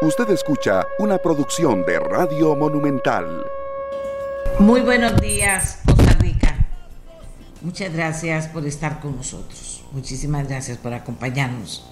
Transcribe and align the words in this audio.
Usted 0.00 0.30
escucha 0.30 0.86
una 1.00 1.18
producción 1.18 1.84
de 1.84 1.98
Radio 1.98 2.54
Monumental. 2.54 3.44
Muy 4.60 4.80
buenos 4.80 5.20
días, 5.20 5.80
Costa 5.84 6.12
Rica. 6.20 6.54
Muchas 7.62 7.92
gracias 7.92 8.46
por 8.46 8.64
estar 8.64 9.00
con 9.00 9.16
nosotros. 9.16 9.82
Muchísimas 9.90 10.46
gracias 10.46 10.78
por 10.78 10.94
acompañarnos. 10.94 11.84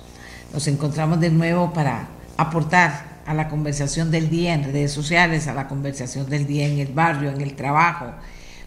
Nos 0.52 0.68
encontramos 0.68 1.18
de 1.18 1.30
nuevo 1.30 1.72
para 1.72 2.06
aportar 2.36 3.22
a 3.26 3.34
la 3.34 3.48
conversación 3.48 4.12
del 4.12 4.30
día 4.30 4.54
en 4.54 4.62
redes 4.62 4.92
sociales, 4.92 5.48
a 5.48 5.54
la 5.54 5.66
conversación 5.66 6.30
del 6.30 6.46
día 6.46 6.68
en 6.68 6.78
el 6.78 6.92
barrio, 6.92 7.30
en 7.30 7.40
el 7.40 7.56
trabajo, 7.56 8.12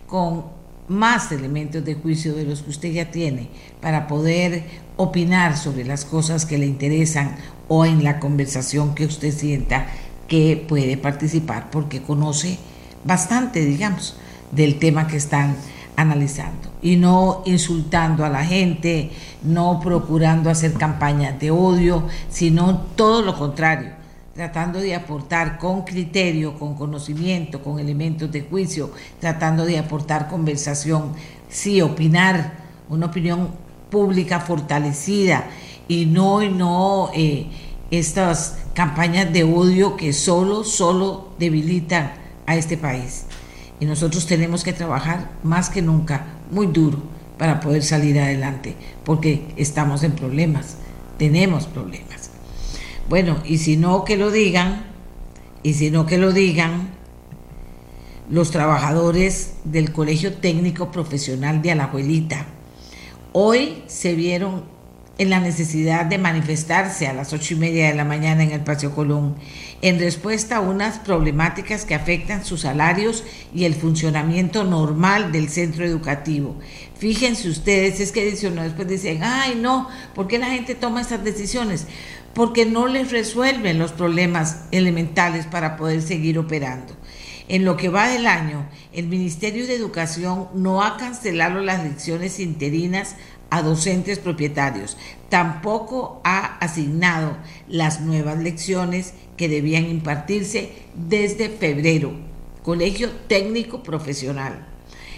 con 0.06 0.48
más 0.90 1.32
elementos 1.32 1.86
de 1.86 1.96
juicio 1.96 2.36
de 2.36 2.44
los 2.44 2.62
que 2.62 2.72
usted 2.72 2.92
ya 2.92 3.10
tiene 3.10 3.50
para 3.80 4.06
poder 4.06 4.66
opinar 5.00 5.56
sobre 5.56 5.86
las 5.86 6.04
cosas 6.04 6.46
que 6.46 6.58
le 6.58 6.66
interesan 6.66 7.38
o 7.70 7.86
en 7.86 8.04
la 8.04 8.20
conversación 8.20 8.96
que 8.96 9.06
usted 9.06 9.32
sienta 9.34 9.88
que 10.28 10.64
puede 10.68 10.98
participar 10.98 11.72
porque 11.72 12.02
conoce 12.02 12.60
bastante, 13.06 13.64
digamos, 13.64 14.18
del 14.52 14.78
tema 14.78 15.08
que 15.08 15.16
están 15.16 15.56
analizando. 15.96 16.70
Y 16.82 16.98
no 16.98 17.44
insultando 17.46 18.26
a 18.26 18.30
la 18.30 18.44
gente, 18.44 19.12
no 19.42 19.80
procurando 19.80 20.50
hacer 20.50 20.74
campañas 20.74 21.40
de 21.40 21.50
odio, 21.50 22.04
sino 22.30 22.82
todo 22.98 23.22
lo 23.22 23.38
contrario, 23.38 23.92
tratando 24.36 24.80
de 24.80 24.96
aportar 24.96 25.60
con 25.60 25.84
criterio, 25.84 26.60
con 26.60 26.76
conocimiento, 26.76 27.64
con 27.64 27.80
elementos 27.80 28.30
de 28.34 28.42
juicio, 28.42 28.92
tratando 29.22 29.64
de 29.64 29.80
aportar 29.80 30.28
conversación, 30.28 31.14
sí, 31.48 31.82
opinar, 31.82 32.68
una 32.90 33.06
opinión 33.06 33.50
pública 33.90 34.40
fortalecida 34.40 35.50
y 35.88 36.06
no, 36.06 36.42
y 36.42 36.50
no 36.50 37.10
eh, 37.14 37.48
estas 37.92 38.58
campañas 38.74 39.34
de 39.34 39.44
odio 39.44 39.98
que 39.98 40.14
solo, 40.14 40.64
solo 40.64 41.30
debilitan 41.40 42.14
a 42.46 42.56
este 42.56 42.78
país. 42.78 43.26
Y 43.80 43.86
nosotros 43.86 44.26
tenemos 44.26 44.64
que 44.64 44.74
trabajar 44.74 45.32
más 45.44 45.70
que 45.70 45.82
nunca, 45.82 46.26
muy 46.52 46.68
duro, 46.68 47.02
para 47.38 47.62
poder 47.62 47.84
salir 47.84 48.20
adelante, 48.20 48.76
porque 49.06 49.54
estamos 49.56 50.04
en 50.04 50.12
problemas, 50.12 50.76
tenemos 51.18 51.66
problemas. 51.66 52.30
Bueno, 53.08 53.38
y 53.46 53.58
si 53.58 53.78
no 53.78 54.04
que 54.04 54.18
lo 54.18 54.30
digan, 54.30 54.84
y 55.64 55.74
si 55.74 55.90
no 55.90 56.06
que 56.06 56.18
lo 56.18 56.32
digan 56.32 56.90
los 58.30 58.52
trabajadores 58.52 59.56
del 59.64 59.92
Colegio 59.92 60.34
Técnico 60.34 60.92
Profesional 60.92 61.62
de 61.62 61.72
Alajuelita, 61.72 62.46
hoy 63.32 63.84
se 63.88 64.16
vieron 64.16 64.64
en 65.20 65.30
la 65.30 65.42
necesidad 65.42 66.06
de 66.06 66.18
manifestarse 66.18 67.06
a 67.06 67.14
las 67.14 67.34
ocho 67.34 67.54
y 67.54 67.58
media 67.58 67.88
de 67.90 67.94
la 67.94 68.06
mañana 68.06 68.42
en 68.42 68.52
el 68.52 68.62
Paseo 68.62 68.96
Colón, 68.96 69.36
en 69.82 70.00
respuesta 70.00 70.56
a 70.56 70.62
unas 70.62 70.98
problemáticas 71.00 71.84
que 71.84 71.94
afectan 71.94 72.46
sus 72.46 72.62
salarios 72.62 73.26
y 73.54 73.66
el 73.66 73.76
funcionamiento 73.76 74.64
normal 74.64 75.34
del 75.34 75.50
centro 75.50 75.84
educativo. 75.84 76.56
Fíjense 76.98 77.50
ustedes, 77.50 78.00
es 78.00 78.14
que 78.14 78.24
después 78.24 78.88
dicen, 78.88 79.20
ay 79.22 79.60
no, 79.62 79.90
¿por 80.16 80.28
qué 80.28 80.40
la 80.40 80.52
gente 80.52 80.74
toma 80.74 81.02
estas 81.02 81.24
decisiones? 81.24 81.86
Porque 82.34 82.66
no 82.66 82.88
les 82.88 83.12
resuelven 83.12 83.78
los 83.78 83.92
problemas 83.92 84.62
elementales 84.72 85.46
para 85.46 85.76
poder 85.76 86.02
seguir 86.02 86.40
operando. 86.40 86.96
En 87.50 87.66
lo 87.66 87.78
que 87.78 87.90
va 87.90 88.08
del 88.08 88.28
año, 88.28 88.70
el 88.94 89.08
Ministerio 89.08 89.66
de 89.66 89.74
Educación 89.74 90.50
no 90.54 90.84
ha 90.84 90.98
cancelado 90.98 91.62
las 91.62 91.84
lecciones 91.84 92.40
interinas 92.40 93.16
a 93.50 93.64
docentes 93.64 94.20
propietarios. 94.20 94.98
Tampoco 95.30 96.22
ha 96.24 96.60
asignado 96.60 97.38
las 97.68 98.02
nuevas 98.02 98.38
lecciones 98.38 99.16
que 99.36 99.50
debían 99.50 99.90
impartirse 99.90 100.74
desde 100.94 101.50
febrero. 101.50 102.14
Colegio 102.62 103.10
Técnico 103.28 103.82
Profesional. 103.82 104.68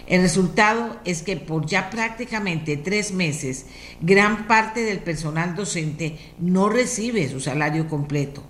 El 0.07 0.21
resultado 0.21 1.01
es 1.03 1.23
que 1.23 1.35
por 1.35 1.65
ya 1.65 1.89
prácticamente 1.89 2.77
tres 2.77 3.11
meses, 3.11 3.65
gran 3.99 4.47
parte 4.47 4.85
del 4.85 4.99
personal 4.99 5.53
docente 5.53 6.17
no 6.39 6.69
recibe 6.69 7.27
su 7.27 7.41
salario 7.41 7.89
completo 7.89 8.41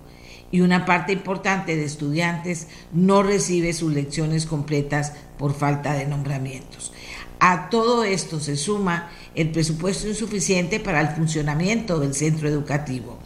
y 0.52 0.60
una 0.60 0.84
parte 0.84 1.12
importante 1.12 1.74
de 1.74 1.84
estudiantes 1.84 2.68
no 2.92 3.24
recibe 3.24 3.72
sus 3.72 3.92
lecciones 3.92 4.46
completas 4.46 5.14
por 5.38 5.54
falta 5.54 5.94
de 5.94 6.06
nombramientos. 6.06 6.92
A 7.40 7.70
todo 7.70 8.04
esto 8.04 8.38
se 8.38 8.56
suma 8.56 9.10
el 9.34 9.50
presupuesto 9.50 10.06
insuficiente 10.06 10.78
para 10.78 11.00
el 11.00 11.08
funcionamiento 11.08 11.98
del 11.98 12.14
centro 12.14 12.48
educativo, 12.48 13.18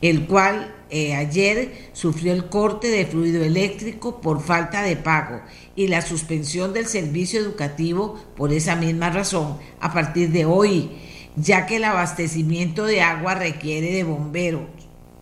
el 0.00 0.26
cual 0.26 0.74
eh, 0.88 1.14
ayer 1.14 1.90
sufrió 1.92 2.32
el 2.32 2.46
corte 2.46 2.88
de 2.88 3.04
fluido 3.04 3.44
eléctrico 3.44 4.22
por 4.22 4.40
falta 4.40 4.82
de 4.82 4.96
pago 4.96 5.42
y 5.76 5.88
la 5.88 6.00
suspensión 6.00 6.72
del 6.72 6.86
servicio 6.86 7.40
educativo 7.40 8.18
por 8.36 8.54
esa 8.54 8.74
misma 8.74 9.10
razón 9.10 9.58
a 9.80 9.92
partir 9.92 10.30
de 10.30 10.46
hoy, 10.46 10.90
ya 11.36 11.66
que 11.66 11.76
el 11.76 11.84
abastecimiento 11.84 12.86
de 12.86 13.02
agua 13.02 13.34
requiere 13.34 13.92
de 13.92 14.04
bombero, 14.04 14.66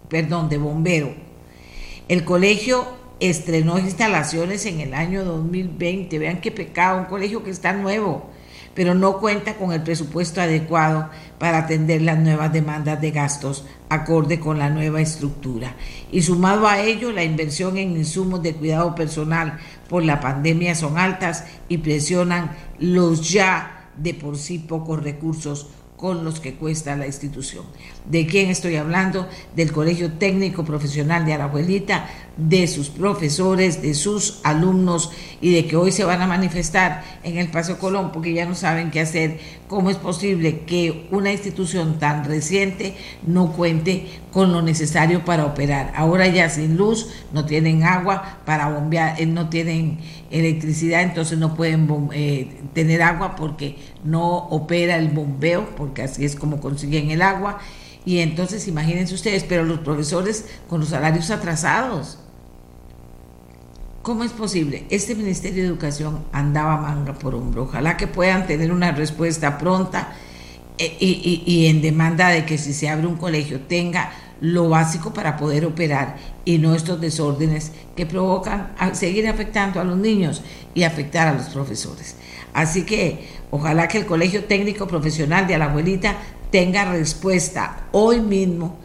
perdón, 0.08 0.48
de 0.48 0.58
bombero. 0.58 1.25
El 2.08 2.24
colegio 2.24 2.86
estrenó 3.20 3.78
instalaciones 3.78 4.66
en 4.66 4.80
el 4.80 4.94
año 4.94 5.24
2020. 5.24 6.18
Vean 6.18 6.40
qué 6.40 6.50
pecado, 6.50 6.98
un 6.98 7.06
colegio 7.06 7.42
que 7.42 7.50
está 7.50 7.72
nuevo 7.72 8.30
pero 8.76 8.94
no 8.94 9.18
cuenta 9.18 9.54
con 9.56 9.72
el 9.72 9.82
presupuesto 9.82 10.40
adecuado 10.42 11.08
para 11.38 11.58
atender 11.58 12.02
las 12.02 12.18
nuevas 12.18 12.52
demandas 12.52 13.00
de 13.00 13.10
gastos 13.10 13.64
acorde 13.88 14.38
con 14.38 14.58
la 14.58 14.68
nueva 14.68 15.00
estructura. 15.00 15.74
Y 16.12 16.20
sumado 16.20 16.68
a 16.68 16.80
ello, 16.80 17.10
la 17.10 17.24
inversión 17.24 17.78
en 17.78 17.92
insumos 17.92 18.42
de 18.42 18.54
cuidado 18.54 18.94
personal 18.94 19.58
por 19.88 20.04
la 20.04 20.20
pandemia 20.20 20.74
son 20.74 20.98
altas 20.98 21.46
y 21.70 21.78
presionan 21.78 22.54
los 22.78 23.30
ya 23.30 23.88
de 23.96 24.12
por 24.12 24.36
sí 24.36 24.58
pocos 24.58 25.02
recursos 25.02 25.70
con 25.96 26.24
los 26.24 26.40
que 26.40 26.54
cuesta 26.54 26.96
la 26.96 27.06
institución. 27.06 27.64
¿De 28.04 28.26
quién 28.26 28.50
estoy 28.50 28.76
hablando? 28.76 29.26
Del 29.54 29.72
Colegio 29.72 30.12
Técnico 30.12 30.64
Profesional 30.64 31.24
de 31.24 31.32
Arajuelita, 31.32 32.08
de 32.36 32.66
sus 32.66 32.90
profesores, 32.90 33.80
de 33.80 33.94
sus 33.94 34.40
alumnos 34.42 35.10
y 35.40 35.54
de 35.54 35.66
que 35.66 35.76
hoy 35.76 35.90
se 35.90 36.04
van 36.04 36.20
a 36.20 36.26
manifestar 36.26 37.02
en 37.22 37.38
el 37.38 37.48
Paseo 37.48 37.78
Colón 37.78 38.12
porque 38.12 38.34
ya 38.34 38.44
no 38.44 38.54
saben 38.54 38.90
qué 38.90 39.00
hacer. 39.00 39.40
¿Cómo 39.68 39.90
es 39.90 39.96
posible 39.96 40.60
que 40.60 41.08
una 41.10 41.32
institución 41.32 41.98
tan 41.98 42.24
reciente 42.24 42.94
no 43.26 43.52
cuente 43.52 44.06
con 44.30 44.52
lo 44.52 44.60
necesario 44.60 45.24
para 45.24 45.46
operar? 45.46 45.92
Ahora 45.96 46.28
ya 46.28 46.50
sin 46.50 46.76
luz, 46.76 47.08
no 47.32 47.46
tienen 47.46 47.82
agua 47.84 48.40
para 48.44 48.68
bombear, 48.68 49.20
eh, 49.20 49.26
no 49.26 49.48
tienen 49.48 49.98
electricidad, 50.30 51.02
entonces 51.02 51.38
no 51.38 51.54
pueden 51.54 51.88
eh, 52.12 52.60
tener 52.72 53.02
agua 53.02 53.36
porque 53.36 53.76
no 54.04 54.36
opera 54.36 54.96
el 54.96 55.08
bombeo, 55.08 55.74
porque 55.76 56.02
así 56.02 56.24
es 56.24 56.36
como 56.36 56.60
consiguen 56.60 57.10
el 57.10 57.22
agua. 57.22 57.58
Y 58.04 58.18
entonces 58.18 58.68
imagínense 58.68 59.14
ustedes, 59.14 59.44
pero 59.44 59.64
los 59.64 59.80
profesores 59.80 60.46
con 60.68 60.80
los 60.80 60.90
salarios 60.90 61.30
atrasados 61.30 62.18
¿Cómo 64.06 64.22
es 64.22 64.30
posible? 64.30 64.84
Este 64.88 65.16
Ministerio 65.16 65.64
de 65.64 65.68
Educación 65.68 66.26
andaba 66.30 66.76
manga 66.76 67.12
por 67.12 67.34
hombro. 67.34 67.64
Ojalá 67.64 67.96
que 67.96 68.06
puedan 68.06 68.46
tener 68.46 68.70
una 68.70 68.92
respuesta 68.92 69.58
pronta 69.58 70.14
eh, 70.78 70.96
y, 71.00 71.66
en 71.66 71.82
demanda 71.82 72.28
de 72.28 72.44
que 72.44 72.56
si 72.56 72.72
se 72.72 72.88
abre 72.88 73.08
un 73.08 73.16
colegio 73.16 73.62
tenga 73.62 74.12
lo 74.40 74.68
básico 74.68 75.12
para 75.12 75.36
poder 75.36 75.64
operar 75.64 76.16
y 76.44 76.58
no 76.58 76.74
estos 76.74 77.00
desórdenes 77.00 77.72
que 77.94 78.06
provocan 78.06 78.72
seguir 78.92 79.26
afectando 79.28 79.80
a 79.80 79.84
los 79.84 79.96
niños 79.96 80.42
y 80.74 80.82
afectar 80.82 81.28
a 81.28 81.34
los 81.34 81.48
profesores. 81.48 82.16
Así 82.52 82.84
que 82.84 83.28
ojalá 83.50 83.88
que 83.88 83.98
el 83.98 84.06
Colegio 84.06 84.44
Técnico 84.44 84.86
Profesional 84.86 85.46
de 85.46 85.54
Alajuelita 85.54 86.16
tenga 86.50 86.84
respuesta 86.92 87.86
hoy 87.92 88.20
mismo 88.20 88.76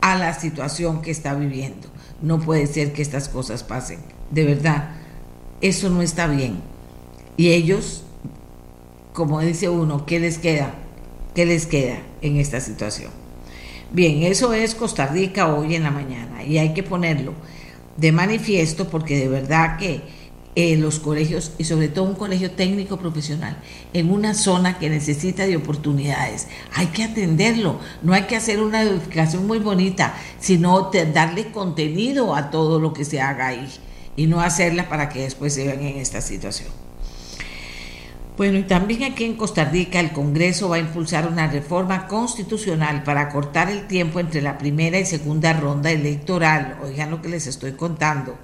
a 0.00 0.16
la 0.16 0.34
situación 0.34 1.02
que 1.02 1.10
está 1.10 1.34
viviendo. 1.34 1.88
No 2.22 2.40
puede 2.40 2.66
ser 2.66 2.92
que 2.92 3.02
estas 3.02 3.28
cosas 3.28 3.62
pasen 3.62 4.16
de 4.30 4.44
verdad, 4.44 4.90
eso 5.60 5.90
no 5.90 6.02
está 6.02 6.26
bien. 6.26 6.60
Y 7.36 7.50
ellos, 7.50 8.02
como 9.12 9.40
dice 9.40 9.68
uno, 9.68 10.06
¿qué 10.06 10.20
les 10.20 10.38
queda? 10.38 10.74
¿Qué 11.34 11.46
les 11.46 11.66
queda 11.66 11.98
en 12.22 12.36
esta 12.36 12.60
situación? 12.60 13.10
Bien, 13.92 14.24
eso 14.24 14.52
es 14.52 14.74
Costa 14.74 15.06
Rica 15.06 15.54
hoy 15.54 15.76
en 15.76 15.84
la 15.84 15.92
mañana 15.92 16.42
y 16.42 16.58
hay 16.58 16.74
que 16.74 16.82
ponerlo 16.82 17.34
de 17.96 18.10
manifiesto 18.10 18.88
porque 18.88 19.16
de 19.16 19.28
verdad 19.28 19.78
que 19.78 20.02
eh, 20.56 20.76
los 20.76 20.98
colegios 20.98 21.52
y 21.56 21.64
sobre 21.64 21.88
todo 21.88 22.06
un 22.06 22.14
colegio 22.14 22.50
técnico 22.50 22.96
profesional 22.96 23.58
en 23.92 24.10
una 24.10 24.34
zona 24.34 24.78
que 24.78 24.90
necesita 24.90 25.46
de 25.46 25.56
oportunidades. 25.56 26.48
Hay 26.74 26.86
que 26.86 27.04
atenderlo, 27.04 27.78
no 28.02 28.12
hay 28.12 28.22
que 28.22 28.36
hacer 28.36 28.60
una 28.60 28.82
educación 28.82 29.46
muy 29.46 29.60
bonita, 29.60 30.14
sino 30.40 30.90
darle 31.12 31.52
contenido 31.52 32.34
a 32.34 32.50
todo 32.50 32.80
lo 32.80 32.92
que 32.92 33.04
se 33.04 33.20
haga 33.20 33.48
ahí 33.48 33.68
y 34.16 34.26
no 34.26 34.40
hacerla 34.40 34.88
para 34.88 35.10
que 35.10 35.22
después 35.22 35.54
se 35.54 35.64
vean 35.64 35.82
en 35.82 35.98
esta 35.98 36.20
situación. 36.20 36.85
Bueno, 38.36 38.58
y 38.58 38.64
también 38.64 39.04
aquí 39.04 39.24
en 39.24 39.34
Costa 39.34 39.64
Rica 39.64 39.98
el 39.98 40.12
Congreso 40.12 40.68
va 40.68 40.76
a 40.76 40.80
impulsar 40.80 41.26
una 41.26 41.46
reforma 41.46 42.06
constitucional 42.06 43.02
para 43.02 43.30
cortar 43.30 43.70
el 43.70 43.86
tiempo 43.86 44.20
entre 44.20 44.42
la 44.42 44.58
primera 44.58 44.98
y 44.98 45.06
segunda 45.06 45.54
ronda 45.54 45.90
electoral. 45.90 46.78
Oigan 46.84 47.10
lo 47.10 47.22
que 47.22 47.30
les 47.30 47.46
estoy 47.46 47.72
contando. 47.72 48.36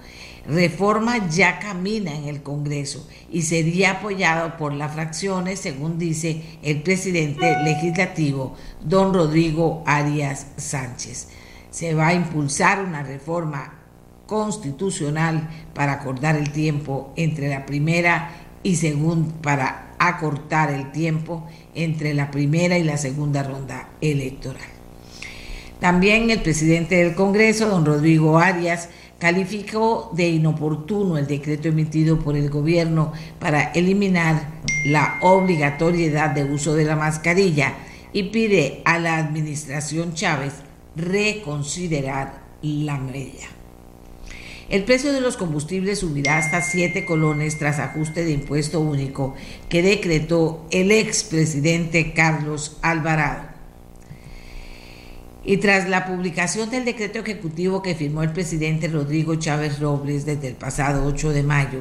Reforma 0.46 1.28
ya 1.28 1.58
camina 1.58 2.16
en 2.16 2.24
el 2.24 2.42
Congreso 2.42 3.06
y 3.30 3.42
sería 3.42 3.90
apoyado 3.90 4.56
por 4.56 4.72
las 4.72 4.94
fracciones, 4.94 5.60
según 5.60 5.98
dice 5.98 6.42
el 6.62 6.82
presidente 6.82 7.54
legislativo, 7.62 8.56
don 8.82 9.12
Rodrigo 9.12 9.82
Arias 9.84 10.46
Sánchez. 10.56 11.28
Se 11.70 11.92
va 11.92 12.08
a 12.08 12.14
impulsar 12.14 12.82
una 12.82 13.02
reforma 13.02 13.74
constitucional 14.26 15.50
para 15.74 15.92
acordar 15.92 16.36
el 16.36 16.50
tiempo 16.50 17.12
entre 17.14 17.50
la 17.50 17.66
primera 17.66 18.30
y 18.62 18.76
segunda, 18.76 19.32
para 19.42 19.94
acortar 19.98 20.70
el 20.70 20.90
tiempo 20.92 21.46
entre 21.74 22.14
la 22.14 22.30
primera 22.30 22.78
y 22.78 22.84
la 22.84 22.96
segunda 22.96 23.42
ronda 23.42 23.88
electoral. 24.00 24.62
También 25.80 26.30
el 26.30 26.42
presidente 26.42 26.96
del 26.96 27.14
Congreso, 27.14 27.68
don 27.68 27.84
Rodrigo 27.84 28.38
Arias, 28.38 28.88
calificó 29.18 30.10
de 30.14 30.28
inoportuno 30.28 31.16
el 31.16 31.26
decreto 31.26 31.68
emitido 31.68 32.18
por 32.18 32.36
el 32.36 32.50
gobierno 32.50 33.12
para 33.38 33.72
eliminar 33.72 34.48
la 34.84 35.18
obligatoriedad 35.22 36.30
de 36.30 36.44
uso 36.44 36.74
de 36.74 36.84
la 36.84 36.96
mascarilla 36.96 37.74
y 38.12 38.24
pide 38.24 38.82
a 38.84 38.98
la 38.98 39.18
administración 39.18 40.14
Chávez 40.14 40.54
reconsiderar 40.96 42.42
la 42.62 42.98
medida. 42.98 43.61
El 44.68 44.84
precio 44.84 45.12
de 45.12 45.20
los 45.20 45.36
combustibles 45.36 45.98
subirá 45.98 46.38
hasta 46.38 46.62
7 46.62 47.04
colones 47.04 47.58
tras 47.58 47.78
ajuste 47.78 48.24
de 48.24 48.32
impuesto 48.32 48.80
único 48.80 49.34
que 49.68 49.82
decretó 49.82 50.66
el 50.70 50.90
expresidente 50.92 52.12
Carlos 52.12 52.78
Alvarado. 52.82 53.52
Y 55.44 55.56
tras 55.56 55.88
la 55.88 56.06
publicación 56.06 56.70
del 56.70 56.84
decreto 56.84 57.18
ejecutivo 57.18 57.82
que 57.82 57.96
firmó 57.96 58.22
el 58.22 58.32
presidente 58.32 58.86
Rodrigo 58.86 59.34
Chávez 59.34 59.80
Robles 59.80 60.24
desde 60.24 60.48
el 60.48 60.54
pasado 60.54 61.04
8 61.04 61.30
de 61.30 61.42
mayo, 61.42 61.80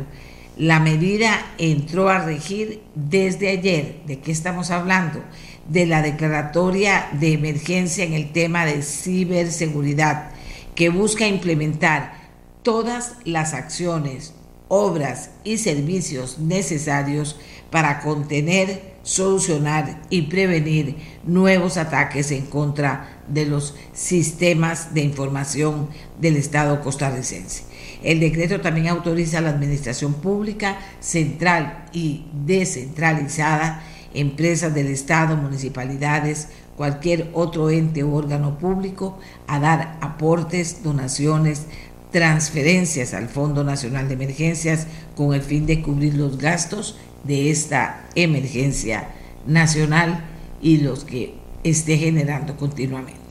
la 0.57 0.79
medida 0.79 1.45
entró 1.59 2.09
a 2.09 2.25
regir 2.25 2.81
desde 2.95 3.49
ayer. 3.49 4.01
¿De 4.07 4.19
qué 4.19 4.31
estamos 4.31 4.71
hablando? 4.71 5.23
De 5.69 5.85
la 5.85 6.01
declaratoria 6.01 7.07
de 7.13 7.33
emergencia 7.33 8.03
en 8.03 8.13
el 8.13 8.31
tema 8.31 8.65
de 8.65 8.81
ciberseguridad, 8.81 10.31
que 10.73 10.89
busca 10.89 11.27
implementar 11.27 12.20
todas 12.63 13.15
las 13.25 13.53
acciones, 13.53 14.33
obras 14.67 15.31
y 15.43 15.57
servicios 15.57 16.39
necesarios 16.39 17.37
para 17.71 18.01
contener, 18.01 18.91
solucionar 19.03 20.01
y 20.09 20.23
prevenir 20.23 20.97
nuevos 21.25 21.77
ataques 21.77 22.31
en 22.31 22.45
contra 22.45 23.21
de 23.27 23.45
los 23.45 23.75
sistemas 23.93 24.93
de 24.93 25.01
información 25.01 25.89
del 26.19 26.37
Estado 26.37 26.81
costarricense. 26.81 27.63
El 28.03 28.19
decreto 28.19 28.61
también 28.61 28.87
autoriza 28.87 29.39
a 29.39 29.41
la 29.41 29.49
administración 29.49 30.13
pública 30.15 30.77
central 30.99 31.85
y 31.93 32.25
descentralizada, 32.45 33.83
empresas 34.13 34.73
del 34.73 34.87
Estado, 34.87 35.37
municipalidades, 35.37 36.49
cualquier 36.75 37.29
otro 37.33 37.69
ente 37.69 38.03
o 38.03 38.13
órgano 38.13 38.57
público 38.57 39.19
a 39.47 39.59
dar 39.59 39.97
aportes, 40.01 40.83
donaciones, 40.83 41.67
transferencias 42.11 43.13
al 43.13 43.29
Fondo 43.29 43.63
Nacional 43.63 44.07
de 44.07 44.15
Emergencias 44.15 44.87
con 45.15 45.33
el 45.33 45.41
fin 45.41 45.65
de 45.65 45.81
cubrir 45.81 46.15
los 46.15 46.37
gastos 46.37 46.97
de 47.23 47.51
esta 47.51 48.05
emergencia 48.15 49.09
nacional 49.45 50.23
y 50.61 50.77
los 50.77 51.03
que 51.03 51.35
esté 51.63 51.97
generando 51.97 52.57
continuamente. 52.57 53.21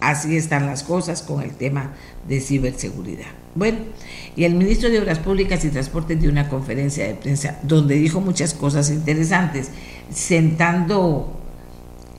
Así 0.00 0.36
están 0.36 0.66
las 0.66 0.82
cosas 0.82 1.22
con 1.22 1.42
el 1.42 1.52
tema 1.52 1.92
de 2.26 2.40
ciberseguridad. 2.40 3.30
Bueno, 3.54 3.78
y 4.34 4.44
el 4.44 4.54
ministro 4.54 4.90
de 4.90 4.98
Obras 4.98 5.18
Públicas 5.18 5.64
y 5.64 5.68
Transportes 5.68 6.20
dio 6.20 6.30
una 6.30 6.48
conferencia 6.48 7.06
de 7.06 7.14
prensa 7.14 7.58
donde 7.62 7.96
dijo 7.96 8.20
muchas 8.20 8.54
cosas 8.54 8.90
interesantes, 8.90 9.70
sentando 10.12 11.38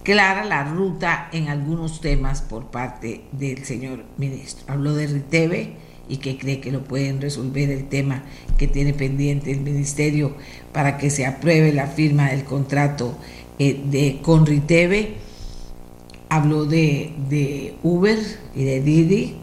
clara 0.03 0.45
la 0.45 0.63
ruta 0.63 1.29
en 1.31 1.49
algunos 1.49 2.01
temas 2.01 2.41
por 2.41 2.67
parte 2.67 3.23
del 3.31 3.65
señor 3.65 4.03
ministro. 4.17 4.63
Habló 4.67 4.93
de 4.93 5.07
Riteve, 5.07 5.73
y 6.07 6.17
que 6.17 6.37
cree 6.37 6.59
que 6.59 6.71
lo 6.71 6.83
pueden 6.83 7.21
resolver 7.21 7.69
el 7.69 7.87
tema 7.87 8.23
que 8.57 8.67
tiene 8.67 8.93
pendiente 8.93 9.51
el 9.51 9.61
ministerio 9.61 10.35
para 10.71 10.97
que 10.97 11.09
se 11.09 11.25
apruebe 11.25 11.71
la 11.71 11.87
firma 11.87 12.29
del 12.29 12.43
contrato 12.43 13.17
eh, 13.59 13.81
de 13.85 14.19
con 14.21 14.45
Riteve. 14.45 15.15
Habló 16.29 16.65
de, 16.65 17.13
de 17.29 17.75
Uber 17.83 18.19
y 18.55 18.63
de 18.63 18.81
Didi. 18.81 19.35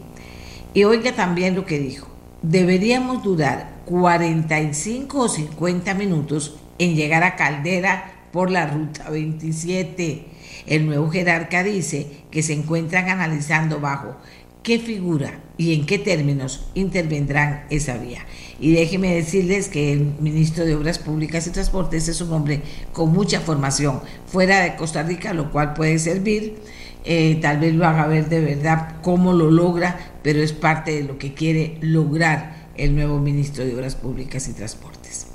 Y 0.73 0.83
oiga 0.83 1.13
también 1.13 1.55
lo 1.55 1.65
que 1.65 1.79
dijo. 1.79 2.07
Deberíamos 2.41 3.23
durar 3.23 3.81
45 3.85 5.19
o 5.19 5.29
50 5.29 5.93
minutos 5.93 6.57
en 6.79 6.95
llegar 6.95 7.23
a 7.23 7.35
Caldera 7.35 8.27
por 8.31 8.49
la 8.49 8.67
ruta 8.67 9.09
27. 9.09 10.25
El 10.67 10.85
nuevo 10.85 11.09
jerarca 11.09 11.63
dice 11.63 12.07
que 12.29 12.43
se 12.43 12.53
encuentran 12.53 13.09
analizando 13.09 13.79
bajo 13.79 14.15
qué 14.63 14.79
figura 14.79 15.39
y 15.57 15.73
en 15.73 15.85
qué 15.85 15.99
términos 15.99 16.65
intervendrán 16.73 17.65
esa 17.69 17.97
vía. 17.97 18.25
Y 18.59 18.73
déjeme 18.73 19.15
decirles 19.15 19.67
que 19.67 19.93
el 19.93 20.13
ministro 20.19 20.65
de 20.65 20.75
Obras 20.75 20.99
Públicas 20.99 21.47
y 21.47 21.51
Transportes 21.51 22.07
es 22.07 22.21
un 22.21 22.33
hombre 22.33 22.61
con 22.93 23.11
mucha 23.11 23.39
formación 23.39 24.01
fuera 24.27 24.61
de 24.61 24.75
Costa 24.75 25.03
Rica, 25.03 25.33
lo 25.33 25.51
cual 25.51 25.73
puede 25.73 25.99
servir. 25.99 26.55
Eh, 27.03 27.39
tal 27.41 27.59
vez 27.59 27.73
lo 27.73 27.87
haga 27.87 28.05
ver 28.05 28.29
de 28.29 28.41
verdad 28.41 28.97
cómo 29.01 29.33
lo 29.33 29.49
logra, 29.49 30.13
pero 30.21 30.41
es 30.41 30.53
parte 30.53 30.91
de 30.91 31.03
lo 31.03 31.17
que 31.17 31.33
quiere 31.33 31.77
lograr 31.81 32.69
el 32.75 32.95
nuevo 32.95 33.19
ministro 33.19 33.65
de 33.65 33.75
Obras 33.75 33.95
Públicas 33.95 34.47
y 34.47 34.53
Transportes. 34.53 35.27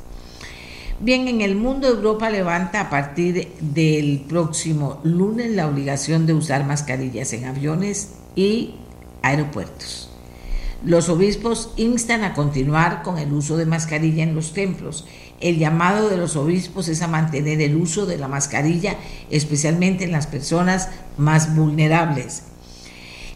Bien, 0.99 1.29
en 1.29 1.43
el 1.43 1.57
mundo 1.57 1.89
Europa 1.89 2.31
levanta 2.31 2.81
a 2.81 2.91
partir 2.91 3.49
del 3.61 4.25
próximo 4.27 5.01
lunes 5.05 5.51
la 5.51 5.67
obligación 5.67 6.27
de 6.27 6.33
usar 6.33 6.65
mascarillas 6.65 7.33
en 7.35 7.45
aviones 7.45 8.13
y 8.35 8.77
aeropuertos. 9.27 10.11
Los 10.85 11.09
obispos 11.09 11.73
instan 11.77 12.23
a 12.23 12.35
continuar 12.35 13.03
con 13.03 13.19
el 13.19 13.33
uso 13.33 13.57
de 13.57 13.67
mascarilla 13.67 14.23
en 14.23 14.35
los 14.35 14.53
templos. 14.53 15.07
El 15.41 15.59
llamado 15.59 16.09
de 16.09 16.17
los 16.17 16.37
obispos 16.37 16.89
es 16.89 17.03
a 17.03 17.09
mantener 17.09 17.61
el 17.61 17.77
uso 17.77 18.07
de 18.07 18.19
la 18.19 18.29
mascarilla, 18.29 18.97
especialmente 19.31 20.05
en 20.05 20.13
las 20.13 20.27
personas 20.27 20.91
más 21.17 21.57
vulnerables. 21.57 22.45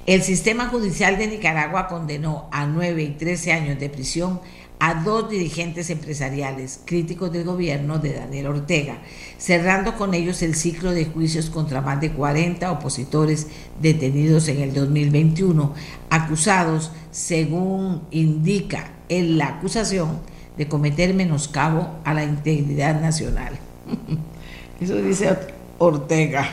El 0.07 0.23
sistema 0.23 0.69
judicial 0.69 1.19
de 1.19 1.29
Nicaragua 1.29 1.89
condenó 1.89 2.49
a 2.53 2.67
9 2.67 3.03
y 3.03 3.11
13 3.11 3.53
años 3.53 3.81
de 3.81 3.91
prisión 3.91 4.41
a 4.81 4.95
dos 5.05 5.29
dirigentes 5.29 5.91
empresariales 5.91 6.81
críticos 6.87 7.31
del 7.31 7.45
gobierno 7.45 7.99
de 7.99 8.15
Daniel 8.15 8.47
Ortega, 8.47 8.99
cerrando 9.37 9.95
con 9.95 10.15
ellos 10.15 10.41
el 10.41 10.55
ciclo 10.55 10.93
de 10.93 11.05
juicios 11.05 11.51
contra 11.51 11.83
más 11.83 12.01
de 12.01 12.13
40 12.13 12.73
opositores 12.73 13.47
detenidos 13.81 14.49
en 14.49 14.63
el 14.63 14.73
2021, 14.73 15.75
acusados, 16.09 16.93
según 17.11 18.03
indica 18.11 18.93
en 19.11 19.37
la 19.37 19.49
acusación, 19.49 20.19
de 20.57 20.67
cometer 20.67 21.13
menoscabo 21.15 22.01
a 22.05 22.15
la 22.15 22.25
integridad 22.25 23.01
nacional. 23.01 23.59
Eso 24.81 24.97
dice 24.97 25.37
Ortega. 25.79 26.49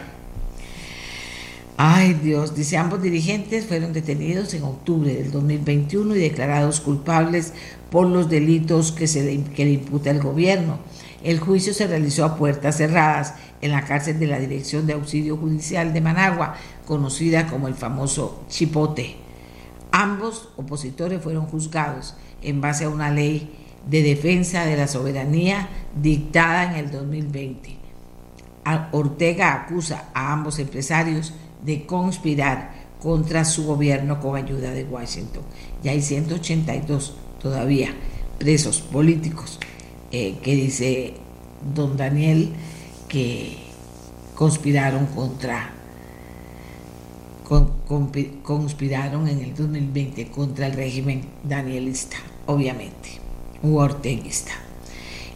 Ay 1.80 2.14
Dios, 2.14 2.56
dice, 2.56 2.76
ambos 2.76 3.04
dirigentes 3.04 3.68
fueron 3.68 3.94
detenidos 3.94 4.54
en 4.56 4.64
octubre 4.64 5.14
del 5.14 5.32
2021 5.32 6.16
y 6.16 6.20
declarados 6.20 6.82
culpables 6.82 7.54
por 7.90 8.08
los 8.08 8.30
delitos 8.30 8.92
que, 8.92 9.08
se 9.08 9.24
le, 9.24 9.34
imputa 9.72 10.12
el 10.12 10.22
gobierno. 10.22 10.80
El 11.24 11.40
juicio 11.40 11.74
se 11.74 11.88
realizó 11.88 12.26
a 12.26 12.36
puertas 12.36 12.78
cerradas 12.78 13.36
en 13.62 13.72
la 13.72 13.86
cárcel 13.86 14.20
de 14.20 14.28
la 14.28 14.40
Dirección 14.40 14.86
de 14.86 14.94
Auxilio 14.94 15.38
Judicial 15.38 15.94
de 15.94 16.02
Managua, 16.02 16.56
conocida 16.86 17.48
como 17.48 17.68
el 17.68 17.76
famoso 17.76 18.44
Chipote. 18.50 19.18
Ambos 19.92 20.50
opositores 20.58 21.22
fueron 21.22 21.46
juzgados 21.46 22.16
en 22.42 22.62
base 22.62 22.86
a 22.86 22.90
una 22.90 23.10
ley 23.10 23.52
de 23.90 24.04
defensa 24.04 24.66
de 24.66 24.78
la 24.78 24.88
soberanía 24.88 25.70
dictada 26.00 26.66
en 26.66 26.76
el 26.76 26.92
2020. 26.92 27.78
Ortega 28.92 29.54
acusa 29.54 30.10
a 30.14 30.34
ambos 30.34 30.60
empresarios 30.60 31.34
de 31.64 31.86
conspirar 31.86 32.72
contra 33.02 33.46
su 33.46 33.66
gobierno 33.66 34.20
con 34.20 34.36
ayuda 34.36 34.72
de 34.72 34.84
Washington. 34.84 35.44
Ya 35.84 35.92
hay 35.92 36.02
182 36.02 37.16
todavía 37.48 37.94
presos 38.38 38.82
políticos 38.82 39.58
eh, 40.12 40.36
que 40.44 40.54
dice 40.54 41.14
don 41.74 41.96
Daniel 41.96 42.50
que 43.08 43.58
conspiraron 44.36 45.06
contra 45.08 45.72
conspiraron 48.44 49.30
en 49.30 49.40
el 49.40 49.56
2020 49.56 50.28
contra 50.32 50.68
el 50.68 50.74
régimen 50.74 51.30
danielista, 51.44 52.18
obviamente, 52.46 53.22
u 53.64 53.78
orteguista. 53.78 54.52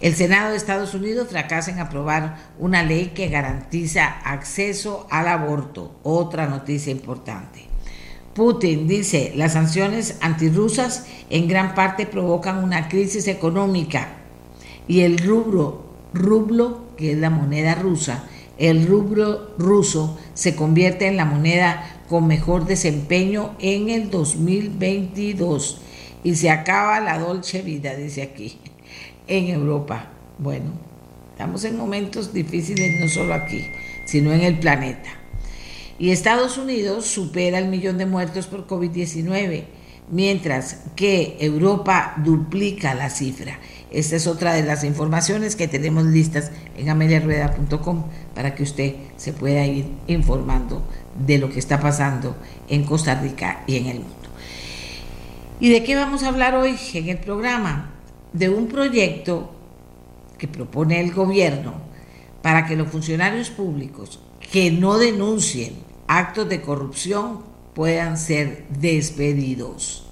El 0.01 0.13
Senado 0.13 0.51
de 0.51 0.57
Estados 0.57 0.93
Unidos 0.93 1.29
fracasa 1.29 1.71
en 1.71 1.79
aprobar 1.79 2.35
una 2.59 2.83
ley 2.83 3.13
que 3.15 3.29
garantiza 3.29 4.07
acceso 4.25 5.07
al 5.09 5.29
aborto. 5.29 5.95
Otra 6.03 6.47
noticia 6.47 6.91
importante. 6.91 7.70
Putin 8.33 8.87
dice, 8.87 9.33
las 9.35 9.53
sanciones 9.53 10.17
antirrusas 10.21 11.05
en 11.29 11.47
gran 11.47 11.75
parte 11.75 12.05
provocan 12.05 12.63
una 12.63 12.87
crisis 12.87 13.27
económica 13.27 14.09
y 14.87 15.01
el 15.01 15.17
rubro, 15.17 15.83
rublo, 16.13 16.85
que 16.95 17.11
es 17.11 17.17
la 17.17 17.29
moneda 17.29 17.75
rusa, 17.75 18.23
el 18.57 18.87
rubro 18.87 19.51
ruso 19.57 20.17
se 20.33 20.55
convierte 20.55 21.07
en 21.07 21.17
la 21.17 21.25
moneda 21.25 22.03
con 22.07 22.27
mejor 22.27 22.65
desempeño 22.65 23.55
en 23.59 23.89
el 23.89 24.09
2022 24.09 25.81
y 26.23 26.35
se 26.35 26.49
acaba 26.49 26.99
la 26.99 27.19
dolce 27.19 27.61
vida, 27.61 27.95
dice 27.95 28.21
aquí, 28.21 28.59
en 29.27 29.47
Europa. 29.47 30.09
Bueno, 30.37 30.71
estamos 31.31 31.63
en 31.65 31.77
momentos 31.77 32.33
difíciles 32.33 32.99
no 32.99 33.07
solo 33.09 33.33
aquí, 33.33 33.65
sino 34.05 34.31
en 34.31 34.41
el 34.41 34.59
planeta. 34.59 35.20
Y 36.01 36.09
Estados 36.09 36.57
Unidos 36.57 37.05
supera 37.05 37.59
el 37.59 37.67
millón 37.67 37.99
de 37.99 38.07
muertos 38.07 38.47
por 38.47 38.65
COVID-19, 38.65 39.65
mientras 40.09 40.79
que 40.95 41.37
Europa 41.39 42.15
duplica 42.25 42.95
la 42.95 43.11
cifra. 43.11 43.59
Esta 43.91 44.15
es 44.15 44.25
otra 44.25 44.53
de 44.53 44.63
las 44.63 44.83
informaciones 44.83 45.55
que 45.55 45.67
tenemos 45.67 46.05
listas 46.05 46.49
en 46.75 46.89
ameliarueda.com 46.89 48.05
para 48.33 48.55
que 48.55 48.63
usted 48.63 48.95
se 49.15 49.31
pueda 49.31 49.63
ir 49.67 49.91
informando 50.07 50.81
de 51.23 51.37
lo 51.37 51.51
que 51.51 51.59
está 51.59 51.79
pasando 51.79 52.35
en 52.67 52.83
Costa 52.83 53.13
Rica 53.21 53.63
y 53.67 53.77
en 53.77 53.85
el 53.85 53.99
mundo. 53.99 54.15
¿Y 55.59 55.69
de 55.69 55.83
qué 55.83 55.95
vamos 55.95 56.23
a 56.23 56.29
hablar 56.29 56.55
hoy 56.55 56.77
en 56.95 57.09
el 57.09 57.19
programa? 57.19 57.91
De 58.33 58.49
un 58.49 58.69
proyecto 58.69 59.51
que 60.39 60.47
propone 60.47 60.99
el 60.99 61.13
gobierno 61.13 61.75
para 62.41 62.65
que 62.65 62.75
los 62.75 62.87
funcionarios 62.87 63.51
públicos 63.51 64.19
que 64.51 64.71
no 64.71 64.97
denuncien 64.97 65.90
actos 66.17 66.49
de 66.49 66.61
corrupción 66.61 67.39
puedan 67.73 68.17
ser 68.17 68.65
despedidos. 68.67 70.05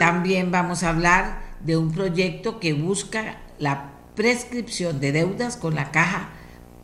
También 0.00 0.50
vamos 0.50 0.82
a 0.82 0.88
hablar 0.88 1.40
de 1.64 1.76
un 1.76 1.92
proyecto 1.92 2.58
que 2.58 2.72
busca 2.72 3.38
la 3.60 3.92
prescripción 4.16 4.98
de 4.98 5.12
deudas 5.12 5.56
con 5.56 5.76
la 5.76 5.92
caja 5.92 6.30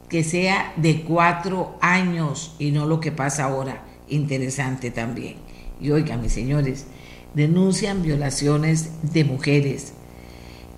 que 0.09 0.23
sea 0.23 0.73
de 0.77 1.03
cuatro 1.03 1.77
años 1.81 2.55
y 2.61 2.71
no 2.71 2.87
lo 2.87 3.01
que 3.01 3.11
pasa 3.11 3.45
ahora. 3.45 3.83
Interesante 4.09 4.93
también. 4.93 5.35
Y 5.81 5.91
oigan, 5.91 6.23
mis 6.23 6.33
señores, 6.33 6.87
denuncian 7.35 8.03
violaciones 8.03 8.91
de 9.13 9.25
mujeres, 9.25 9.93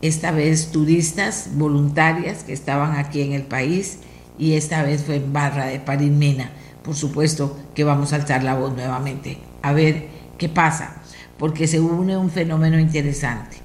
esta 0.01 0.31
vez 0.31 0.73
turistas 0.73 1.51
voluntarias 1.53 2.45
que 2.45 2.55
estaban 2.55 2.97
aquí 2.97 3.21
en 3.21 3.35
el 3.35 3.43
país 3.43 3.99
y 4.39 4.55
esta 4.55 4.83
vez 4.83 5.05
fue 5.05 5.17
en 5.17 5.35
Barra 5.35 5.67
de 5.67 5.81
Parimena. 5.81 6.51
Por 6.83 6.95
supuesto 6.95 7.59
que 7.75 7.85
vamos 7.85 8.13
a 8.13 8.17
alzar 8.17 8.43
la 8.43 8.55
voz 8.55 8.75
nuevamente 8.75 9.39
a 9.63 9.73
ver 9.73 10.09
qué 10.39 10.49
pasa, 10.49 11.03
porque 11.39 11.67
se 11.67 11.81
une 11.81 12.17
un 12.17 12.31
fenómeno 12.31 12.79
interesante, 12.79 13.59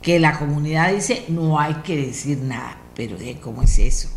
que 0.00 0.18
la 0.18 0.38
comunidad 0.38 0.92
dice 0.92 1.24
no 1.28 1.60
hay 1.60 1.74
que 1.76 1.96
decir 1.96 2.38
nada, 2.38 2.78
pero 2.94 3.16
¿cómo 3.40 3.62
es 3.62 3.78
eso? 3.78 4.08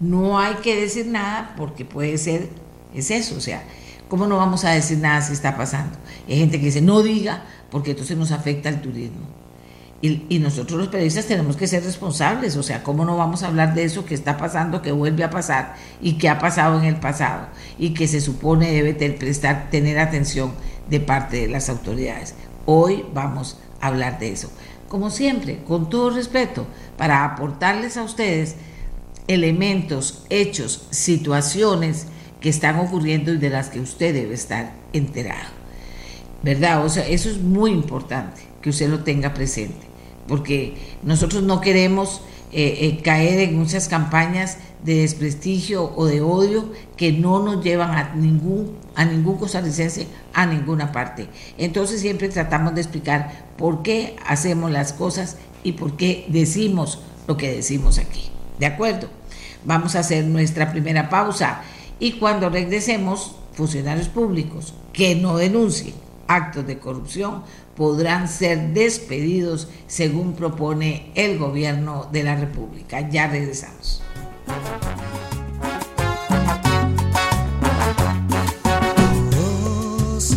No 0.00 0.38
hay 0.38 0.56
que 0.56 0.80
decir 0.80 1.06
nada 1.06 1.54
porque 1.56 1.84
puede 1.84 2.18
ser, 2.18 2.48
es 2.94 3.10
eso, 3.10 3.36
o 3.36 3.40
sea, 3.40 3.62
¿Cómo 4.08 4.26
no 4.26 4.38
vamos 4.38 4.64
a 4.64 4.70
decir 4.70 4.98
nada 4.98 5.20
si 5.20 5.34
está 5.34 5.56
pasando? 5.56 5.98
Hay 6.26 6.38
gente 6.38 6.58
que 6.58 6.66
dice, 6.66 6.80
no 6.80 7.02
diga, 7.02 7.44
porque 7.70 7.90
entonces 7.90 8.16
nos 8.16 8.32
afecta 8.32 8.70
el 8.70 8.80
turismo. 8.80 9.37
Y, 10.00 10.38
nosotros 10.38 10.78
los 10.78 10.88
periodistas 10.88 11.26
tenemos 11.26 11.56
que 11.56 11.66
ser 11.66 11.82
responsables, 11.82 12.56
o 12.56 12.62
sea, 12.62 12.84
¿cómo 12.84 13.04
no 13.04 13.16
vamos 13.16 13.42
a 13.42 13.48
hablar 13.48 13.74
de 13.74 13.82
eso 13.82 14.04
que 14.04 14.14
está 14.14 14.36
pasando, 14.36 14.80
que 14.80 14.92
vuelve 14.92 15.24
a 15.24 15.30
pasar 15.30 15.74
y 16.00 16.18
que 16.18 16.28
ha 16.28 16.38
pasado 16.38 16.78
en 16.78 16.84
el 16.84 16.96
pasado 16.96 17.48
y 17.80 17.94
que 17.94 18.06
se 18.06 18.20
supone 18.20 18.70
debe 18.70 18.94
prestar, 19.12 19.70
tener 19.72 19.98
atención 19.98 20.52
de 20.88 21.00
parte 21.00 21.38
de 21.38 21.48
las 21.48 21.68
autoridades? 21.68 22.36
Hoy 22.64 23.04
vamos 23.12 23.58
a 23.80 23.88
hablar 23.88 24.20
de 24.20 24.30
eso. 24.30 24.52
Como 24.88 25.10
siempre, 25.10 25.64
con 25.64 25.90
todo 25.90 26.10
respeto, 26.10 26.66
para 26.96 27.24
aportarles 27.24 27.96
a 27.96 28.04
ustedes 28.04 28.54
elementos, 29.26 30.24
hechos, 30.30 30.86
situaciones, 30.90 32.06
que 32.40 32.48
están 32.48 32.78
ocurriendo 32.78 33.32
y 33.32 33.38
de 33.38 33.50
las 33.50 33.68
que 33.68 33.80
usted 33.80 34.14
debe 34.14 34.34
estar 34.34 34.72
enterado. 34.92 35.50
¿Verdad? 36.42 36.84
O 36.84 36.88
sea, 36.88 37.06
eso 37.06 37.28
es 37.28 37.38
muy 37.38 37.72
importante 37.72 38.42
que 38.62 38.70
usted 38.70 38.88
lo 38.88 39.02
tenga 39.02 39.34
presente, 39.34 39.87
porque 40.28 40.74
nosotros 41.02 41.42
no 41.42 41.60
queremos 41.60 42.20
eh, 42.52 42.78
eh, 42.80 43.02
caer 43.02 43.40
en 43.40 43.58
muchas 43.58 43.88
campañas 43.88 44.58
de 44.84 45.00
desprestigio 45.00 45.92
o 45.96 46.06
de 46.06 46.20
odio 46.20 46.72
que 46.96 47.12
no 47.12 47.42
nos 47.42 47.64
llevan 47.64 47.90
a 47.90 48.14
ningún, 48.14 48.76
a 48.94 49.04
ningún 49.04 49.36
costarricense 49.36 50.06
a 50.32 50.46
ninguna 50.46 50.92
parte. 50.92 51.28
Entonces 51.56 52.00
siempre 52.00 52.28
tratamos 52.28 52.74
de 52.74 52.82
explicar 52.82 53.48
por 53.56 53.82
qué 53.82 54.16
hacemos 54.24 54.70
las 54.70 54.92
cosas 54.92 55.36
y 55.64 55.72
por 55.72 55.96
qué 55.96 56.26
decimos 56.28 57.00
lo 57.26 57.36
que 57.36 57.52
decimos 57.52 57.98
aquí. 57.98 58.30
¿De 58.58 58.66
acuerdo? 58.66 59.08
Vamos 59.64 59.96
a 59.96 60.00
hacer 60.00 60.24
nuestra 60.24 60.70
primera 60.70 61.08
pausa 61.08 61.62
y 61.98 62.12
cuando 62.12 62.48
regresemos, 62.48 63.34
funcionarios 63.52 64.08
públicos 64.08 64.72
que 64.92 65.16
no 65.16 65.36
denuncien 65.36 65.94
actos 66.28 66.66
de 66.66 66.78
corrupción 66.78 67.42
podrán 67.78 68.26
ser 68.26 68.74
despedidos 68.74 69.68
según 69.86 70.34
propone 70.34 71.12
el 71.14 71.38
gobierno 71.38 72.08
de 72.10 72.24
la 72.24 72.34
República. 72.34 73.08
Ya 73.08 73.28
regresamos. 73.28 74.02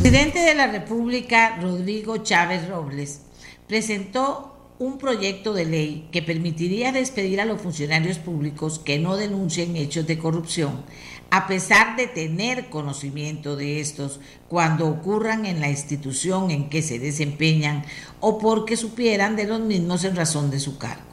El 0.04 0.14
presidente 0.14 0.40
de 0.40 0.54
la 0.54 0.68
República, 0.68 1.58
Rodrigo 1.60 2.18
Chávez 2.18 2.70
Robles, 2.70 3.22
presentó 3.68 4.76
un 4.78 5.00
proyecto 5.00 5.54
de 5.54 5.66
ley 5.66 6.10
que 6.12 6.22
permitiría 6.22 6.92
despedir 6.92 7.42
a 7.42 7.46
los 7.46 7.62
funcionarios 7.62 8.20
públicos 8.20 8.78
que 8.78 9.00
no 9.00 9.16
denuncien 9.16 9.76
hechos 9.76 10.06
de 10.06 10.20
corrupción 10.20 10.84
a 11.32 11.48
pesar 11.48 11.96
de 11.96 12.08
tener 12.08 12.70
conocimiento 12.70 13.56
de 13.56 13.80
estos 13.80 14.20
cuando 14.50 14.90
ocurran 14.90 15.46
en 15.46 15.62
la 15.62 15.70
institución 15.70 16.52
en 16.52 16.70
que 16.70 16.82
se 16.82 17.00
desempeñan 17.00 17.86
o 18.20 18.38
porque 18.38 18.76
supieran 18.76 19.38
de 19.38 19.46
los 19.46 19.62
mismos 19.62 20.04
en 20.04 20.18
razón 20.18 20.52
de 20.52 20.60
su 20.60 20.78
cargo. 20.78 21.04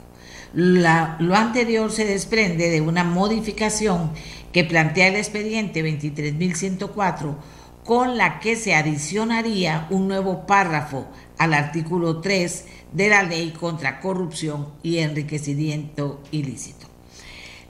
lo 0.53 1.35
anterior 1.37 1.93
se 1.93 2.05
desprende 2.05 2.69
de 2.69 2.81
una 2.81 3.05
modificación 3.05 4.11
que 4.53 4.65
plantea 4.65 5.07
el 5.07 5.17
expediente 5.17 5.85
23.104 5.85 7.37
con 7.85 8.17
la 8.19 8.41
que 8.41 8.57
se 8.57 8.75
adicionaría 8.75 9.87
un 9.89 10.09
nuevo 10.09 10.47
párrafo 10.47 11.07
al 11.39 11.55
artículo 11.55 12.21
3 12.21 12.65
de 12.93 13.09
la 13.09 13.23
ley 13.23 13.53
contra 13.53 14.01
corrupción 14.01 14.69
y 14.83 14.99
enriquecimiento 14.99 16.21
ilícito. 16.33 16.88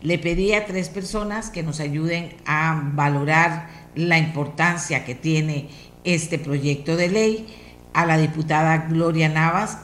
Le 0.01 0.19
pedí 0.19 0.53
a 0.55 0.65
tres 0.65 0.89
personas 0.89 1.51
que 1.51 1.63
nos 1.63 1.81
ayuden 1.81 2.37
a 2.47 2.81
valorar 2.95 3.69
la 3.95 4.19
importancia 4.19 5.05
que 5.05 5.15
tiene 5.15 5.69
este 6.05 6.39
proyecto 6.39 6.97
de 6.97 7.09
ley, 7.09 7.47
a 7.93 8.07
la 8.07 8.17
diputada 8.17 8.87
Gloria 8.89 9.29
Navas, 9.29 9.79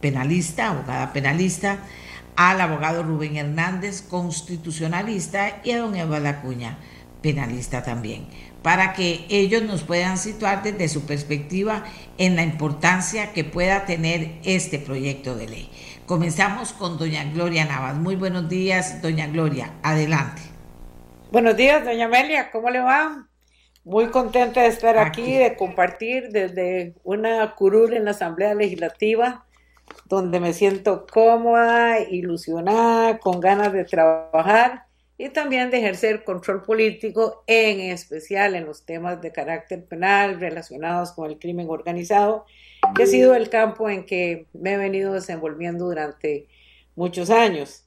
penalista, 0.00 0.70
abogada 0.70 1.12
penalista, 1.12 1.78
al 2.34 2.60
abogado 2.60 3.04
Rubén 3.04 3.36
Hernández, 3.36 4.02
constitucionalista, 4.02 5.60
y 5.62 5.70
a 5.70 5.78
don 5.78 5.94
Eva 5.94 6.18
Lacuña, 6.18 6.78
penalista 7.20 7.84
también, 7.84 8.26
para 8.62 8.94
que 8.94 9.26
ellos 9.28 9.62
nos 9.62 9.82
puedan 9.82 10.18
situar 10.18 10.62
desde 10.62 10.88
su 10.88 11.02
perspectiva 11.02 11.84
en 12.18 12.34
la 12.34 12.42
importancia 12.42 13.32
que 13.32 13.44
pueda 13.44 13.86
tener 13.86 14.38
este 14.42 14.78
proyecto 14.78 15.36
de 15.36 15.48
ley. 15.48 15.70
Comenzamos 16.06 16.72
con 16.72 16.98
doña 16.98 17.24
Gloria 17.32 17.64
Navas. 17.64 17.94
Muy 17.94 18.16
buenos 18.16 18.48
días, 18.48 19.00
doña 19.00 19.28
Gloria. 19.28 19.72
Adelante. 19.84 20.42
Buenos 21.30 21.56
días, 21.56 21.84
doña 21.84 22.06
Amelia. 22.06 22.50
¿Cómo 22.50 22.70
le 22.70 22.80
va? 22.80 23.28
Muy 23.84 24.08
contenta 24.08 24.62
de 24.62 24.66
estar 24.66 24.98
aquí, 24.98 25.38
de 25.38 25.56
compartir 25.56 26.30
desde 26.30 26.94
una 27.04 27.54
curul 27.54 27.94
en 27.94 28.04
la 28.04 28.10
Asamblea 28.10 28.54
Legislativa, 28.54 29.44
donde 30.06 30.40
me 30.40 30.52
siento 30.52 31.06
cómoda, 31.06 32.00
ilusionada, 32.00 33.18
con 33.18 33.40
ganas 33.40 33.72
de 33.72 33.84
trabajar 33.84 34.86
y 35.18 35.28
también 35.28 35.70
de 35.70 35.78
ejercer 35.78 36.24
control 36.24 36.62
político, 36.62 37.44
en 37.46 37.80
especial 37.80 38.54
en 38.54 38.66
los 38.66 38.84
temas 38.84 39.20
de 39.20 39.32
carácter 39.32 39.84
penal 39.84 40.40
relacionados 40.40 41.12
con 41.12 41.30
el 41.30 41.38
crimen 41.38 41.68
organizado 41.68 42.46
que 42.94 43.04
ha 43.04 43.06
sido 43.06 43.34
el 43.34 43.48
campo 43.48 43.88
en 43.88 44.04
que 44.04 44.46
me 44.52 44.74
he 44.74 44.76
venido 44.76 45.12
desenvolviendo 45.12 45.86
durante 45.86 46.48
muchos 46.96 47.30
años. 47.30 47.86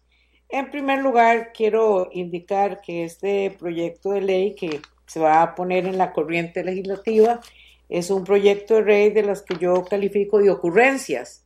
En 0.50 0.72
primer 0.72 1.01
lugar, 1.01 1.51
quiero 1.53 2.10
indicar 2.13 2.82
que 2.82 3.03
este 3.03 3.55
proyecto 3.58 4.12
de 4.12 4.22
ley 4.22 4.55
que 4.55 4.82
se 5.05 5.20
va 5.20 5.41
a 5.41 5.55
poner 5.55 5.86
en 5.86 5.98
la 5.98 6.13
corriente 6.13 6.63
legislativa 6.63 7.41
es 7.89 8.10
un 8.10 8.24
proyecto 8.24 8.75
de 8.75 8.84
ley 8.84 9.10
de 9.12 9.24
las 9.24 9.41
que 9.41 9.58
yo 9.58 9.84
califico 9.86 10.39
de 10.39 10.50
ocurrencias, 10.50 11.45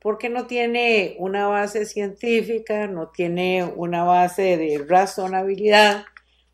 porque 0.00 0.28
no 0.28 0.46
tiene 0.46 1.14
una 1.18 1.46
base 1.46 1.84
científica, 1.84 2.86
no 2.86 3.08
tiene 3.08 3.64
una 3.64 4.02
base 4.04 4.56
de 4.56 4.84
razonabilidad, 4.86 6.04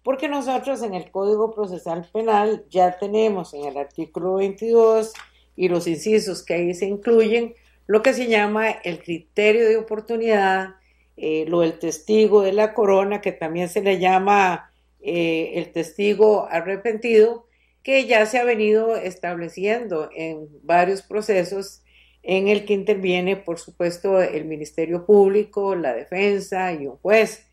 porque 0.03 0.29
nosotros 0.29 0.83
en 0.83 0.95
el 0.95 1.11
Código 1.11 1.55
Procesal 1.55 2.09
Penal 2.13 2.65
ya 2.71 2.99
tenemos 2.99 3.55
en 3.55 3.65
el 3.65 3.77
artículo 3.77 4.35
22 4.35 5.13
y 5.55 5.69
los 5.69 5.87
incisos 5.87 6.45
que 6.45 6.55
ahí 6.55 6.75
se 6.75 6.87
incluyen 6.87 7.55
lo 7.87 8.03
que 8.03 8.15
se 8.15 8.27
llama 8.27 8.71
el 8.71 9.03
criterio 9.03 9.69
de 9.69 9.77
oportunidad, 9.77 10.75
eh, 11.17 11.45
lo 11.49 11.61
del 11.61 11.79
testigo 11.79 12.43
de 12.43 12.53
la 12.53 12.75
corona, 12.75 13.21
que 13.21 13.33
también 13.33 13.69
se 13.69 13.81
le 13.81 13.99
llama 13.99 14.73
eh, 15.01 15.53
el 15.55 15.71
testigo 15.71 16.49
arrepentido, 16.51 17.47
que 17.85 18.07
ya 18.07 18.27
se 18.27 18.39
ha 18.39 18.45
venido 18.45 18.97
estableciendo 18.97 20.11
en 20.15 20.49
varios 20.63 21.03
procesos 21.03 21.85
en 22.29 22.49
el 22.49 22.65
que 22.65 22.75
interviene, 22.75 23.37
por 23.37 23.61
supuesto, 23.61 24.21
el 24.21 24.47
Ministerio 24.47 25.07
Público, 25.07 25.77
la 25.77 25.95
defensa 25.95 26.73
y 26.73 26.89
un 26.89 26.97
juez. 26.97 27.47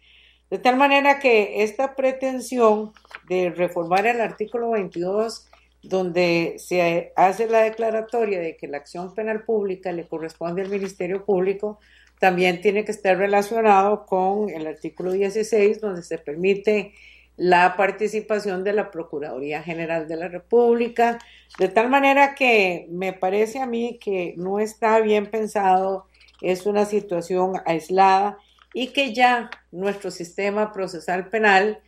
De 0.49 0.57
tal 0.57 0.77
manera 0.77 1.19
que 1.19 1.61
esta 1.61 1.95
pretensión 1.95 2.91
de 3.29 3.51
reformar 3.51 4.07
el 4.07 4.19
artículo 4.19 4.71
22, 4.71 5.47
donde 5.83 6.55
se 6.57 7.13
hace 7.15 7.47
la 7.47 7.61
declaratoria 7.61 8.39
de 8.39 8.57
que 8.57 8.67
la 8.67 8.77
acción 8.77 9.13
penal 9.13 9.43
pública 9.43 9.91
le 9.91 10.07
corresponde 10.07 10.63
al 10.63 10.69
Ministerio 10.69 11.23
Público, 11.23 11.79
también 12.19 12.59
tiene 12.59 12.83
que 12.83 12.93
estar 12.93 13.15
relacionado 13.15 14.07
con 14.07 14.49
el 14.49 14.65
artículo 14.65 15.11
16, 15.11 15.81
donde 15.81 16.01
se 16.01 16.17
permite 16.17 16.93
la 17.35 17.75
participación 17.75 18.63
de 18.63 18.73
la 18.73 18.91
Procuraduría 18.91 19.63
General 19.63 20.07
de 20.07 20.17
la 20.17 20.27
República, 20.27 21.19
de 21.57 21.67
tal 21.67 21.89
manera 21.89 22.35
que 22.35 22.87
me 22.89 23.13
parece 23.13 23.59
a 23.59 23.65
mí 23.65 23.97
que 23.99 24.33
no 24.37 24.59
está 24.59 24.99
bien 24.99 25.27
pensado, 25.27 26.07
es 26.41 26.65
una 26.65 26.85
situación 26.85 27.53
aislada 27.65 28.37
y 28.73 28.87
que 28.87 29.13
ya 29.13 29.49
nuestro 29.71 30.11
sistema 30.11 30.71
procesal 30.73 31.29
penal 31.29 31.79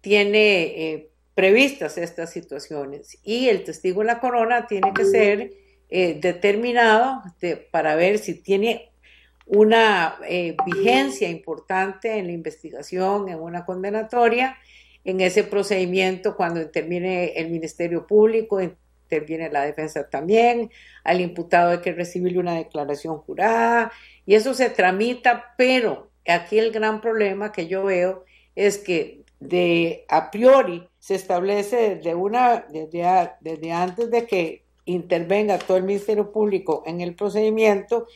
tiene 0.00 0.62
eh, 0.62 1.10
previstas 1.34 1.98
estas 1.98 2.30
situaciones. 2.30 3.18
Y 3.22 3.48
el 3.48 3.64
testigo 3.64 4.00
de 4.00 4.06
la 4.06 4.20
corona 4.20 4.66
tiene 4.66 4.92
que 4.92 5.04
ser 5.04 5.52
eh, 5.88 6.18
determinado 6.20 7.22
para 7.70 7.94
ver 7.96 8.18
si 8.18 8.34
tiene 8.34 8.90
una 9.46 10.16
eh, 10.28 10.56
vigencia 10.64 11.28
importante 11.28 12.18
en 12.18 12.26
la 12.26 12.32
investigación, 12.32 13.28
en 13.28 13.40
una 13.40 13.64
condenatoria 13.64 14.56
en 15.04 15.20
ese 15.20 15.44
procedimiento 15.44 16.36
cuando 16.36 16.60
interviene 16.60 17.32
el 17.36 17.50
Ministerio 17.50 18.06
Público, 18.06 18.60
interviene 18.60 19.50
la 19.50 19.62
defensa 19.62 20.08
también, 20.08 20.70
al 21.04 21.20
imputado 21.20 21.70
hay 21.70 21.78
que 21.78 21.92
recibirle 21.92 22.38
una 22.38 22.54
declaración 22.54 23.18
jurada 23.18 23.92
y 24.24 24.34
eso 24.34 24.54
se 24.54 24.70
tramita, 24.70 25.54
pero 25.56 26.10
aquí 26.26 26.58
el 26.58 26.72
gran 26.72 27.00
problema 27.00 27.52
que 27.52 27.66
yo 27.66 27.84
veo 27.84 28.24
es 28.54 28.78
que 28.78 29.22
de 29.40 30.04
a 30.08 30.30
priori 30.30 30.88
se 30.98 31.16
establece 31.16 31.96
desde, 31.96 32.14
una, 32.14 32.64
desde, 32.70 33.72
antes 33.72 34.10
de 34.10 34.26
que 34.26 34.64
intervenga 34.84 35.58
todo 35.58 35.76
el 35.76 35.82
Ministerio 35.82 36.32
Público 36.32 36.84
en 36.86 37.00
el 37.00 37.14
procedimiento, 37.14 38.06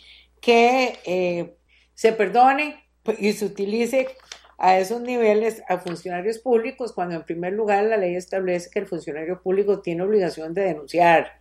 que 0.41 0.99
eh, 1.05 1.57
se 1.95 2.13
perdone 2.13 2.85
y 3.19 3.33
se 3.33 3.47
utilice 3.47 4.09
a 4.59 4.79
esos 4.79 5.01
niveles 5.01 5.63
a 5.69 5.79
funcionarios 5.79 6.39
públicos 6.39 6.93
cuando 6.93 7.15
en 7.15 7.25
primer 7.25 7.53
lugar 7.53 7.85
la 7.85 7.97
ley 7.97 8.17
establece 8.17 8.71
que 8.71 8.79
el 8.79 8.87
funcionario 8.87 9.41
público 9.43 9.81
tiene 9.81 10.03
obligación 10.03 10.55
de 10.55 10.63
denunciar. 10.63 11.41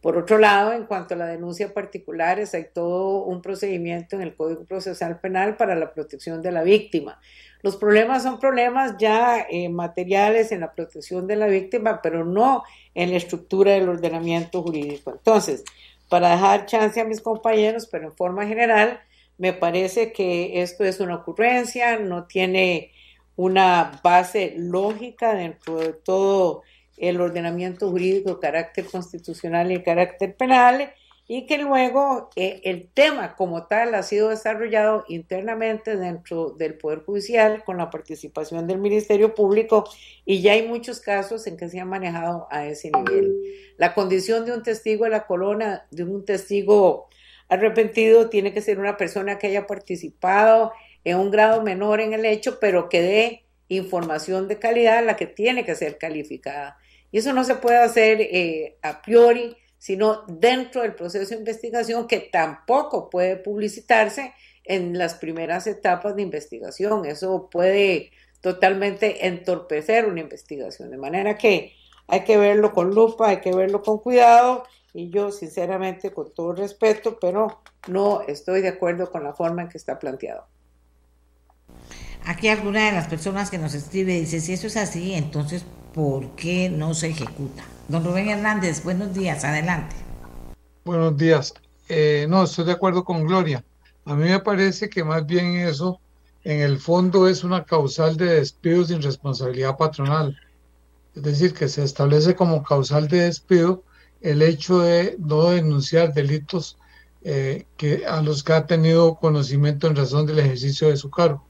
Por 0.00 0.16
otro 0.16 0.38
lado, 0.38 0.72
en 0.72 0.86
cuanto 0.86 1.12
a 1.12 1.16
la 1.18 1.26
denuncia 1.26 1.74
particulares, 1.74 2.54
hay 2.54 2.68
todo 2.72 3.22
un 3.24 3.42
procedimiento 3.42 4.16
en 4.16 4.22
el 4.22 4.34
Código 4.34 4.64
Procesal 4.64 5.20
Penal 5.20 5.58
para 5.58 5.76
la 5.76 5.92
protección 5.92 6.40
de 6.40 6.52
la 6.52 6.62
víctima. 6.62 7.20
Los 7.62 7.76
problemas 7.76 8.22
son 8.22 8.38
problemas 8.38 8.96
ya 8.98 9.46
eh, 9.50 9.68
materiales 9.68 10.52
en 10.52 10.60
la 10.60 10.72
protección 10.72 11.26
de 11.26 11.36
la 11.36 11.48
víctima, 11.48 12.00
pero 12.02 12.24
no 12.24 12.62
en 12.94 13.10
la 13.10 13.18
estructura 13.18 13.72
del 13.72 13.90
ordenamiento 13.90 14.62
jurídico. 14.62 15.10
Entonces, 15.10 15.64
para 16.08 16.30
dejar 16.30 16.64
chance 16.64 16.98
a 16.98 17.04
mis 17.04 17.20
compañeros, 17.20 17.86
pero 17.86 18.06
en 18.06 18.16
forma 18.16 18.46
general, 18.46 19.00
me 19.40 19.54
parece 19.54 20.12
que 20.12 20.60
esto 20.60 20.84
es 20.84 21.00
una 21.00 21.14
ocurrencia, 21.14 21.98
no 21.98 22.26
tiene 22.26 22.92
una 23.36 23.98
base 24.04 24.52
lógica 24.58 25.34
dentro 25.34 25.78
de 25.78 25.94
todo 25.94 26.62
el 26.98 27.18
ordenamiento 27.22 27.88
jurídico, 27.90 28.38
carácter 28.38 28.84
constitucional 28.84 29.72
y 29.72 29.82
carácter 29.82 30.36
penal, 30.36 30.92
y 31.26 31.46
que 31.46 31.56
luego 31.56 32.28
eh, 32.36 32.60
el 32.64 32.88
tema 32.92 33.34
como 33.34 33.66
tal 33.66 33.94
ha 33.94 34.02
sido 34.02 34.28
desarrollado 34.28 35.04
internamente 35.08 35.96
dentro 35.96 36.50
del 36.50 36.74
Poder 36.74 37.02
Judicial 37.02 37.64
con 37.64 37.78
la 37.78 37.88
participación 37.88 38.66
del 38.66 38.76
Ministerio 38.76 39.34
Público 39.34 39.88
y 40.26 40.42
ya 40.42 40.52
hay 40.52 40.68
muchos 40.68 41.00
casos 41.00 41.46
en 41.46 41.56
que 41.56 41.70
se 41.70 41.80
ha 41.80 41.86
manejado 41.86 42.46
a 42.50 42.66
ese 42.66 42.90
nivel. 42.90 43.32
La 43.78 43.94
condición 43.94 44.44
de 44.44 44.52
un 44.52 44.62
testigo 44.62 45.04
de 45.04 45.12
la 45.12 45.26
corona, 45.26 45.86
de 45.90 46.04
un 46.04 46.26
testigo 46.26 47.08
arrepentido 47.50 48.30
tiene 48.30 48.54
que 48.54 48.62
ser 48.62 48.78
una 48.78 48.96
persona 48.96 49.38
que 49.38 49.48
haya 49.48 49.66
participado 49.66 50.72
en 51.04 51.18
un 51.18 51.30
grado 51.30 51.62
menor 51.62 52.00
en 52.00 52.14
el 52.14 52.24
hecho, 52.24 52.58
pero 52.60 52.88
que 52.88 53.02
dé 53.02 53.44
información 53.68 54.48
de 54.48 54.58
calidad, 54.58 55.04
la 55.04 55.16
que 55.16 55.26
tiene 55.26 55.64
que 55.64 55.74
ser 55.74 55.98
calificada. 55.98 56.78
Y 57.12 57.18
eso 57.18 57.32
no 57.32 57.44
se 57.44 57.56
puede 57.56 57.78
hacer 57.78 58.20
eh, 58.20 58.78
a 58.82 59.02
priori, 59.02 59.56
sino 59.78 60.24
dentro 60.28 60.82
del 60.82 60.94
proceso 60.94 61.30
de 61.30 61.40
investigación 61.40 62.06
que 62.06 62.20
tampoco 62.20 63.10
puede 63.10 63.36
publicitarse 63.36 64.32
en 64.64 64.96
las 64.96 65.14
primeras 65.14 65.66
etapas 65.66 66.14
de 66.14 66.22
investigación. 66.22 67.04
Eso 67.04 67.48
puede 67.50 68.10
totalmente 68.40 69.26
entorpecer 69.26 70.06
una 70.06 70.20
investigación. 70.20 70.90
De 70.90 70.98
manera 70.98 71.36
que 71.36 71.74
hay 72.06 72.24
que 72.24 72.36
verlo 72.36 72.72
con 72.72 72.90
lupa, 72.90 73.30
hay 73.30 73.40
que 73.40 73.52
verlo 73.52 73.82
con 73.82 73.98
cuidado 73.98 74.64
y 74.92 75.10
yo 75.10 75.30
sinceramente 75.30 76.12
con 76.12 76.32
todo 76.32 76.52
respeto, 76.52 77.18
pero 77.20 77.60
no 77.88 78.22
estoy 78.22 78.60
de 78.60 78.68
acuerdo 78.68 79.10
con 79.10 79.24
la 79.24 79.32
forma 79.32 79.62
en 79.62 79.68
que 79.68 79.78
está 79.78 79.98
planteado. 79.98 80.46
Aquí 82.24 82.48
alguna 82.48 82.86
de 82.86 82.92
las 82.92 83.06
personas 83.06 83.50
que 83.50 83.58
nos 83.58 83.74
escribe 83.74 84.18
dice, 84.18 84.40
si 84.40 84.52
eso 84.52 84.66
es 84.66 84.76
así, 84.76 85.14
entonces, 85.14 85.64
¿por 85.94 86.30
qué 86.36 86.68
no 86.68 86.94
se 86.94 87.08
ejecuta? 87.08 87.64
Don 87.88 88.04
Rubén 88.04 88.28
Hernández, 88.28 88.84
buenos 88.84 89.14
días, 89.14 89.44
adelante. 89.44 89.96
Buenos 90.84 91.16
días. 91.16 91.54
Eh, 91.88 92.26
no, 92.28 92.44
estoy 92.44 92.66
de 92.66 92.72
acuerdo 92.72 93.04
con 93.04 93.26
Gloria. 93.26 93.64
A 94.04 94.14
mí 94.14 94.28
me 94.28 94.40
parece 94.40 94.88
que 94.88 95.02
más 95.02 95.26
bien 95.26 95.56
eso, 95.56 96.00
en 96.44 96.60
el 96.60 96.78
fondo, 96.78 97.28
es 97.28 97.42
una 97.42 97.64
causal 97.64 98.16
de 98.16 98.26
despido 98.26 98.84
sin 98.84 99.02
responsabilidad 99.02 99.76
patronal. 99.76 100.38
Es 101.14 101.22
decir, 101.22 101.54
que 101.54 101.68
se 101.68 101.82
establece 101.82 102.34
como 102.34 102.62
causal 102.62 103.08
de 103.08 103.22
despido 103.22 103.82
el 104.20 104.42
hecho 104.42 104.80
de 104.80 105.16
no 105.18 105.50
denunciar 105.50 106.12
delitos 106.12 106.78
eh, 107.22 107.66
que, 107.76 108.06
a 108.06 108.22
los 108.22 108.42
que 108.42 108.52
ha 108.52 108.66
tenido 108.66 109.16
conocimiento 109.16 109.86
en 109.86 109.96
razón 109.96 110.26
del 110.26 110.38
ejercicio 110.38 110.88
de 110.88 110.96
su 110.96 111.10
cargo. 111.10 111.44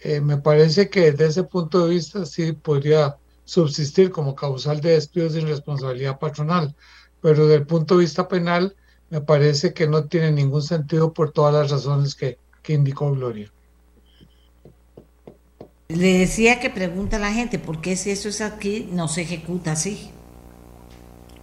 Eh, 0.00 0.20
me 0.20 0.36
parece 0.36 0.90
que 0.90 1.12
desde 1.12 1.26
ese 1.26 1.44
punto 1.44 1.86
de 1.86 1.94
vista 1.94 2.26
sí 2.26 2.52
podría 2.52 3.16
subsistir 3.44 4.10
como 4.10 4.34
causal 4.34 4.80
de 4.80 4.92
despido 4.92 5.30
sin 5.30 5.46
responsabilidad 5.46 6.18
patronal, 6.18 6.74
pero 7.20 7.46
desde 7.46 7.56
el 7.56 7.66
punto 7.66 7.96
de 7.96 8.00
vista 8.02 8.28
penal 8.28 8.76
me 9.10 9.20
parece 9.20 9.72
que 9.72 9.86
no 9.86 10.04
tiene 10.04 10.32
ningún 10.32 10.62
sentido 10.62 11.12
por 11.12 11.32
todas 11.32 11.54
las 11.54 11.70
razones 11.70 12.14
que, 12.14 12.38
que 12.62 12.72
indicó 12.72 13.12
Gloria. 13.12 13.52
Le 15.88 16.18
decía 16.18 16.58
que 16.58 16.70
pregunta 16.70 17.16
a 17.16 17.20
la 17.20 17.32
gente, 17.32 17.58
¿por 17.58 17.80
qué 17.80 17.96
si 17.96 18.10
eso 18.10 18.28
es 18.28 18.40
aquí 18.40 18.88
no 18.90 19.08
se 19.08 19.22
ejecuta 19.22 19.72
así? 19.72 20.10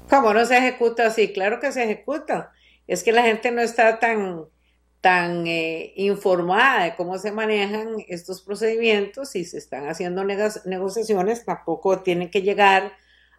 ¿Cómo 0.10 0.34
no 0.34 0.44
se 0.46 0.58
ejecuta 0.58 1.08
así? 1.08 1.32
Claro 1.34 1.60
que 1.60 1.72
se 1.72 1.84
ejecuta. 1.84 2.52
Es 2.88 3.04
que 3.04 3.12
la 3.12 3.22
gente 3.22 3.52
no 3.52 3.62
está 3.62 4.00
tan, 4.00 4.46
tan 5.02 5.46
eh, 5.46 5.94
informada 5.96 6.86
de 6.86 6.96
cómo 6.96 7.18
se 7.20 7.32
manejan 7.32 7.98
estos 8.08 8.42
procedimientos 8.42 9.36
y 9.36 9.46
se 9.46 9.60
están 9.60 9.88
haciendo 9.88 10.24
negociaciones, 10.24 11.46
tampoco 11.46 12.02
tienen 12.02 12.32
que 12.32 12.42
llegar 12.42 12.94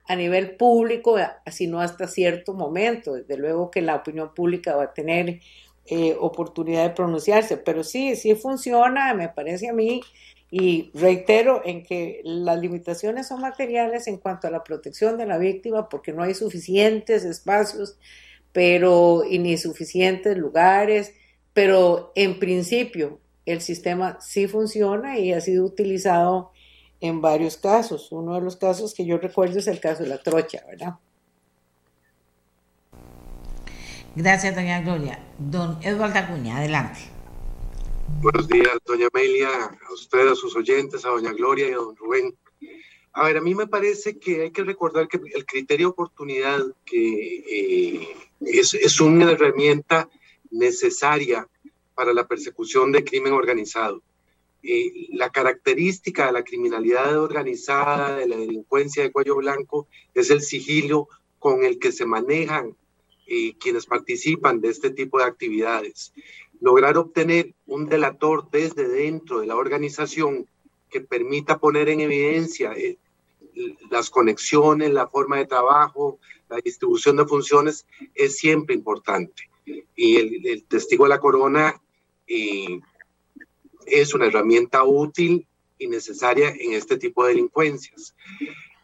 a 0.06 0.14
nivel 0.14 0.56
público, 0.56 1.16
sino 1.50 1.80
hasta 1.80 2.06
cierto 2.06 2.54
momento. 2.54 3.14
Desde 3.14 3.36
luego 3.36 3.70
que 3.72 3.82
la 3.82 3.96
opinión 3.96 4.32
pública 4.32 4.76
va 4.76 4.84
a 4.84 4.94
tener 4.94 5.40
eh, 5.86 6.16
oportunidad 6.20 6.84
de 6.84 6.90
pronunciarse, 6.90 7.56
pero 7.56 7.82
sí, 7.82 8.14
sí 8.14 8.36
funciona, 8.36 9.12
me 9.14 9.28
parece 9.28 9.68
a 9.68 9.72
mí, 9.72 10.00
y 10.50 10.90
reitero 10.94 11.62
en 11.64 11.84
que 11.84 12.20
las 12.24 12.58
limitaciones 12.58 13.28
son 13.28 13.40
materiales 13.40 14.08
en 14.08 14.16
cuanto 14.16 14.48
a 14.48 14.50
la 14.50 14.64
protección 14.64 15.16
de 15.16 15.26
la 15.26 15.38
víctima 15.38 15.88
porque 15.88 16.12
no 16.12 16.22
hay 16.22 16.34
suficientes 16.34 17.24
espacios 17.24 17.96
pero 18.52 19.24
y 19.24 19.38
ni 19.38 19.56
suficientes 19.56 20.36
lugares, 20.36 21.14
pero 21.52 22.12
en 22.14 22.38
principio 22.38 23.20
el 23.46 23.60
sistema 23.60 24.18
sí 24.20 24.48
funciona 24.48 25.18
y 25.18 25.32
ha 25.32 25.40
sido 25.40 25.64
utilizado 25.64 26.52
en 27.00 27.20
varios 27.20 27.56
casos. 27.56 28.12
Uno 28.12 28.34
de 28.34 28.40
los 28.40 28.56
casos 28.56 28.94
que 28.94 29.06
yo 29.06 29.18
recuerdo 29.18 29.58
es 29.58 29.66
el 29.66 29.80
caso 29.80 30.02
de 30.02 30.08
la 30.08 30.18
trocha, 30.18 30.62
¿verdad? 30.68 30.94
Gracias, 34.14 34.54
doña 34.54 34.80
Gloria. 34.80 35.20
Don 35.38 35.78
Eduardo 35.82 36.18
Acuña, 36.18 36.58
adelante. 36.58 37.19
Buenos 38.18 38.48
días, 38.48 38.78
doña 38.84 39.08
Amelia, 39.12 39.48
a 39.48 39.92
usted, 39.92 40.28
a 40.28 40.34
sus 40.34 40.54
oyentes, 40.56 41.04
a 41.04 41.10
doña 41.10 41.32
Gloria 41.32 41.68
y 41.68 41.72
a 41.72 41.76
don 41.76 41.96
Rubén. 41.96 42.36
A 43.12 43.24
ver, 43.24 43.36
a 43.38 43.40
mí 43.40 43.54
me 43.54 43.66
parece 43.66 44.18
que 44.18 44.42
hay 44.42 44.50
que 44.50 44.64
recordar 44.64 45.08
que 45.08 45.20
el 45.34 45.46
criterio 45.46 45.88
de 45.88 45.92
oportunidad 45.92 46.60
que 46.84 47.44
eh, 47.50 48.08
es, 48.40 48.74
es, 48.74 49.00
una 49.00 49.32
herramienta 49.32 50.08
necesaria 50.50 51.48
para 51.94 52.12
la 52.12 52.26
persecución 52.26 52.92
de 52.92 53.04
crimen 53.04 53.32
organizado. 53.32 54.02
Eh, 54.62 55.08
la 55.12 55.30
característica 55.30 56.26
de 56.26 56.32
la 56.32 56.44
criminalidad 56.44 57.18
organizada, 57.18 58.16
de 58.16 58.28
la 58.28 58.36
delincuencia 58.36 59.02
de 59.02 59.12
cuello 59.12 59.36
blanco, 59.36 59.88
es 60.14 60.30
el 60.30 60.42
sigilo 60.42 61.08
con 61.38 61.64
el 61.64 61.78
que 61.78 61.92
se 61.92 62.04
manejan 62.04 62.76
eh, 63.26 63.56
quienes 63.58 63.86
participan 63.86 64.60
de 64.60 64.68
este 64.68 64.90
tipo 64.90 65.18
de 65.18 65.24
actividades. 65.24 66.12
Lograr 66.60 66.96
obtener 66.98 67.54
un 67.66 67.88
delator 67.88 68.50
desde 68.50 68.88
dentro 68.88 69.40
de 69.40 69.46
la 69.46 69.56
organización 69.56 70.46
que 70.90 71.00
permita 71.00 71.58
poner 71.58 71.88
en 71.88 72.00
evidencia 72.00 72.72
eh, 72.72 72.98
las 73.90 74.10
conexiones, 74.10 74.90
la 74.90 75.08
forma 75.08 75.38
de 75.38 75.46
trabajo, 75.46 76.18
la 76.48 76.58
distribución 76.58 77.16
de 77.16 77.26
funciones, 77.26 77.86
es 78.14 78.36
siempre 78.36 78.74
importante. 78.74 79.50
Y 79.94 80.16
el, 80.16 80.64
testigo 80.64 81.04
de 81.04 81.10
la 81.10 81.20
corona 81.20 81.80
es 83.86 84.14
una 84.14 84.26
herramienta 84.26 84.84
útil 84.84 85.46
y 85.78 85.88
necesaria 85.88 86.50
en 86.50 86.74
este 86.74 86.96
tipo 86.96 87.24
de 87.24 87.30
delincuencias. 87.30 88.14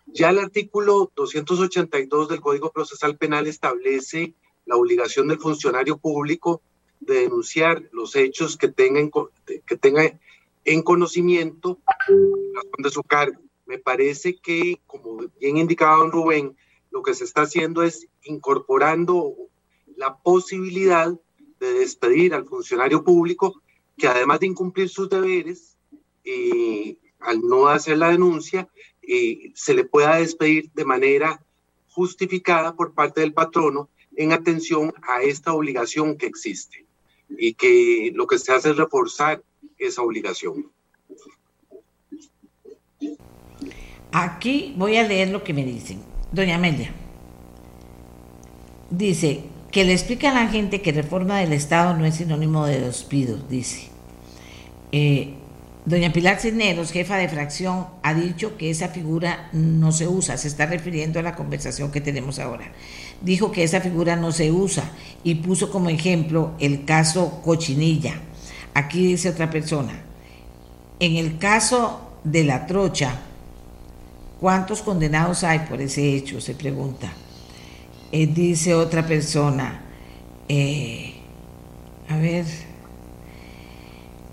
Ya 0.07 0.31
el 0.31 0.39
artículo 0.39 1.11
282 1.15 2.29
del 2.29 2.41
Código 2.41 2.71
Procesal 2.71 3.17
Penal 3.17 3.47
establece 3.47 4.35
la 4.65 4.77
obligación 4.77 5.29
del 5.29 5.39
funcionario 5.39 5.99
público 5.99 6.62
de 7.00 7.20
denunciar 7.20 7.88
los 7.92 8.16
hechos 8.16 8.56
que 8.56 8.68
tengan 8.68 9.11
que 9.66 9.76
tenga 9.76 10.18
en 10.64 10.82
conocimiento 10.82 11.78
de 12.78 12.90
su 12.90 13.02
cargo. 13.02 13.40
Me 13.66 13.78
parece 13.78 14.37
que, 14.37 14.80
como 14.87 15.18
bien 15.40 15.56
indicaba 15.56 15.98
don 15.98 16.12
Rubén, 16.12 16.56
lo 16.90 17.02
que 17.02 17.14
se 17.14 17.24
está 17.24 17.42
haciendo 17.42 17.82
es 17.82 18.09
incorporando 18.24 19.35
la 19.96 20.16
posibilidad 20.18 21.12
de 21.61 21.72
despedir 21.72 22.35
al 22.35 22.46
funcionario 22.46 23.02
público 23.02 23.62
que 23.96 24.09
además 24.09 24.40
de 24.40 24.46
incumplir 24.46 24.88
sus 24.88 25.09
deberes, 25.09 25.76
eh, 26.24 26.98
al 27.20 27.40
no 27.40 27.68
hacer 27.68 27.98
la 27.98 28.11
denuncia, 28.11 28.68
se 29.54 29.74
le 29.74 29.85
pueda 29.85 30.16
despedir 30.16 30.70
de 30.72 30.85
manera 30.85 31.40
justificada 31.88 32.74
por 32.74 32.92
parte 32.92 33.20
del 33.20 33.32
patrono 33.32 33.88
en 34.16 34.32
atención 34.32 34.92
a 35.02 35.22
esta 35.22 35.54
obligación 35.54 36.18
que 36.18 36.26
existe 36.26 36.86
y 37.29 37.55
que 37.55 38.12
lo 38.15 38.27
que 38.27 38.39
se 38.39 38.53
hace 38.53 38.71
es 38.71 38.77
reforzar 38.77 39.43
esa 39.79 40.03
obligación. 40.03 40.71
Aquí 44.12 44.75
voy 44.77 44.97
a 44.97 45.07
leer 45.07 45.29
lo 45.29 45.45
que 45.45 45.53
me 45.53 45.65
dicen. 45.65 46.03
Doña 46.33 46.57
Amelia 46.57 46.95
dice 48.91 49.45
que 49.71 49.85
le 49.85 49.93
explica 49.93 50.31
a 50.31 50.35
la 50.35 50.49
gente 50.49 50.81
que 50.81 50.93
reforma 50.93 51.41
del 51.41 51.53
Estado 51.53 51.97
no 51.97 52.05
es 52.05 52.17
sinónimo 52.17 52.67
de 52.67 52.81
despido, 52.81 53.37
dice. 53.37 53.91
Eh, 54.93 55.35
doña 55.85 56.12
Pilar 56.12 56.41
Cisneros, 56.41 56.93
jefa 56.93 57.17
de 57.17 57.29
fracción, 57.29 57.87
ha 58.03 58.15
dicho 58.15 58.57
que 58.57 58.71
esa 58.71 58.89
figura 58.89 59.51
no 59.53 59.93
se 59.93 60.09
usa, 60.09 60.37
se 60.39 60.49
está 60.49 60.67
refiriendo 60.67 61.19
a 61.19 61.23
la 61.23 61.35
conversación 61.35 61.93
que 61.93 62.01
tenemos 62.01 62.39
ahora. 62.39 62.73
Dijo 63.20 63.50
que 63.50 63.64
esa 63.64 63.81
figura 63.81 64.16
no 64.16 64.31
se 64.33 64.52
usa 64.52 64.90
y 65.24 65.37
puso 65.37 65.70
como 65.70 65.88
ejemplo 65.88 66.52
el 66.61 66.85
caso 66.85 67.40
Cochinilla. 67.42 68.20
Aquí 68.74 69.07
dice 69.07 69.31
otra 69.31 69.50
persona, 69.50 70.02
en 71.00 71.16
el 71.16 71.38
caso 71.38 72.11
de 72.24 72.44
la 72.44 72.66
trocha, 72.66 73.18
¿cuántos 74.40 74.83
condenados 74.83 75.44
hay 75.44 75.61
por 75.61 75.81
ese 75.81 76.14
hecho? 76.14 76.40
Se 76.40 76.55
pregunta. 76.55 77.11
Eh, 78.12 78.26
dice 78.26 78.74
otra 78.74 79.07
persona, 79.07 79.81
eh, 80.48 81.14
a 82.09 82.16
ver, 82.18 82.44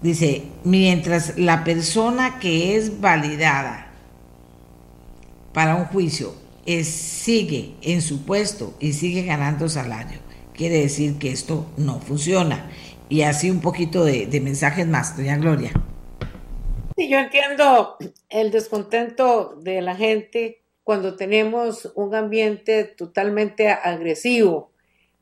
dice, 0.02 0.44
mientras 0.64 1.38
la 1.38 1.64
persona 1.64 2.38
que 2.40 2.76
es 2.76 3.02
validada 3.02 3.88
para 5.54 5.76
un 5.76 5.86
juicio 5.86 6.43
es, 6.66 6.88
sigue 6.88 7.76
en 7.82 8.02
su 8.02 8.26
puesto 8.26 8.74
y 8.80 8.94
sigue 8.94 9.24
ganando 9.24 9.70
salario, 9.70 10.20
quiere 10.54 10.80
decir 10.80 11.18
que 11.18 11.32
esto 11.32 11.66
no 11.78 12.00
funciona. 12.00 12.70
Y 13.10 13.22
así 13.22 13.52
un 13.52 13.62
poquito 13.62 14.06
de, 14.06 14.26
de 14.26 14.40
mensajes 14.40 14.88
más, 14.88 15.16
doña 15.16 15.38
Gloria. 15.38 15.72
Sí, 16.96 17.10
yo 17.10 17.20
entiendo 17.20 17.98
el 18.30 18.52
descontento 18.52 19.56
de 19.62 19.82
la 19.82 19.96
gente 19.96 20.64
cuando 20.84 21.16
tenemos 21.16 21.92
un 21.96 22.14
ambiente 22.14 22.84
totalmente 22.84 23.70
agresivo 23.70 24.72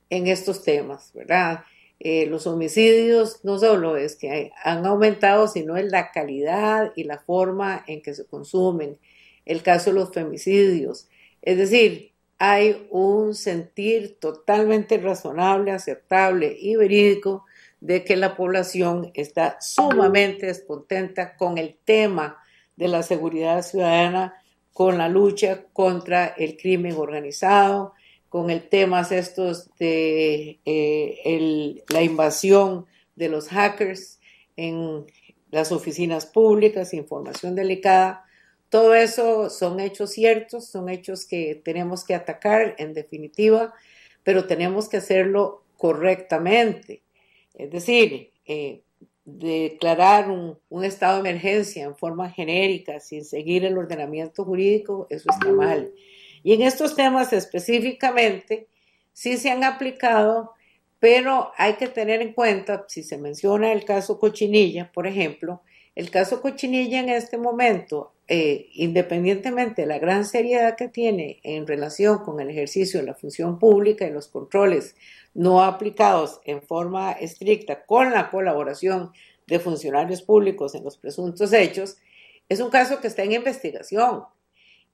en 0.10 0.28
estos 0.28 0.64
temas, 0.64 1.12
¿verdad? 1.14 1.64
Eh, 2.00 2.26
los 2.26 2.48
homicidios 2.48 3.46
no 3.46 3.60
solo 3.60 3.96
es 3.96 4.16
que 4.16 4.52
han 4.64 4.86
aumentado, 4.88 5.48
sino 5.48 5.78
en 5.78 5.92
la 5.92 6.12
calidad 6.12 6.92
y 6.96 7.04
la 7.04 7.20
forma 7.20 7.84
en 7.88 8.02
que 8.02 8.16
se 8.16 8.26
consumen. 8.26 8.98
El 9.46 9.62
caso 9.62 9.92
de 9.92 10.00
los 10.00 10.12
femicidios. 10.12 11.08
Es 11.42 11.58
decir, 11.58 12.14
hay 12.38 12.88
un 12.90 13.36
sentir 13.36 14.18
totalmente 14.20 14.98
razonable, 14.98 15.72
aceptable 15.72 16.56
y 16.60 16.76
verídico 16.76 17.46
de 17.80 18.04
que 18.04 18.16
la 18.16 18.36
población 18.36 19.12
está 19.14 19.58
sumamente 19.62 20.48
descontenta 20.48 21.36
con 21.36 21.58
el 21.58 21.78
tema 21.84 22.38
de 22.76 22.88
la 22.88 23.04
seguridad 23.04 23.62
ciudadana, 23.64 24.36
con 24.74 24.98
la 24.98 25.10
lucha 25.10 25.66
contra 25.74 26.28
el 26.28 26.58
crimen 26.58 26.96
organizado, 26.96 27.94
con 28.30 28.50
el 28.50 28.70
tema 28.70 29.02
estos 29.02 29.70
de 29.78 30.60
eh, 30.66 31.84
la 31.90 32.02
invasión 32.02 32.86
de 33.16 33.30
los 33.30 33.50
hackers 33.50 34.20
en 34.56 35.06
las 35.52 35.72
oficinas 35.72 36.26
públicas, 36.26 36.94
información 36.94 37.56
delicada. 37.56 38.26
Todo 38.72 38.96
eso 38.96 39.50
son 39.50 39.82
hechos 39.82 40.12
ciertos, 40.12 40.70
son 40.70 40.88
hechos 40.88 41.26
que 41.26 41.62
tenemos 41.62 42.06
que 42.06 42.16
atacar 42.16 42.74
en 42.78 42.94
definitiva, 42.94 43.74
pero 44.24 44.46
tenemos 44.48 44.88
que 44.88 44.96
hacerlo 44.96 45.66
correctamente. 45.76 47.02
Es 47.54 47.70
decir, 47.70 48.32
eh, 48.46 48.80
declarar 49.26 50.32
un, 50.32 50.58
un, 50.70 50.86
estado 50.86 51.22
de 51.22 51.30
emergencia 51.30 51.84
en 51.84 51.98
forma 51.98 52.30
genérica 52.30 53.02
sin 53.02 53.26
seguir 53.26 53.66
el 53.66 53.78
ordenamiento 53.78 54.46
jurídico, 54.46 55.06
eso 55.10 55.30
está 55.30 55.52
mal. 55.52 55.92
Y 56.42 56.54
en 56.54 56.62
estos 56.62 56.96
temas 56.96 57.34
específicamente, 57.34 58.70
sí 59.12 59.36
se 59.36 59.52
han 59.52 59.66
aplicado, 59.66 60.54
pero 60.98 61.52
hay 61.58 61.74
que 61.74 61.88
tener 61.88 62.22
en 62.22 62.32
cuenta, 62.32 62.86
si 62.88 63.04
se 63.04 63.18
menciona 63.18 63.74
el 63.74 63.84
caso 63.84 64.18
Cochinilla, 64.18 64.90
por 64.94 65.08
ejemplo, 65.08 65.62
el 65.94 66.10
caso 66.10 66.42
Cochinilla 66.42 67.02
en 67.02 67.10
este 67.10 67.38
momento, 67.38 68.14
eh, 68.34 68.70
independientemente 68.76 69.82
de 69.82 69.90
la 69.90 70.00
gran 70.00 70.24
seriedad 70.24 70.78
que 70.78 70.88
tiene 70.88 71.42
en 71.44 71.68
relación 71.68 72.20
con 72.20 72.40
el 72.40 72.50
ejercicio 72.50 73.02
de 73.02 73.06
la 73.06 73.14
función 73.14 73.60
pública 73.60 74.08
y 74.08 74.10
los 74.10 74.30
controles 74.30 74.96
no 75.34 75.62
aplicados 75.62 76.40
en 76.46 76.62
forma 76.62 77.12
estricta 77.12 77.86
con 77.86 78.14
la 78.14 78.30
colaboración 78.30 79.12
de 79.48 79.60
funcionarios 79.60 80.22
públicos 80.22 80.76
en 80.76 80.86
los 80.86 80.98
presuntos 80.98 81.52
hechos, 81.52 81.98
es 82.48 82.62
un 82.62 82.70
caso 82.70 83.02
que 83.02 83.08
está 83.08 83.24
en 83.24 83.34
investigación. 83.34 84.24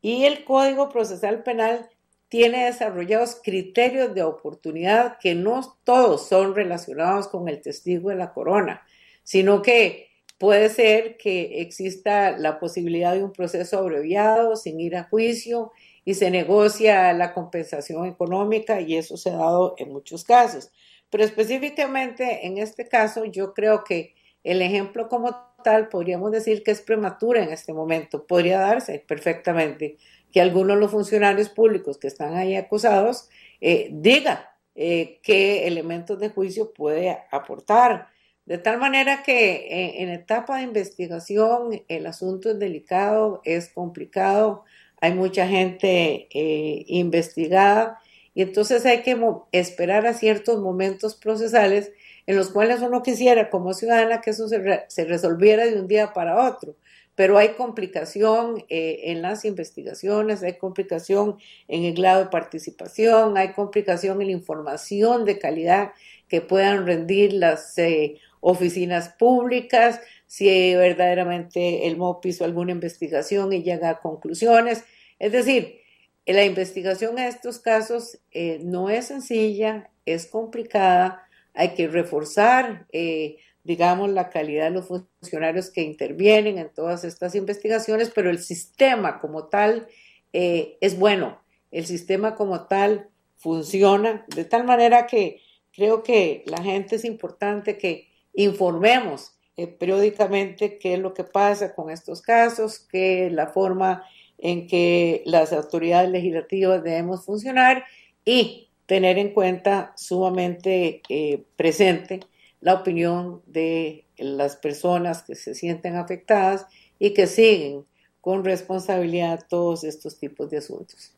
Y 0.02 0.23
el 0.23 0.43
Código 0.43 0.89
Procesal 0.89 1.43
Penal 1.43 1.91
tiene 2.30 2.65
desarrollados 2.65 3.39
criterios 3.43 4.15
de 4.15 4.23
oportunidad 4.23 5.19
que 5.19 5.36
no 5.36 5.78
todos 5.84 6.28
son 6.28 6.56
relacionados 6.56 7.28
con 7.28 7.47
el 7.50 7.62
testigo 7.62 8.10
de 8.10 8.15
la 8.15 8.34
corona, 8.34 8.82
sino 9.21 9.62
que 9.62 10.07
Puede 10.38 10.69
ser 10.69 11.17
que 11.17 11.62
exista 11.62 12.38
la 12.38 12.60
posibilidad 12.60 13.13
de 13.13 13.23
un 13.23 13.32
proceso 13.32 13.80
abreviado 13.80 14.56
sin 14.56 14.80
ir 14.80 14.95
a 14.95 15.06
juicio 15.06 15.71
y 16.06 16.13
se 16.13 16.30
negocia 16.30 17.12
la 17.13 17.34
compensación 17.34 18.06
económica 18.06 18.80
y 18.80 18.95
eso 18.95 19.17
se 19.17 19.32
ha 19.32 19.38
dado 19.38 19.76
en 19.78 19.91
muchos 19.91 20.23
casos. 20.23 20.71
Pero 21.10 21.23
específicamente 21.23 22.45
en 22.45 22.60
este 22.60 22.88
caso 22.88 23.26
yo 23.26 23.54
creo 23.54 23.84
que 23.84 24.13
el 24.43 24.62
ejemplo 24.62 25.10
como 25.10 25.36
tal 25.63 25.89
podríamos 25.89 26.32
decir 26.32 26.63
que 26.63 26.71
es 26.71 26.82
prematura 26.82 27.43
en 27.43 27.52
este 27.52 27.73
momento. 27.73 28.28
Podría 28.28 28.60
darse 28.60 29.04
perfectamente 29.06 29.97
que 30.32 30.39
algunos 30.39 30.78
de 30.78 30.82
los 30.82 30.91
funcionarios 30.91 31.50
públicos 31.50 31.97
que 31.97 32.08
están 32.08 32.36
ahí 32.36 32.56
acusados 32.56 33.30
eh, 33.60 33.89
digan 33.91 34.39
eh, 34.76 35.19
qué 35.23 35.65
elementos 35.67 36.19
de 36.19 36.30
juicio 36.30 36.73
puede 36.73 37.17
aportar 37.32 38.08
de 38.47 38.57
tal 38.57 38.79
manera 38.79 39.23
que 39.23 40.01
en, 40.01 40.07
etapa 40.07 40.57
de 40.57 40.63
investigación 40.63 41.83
el 41.89 42.07
asunto 42.07 42.49
es 42.49 42.57
delicado, 42.57 43.41
es 43.43 43.67
complicado, 43.67 44.63
hay 45.01 45.13
mucha 45.13 45.45
gente 45.47 46.29
eh, 46.31 46.86
investigada 46.88 47.99
y 48.33 48.41
entonces 48.41 48.86
hay 48.86 49.01
que 49.01 49.19
esperar 49.51 50.07
a 50.07 50.13
ciertos 50.13 50.62
momentos 50.62 51.15
procesales 51.15 51.91
en 52.25 52.38
los 52.38 52.49
cuales 52.49 52.81
uno 52.81 53.03
quisiera 53.03 53.49
como 53.49 53.73
ciudadana 53.73 54.21
que 54.21 54.29
eso 54.29 54.47
se, 54.47 55.05
resolviera 55.05 55.65
de 55.65 55.81
un 55.81 55.88
día 55.89 56.13
para 56.13 56.47
otro, 56.47 56.77
pero 57.15 57.38
hay 57.38 57.49
complicación 57.49 58.63
eh, 58.69 59.01
en 59.12 59.21
las 59.21 59.43
investigaciones, 59.43 60.41
hay 60.41 60.53
complicación 60.53 61.36
en 61.67 61.83
el 61.83 61.95
grado 61.95 62.23
de 62.23 62.29
participación, 62.29 63.38
hay 63.38 63.51
complicación 63.51 64.21
en 64.21 64.27
la 64.27 64.33
información 64.33 65.25
de 65.25 65.38
calidad 65.38 65.91
que 66.29 66.39
puedan 66.41 66.86
rendir 66.86 67.33
las 67.33 67.77
eh, 67.77 68.19
oficinas 68.39 69.10
públicas, 69.10 70.00
si 70.26 70.76
verdaderamente 70.76 71.88
el 71.88 71.97
MOP 71.97 72.26
hizo 72.26 72.45
alguna 72.45 72.71
investigación 72.71 73.54
y 73.54 73.63
llega 73.63 73.89
a 73.89 74.00
conclusiones. 74.00 74.84
Es 75.19 75.32
decir, 75.32 75.82
la 76.26 76.43
investigación 76.43 77.17
en 77.17 77.26
estos 77.26 77.60
casos 77.60 78.19
eh, 78.32 78.60
no 78.62 78.89
es 78.89 79.08
sencilla, 79.08 79.89
es 80.06 80.28
complicada, 80.28 81.23
hay 81.54 81.69
que 81.73 81.88
reforzar, 81.88 82.86
eh, 82.91 83.38
digamos, 83.63 84.10
la 84.10 84.30
calidad 84.30 84.65
de 84.65 84.71
los 84.71 84.88
funcionarios 84.88 85.69
que 85.69 85.82
intervienen 85.82 86.58
en 86.58 86.69
todas 86.73 87.04
estas 87.04 87.34
investigaciones, 87.36 88.12
pero 88.13 88.30
el 88.30 88.39
sistema 88.39 89.19
como 89.19 89.45
tal 89.45 89.88
eh, 90.34 90.78
es 90.82 91.00
bueno, 91.00 91.41
el 91.71 91.86
sistema 91.86 92.36
como 92.36 92.67
tal 92.67 93.10
funciona, 93.38 94.26
de 94.36 94.45
tal 94.45 94.65
manera 94.65 95.08
que 95.08 95.41
creo 95.73 96.04
que 96.04 96.43
la 96.45 96.62
gente 96.62 96.97
es 96.97 97.06
importante 97.06 97.78
que 97.78 98.07
informemos 98.38 99.32
periódicamente 99.80 100.78
qué 100.78 100.93
es 100.93 101.00
lo 101.00 101.15
que 101.15 101.23
pasa 101.23 101.73
con 101.73 101.89
estos 101.89 102.21
casos, 102.21 102.80
qué 102.80 103.26
es 103.28 103.34
la 103.34 103.47
forma 103.47 104.04
en 104.38 104.67
que 104.67 105.23
las 105.26 105.52
autoridades 105.52 106.12
legislativas 106.12 106.84
debemos 106.84 107.26
funcionar 107.26 107.84
y 108.23 108.69
tener 108.86 109.17
en 109.17 109.34
cuenta 109.34 109.93
sumamente 109.97 111.02
eh, 111.10 111.43
presente 111.56 112.19
la 112.62 112.76
opinión 112.76 113.41
de 113.47 114.06
las 114.17 114.56
personas 114.56 115.23
que 115.23 115.34
se 115.34 115.56
sienten 115.56 115.95
afectadas 115.95 116.67
y 117.00 117.15
que 117.15 117.26
siguen 117.26 117.86
con 118.21 118.45
responsabilidad 118.45 119.45
todos 119.50 119.84
estos 119.84 120.19
tipos 120.19 120.50
de 120.52 120.58
asuntos. 120.58 121.13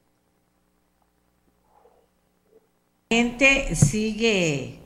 La 3.09 3.17
gente 3.17 3.75
sigue 3.75 4.78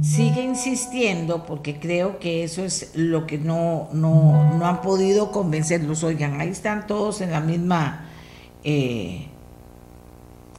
sigue 0.00 0.42
insistiendo 0.42 1.44
porque 1.44 1.78
creo 1.78 2.18
que 2.18 2.44
eso 2.44 2.64
es 2.64 2.92
lo 2.94 3.26
que 3.26 3.38
no, 3.38 3.88
no, 3.92 4.56
no 4.56 4.66
han 4.66 4.80
podido 4.80 5.30
convencerlos. 5.30 6.02
Oigan, 6.02 6.40
ahí 6.40 6.48
están 6.48 6.86
todos 6.86 7.20
en 7.20 7.30
la 7.30 7.40
misma, 7.40 8.08
eh, 8.64 9.26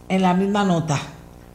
en 0.10 0.22
la 0.22 0.34
misma 0.34 0.64
nota, 0.64 1.00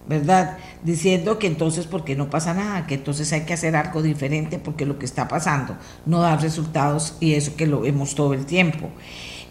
¿verdad? 0.09 0.59
Diciendo 0.83 1.39
que 1.39 1.47
entonces, 1.47 1.87
porque 1.87 2.17
no 2.17 2.31
pasa 2.31 2.53
nada, 2.53 2.87
que 2.87 2.95
entonces 2.95 3.33
hay 3.33 3.43
que 3.43 3.55
hacer 3.55 3.77
algo 3.77 4.03
diferente 4.03 4.59
porque 4.59 4.85
lo 4.87 4.99
que 4.99 5.07
está 5.07 5.29
pasando 5.29 5.77
no 6.05 6.21
da 6.21 6.37
resultados 6.37 7.17
y 7.21 7.35
eso 7.35 7.55
que 7.57 7.67
lo 7.67 7.81
vemos 7.81 8.15
todo 8.15 8.35
el 8.35 8.45
tiempo. 8.45 8.91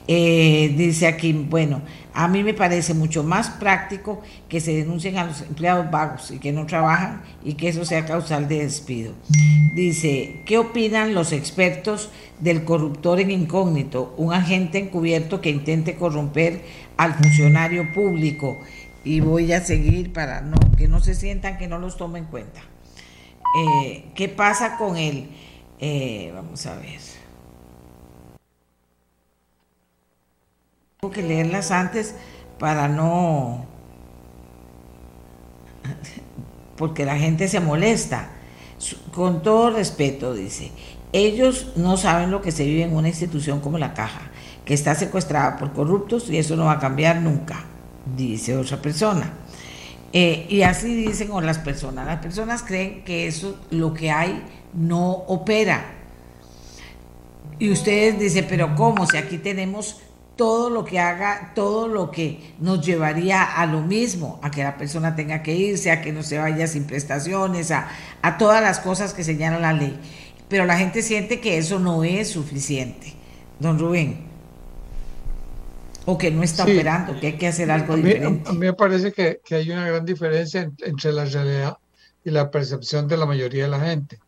Eh, 0.10 0.74
dice 0.78 1.06
aquí, 1.08 1.34
bueno, 1.34 1.82
a 2.18 2.28
mí 2.28 2.44
me 2.44 2.56
parece 2.56 2.96
mucho 2.96 3.24
más 3.24 3.52
práctico 3.52 4.24
que 4.50 4.60
se 4.60 4.76
denuncien 4.76 5.20
a 5.20 5.26
los 5.26 5.42
empleados 5.42 5.92
vagos 5.92 6.32
y 6.32 6.40
que 6.40 6.52
no 6.52 6.66
trabajan 6.66 7.22
y 7.44 7.54
que 7.54 7.70
eso 7.70 7.86
sea 7.86 8.08
causal 8.08 8.48
de 8.48 8.64
despido. 8.64 9.14
Dice, 9.76 10.42
¿qué 10.48 10.58
opinan 10.58 11.14
los 11.14 11.32
expertos 11.32 12.10
del 12.40 12.64
corruptor 12.64 13.20
en 13.20 13.30
incógnito, 13.30 14.16
un 14.18 14.34
agente 14.34 14.80
encubierto 14.80 15.42
que 15.42 15.52
intente 15.52 15.96
corromper 15.96 16.64
al 16.98 17.14
funcionario 17.14 17.94
público? 17.94 18.58
Y 19.04 19.20
voy 19.20 19.54
a 19.54 19.64
seguir 19.64 20.12
para 20.12 20.42
no, 20.42 20.58
que 20.76 20.88
no 20.88 21.02
se 21.02 21.14
sientan 21.14 21.60
que 21.60 21.68
no 21.68 21.78
los 21.78 21.98
tomen 21.98 22.24
en 22.24 22.30
cuenta. 22.32 22.62
Eh, 23.60 24.06
¿Qué 24.16 24.28
pasa 24.28 24.78
con 24.78 24.98
él? 24.98 25.30
Eh, 25.80 26.32
vamos 26.34 26.66
a 26.66 26.78
ver. 26.78 27.17
Tengo 31.00 31.14
que 31.14 31.22
leerlas 31.22 31.70
antes 31.70 32.16
para 32.58 32.88
no... 32.88 33.68
porque 36.76 37.06
la 37.06 37.18
gente 37.18 37.48
se 37.48 37.60
molesta. 37.60 38.32
Con 39.12 39.44
todo 39.44 39.70
respeto, 39.70 40.34
dice, 40.34 40.72
ellos 41.14 41.74
no 41.76 41.98
saben 41.98 42.32
lo 42.32 42.42
que 42.42 42.52
se 42.52 42.66
vive 42.66 42.82
en 42.82 42.96
una 42.96 43.10
institución 43.10 43.60
como 43.60 43.78
la 43.78 43.94
caja, 43.94 44.32
que 44.66 44.74
está 44.74 44.96
secuestrada 44.96 45.58
por 45.58 45.72
corruptos 45.74 46.32
y 46.32 46.38
eso 46.40 46.56
no 46.56 46.66
va 46.66 46.74
a 46.74 46.80
cambiar 46.80 47.22
nunca, 47.22 47.64
dice 48.16 48.58
otra 48.58 48.82
persona. 48.82 49.34
Eh, 50.14 50.48
y 50.50 50.64
así 50.64 50.96
dicen 50.96 51.30
o 51.32 51.42
las 51.42 51.60
personas. 51.60 52.08
Las 52.08 52.22
personas 52.22 52.64
creen 52.64 53.04
que 53.04 53.28
eso, 53.28 53.60
lo 53.70 53.94
que 53.94 54.10
hay, 54.10 54.44
no 54.74 55.12
opera. 55.12 55.94
Y 57.60 57.70
ustedes 57.70 58.20
dicen, 58.20 58.48
pero 58.50 58.74
¿cómo? 58.74 59.06
Si 59.06 59.18
aquí 59.18 59.38
tenemos 59.38 60.02
todo 60.38 60.70
lo 60.70 60.86
que 60.86 61.00
haga, 61.00 61.52
todo 61.56 61.88
lo 61.88 62.12
que 62.12 62.54
nos 62.60 62.86
llevaría 62.86 63.44
a 63.44 63.66
lo 63.66 63.82
mismo, 63.82 64.40
a 64.44 64.52
que 64.52 64.64
la 64.64 64.78
persona 64.78 65.16
tenga 65.16 65.44
que 65.44 65.56
irse, 65.56 65.92
a 65.92 66.02
que 66.02 66.14
no 66.14 66.24
se 66.24 66.38
vaya 66.38 66.68
sin 66.68 66.86
prestaciones, 66.86 67.72
a, 67.72 67.90
todas 68.38 68.62
las 68.62 68.80
cosas 68.80 69.14
que 69.14 69.24
señala 69.24 69.60
la 69.60 69.74
ley. 69.74 70.00
Pero 70.48 70.66
la 70.66 70.78
gente 70.78 71.02
siente 71.02 71.42
que 71.42 71.58
eso 71.58 71.80
no 71.80 72.04
es 72.04 72.30
suficiente. 72.30 73.16
Don 73.60 73.78
Rubén. 73.80 74.28
O 76.06 76.18
que 76.18 76.32
no 76.32 76.44
está 76.44 76.64
operando, 76.64 77.20
que 77.20 77.28
hay 77.28 77.38
que 77.38 77.48
hacer 77.48 77.70
algo 77.70 77.98
diferente. 77.98 78.50
A 78.50 78.54
mí 78.54 78.60
me 78.60 78.74
parece 78.74 79.12
que, 79.12 79.42
hay 79.52 79.70
una 79.72 79.86
gran 79.86 80.06
diferencia 80.06 80.72
entre 80.86 81.12
la 81.12 81.26
realidad 81.26 81.78
y 82.24 82.30
la 82.30 82.50
percepción 82.50 83.10
de 83.10 83.18
la 83.18 83.26
mayoría 83.26 83.64
de 83.66 83.70
la 83.70 83.80
gente. 83.82 84.20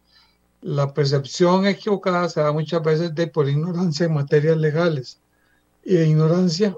La 0.61 0.93
percepción 0.93 1.65
equivocada 1.67 2.27
se 2.27 2.41
da 2.41 2.51
muchas 2.51 2.83
veces 2.83 3.15
de 3.15 3.27
por 3.27 3.47
ignorancia 3.47 4.07
en 4.07 4.13
materias 4.13 4.57
legales 4.57 5.19
y 5.83 5.95
de 5.95 6.07
ignorancia. 6.07 6.75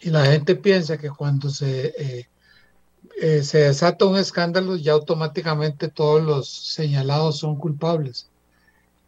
Y 0.00 0.10
la 0.10 0.26
gente 0.26 0.56
piensa 0.56 0.98
que 0.98 1.10
cuando 1.10 1.50
se, 1.50 1.94
eh, 1.98 2.28
eh, 3.20 3.42
se 3.42 3.58
desata 3.58 4.06
un 4.06 4.16
escándalo, 4.16 4.76
ya 4.76 4.92
automáticamente 4.92 5.88
todos 5.88 6.22
los 6.22 6.48
señalados 6.48 7.38
son 7.38 7.56
culpables. 7.56 8.30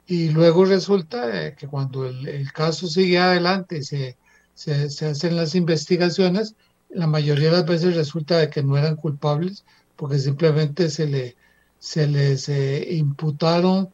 Y 0.06 0.30
luego 0.30 0.64
resulta 0.64 1.46
eh, 1.46 1.54
que 1.56 1.66
cuando 1.68 2.06
el, 2.06 2.52
caso 2.52 2.88
sigue 2.88 3.18
adelante 3.18 3.78
y 3.78 3.82
se, 3.84 4.18
se, 4.54 4.90
se, 4.90 5.06
hacen 5.06 5.36
las 5.36 5.54
investigaciones, 5.54 6.56
la 6.90 7.06
mayoría 7.06 7.46
de 7.50 7.56
las 7.58 7.66
veces 7.66 7.96
resulta 7.96 8.38
de 8.38 8.50
que 8.50 8.62
no 8.62 8.76
eran 8.76 8.96
culpables 8.96 9.64
porque 9.96 10.18
simplemente 10.18 10.90
se, 10.90 11.06
le, 11.06 11.36
se 11.78 12.06
les 12.06 12.48
imputaron 12.90 13.90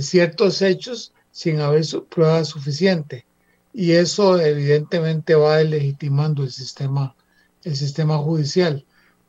ciertos 0.00 0.62
hechos 0.62 1.12
sin 1.30 1.60
haber 1.60 1.84
prueba 2.08 2.44
suficiente 2.44 3.26
y 3.72 3.92
eso 3.92 4.38
evidentemente 4.40 5.34
va 5.34 5.62
legitimando 5.62 6.42
el 6.42 6.50
sistema, 6.50 7.14
el 7.64 7.76
sistema 7.76 8.18
judicial, 8.18 8.84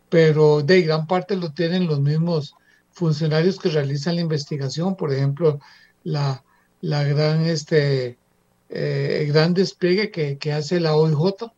pero 0.09 0.61
de 0.61 0.81
gran 0.81 1.07
parte 1.07 1.35
lo 1.35 1.53
tienen 1.53 1.87
los 1.87 2.01
mismos 2.01 2.55
funcionarios 2.91 3.57
que 3.57 3.69
realizan 3.69 4.15
la 4.15 4.21
investigación, 4.21 4.95
por 4.95 5.13
ejemplo, 5.13 5.59
la, 6.03 6.43
la 6.81 7.03
gran, 7.03 7.45
este, 7.45 8.17
eh, 8.69 9.25
gran 9.29 9.53
despliegue 9.53 10.11
que, 10.11 10.37
que 10.37 10.53
hace 10.53 10.79
la 10.79 10.95
OIJ 10.95 11.51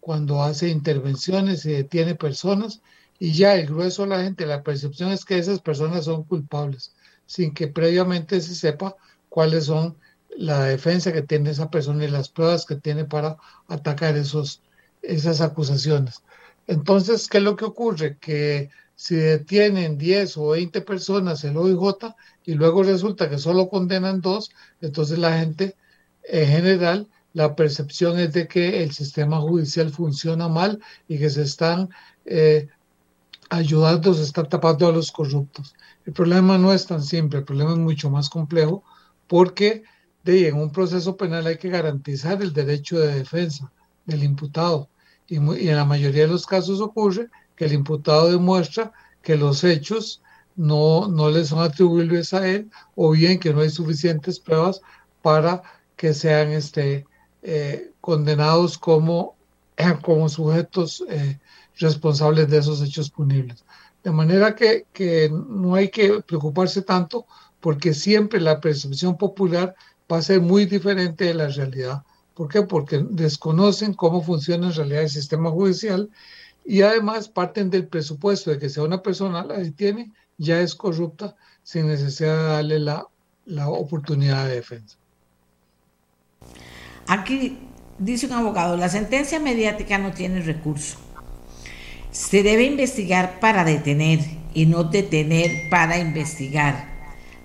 cuando 0.00 0.42
hace 0.42 0.68
intervenciones 0.68 1.64
y 1.66 1.72
detiene 1.72 2.14
personas, 2.14 2.80
y 3.18 3.32
ya 3.32 3.54
el 3.54 3.66
grueso 3.66 4.02
de 4.02 4.08
la 4.08 4.22
gente, 4.22 4.46
la 4.46 4.62
percepción 4.62 5.12
es 5.12 5.26
que 5.26 5.38
esas 5.38 5.60
personas 5.60 6.06
son 6.06 6.24
culpables, 6.24 6.94
sin 7.26 7.52
que 7.52 7.68
previamente 7.68 8.40
se 8.40 8.54
sepa 8.54 8.96
cuáles 9.28 9.66
son 9.66 9.96
la 10.36 10.64
defensa 10.64 11.12
que 11.12 11.22
tiene 11.22 11.50
esa 11.50 11.70
persona 11.70 12.04
y 12.04 12.08
las 12.08 12.28
pruebas 12.28 12.66
que 12.66 12.76
tiene 12.76 13.04
para 13.04 13.36
atacar 13.68 14.16
esos, 14.16 14.62
esas 15.02 15.40
acusaciones. 15.40 16.22
Entonces, 16.66 17.26
¿qué 17.28 17.38
es 17.38 17.44
lo 17.44 17.56
que 17.56 17.64
ocurre? 17.64 18.16
Que 18.18 18.70
si 18.94 19.16
detienen 19.16 19.98
10 19.98 20.36
o 20.36 20.48
20 20.50 20.82
personas 20.82 21.42
el 21.44 21.56
OIJ 21.56 22.14
y 22.44 22.54
luego 22.54 22.82
resulta 22.82 23.30
que 23.30 23.38
solo 23.38 23.68
condenan 23.68 24.20
dos, 24.20 24.50
entonces 24.80 25.18
la 25.18 25.38
gente 25.38 25.76
en 26.24 26.46
general, 26.46 27.08
la 27.32 27.56
percepción 27.56 28.18
es 28.18 28.32
de 28.32 28.46
que 28.46 28.82
el 28.82 28.92
sistema 28.92 29.40
judicial 29.40 29.90
funciona 29.90 30.48
mal 30.48 30.80
y 31.08 31.18
que 31.18 31.30
se 31.30 31.42
están 31.42 31.90
eh, 32.24 32.68
ayudando, 33.48 34.14
se 34.14 34.22
están 34.22 34.48
tapando 34.48 34.88
a 34.88 34.92
los 34.92 35.10
corruptos. 35.10 35.74
El 36.06 36.12
problema 36.12 36.58
no 36.58 36.72
es 36.72 36.86
tan 36.86 37.02
simple, 37.02 37.40
el 37.40 37.44
problema 37.44 37.72
es 37.72 37.78
mucho 37.78 38.10
más 38.10 38.28
complejo 38.28 38.84
porque 39.26 39.82
de 40.24 40.48
en 40.48 40.56
un 40.56 40.70
proceso 40.70 41.16
penal 41.16 41.46
hay 41.46 41.56
que 41.56 41.68
garantizar 41.68 42.42
el 42.42 42.52
derecho 42.52 42.98
de 42.98 43.14
defensa 43.14 43.70
del 44.06 44.22
imputado. 44.22 44.88
Y, 45.26 45.36
en 45.36 45.76
la 45.76 45.84
mayoría 45.84 46.22
de 46.22 46.32
los 46.32 46.46
casos 46.46 46.80
ocurre 46.80 47.28
que 47.56 47.66
el 47.66 47.72
imputado 47.72 48.30
demuestra 48.30 48.92
que 49.22 49.36
los 49.36 49.64
hechos 49.64 50.22
no, 50.56 51.08
no 51.08 51.30
le 51.30 51.44
son 51.44 51.62
atribuibles 51.62 52.34
a 52.34 52.46
él 52.46 52.70
o 52.94 53.10
bien 53.12 53.38
que 53.38 53.52
no 53.52 53.60
hay 53.60 53.70
suficientes 53.70 54.40
pruebas 54.40 54.80
para 55.22 55.62
que 55.96 56.14
sean 56.14 56.50
este, 56.50 57.06
eh, 57.42 57.92
condenados 58.00 58.76
como, 58.76 59.36
como 60.02 60.28
sujetos 60.28 61.04
eh, 61.08 61.38
responsables 61.78 62.48
de 62.48 62.58
esos 62.58 62.82
hechos 62.82 63.10
punibles. 63.10 63.64
De 64.02 64.10
manera 64.10 64.54
que, 64.54 64.86
que 64.92 65.30
no 65.30 65.74
hay 65.74 65.90
que 65.90 66.22
preocuparse 66.22 66.82
tanto 66.82 67.26
porque 67.60 67.92
siempre 67.92 68.40
la 68.40 68.60
percepción 68.60 69.16
popular 69.16 69.74
va 70.10 70.18
a 70.18 70.22
ser 70.22 70.40
muy 70.40 70.66
diferente 70.66 71.24
de 71.24 71.34
la 71.34 71.48
realidad. 71.48 72.02
¿Por 72.34 72.48
qué? 72.48 72.62
Porque 72.62 73.04
desconocen 73.10 73.94
cómo 73.94 74.22
funciona 74.22 74.68
en 74.68 74.74
realidad 74.74 75.02
el 75.02 75.10
sistema 75.10 75.50
judicial 75.50 76.10
y 76.64 76.82
además 76.82 77.28
parten 77.28 77.70
del 77.70 77.86
presupuesto 77.86 78.50
de 78.50 78.58
que 78.58 78.70
sea 78.70 78.82
una 78.82 79.02
persona 79.02 79.44
la 79.44 79.56
que 79.56 79.70
tiene 79.70 80.12
ya 80.38 80.60
es 80.60 80.74
corrupta 80.74 81.36
sin 81.62 81.86
necesidad 81.86 82.36
de 82.36 82.42
darle 82.44 82.78
la, 82.80 83.06
la 83.44 83.68
oportunidad 83.68 84.46
de 84.46 84.54
defensa. 84.54 84.96
Aquí 87.06 87.58
dice 87.98 88.26
un 88.26 88.32
abogado, 88.32 88.76
la 88.76 88.88
sentencia 88.88 89.38
mediática 89.38 89.98
no 89.98 90.12
tiene 90.12 90.40
recurso. 90.40 90.96
Se 92.10 92.42
debe 92.42 92.64
investigar 92.64 93.38
para 93.40 93.64
detener 93.64 94.20
y 94.54 94.66
no 94.66 94.84
detener 94.84 95.68
para 95.70 95.98
investigar. 95.98 96.99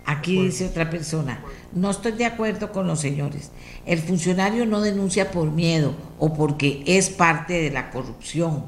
Aquí 0.05 0.39
dice 0.39 0.67
otra 0.67 0.89
persona, 0.91 1.43
no 1.73 1.89
estoy 1.89 2.11
de 2.11 2.25
acuerdo 2.25 2.71
con 2.71 2.85
los 2.85 2.99
señores. 2.99 3.51
El 3.87 3.99
funcionario 3.99 4.67
no 4.67 4.81
denuncia 4.81 5.31
por 5.31 5.49
miedo 5.49 5.95
o 6.19 6.33
porque 6.33 6.83
es 6.85 7.09
parte 7.09 7.53
de 7.53 7.71
la 7.71 7.89
corrupción. 7.89 8.67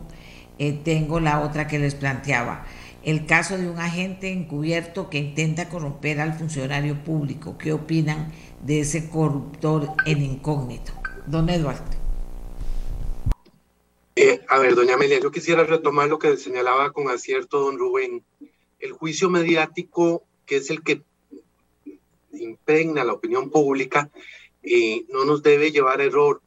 Eh, 0.58 0.80
tengo 0.84 1.20
la 1.20 1.42
otra 1.42 1.68
que 1.68 1.78
les 1.78 1.94
planteaba. 1.94 2.66
El 3.04 3.28
caso 3.28 3.58
de 3.58 3.70
un 3.70 3.78
agente 3.78 4.32
encubierto 4.32 5.10
que 5.10 5.20
intenta 5.20 5.70
corromper 5.70 6.20
al 6.20 6.34
funcionario 6.34 7.04
público. 7.04 7.58
¿Qué 7.58 7.72
opinan 7.72 8.32
de 8.64 8.80
ese 8.80 9.08
corruptor 9.08 9.90
en 10.08 10.24
incógnito? 10.24 10.92
Don 11.28 11.50
Eduardo. 11.50 11.86
Eh, 14.16 14.42
a 14.50 14.58
ver, 14.58 14.74
doña 14.74 14.96
Amelia, 14.96 15.20
yo 15.20 15.32
quisiera 15.32 15.64
retomar 15.64 16.10
lo 16.10 16.18
que 16.18 16.36
señalaba 16.38 16.92
con 16.92 17.10
acierto 17.10 17.60
don 17.60 17.78
Rubén. 17.78 18.26
El 18.80 18.92
juicio 18.92 19.30
mediático, 19.30 20.24
que 20.48 20.58
es 20.58 20.72
el 20.72 20.82
que 20.82 21.04
impregna 22.40 23.04
la 23.04 23.14
opinión 23.14 23.50
pública, 23.50 24.10
eh, 24.64 25.06
no 25.10 25.26
nos 25.26 25.44
debe 25.44 25.72
llevar 25.72 26.02
a 26.02 26.06
error. 26.06 26.42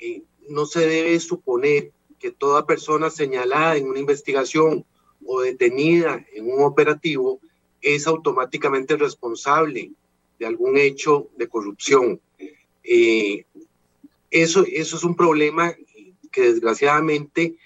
Eh, 0.00 0.22
no 0.48 0.66
se 0.66 0.86
debe 0.86 1.18
suponer 1.20 1.92
que 2.18 2.30
toda 2.30 2.66
persona 2.66 3.10
señalada 3.10 3.76
en 3.76 3.88
una 3.88 3.98
investigación 3.98 4.84
o 5.24 5.40
detenida 5.42 6.24
en 6.32 6.50
un 6.50 6.62
operativo 6.62 7.40
es 7.80 8.06
automáticamente 8.06 8.96
responsable 8.96 9.92
de 10.38 10.46
algún 10.46 10.78
hecho 10.78 11.28
de 11.36 11.48
corrupción. 11.48 12.20
Eh, 12.82 13.44
eso, 14.30 14.64
eso 14.70 14.96
es 14.96 15.04
un 15.04 15.16
problema 15.16 15.74
que 16.32 16.42
desgraciadamente 16.42 17.56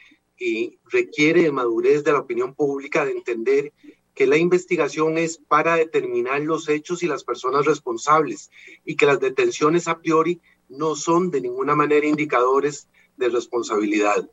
requiere 0.90 1.42
de 1.42 1.52
madurez 1.52 2.02
de 2.02 2.12
la 2.12 2.18
opinión 2.18 2.54
pública, 2.54 3.04
de 3.04 3.12
entender 3.12 3.72
que 4.14 4.26
la 4.26 4.36
investigación 4.36 5.18
es 5.18 5.38
para 5.38 5.76
determinar 5.76 6.40
los 6.42 6.68
hechos 6.68 7.02
y 7.02 7.06
las 7.06 7.24
personas 7.24 7.64
responsables 7.64 8.50
y 8.84 8.96
que 8.96 9.06
las 9.06 9.20
detenciones 9.20 9.88
a 9.88 9.98
priori 9.98 10.40
no 10.68 10.96
son 10.96 11.30
de 11.30 11.40
ninguna 11.40 11.74
manera 11.74 12.06
indicadores 12.06 12.88
de 13.16 13.28
responsabilidad. 13.28 14.28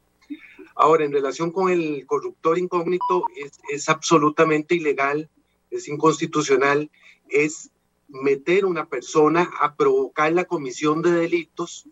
Ahora, 0.75 1.05
en 1.05 1.11
relación 1.11 1.51
con 1.51 1.71
el 1.71 2.05
corruptor 2.05 2.57
incógnito, 2.57 3.25
es, 3.69 3.89
absolutamente 3.89 4.75
ilegal, 4.75 5.29
es 5.69 5.87
inconstitucional, 5.87 6.89
es 7.29 7.71
meter 8.07 8.65
una 8.65 8.87
persona 8.87 9.51
a 9.59 9.75
provocar 9.75 10.31
la 10.33 10.45
comisión 10.45 11.01
de 11.01 11.11
delitos, 11.11 11.85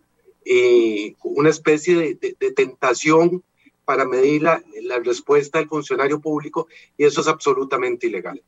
eh, 0.45 1.15
una 1.23 1.49
especie 1.49 2.15
de 2.15 2.51
tentación 2.53 3.43
para 3.87 4.03
medir 4.03 4.41
la, 4.41 4.61
respuesta 5.01 5.59
del 5.59 5.69
funcionario 5.69 6.19
público 6.19 6.67
y 6.97 7.05
eso 7.05 7.21
es 7.21 7.27
absolutamente 7.29 8.07
ilegal. 8.07 8.43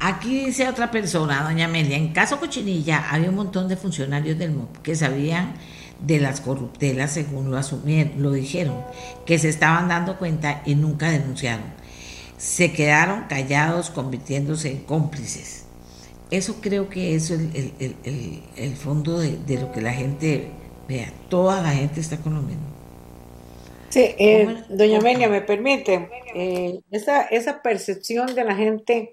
Aquí 0.00 0.46
dice 0.46 0.68
otra 0.68 0.90
persona, 0.90 1.44
doña 1.44 1.66
Amelia, 1.66 1.96
en 1.96 2.12
caso 2.12 2.40
Cochinilla 2.40 3.08
había 3.08 3.28
un 3.28 3.36
montón 3.36 3.68
de 3.68 3.76
funcionarios 3.76 4.36
del 4.40 4.50
MOP 4.50 4.78
que 4.78 4.96
sabían 4.96 5.54
de 6.00 6.18
las 6.18 6.40
corruptelas 6.40 7.14
según 7.14 7.48
lo 7.48 7.56
asumieron, 7.56 8.20
lo 8.20 8.32
dijeron, 8.32 8.82
que 9.24 9.38
se 9.38 9.48
estaban 9.48 9.86
dando 9.86 10.18
cuenta 10.18 10.64
y 10.66 10.74
nunca 10.74 11.12
denunciaron. 11.12 11.66
Se 12.38 12.72
quedaron 12.72 13.26
callados 13.28 13.90
convirtiéndose 13.90 14.72
en 14.72 14.78
cómplices. 14.80 15.66
Eso 16.32 16.56
creo 16.60 16.88
que 16.88 17.14
es 17.14 17.30
el, 17.30 18.76
fondo 18.76 19.20
de, 19.20 19.36
de, 19.36 19.60
lo 19.60 19.70
que 19.70 19.80
la 19.80 19.92
gente 19.92 20.50
Vea, 20.88 21.12
toda 21.28 21.62
la 21.62 21.70
gente 21.70 22.00
está 22.00 22.16
con 22.18 22.34
lo 22.34 22.42
mismo. 22.42 22.72
Sí, 23.88 24.14
eh, 24.18 24.64
doña 24.70 24.98
Amelia, 24.98 25.28
me 25.28 25.42
permite, 25.42 26.08
eh, 26.34 26.80
esa, 26.90 27.22
esa 27.24 27.60
percepción 27.60 28.34
de 28.34 28.44
la 28.44 28.54
gente 28.54 29.10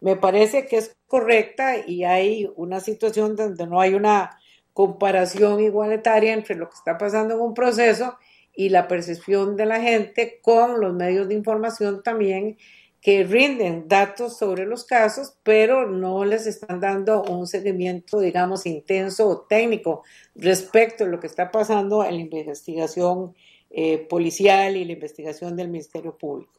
me 0.00 0.16
parece 0.16 0.66
que 0.66 0.78
es 0.78 0.96
correcta 1.06 1.86
y 1.86 2.04
hay 2.04 2.50
una 2.56 2.80
situación 2.80 3.36
donde 3.36 3.66
no 3.66 3.80
hay 3.80 3.94
una 3.94 4.38
comparación 4.72 5.60
igualitaria 5.60 6.32
entre 6.32 6.56
lo 6.56 6.68
que 6.68 6.76
está 6.76 6.98
pasando 6.98 7.34
en 7.34 7.40
un 7.40 7.54
proceso 7.54 8.16
y 8.54 8.70
la 8.70 8.88
percepción 8.88 9.56
de 9.56 9.66
la 9.66 9.80
gente 9.80 10.40
con 10.42 10.80
los 10.80 10.92
medios 10.94 11.28
de 11.28 11.34
información 11.34 12.02
también 12.02 12.56
que 13.02 13.24
rinden 13.24 13.88
datos 13.88 14.38
sobre 14.38 14.64
los 14.64 14.84
casos, 14.84 15.34
pero 15.42 15.88
no 15.88 16.24
les 16.24 16.46
están 16.46 16.78
dando 16.78 17.24
un 17.24 17.48
seguimiento, 17.48 18.20
digamos, 18.20 18.64
intenso 18.64 19.28
o 19.28 19.40
técnico 19.40 20.04
respecto 20.36 21.04
a 21.04 21.08
lo 21.08 21.18
que 21.18 21.26
está 21.26 21.50
pasando 21.50 22.04
en 22.04 22.14
la 22.14 22.20
investigación 22.22 23.34
eh, 23.70 23.98
policial 23.98 24.76
y 24.76 24.84
la 24.84 24.92
investigación 24.92 25.56
del 25.56 25.68
Ministerio 25.68 26.16
Público. 26.16 26.52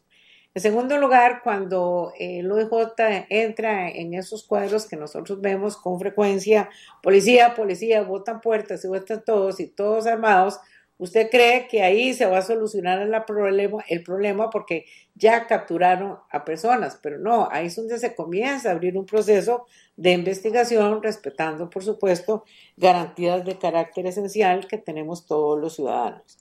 En 0.53 0.61
segundo 0.61 0.97
lugar, 0.97 1.41
cuando 1.43 2.11
el 2.19 2.51
OIJ 2.51 2.69
entra 3.29 3.89
en 3.89 4.13
esos 4.13 4.43
cuadros 4.43 4.85
que 4.85 4.97
nosotros 4.97 5.41
vemos 5.41 5.77
con 5.77 5.97
frecuencia, 5.97 6.69
policía, 7.01 7.55
policía, 7.55 8.03
votan 8.03 8.41
puertas 8.41 8.83
y 8.83 8.87
votan 8.89 9.23
todos 9.23 9.59
y 9.61 9.67
todos 9.67 10.05
armados, 10.05 10.59
usted 10.97 11.29
cree 11.29 11.67
que 11.67 11.81
ahí 11.81 12.13
se 12.13 12.25
va 12.25 12.39
a 12.39 12.41
solucionar 12.41 13.01
el 13.01 14.03
problema, 14.03 14.49
porque 14.49 14.85
ya 15.15 15.47
capturaron 15.47 16.17
a 16.29 16.45
personas, 16.45 16.99
pero 17.01 17.17
no, 17.17 17.47
ahí 17.51 17.67
es 17.67 17.75
donde 17.75 17.99
se 17.99 18.15
comienza 18.15 18.69
a 18.69 18.73
abrir 18.73 18.97
un 18.97 19.05
proceso 19.05 19.65
de 19.95 20.11
investigación 20.11 21.01
respetando, 21.03 21.69
por 21.69 21.83
supuesto, 21.83 22.45
garantías 22.77 23.43
de 23.45 23.57
carácter 23.57 24.07
esencial 24.07 24.67
que 24.67 24.77
tenemos 24.77 25.25
todos 25.25 25.59
los 25.59 25.75
ciudadanos. 25.75 26.37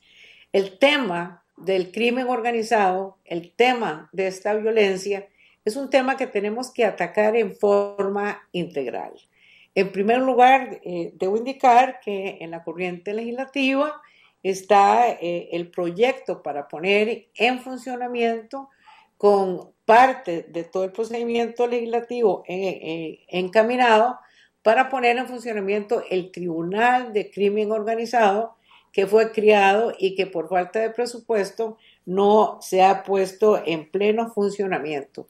El 0.53 0.79
tema 0.79 1.43
del 1.57 1.93
crimen 1.93 2.29
organizado, 2.29 3.19
el 3.25 3.53
tema 3.53 4.09
de 4.13 4.27
esta 4.27 4.55
violencia, 4.55 5.29
es 5.65 5.77
un 5.77 5.91
tema 5.91 6.17
que 6.17 6.27
tenemos 6.27 6.71
que 6.71 6.85
atacar 6.85 7.37
en 7.37 7.55
forma 7.55 8.43
integral. 8.53 9.13
En 9.75 9.93
primer 9.93 10.19
lugar, 10.19 10.81
eh, 10.85 11.13
debo 11.15 11.37
indicar 11.37 12.01
que 12.01 12.39
en 12.41 12.51
la 12.51 12.63
corriente 12.63 13.15
legislativa, 13.15 14.03
está 14.43 15.11
eh, 15.11 15.49
el 15.53 15.71
proyecto 15.71 16.43
para 16.43 16.69
poner 16.69 17.29
en 17.35 17.61
funcionamiento 17.61 18.69
con 19.17 19.73
parte 19.85 20.47
de 20.49 20.65
todo 20.65 20.85
el 20.85 20.93
procedimiento 20.93 21.67
legislativo 21.67 22.43
eh, 22.49 22.81
eh, 22.83 23.25
encaminado 23.29 24.19
para 24.63 24.89
poner 24.89 25.17
en 25.17 25.29
funcionamiento 25.29 26.03
el 26.11 26.31
Tribunal 26.33 27.13
de 27.13 27.31
Crimen 27.31 27.73
Organizado 27.73 28.57
que 28.93 29.07
fue 29.07 29.33
creado 29.33 29.95
y 29.99 30.15
que 30.15 30.27
por 30.27 30.49
falta 30.49 30.79
de 30.81 30.91
presupuesto 30.91 31.79
no 32.05 32.59
se 32.61 32.83
ha 32.83 33.05
puesto 33.05 33.63
en 33.65 33.91
pleno 33.91 34.31
funcionamiento. 34.31 35.27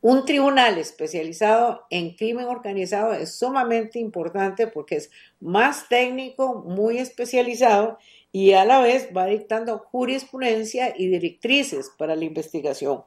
Un 0.00 0.24
tribunal 0.24 0.78
especializado 0.78 1.84
en 1.90 2.14
crimen 2.14 2.46
organizado 2.46 3.12
es 3.12 3.38
sumamente 3.38 3.98
importante 3.98 4.66
porque 4.66 4.96
es 4.96 5.10
más 5.40 5.88
técnico, 5.88 6.62
muy 6.66 6.98
especializado 6.98 7.98
y 8.36 8.52
a 8.52 8.66
la 8.66 8.82
vez 8.82 9.08
va 9.16 9.24
dictando 9.24 9.78
jurisprudencia 9.78 10.92
y 10.94 11.08
directrices 11.08 11.90
para 11.96 12.14
la 12.14 12.26
investigación. 12.26 13.02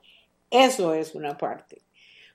Eso 0.50 0.96
es 0.96 1.14
una 1.14 1.38
parte. 1.38 1.84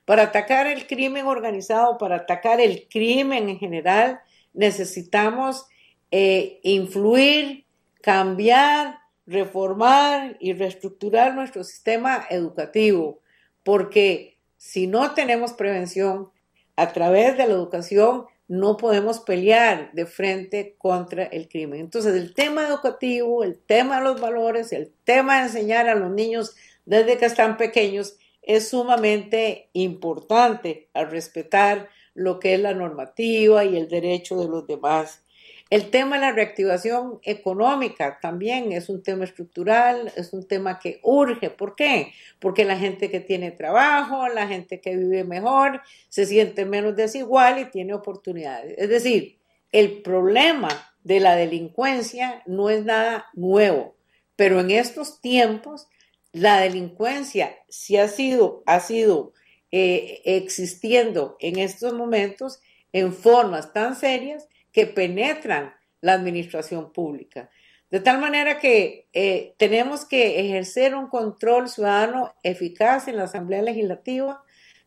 Para 0.05 0.23
atacar 0.23 0.65
el 0.67 0.87
crimen 0.87 1.25
organizado, 1.25 1.97
para 1.97 2.15
atacar 2.15 2.61
el 2.61 2.87
crimen 2.87 3.49
en 3.49 3.59
general, 3.59 4.21
necesitamos 4.53 5.65
eh, 6.09 6.61
influir, 6.63 7.65
cambiar, 8.01 8.99
reformar 9.25 10.37
y 10.39 10.53
reestructurar 10.53 11.35
nuestro 11.35 11.65
sistema 11.65 12.25
educativo, 12.29 13.19
porque 13.63 14.37
si 14.55 14.87
no 14.87 15.13
tenemos 15.13 15.51
prevención 15.51 16.29
a 16.77 16.93
través 16.93 17.35
de 17.35 17.45
la 17.45 17.55
educación, 17.55 18.27
no 18.47 18.77
podemos 18.77 19.19
pelear 19.19 19.91
de 19.93 20.05
frente 20.05 20.75
contra 20.77 21.23
el 21.23 21.47
crimen. 21.49 21.79
Entonces, 21.79 22.15
el 22.15 22.33
tema 22.33 22.67
educativo, 22.67 23.43
el 23.43 23.57
tema 23.57 23.97
de 23.97 24.03
los 24.03 24.21
valores, 24.21 24.71
el 24.71 24.91
tema 25.03 25.37
de 25.37 25.47
enseñar 25.47 25.89
a 25.89 25.95
los 25.95 26.11
niños 26.11 26.55
desde 26.85 27.17
que 27.17 27.25
están 27.25 27.57
pequeños 27.57 28.17
es 28.43 28.69
sumamente 28.69 29.69
importante 29.73 30.89
a 30.93 31.05
respetar 31.05 31.89
lo 32.13 32.39
que 32.39 32.53
es 32.53 32.59
la 32.59 32.73
normativa 32.73 33.65
y 33.65 33.75
el 33.75 33.87
derecho 33.87 34.37
de 34.37 34.47
los 34.47 34.67
demás. 34.67 35.24
El 35.71 35.89
tema 35.89 36.17
de 36.17 36.21
la 36.21 36.31
reactivación 36.31 37.19
económica 37.23 38.19
también 38.21 38.71
es 38.71 38.87
un 38.87 39.01
tema 39.01 39.23
estructural, 39.23 40.11
es 40.15 40.31
un 40.31 40.47
tema 40.47 40.79
que 40.79 40.99
urge. 41.01 41.49
¿Por 41.49 41.75
qué? 41.75 42.13
Porque 42.39 42.65
la 42.65 42.77
gente 42.77 43.09
que 43.09 43.19
tiene 43.19 43.49
trabajo, 43.49 44.27
la 44.27 44.47
gente 44.47 44.79
que 44.79 44.95
vive 44.95 45.23
mejor, 45.23 45.81
se 46.09 46.27
siente 46.27 46.65
menos 46.65 46.95
desigual 46.95 47.59
y 47.59 47.71
tiene 47.71 47.95
oportunidades. 47.95 48.75
Es 48.77 48.89
decir, 48.89 49.39
el 49.71 50.03
problema 50.03 50.69
de 51.03 51.19
la 51.19 51.35
delincuencia 51.35 52.43
no 52.45 52.69
es 52.69 52.85
nada 52.85 53.27
nuevo, 53.33 53.95
pero 54.35 54.59
en 54.59 54.69
estos 54.69 55.19
tiempos 55.19 55.87
la 56.31 56.59
delincuencia 56.59 57.55
sí 57.69 57.97
ha 57.97 58.07
sido, 58.07 58.61
ha 58.67 58.79
sido 58.81 59.33
eh, 59.71 60.21
existiendo 60.25 61.37
en 61.39 61.57
estos 61.57 61.93
momentos 61.93 62.59
en 62.93 63.13
formas 63.13 63.73
tan 63.73 63.95
serias 63.95 64.47
que 64.75 64.87
penetran 64.87 65.73
la 66.01 66.11
administración 66.11 66.91
pública. 66.91 67.49
De 67.89 68.01
tal 68.01 68.19
manera 68.19 68.59
que 68.59 69.07
eh, 69.13 69.53
tenemos 69.55 70.03
que 70.03 70.41
ejercer 70.41 70.95
un 70.95 71.07
control 71.07 71.69
ciudadano 71.69 72.35
eficaz 72.43 73.07
en 73.07 73.15
la 73.15 73.23
Asamblea 73.23 73.61
Legislativa. 73.61 74.43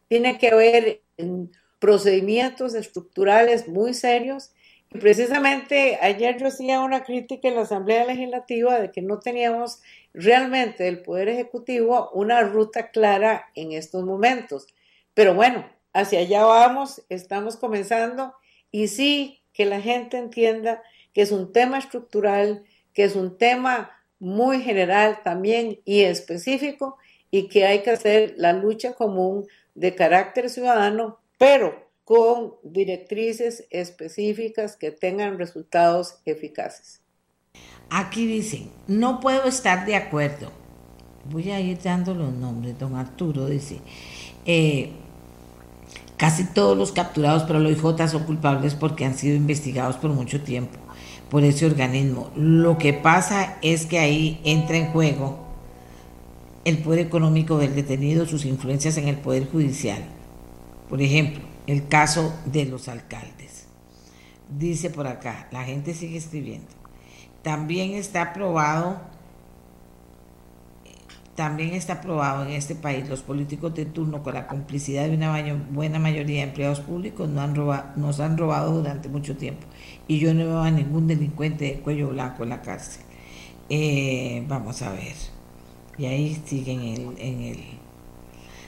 Tiene 0.07 0.36
que 0.36 0.49
haber 0.49 1.01
procedimientos 1.78 2.74
estructurales 2.74 3.66
muy 3.66 3.95
serios. 3.95 4.53
Y 4.93 4.99
precisamente 4.99 5.99
ayer 6.03 6.36
yo 6.39 6.49
hacía 6.49 6.80
una 6.80 7.03
crítica 7.03 7.49
en 7.49 7.55
la 7.55 7.62
Asamblea 7.62 8.05
Legislativa 8.05 8.78
de 8.78 8.91
que 8.91 9.01
no 9.01 9.20
teníamos 9.20 9.80
realmente 10.12 10.84
del 10.84 11.01
Poder 11.01 11.30
Ejecutivo 11.30 12.11
una 12.12 12.43
ruta 12.43 12.91
clara 12.91 13.47
en 13.55 13.72
estos 13.72 14.05
momentos. 14.05 14.66
Pero 15.14 15.32
bueno, 15.32 15.64
hacia 15.95 16.18
allá 16.18 16.45
vamos, 16.45 17.03
estamos 17.09 17.57
comenzando 17.57 18.34
y 18.70 18.89
sí 18.89 19.39
que 19.59 19.66
la 19.66 19.80
gente 19.80 20.16
entienda 20.16 20.84
que 21.12 21.20
es 21.20 21.32
un 21.32 21.52
tema 21.52 21.78
estructural, 21.78 22.62
que 22.94 23.02
es 23.02 23.16
un 23.16 23.36
tema 23.38 23.90
muy 24.20 24.62
general 24.62 25.18
también 25.24 25.80
y 25.84 26.02
específico 26.02 26.96
y 27.32 27.48
que 27.48 27.66
hay 27.66 27.82
que 27.82 27.90
hacer 27.90 28.34
la 28.36 28.52
lucha 28.52 28.92
común 28.92 29.48
de 29.74 29.96
carácter 29.96 30.48
ciudadano, 30.48 31.18
pero 31.38 31.88
con 32.04 32.54
directrices 32.62 33.66
específicas 33.70 34.76
que 34.76 34.92
tengan 34.92 35.38
resultados 35.38 36.20
eficaces. 36.24 37.02
Aquí 37.90 38.28
dicen, 38.28 38.70
no 38.86 39.18
puedo 39.18 39.48
estar 39.48 39.86
de 39.86 39.96
acuerdo. 39.96 40.52
Voy 41.24 41.50
a 41.50 41.59
ir 41.59 41.82
dando 41.82 42.14
los 42.14 42.32
nombres. 42.32 42.78
Don 42.78 42.94
Arturo 42.94 43.46
dice, 43.46 43.80
eh, 44.46 44.92
Casi 46.18 46.44
todos 46.44 46.76
los 46.76 46.92
capturados 46.92 47.44
por 47.44 47.56
el 47.56 47.66
OIJ 47.66 48.08
son 48.08 48.24
culpables 48.24 48.74
porque 48.74 49.06
han 49.06 49.16
sido 49.16 49.36
investigados 49.36 49.96
por 49.96 50.10
mucho 50.10 50.42
tiempo 50.42 50.78
por 51.30 51.44
ese 51.44 51.66
organismo. 51.66 52.30
Lo 52.36 52.78
que 52.78 52.92
pasa 52.92 53.58
es 53.62 53.86
que 53.86 53.98
ahí 53.98 54.40
entra 54.44 54.76
en 54.76 54.86
juego 54.86 55.38
el 56.64 56.78
poder 56.78 57.00
económico 57.00 57.58
del 57.58 57.74
detenido, 57.74 58.26
sus 58.26 58.44
influencias 58.44 58.96
en 58.96 59.08
el 59.08 59.16
poder 59.16 59.48
judicial. 59.50 60.04
Por 60.88 61.00
ejemplo, 61.02 61.42
el 61.66 61.88
caso 61.88 62.34
de 62.46 62.64
los 62.64 62.88
alcaldes. 62.88 63.66
Dice 64.58 64.90
por 64.90 65.06
acá, 65.06 65.48
la 65.50 65.64
gente 65.64 65.94
sigue 65.94 66.18
escribiendo. 66.18 66.68
También 67.42 67.92
está 67.92 68.32
probado 68.32 69.00
también 71.39 71.72
está 71.74 72.01
probado 72.01 72.45
en 72.45 72.51
este 72.51 72.74
país, 72.74 73.09
los 73.09 73.22
políticos 73.22 73.72
de 73.72 73.86
turno, 73.86 74.24
con 74.24 74.34
la 74.34 74.49
complicidad 74.49 75.07
de 75.07 75.14
una 75.14 75.55
buena 75.70 76.01
mayoría 76.01 76.39
de 76.39 76.49
empleados 76.49 76.80
públicos, 76.80 77.28
no 77.28 77.41
han 77.41 77.55
robado, 77.55 77.93
nos 77.95 78.18
han 78.18 78.36
robado 78.36 78.72
durante 78.72 79.09
mucho 79.09 79.36
tiempo. 79.36 79.64
Y 80.09 80.18
yo 80.18 80.34
no 80.34 80.45
veo 80.45 80.59
a 80.59 80.70
ningún 80.72 81.07
delincuente 81.07 81.66
de 81.66 81.74
cuello 81.78 82.09
blanco 82.09 82.43
en 82.43 82.49
la 82.49 82.61
cárcel. 82.61 83.05
Eh, 83.68 84.45
vamos 84.49 84.82
a 84.82 84.91
ver. 84.91 85.14
Y 85.97 86.07
ahí 86.07 86.43
sigue 86.45 86.72
en 86.72 86.80
el, 86.80 87.18
en 87.18 87.41
el. 87.41 87.59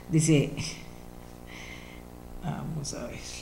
Dice. 0.09 0.53
Vamos 2.45 2.95
a 2.95 3.07
ver 3.09 3.39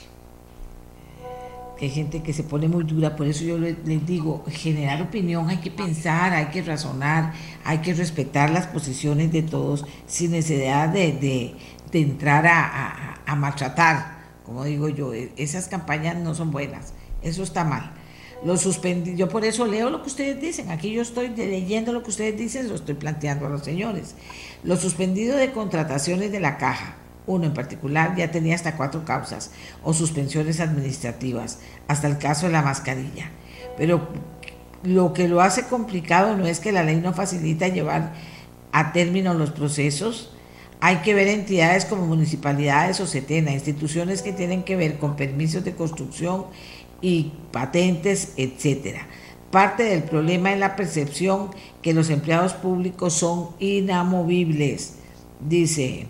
que 1.78 1.84
hay 1.84 1.90
gente 1.92 2.22
que 2.22 2.32
se 2.32 2.42
pone 2.42 2.66
muy 2.66 2.82
dura, 2.82 3.14
por 3.14 3.28
eso 3.28 3.44
yo 3.44 3.56
les, 3.56 3.76
digo, 4.04 4.44
generar 4.50 5.00
opinión 5.00 5.48
hay 5.48 5.58
que 5.58 5.70
pensar, 5.70 6.32
hay 6.32 6.46
que 6.46 6.60
razonar, 6.60 7.32
hay 7.64 7.78
que 7.78 7.94
respetar 7.94 8.50
las 8.50 8.66
posiciones 8.66 9.30
de 9.30 9.42
todos 9.42 9.86
sin 10.06 10.32
necesidad 10.32 10.88
de, 10.88 11.54
entrar 11.92 12.46
a, 12.46 13.34
maltratar, 13.36 14.18
como 14.44 14.64
digo 14.64 14.88
yo, 14.88 15.14
e, 15.14 15.32
esas 15.36 15.68
campañas 15.68 16.16
no 16.16 16.34
son 16.34 16.50
buenas, 16.50 16.94
eso 17.22 17.44
está 17.44 17.62
mal. 17.62 17.92
Lo 18.44 18.56
suspendí, 18.56 19.16
yo 19.16 19.28
por 19.28 19.44
eso 19.44 19.66
leo 19.66 19.90
lo 19.90 20.02
que 20.02 20.08
ustedes 20.08 20.40
dicen, 20.40 20.70
aquí 20.70 20.90
yo 20.90 21.02
estoy 21.02 21.28
leyendo 21.28 21.92
lo 21.92 22.02
que 22.02 22.10
ustedes 22.10 22.36
dicen, 22.36 22.68
lo 22.68 22.74
estoy 22.74 22.94
planteando 22.94 23.46
a 23.46 23.50
los 23.50 23.62
señores. 23.62 24.14
Lo 24.64 24.76
suspendido 24.76 25.36
de 25.36 25.52
contrataciones 25.52 26.30
de 26.32 26.40
la 26.40 26.56
caja, 26.56 26.96
uno 27.28 27.46
en 27.46 27.54
particular 27.54 28.16
ya 28.16 28.32
tenía 28.32 28.56
hasta 28.56 28.76
cuatro 28.76 29.04
causas 29.04 29.52
o 29.84 29.94
suspensiones 29.94 30.58
administrativas, 30.58 31.60
hasta 31.86 32.08
el 32.08 32.18
caso 32.18 32.46
de 32.46 32.52
la 32.52 32.62
mascarilla. 32.62 33.30
Pero 33.76 34.08
lo 34.82 35.12
que 35.12 35.28
lo 35.28 35.40
hace 35.40 35.66
complicado 35.66 36.36
no 36.36 36.46
es 36.46 36.58
que 36.58 36.72
la 36.72 36.82
ley 36.82 36.96
no 36.96 37.12
facilita 37.12 37.68
llevar 37.68 38.12
a 38.72 38.92
término 38.92 39.34
los 39.34 39.50
procesos. 39.50 40.32
Hay 40.80 40.96
que 40.98 41.14
ver 41.14 41.28
entidades 41.28 41.84
como 41.84 42.06
municipalidades 42.06 43.00
o 43.00 43.06
CETENA, 43.06 43.52
instituciones 43.52 44.22
que 44.22 44.32
tienen 44.32 44.62
que 44.62 44.76
ver 44.76 44.98
con 44.98 45.16
permisos 45.16 45.64
de 45.64 45.74
construcción 45.74 46.46
y 47.00 47.32
patentes, 47.52 48.32
etcétera. 48.36 49.06
Parte 49.50 49.84
del 49.84 50.02
problema 50.02 50.52
es 50.52 50.58
la 50.58 50.76
percepción 50.76 51.50
que 51.82 51.94
los 51.94 52.10
empleados 52.10 52.52
públicos 52.52 53.14
son 53.14 53.50
inamovibles, 53.58 54.96
dice 55.40 56.06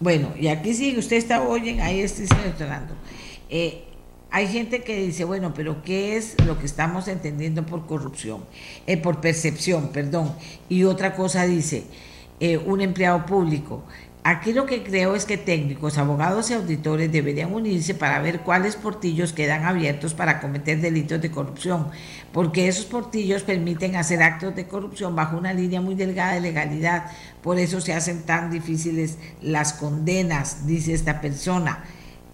bueno, 0.00 0.32
y 0.38 0.48
aquí 0.48 0.74
sí, 0.74 0.96
usted 0.98 1.16
está, 1.16 1.42
oyen, 1.42 1.80
ahí 1.80 2.00
estoy 2.00 2.26
seleccionando. 2.26 2.94
Eh, 3.48 3.84
hay 4.30 4.48
gente 4.48 4.82
que 4.82 5.06
dice, 5.06 5.24
bueno, 5.24 5.54
pero 5.54 5.82
¿qué 5.82 6.16
es 6.16 6.34
lo 6.44 6.58
que 6.58 6.66
estamos 6.66 7.08
entendiendo 7.08 7.64
por 7.64 7.86
corrupción? 7.86 8.44
Eh, 8.86 8.96
por 8.96 9.20
percepción, 9.20 9.88
perdón. 9.88 10.34
Y 10.68 10.84
otra 10.84 11.14
cosa 11.14 11.46
dice, 11.46 11.84
eh, 12.40 12.58
un 12.58 12.82
empleado 12.82 13.24
público. 13.24 13.84
Aquí 14.28 14.52
lo 14.52 14.66
que 14.66 14.82
creo 14.82 15.14
es 15.14 15.24
que 15.24 15.36
técnicos, 15.38 15.98
abogados 15.98 16.50
y 16.50 16.54
auditores 16.54 17.12
deberían 17.12 17.54
unirse 17.54 17.94
para 17.94 18.18
ver 18.18 18.40
cuáles 18.40 18.74
portillos 18.74 19.32
quedan 19.32 19.64
abiertos 19.64 20.14
para 20.14 20.40
cometer 20.40 20.80
delitos 20.80 21.22
de 21.22 21.30
corrupción, 21.30 21.90
porque 22.32 22.66
esos 22.66 22.86
portillos 22.86 23.44
permiten 23.44 23.94
hacer 23.94 24.24
actos 24.24 24.56
de 24.56 24.66
corrupción 24.66 25.14
bajo 25.14 25.36
una 25.36 25.52
línea 25.52 25.80
muy 25.80 25.94
delgada 25.94 26.34
de 26.34 26.40
legalidad. 26.40 27.08
Por 27.40 27.60
eso 27.60 27.80
se 27.80 27.92
hacen 27.92 28.24
tan 28.24 28.50
difíciles 28.50 29.16
las 29.42 29.74
condenas, 29.74 30.66
dice 30.66 30.92
esta 30.92 31.20
persona. 31.20 31.84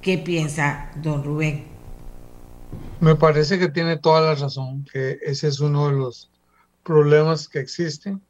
¿Qué 0.00 0.16
piensa 0.16 0.90
don 0.96 1.22
Rubén? 1.22 1.66
Me 3.00 3.16
parece 3.16 3.58
que 3.58 3.68
tiene 3.68 3.98
toda 3.98 4.22
la 4.22 4.34
razón, 4.34 4.86
que 4.90 5.18
ese 5.20 5.48
es 5.48 5.60
uno 5.60 5.88
de 5.88 5.96
los 5.96 6.30
problemas 6.84 7.48
que 7.48 7.58
existen 7.60 8.22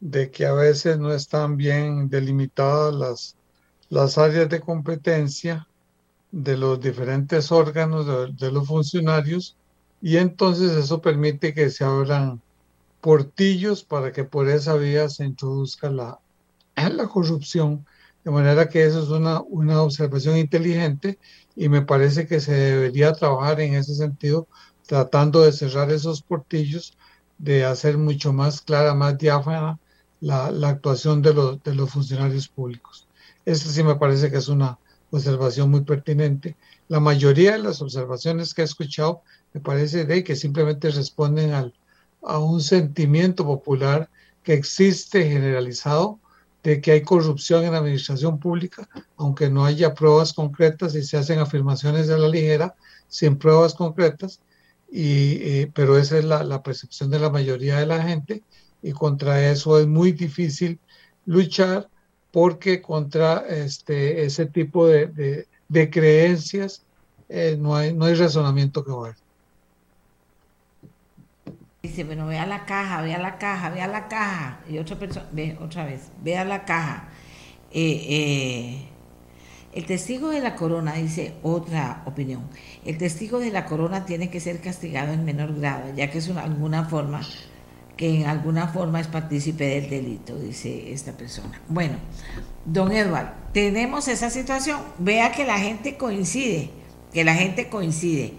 de 0.00 0.30
que 0.30 0.46
a 0.46 0.52
veces 0.52 0.98
no 0.98 1.12
están 1.12 1.56
bien 1.56 2.08
delimitadas 2.08 2.94
las, 2.94 3.36
las 3.88 4.18
áreas 4.18 4.48
de 4.48 4.60
competencia 4.60 5.66
de 6.30 6.56
los 6.56 6.80
diferentes 6.80 7.50
órganos 7.50 8.36
de, 8.38 8.52
los 8.52 8.66
funcionarios 8.68 9.56
y 10.00 10.18
entonces 10.18 10.72
eso 10.72 11.00
permite 11.00 11.54
que 11.54 11.70
se 11.70 11.84
abran 11.84 12.40
portillos 13.00 13.82
para 13.84 14.12
que 14.12 14.24
por 14.24 14.48
esa 14.48 14.74
vía 14.74 15.08
se 15.08 15.24
introduzca 15.24 15.90
la, 15.90 16.20
la 16.76 17.08
corrupción. 17.08 17.86
De 18.24 18.30
manera 18.30 18.68
que 18.68 18.84
eso 18.84 19.02
es 19.02 19.08
una, 19.08 19.40
una 19.40 19.82
observación 19.82 20.36
inteligente 20.36 21.18
y 21.56 21.68
me 21.68 21.82
parece 21.82 22.26
que 22.26 22.40
se 22.40 22.52
debería 22.52 23.12
trabajar 23.14 23.60
en 23.60 23.74
ese 23.74 23.94
sentido, 23.94 24.46
tratando 24.86 25.42
de 25.42 25.52
cerrar 25.52 25.90
esos 25.90 26.22
portillos, 26.22 26.96
de 27.38 27.64
hacer 27.64 27.96
mucho 27.96 28.32
más 28.32 28.60
clara, 28.60 28.94
más 28.94 29.16
diáfana 29.16 29.78
la, 30.20 30.46
actuación 30.68 31.22
de 31.22 31.34
los, 31.34 31.90
funcionarios 31.90 32.48
públicos. 32.48 33.06
Esta 33.44 33.70
sí 33.70 33.82
me 33.82 33.96
parece 33.96 34.30
que 34.30 34.38
es 34.38 34.48
una 34.48 34.78
observación 35.10 35.70
muy 35.70 35.82
pertinente. 35.82 36.56
La 36.88 37.00
mayoría 37.00 37.52
de 37.52 37.58
las 37.58 37.80
observaciones 37.80 38.54
que 38.54 38.62
he 38.62 38.64
escuchado 38.64 39.22
me 39.54 39.60
parece 39.60 40.04
de 40.04 40.22
que 40.24 40.36
simplemente 40.36 40.90
responden 40.90 41.52
a 42.22 42.38
un 42.38 42.60
sentimiento 42.60 43.44
popular 43.44 44.10
que 44.42 44.54
existe 44.54 45.28
generalizado 45.28 46.18
de 46.62 46.80
que 46.80 46.92
hay 46.92 47.02
corrupción 47.02 47.64
en 47.64 47.72
la 47.72 47.78
administración 47.78 48.38
pública, 48.38 48.88
aunque 49.16 49.48
no 49.48 49.64
haya 49.64 49.94
pruebas 49.94 50.32
concretas 50.32 50.94
y 50.94 51.02
se 51.02 51.16
hacen 51.16 51.38
afirmaciones 51.38 52.08
de 52.08 52.18
la 52.18 52.28
ligera 52.28 52.74
sin 53.08 53.38
pruebas 53.38 53.74
concretas, 53.74 54.40
y, 54.90 55.36
eh, 55.42 55.70
pero 55.74 55.98
esa 55.98 56.18
es 56.18 56.24
la, 56.24 56.62
percepción 56.62 57.10
de 57.10 57.18
la 57.18 57.30
mayoría 57.30 57.78
de 57.78 57.86
la 57.86 58.02
gente 58.02 58.42
y 58.82 58.92
contra 58.92 59.50
eso 59.50 59.78
es 59.78 59.86
muy 59.86 60.12
difícil 60.12 60.78
luchar 61.26 61.88
porque 62.30 62.80
contra 62.80 63.44
este, 63.48 64.24
ese 64.24 64.46
tipo 64.46 64.86
de, 64.86 65.46
de, 65.68 65.90
creencias 65.90 66.82
eh, 67.28 67.56
no, 67.58 67.74
hay, 67.76 67.92
no 67.92 68.04
hay 68.04 68.14
razonamiento 68.14 68.84
que 68.84 68.92
valga. 68.92 69.16
Dice, 71.82 72.04
bueno, 72.04 72.26
vea 72.26 72.44
la 72.46 72.66
caja, 72.66 73.02
vea 73.02 73.18
la 73.18 73.38
caja, 73.38 73.70
vea 73.70 73.86
la 73.86 74.08
caja. 74.08 74.60
Y 74.68 74.78
otra 74.78 74.98
persona, 74.98 75.26
ve 75.32 75.56
otra 75.60 75.84
vez, 75.84 76.10
vea 76.22 76.44
la 76.44 76.64
caja. 76.64 77.08
Eh, 77.70 78.06
eh, 78.08 78.88
el 79.72 79.86
testigo 79.86 80.30
de 80.30 80.40
la 80.40 80.56
corona 80.56 80.94
dice 80.94 81.34
otra 81.42 82.02
opinión. 82.06 82.48
El 82.84 82.98
testigo 82.98 83.38
de 83.38 83.50
la 83.50 83.66
corona 83.66 84.06
tiene 84.06 84.30
que 84.30 84.40
ser 84.40 84.60
castigado 84.60 85.12
en 85.12 85.24
menor 85.24 85.54
grado, 85.54 85.94
ya 85.94 86.10
que 86.10 86.18
es 86.18 86.28
una, 86.28 86.42
alguna 86.42 86.84
forma 86.84 87.20
que 87.98 88.20
en 88.20 88.26
alguna 88.26 88.68
forma 88.68 89.00
es 89.00 89.08
partícipe 89.08 89.66
del 89.66 89.90
delito, 89.90 90.38
dice 90.38 90.92
esta 90.92 91.12
persona. 91.12 91.60
Bueno, 91.68 91.96
don 92.64 92.92
Eduardo, 92.92 93.32
tenemos 93.52 94.06
esa 94.06 94.30
situación. 94.30 94.80
Vea 94.98 95.32
que 95.32 95.44
la 95.44 95.58
gente 95.58 95.96
coincide, 95.96 96.70
que 97.12 97.24
la 97.24 97.34
gente 97.34 97.68
coincide 97.68 98.34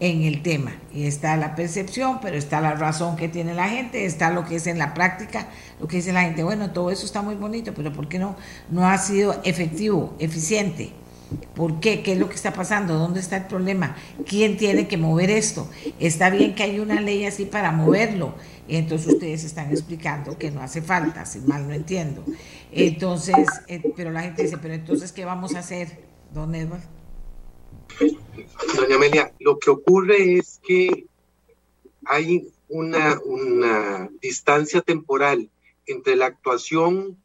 en 0.00 0.22
el 0.22 0.42
tema. 0.42 0.72
Y 0.94 1.04
está 1.04 1.36
la 1.36 1.54
percepción, 1.54 2.20
pero 2.22 2.38
está 2.38 2.62
la 2.62 2.72
razón 2.72 3.16
que 3.16 3.28
tiene 3.28 3.54
la 3.54 3.68
gente, 3.68 4.06
está 4.06 4.30
lo 4.30 4.46
que 4.46 4.56
es 4.56 4.66
en 4.66 4.78
la 4.78 4.94
práctica, 4.94 5.46
lo 5.78 5.86
que 5.86 5.96
dice 5.96 6.14
la 6.14 6.22
gente. 6.22 6.42
Bueno, 6.42 6.70
todo 6.70 6.90
eso 6.90 7.04
está 7.04 7.20
muy 7.20 7.34
bonito, 7.34 7.74
pero 7.74 7.92
¿por 7.92 8.08
qué 8.08 8.18
no, 8.18 8.34
no 8.70 8.88
ha 8.88 8.96
sido 8.96 9.42
efectivo, 9.44 10.16
eficiente? 10.18 10.90
¿Por 11.54 11.80
qué? 11.80 12.02
¿Qué 12.02 12.12
es 12.12 12.18
lo 12.18 12.28
que 12.28 12.34
está 12.34 12.52
pasando? 12.52 12.98
¿Dónde 12.98 13.20
está 13.20 13.36
el 13.36 13.46
problema? 13.46 13.96
¿Quién 14.26 14.56
tiene 14.56 14.88
que 14.88 14.96
mover 14.96 15.30
esto? 15.30 15.68
Está 15.98 16.30
bien 16.30 16.54
que 16.54 16.62
hay 16.62 16.78
una 16.78 17.00
ley 17.00 17.24
así 17.24 17.44
para 17.44 17.72
moverlo. 17.72 18.34
Entonces 18.68 19.14
ustedes 19.14 19.44
están 19.44 19.70
explicando 19.70 20.38
que 20.38 20.50
no 20.50 20.62
hace 20.62 20.82
falta, 20.82 21.26
si 21.26 21.40
mal 21.40 21.66
no 21.66 21.74
entiendo. 21.74 22.24
Entonces, 22.70 23.46
eh, 23.68 23.82
pero 23.96 24.10
la 24.10 24.22
gente 24.22 24.42
dice, 24.44 24.58
pero 24.58 24.74
entonces, 24.74 25.12
¿qué 25.12 25.24
vamos 25.24 25.54
a 25.54 25.58
hacer, 25.58 26.04
don 26.32 26.54
Edward? 26.54 26.82
Doña 28.76 28.96
Amelia, 28.96 29.32
lo 29.40 29.58
que 29.58 29.70
ocurre 29.70 30.38
es 30.38 30.60
que 30.66 31.06
hay 32.04 32.48
una, 32.68 33.20
una 33.24 34.10
distancia 34.20 34.80
temporal 34.80 35.50
entre 35.86 36.16
la 36.16 36.26
actuación 36.26 37.18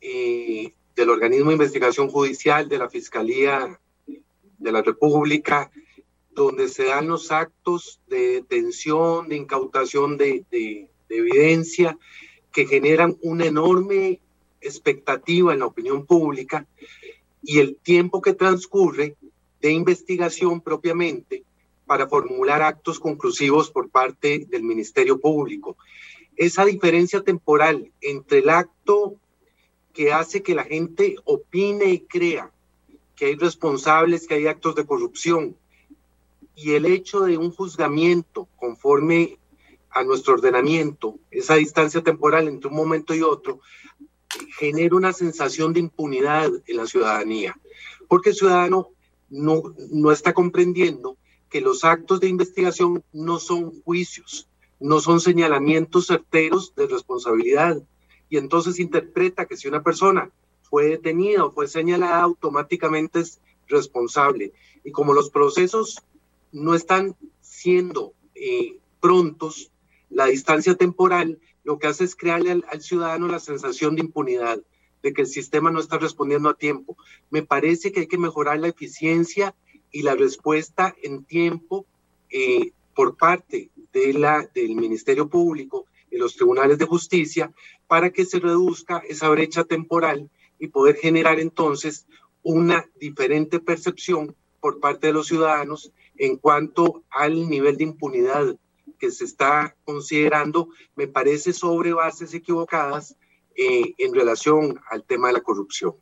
eh, 0.00 0.74
del 0.96 1.10
organismo 1.10 1.50
de 1.50 1.56
investigación 1.56 2.08
judicial, 2.08 2.68
de 2.68 2.78
la 2.78 2.88
Fiscalía 2.88 3.80
de 4.58 4.72
la 4.72 4.82
República, 4.82 5.70
donde 6.30 6.68
se 6.68 6.84
dan 6.84 7.08
los 7.08 7.30
actos 7.30 8.00
de 8.08 8.34
detención, 8.34 9.28
de 9.28 9.36
incautación 9.36 10.16
de, 10.16 10.44
de, 10.50 10.88
evidencia, 11.08 11.96
que 12.52 12.66
generan 12.66 13.16
una 13.22 13.46
enorme 13.46 14.20
expectativa 14.60 15.52
en 15.52 15.60
la 15.60 15.66
opinión 15.66 16.06
pública 16.06 16.66
y 17.42 17.60
el 17.60 17.76
tiempo 17.76 18.20
que 18.20 18.32
transcurre 18.32 19.16
de 19.60 19.70
investigación 19.70 20.60
propiamente 20.60 21.44
para 21.86 22.08
formular 22.08 22.62
actos 22.62 22.98
conclusivos 22.98 23.70
por 23.70 23.90
parte 23.90 24.46
del 24.48 24.62
Ministerio 24.62 25.20
Público. 25.20 25.76
Esa 26.36 26.64
diferencia 26.64 27.20
temporal 27.20 27.92
entre 28.00 28.38
el 28.38 28.48
acto 28.48 29.20
que 29.94 30.12
hace 30.12 30.42
que 30.42 30.54
la 30.54 30.64
gente 30.64 31.16
opine 31.24 31.86
y 31.86 32.00
crea 32.00 32.50
que 33.16 33.26
hay 33.26 33.36
responsables, 33.36 34.26
que 34.26 34.34
hay 34.34 34.48
actos 34.48 34.74
de 34.74 34.84
corrupción, 34.84 35.56
y 36.56 36.72
el 36.72 36.84
hecho 36.84 37.20
de 37.20 37.38
un 37.38 37.52
juzgamiento 37.52 38.48
conforme 38.56 39.38
a 39.90 40.02
nuestro 40.02 40.34
ordenamiento, 40.34 41.18
esa 41.30 41.54
distancia 41.54 42.02
temporal 42.02 42.48
entre 42.48 42.68
un 42.68 42.76
momento 42.76 43.14
y 43.14 43.22
otro, 43.22 43.60
genera 44.58 44.96
una 44.96 45.12
sensación 45.12 45.72
de 45.72 45.80
impunidad 45.80 46.50
en 46.66 46.76
la 46.76 46.86
ciudadanía, 46.86 47.56
porque 48.08 48.30
el 48.30 48.36
ciudadano 48.36 48.88
no, 49.30 49.62
no 49.90 50.10
está 50.10 50.32
comprendiendo 50.32 51.16
que 51.48 51.60
los 51.60 51.84
actos 51.84 52.18
de 52.18 52.28
investigación 52.28 53.04
no 53.12 53.38
son 53.38 53.80
juicios, 53.82 54.48
no 54.80 55.00
son 55.00 55.20
señalamientos 55.20 56.08
certeros 56.08 56.74
de 56.74 56.88
responsabilidad, 56.88 57.80
y 58.34 58.36
entonces 58.36 58.80
interpreta 58.80 59.46
que 59.46 59.56
si 59.56 59.68
una 59.68 59.84
persona 59.84 60.28
fue 60.62 60.86
detenida 60.86 61.44
o 61.44 61.52
fue 61.52 61.68
señalada, 61.68 62.20
automáticamente 62.20 63.20
es 63.20 63.40
responsable. 63.68 64.52
Y 64.82 64.90
como 64.90 65.12
los 65.12 65.30
procesos 65.30 66.02
no 66.50 66.74
están 66.74 67.14
siendo 67.40 68.12
eh, 68.34 68.80
prontos, 68.98 69.70
la 70.10 70.26
distancia 70.26 70.74
temporal 70.74 71.38
lo 71.62 71.78
que 71.78 71.86
hace 71.86 72.02
es 72.02 72.16
crearle 72.16 72.60
al, 72.68 72.82
ciudadano 72.82 73.28
la 73.28 73.38
sensación 73.38 73.94
de 73.94 74.00
impunidad, 74.00 74.60
de 75.00 75.12
que 75.12 75.22
el 75.22 75.28
sistema 75.28 75.70
no 75.70 75.78
está 75.78 75.98
respondiendo 75.98 76.48
a 76.48 76.58
tiempo. 76.58 76.96
Me 77.30 77.44
parece 77.44 77.92
que 77.92 78.00
hay 78.00 78.08
que 78.08 78.18
mejorar 78.18 78.58
la 78.58 78.66
eficiencia 78.66 79.54
y 79.92 80.02
la 80.02 80.16
respuesta 80.16 80.92
en 81.04 81.22
tiempo 81.22 81.86
eh, 82.30 82.72
por 82.96 83.16
parte 83.16 83.70
de 83.92 84.12
la, 84.12 84.50
del 84.52 84.74
Ministerio 84.74 85.28
Público 85.28 85.86
y 86.14 86.18
los 86.18 86.36
tribunales 86.36 86.78
de 86.78 86.86
justicia 86.86 87.52
para 87.88 88.10
que 88.10 88.24
se 88.24 88.38
reduzca 88.38 89.02
esa 89.08 89.28
brecha 89.30 89.64
temporal 89.64 90.30
y 90.60 90.68
poder 90.68 90.94
generar 90.94 91.40
entonces 91.40 92.06
una 92.44 92.86
diferente 93.00 93.58
percepción 93.58 94.36
por 94.60 94.78
parte 94.78 95.08
de 95.08 95.12
los 95.12 95.26
ciudadanos 95.26 95.90
en 96.16 96.36
cuanto 96.36 97.02
al 97.10 97.48
nivel 97.50 97.76
de 97.76 97.84
impunidad 97.84 98.56
que 98.96 99.10
se 99.10 99.24
está 99.24 99.74
considerando, 99.84 100.68
me 100.94 101.08
parece 101.08 101.52
sobre 101.52 101.92
bases 101.92 102.32
equivocadas 102.32 103.16
eh, 103.56 103.94
en 103.98 104.14
relación 104.14 104.80
al 104.90 105.02
tema 105.02 105.26
de 105.26 105.34
la 105.34 105.40
corrupción. 105.40 105.94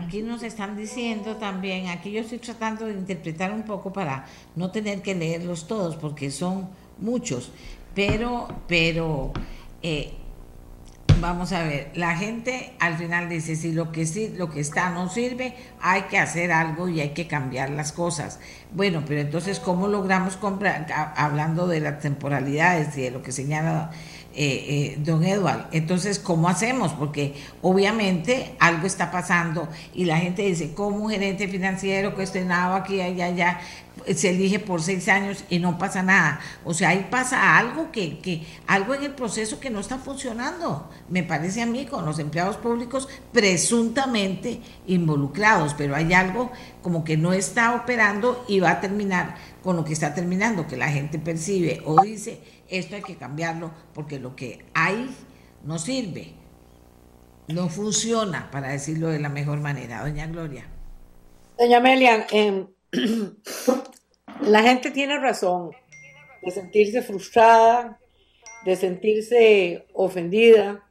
Aquí 0.00 0.22
nos 0.22 0.42
están 0.42 0.76
diciendo 0.76 1.36
también, 1.36 1.88
aquí 1.88 2.12
yo 2.12 2.20
estoy 2.20 2.38
tratando 2.38 2.84
de 2.86 2.92
interpretar 2.92 3.52
un 3.52 3.64
poco 3.64 3.92
para 3.92 4.26
no 4.54 4.70
tener 4.70 5.02
que 5.02 5.14
leerlos 5.14 5.66
todos, 5.66 5.96
porque 5.96 6.30
son 6.30 6.68
muchos, 7.02 7.52
pero, 7.94 8.48
pero 8.68 9.32
eh, 9.82 10.14
vamos 11.22 11.52
a 11.52 11.62
ver, 11.62 11.92
la 11.94 12.16
gente 12.16 12.72
al 12.80 12.98
final 12.98 13.28
dice, 13.28 13.54
si 13.54 13.72
lo 13.72 13.92
que 13.92 14.06
sí, 14.06 14.34
lo 14.36 14.50
que 14.50 14.60
está 14.60 14.90
no 14.90 15.08
sirve, 15.08 15.54
hay 15.80 16.02
que 16.02 16.18
hacer 16.18 16.50
algo 16.50 16.88
y 16.88 17.00
hay 17.00 17.10
que 17.10 17.28
cambiar 17.28 17.70
las 17.70 17.92
cosas. 17.92 18.40
Bueno, 18.72 19.04
pero 19.06 19.20
entonces, 19.20 19.60
¿cómo 19.60 19.86
logramos 19.88 20.36
comprar, 20.36 20.86
hablando 21.16 21.68
de 21.68 21.80
las 21.80 22.00
temporalidades 22.00 22.96
y 22.98 23.02
de 23.02 23.10
lo 23.12 23.22
que 23.22 23.32
señala 23.32 23.92
eh, 24.34 24.94
eh, 24.94 24.98
don 24.98 25.24
Eduardo. 25.24 25.66
Entonces, 25.72 26.18
¿cómo 26.18 26.48
hacemos? 26.48 26.92
Porque 26.92 27.34
obviamente 27.60 28.56
algo 28.58 28.86
está 28.86 29.10
pasando 29.10 29.68
y 29.94 30.06
la 30.06 30.18
gente 30.18 30.42
dice, 30.42 30.72
como 30.72 31.04
un 31.04 31.10
gerente 31.10 31.48
financiero 31.48 32.14
cuestionado 32.14 32.74
aquí, 32.74 33.00
allá, 33.00 33.26
allá, 33.26 33.60
se 34.14 34.30
elige 34.30 34.58
por 34.58 34.82
seis 34.82 35.08
años 35.08 35.44
y 35.50 35.58
no 35.58 35.78
pasa 35.78 36.02
nada. 36.02 36.40
O 36.64 36.74
sea, 36.74 36.90
ahí 36.90 37.06
pasa 37.10 37.58
algo 37.58 37.92
que, 37.92 38.18
que, 38.18 38.46
algo 38.66 38.94
en 38.94 39.04
el 39.04 39.12
proceso 39.12 39.60
que 39.60 39.70
no 39.70 39.80
está 39.80 39.98
funcionando. 39.98 40.90
Me 41.08 41.22
parece 41.22 41.62
a 41.62 41.66
mí 41.66 41.86
con 41.86 42.04
los 42.04 42.18
empleados 42.18 42.56
públicos 42.56 43.08
presuntamente 43.32 44.60
involucrados, 44.86 45.74
pero 45.74 45.94
hay 45.94 46.12
algo 46.12 46.50
como 46.82 47.04
que 47.04 47.16
no 47.16 47.32
está 47.32 47.74
operando 47.74 48.44
y 48.48 48.60
va 48.60 48.70
a 48.70 48.80
terminar 48.80 49.36
con 49.62 49.76
lo 49.76 49.84
que 49.84 49.92
está 49.92 50.14
terminando, 50.14 50.66
que 50.66 50.76
la 50.76 50.88
gente 50.88 51.18
percibe 51.18 51.82
o 51.84 52.02
dice 52.02 52.40
esto 52.72 52.96
hay 52.96 53.02
que 53.02 53.16
cambiarlo 53.16 53.70
porque 53.94 54.18
lo 54.18 54.34
que 54.34 54.64
hay 54.74 55.14
no 55.62 55.78
sirve, 55.78 56.32
no 57.48 57.68
funciona, 57.68 58.50
para 58.50 58.70
decirlo 58.70 59.08
de 59.08 59.18
la 59.18 59.28
mejor 59.28 59.60
manera. 59.60 60.02
Doña 60.02 60.26
Gloria. 60.26 60.66
Doña 61.58 61.76
Amelia, 61.76 62.26
eh, 62.32 62.66
la 64.40 64.62
gente 64.62 64.90
tiene 64.90 65.18
razón 65.18 65.70
de 66.42 66.50
sentirse 66.50 67.02
frustrada, 67.02 68.00
de 68.64 68.76
sentirse 68.76 69.86
ofendida 69.92 70.82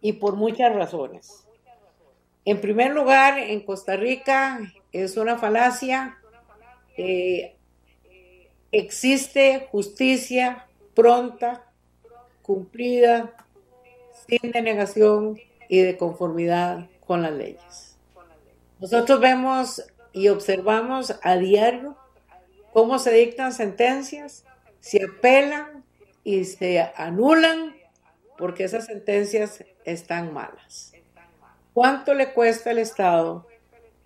y 0.00 0.14
por 0.14 0.36
muchas 0.36 0.74
razones. 0.74 1.46
En 2.44 2.60
primer 2.60 2.92
lugar, 2.92 3.38
en 3.38 3.60
Costa 3.60 3.96
Rica 3.96 4.60
es 4.92 5.16
una 5.16 5.38
falacia. 5.38 6.18
Eh, 6.96 7.56
existe 8.72 9.68
justicia 9.70 10.66
pronta, 10.94 11.64
cumplida, 12.42 13.34
sin 14.26 14.50
denegación 14.50 15.38
y 15.68 15.80
de 15.80 15.96
conformidad 15.96 16.88
con 17.06 17.22
las 17.22 17.32
leyes. 17.32 17.96
Nosotros 18.80 19.20
vemos 19.20 19.82
y 20.12 20.28
observamos 20.28 21.14
a 21.22 21.36
diario 21.36 21.96
cómo 22.72 22.98
se 22.98 23.12
dictan 23.12 23.52
sentencias, 23.52 24.44
se 24.80 25.04
apelan 25.04 25.84
y 26.24 26.44
se 26.44 26.80
anulan 26.96 27.76
porque 28.36 28.64
esas 28.64 28.86
sentencias 28.86 29.64
están 29.84 30.32
malas. 30.32 30.92
¿Cuánto 31.72 32.12
le 32.14 32.32
cuesta 32.32 32.70
al 32.70 32.78
Estado? 32.78 33.46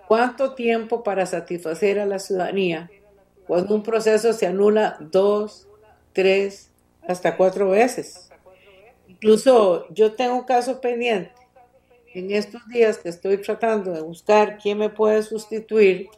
¿Cuánto 0.07 0.55
tiempo 0.55 1.03
para 1.03 1.27
satisfacer 1.27 1.99
a 1.99 2.07
la 2.07 2.19
ciudadanía 2.19 2.91
cuando 3.47 3.75
un 3.75 3.83
proceso 3.83 4.33
se 4.33 4.47
anula 4.47 4.97
dos, 5.01 5.69
tres, 6.13 6.71
hasta 7.09 7.37
cuatro 7.37 7.71
veces. 7.71 8.31
Incluso 9.09 9.87
yo 9.95 10.15
tengo 10.15 10.35
un 10.37 10.45
caso 10.45 10.81
pendiente 10.81 11.33
en 12.15 12.31
estos 12.31 12.67
días 12.69 12.99
que 12.99 13.11
estoy 13.11 13.37
tratando 13.39 13.93
de 13.93 14.01
buscar 14.01 14.57
quién 14.57 14.79
me 14.79 14.89
puede 14.89 15.23
sustituir, 15.23 16.09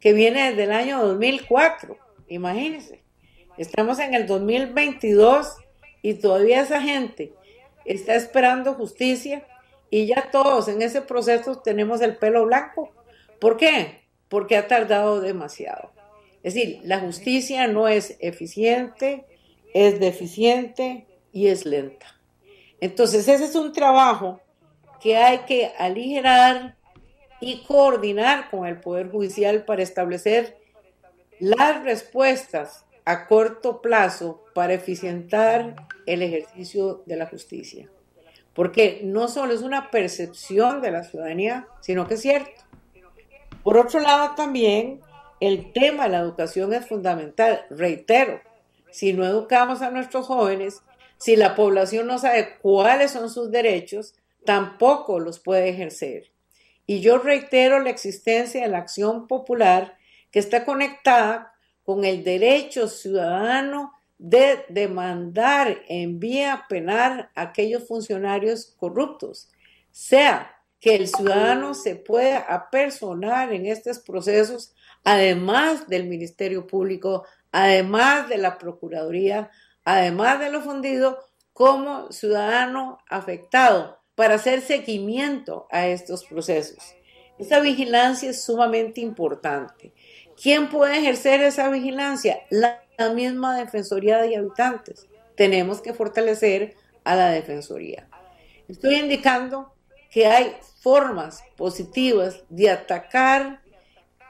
que 0.00 0.14
viene 0.14 0.50
desde 0.50 0.64
el 0.64 0.72
año 0.72 1.04
2004, 1.06 1.98
imagínense. 2.28 3.02
Estamos 3.58 3.98
en 3.98 4.14
el 4.14 4.26
2022 4.26 5.56
y 6.00 6.14
todavía 6.14 6.62
esa 6.62 6.80
gente 6.80 7.32
está 7.84 8.14
esperando 8.14 8.74
justicia 8.74 9.46
y 9.90 10.06
ya 10.06 10.30
todos 10.32 10.68
en 10.68 10.82
ese 10.82 11.02
proceso 11.02 11.60
tenemos 11.60 12.00
el 12.00 12.16
pelo 12.16 12.46
blanco. 12.46 12.92
¿Por 13.38 13.56
qué? 13.56 14.00
Porque 14.28 14.56
ha 14.56 14.66
tardado 14.66 15.20
demasiado. 15.20 15.92
Es 16.42 16.54
decir, 16.54 16.80
la 16.84 17.00
justicia 17.00 17.66
no 17.68 17.86
es 17.86 18.16
eficiente, 18.20 19.26
es 19.74 20.00
deficiente 20.00 21.06
y 21.32 21.48
es 21.48 21.66
lenta. 21.66 22.06
Entonces, 22.80 23.28
ese 23.28 23.44
es 23.44 23.54
un 23.54 23.72
trabajo 23.72 24.40
que 25.00 25.18
hay 25.18 25.40
que 25.40 25.72
aligerar 25.78 26.76
y 27.40 27.62
coordinar 27.64 28.48
con 28.50 28.66
el 28.66 28.80
Poder 28.80 29.10
Judicial 29.10 29.64
para 29.66 29.82
establecer 29.82 30.56
las 31.40 31.82
respuestas 31.82 32.86
a 33.04 33.26
corto 33.26 33.82
plazo 33.82 34.44
para 34.54 34.72
eficientar 34.72 35.74
el 36.06 36.22
ejercicio 36.22 37.02
de 37.06 37.16
la 37.16 37.26
justicia. 37.26 37.90
Porque 38.54 39.00
no 39.02 39.28
solo 39.28 39.52
es 39.52 39.62
una 39.62 39.90
percepción 39.90 40.80
de 40.80 40.92
la 40.92 41.02
ciudadanía, 41.02 41.66
sino 41.80 42.06
que 42.06 42.14
es 42.14 42.22
cierto. 42.22 42.62
Por 43.62 43.76
otro 43.76 44.00
lado, 44.00 44.34
también 44.36 45.00
el 45.40 45.72
tema 45.72 46.04
de 46.04 46.10
la 46.10 46.20
educación 46.20 46.72
es 46.72 46.86
fundamental. 46.86 47.66
Reitero, 47.68 48.40
si 48.94 49.12
no 49.12 49.26
educamos 49.26 49.82
a 49.82 49.90
nuestros 49.90 50.26
jóvenes, 50.26 50.80
si 51.18 51.34
la 51.34 51.56
población 51.56 52.06
no 52.06 52.20
sabe 52.20 52.58
cuáles 52.62 53.10
son 53.10 53.28
sus 53.28 53.50
derechos, 53.50 54.14
tampoco 54.46 55.18
los 55.18 55.40
puede 55.40 55.68
ejercer. 55.68 56.30
Y 56.86 57.00
yo 57.00 57.18
reitero 57.18 57.80
la 57.80 57.90
existencia 57.90 58.62
de 58.62 58.68
la 58.68 58.78
acción 58.78 59.26
popular 59.26 59.98
que 60.30 60.38
está 60.38 60.64
conectada 60.64 61.54
con 61.82 62.04
el 62.04 62.22
derecho 62.22 62.86
ciudadano 62.86 63.92
de 64.18 64.64
demandar 64.68 65.82
en 65.88 66.20
vía 66.20 66.66
penal 66.68 67.30
a 67.34 67.42
aquellos 67.42 67.88
funcionarios 67.88 68.76
corruptos, 68.78 69.50
sea 69.90 70.54
que 70.78 70.94
el 70.94 71.08
ciudadano 71.08 71.74
se 71.74 71.96
pueda 71.96 72.38
apersonar 72.38 73.52
en 73.52 73.66
estos 73.66 73.98
procesos, 73.98 74.72
además 75.02 75.88
del 75.88 76.06
Ministerio 76.06 76.68
Público, 76.68 77.24
además 77.54 78.28
de 78.28 78.36
la 78.36 78.58
Procuraduría, 78.58 79.48
además 79.84 80.40
de 80.40 80.50
lo 80.50 80.60
fundido, 80.60 81.20
como 81.52 82.10
ciudadano 82.10 82.98
afectado 83.08 84.00
para 84.16 84.34
hacer 84.34 84.60
seguimiento 84.60 85.68
a 85.70 85.86
estos 85.86 86.24
procesos. 86.24 86.96
Esa 87.38 87.60
vigilancia 87.60 88.30
es 88.30 88.42
sumamente 88.42 89.00
importante. 89.00 89.92
¿Quién 90.40 90.68
puede 90.68 90.98
ejercer 90.98 91.42
esa 91.42 91.70
vigilancia? 91.70 92.40
La, 92.50 92.80
misma 93.14 93.56
Defensoría 93.56 94.18
de 94.18 94.36
Habitantes. 94.36 95.06
Tenemos 95.36 95.80
que 95.80 95.94
fortalecer 95.94 96.74
a 97.04 97.14
la 97.14 97.28
Defensoría. 97.28 98.08
Estoy 98.66 98.96
indicando 98.96 99.74
que 100.10 100.26
hay 100.26 100.56
formas 100.80 101.44
positivas 101.56 102.42
de 102.48 102.70
atacar 102.70 103.62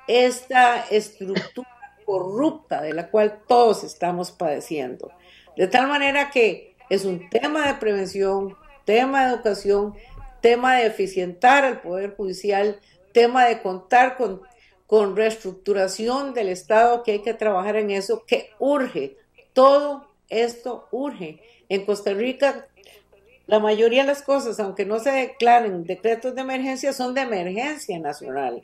esta 0.07 0.81
estructura 0.91 1.74
corrupta 2.05 2.83
de 2.83 2.93
la 2.93 3.11
cual 3.11 3.41
todos 3.47 3.85
estamos 3.85 4.31
padeciendo. 4.31 5.11
De 5.57 5.67
tal 5.67 5.89
manera 5.89 6.31
que 6.31 6.77
es 6.91 7.05
un 7.05 7.29
tema 7.31 7.67
de 7.67 7.75
prevención, 7.75 8.57
tema 8.85 9.27
de 9.27 9.35
educación, 9.35 9.95
tema 10.41 10.77
de 10.77 10.87
eficientar 10.87 11.65
al 11.65 11.81
Poder 11.81 12.15
Judicial, 12.17 12.79
tema 13.13 13.47
de 13.47 13.63
contar 13.63 14.17
con 14.17 14.43
con 14.87 15.17
reestructuración 15.17 16.35
del 16.35 16.49
Estado, 16.49 17.03
que 17.03 17.13
hay 17.13 17.19
que 17.21 17.35
trabajar 17.35 17.77
en 17.77 17.91
eso, 17.91 18.25
que 18.27 18.51
urge. 18.59 19.17
Todo 19.53 20.09
esto 20.29 20.89
urge. 20.91 21.41
En 21.69 21.87
Costa 21.87 22.13
Rica, 22.13 22.69
la 23.47 23.59
mayoría 23.59 24.03
de 24.03 24.09
las 24.09 24.23
cosas, 24.23 24.61
aunque 24.61 24.85
no 24.85 24.99
se 24.99 25.11
declaren 25.11 25.85
decretos 25.85 26.35
de 26.35 26.43
emergencia, 26.43 26.93
son 26.93 27.15
de 27.15 27.23
emergencia 27.23 27.99
nacional. 27.99 28.63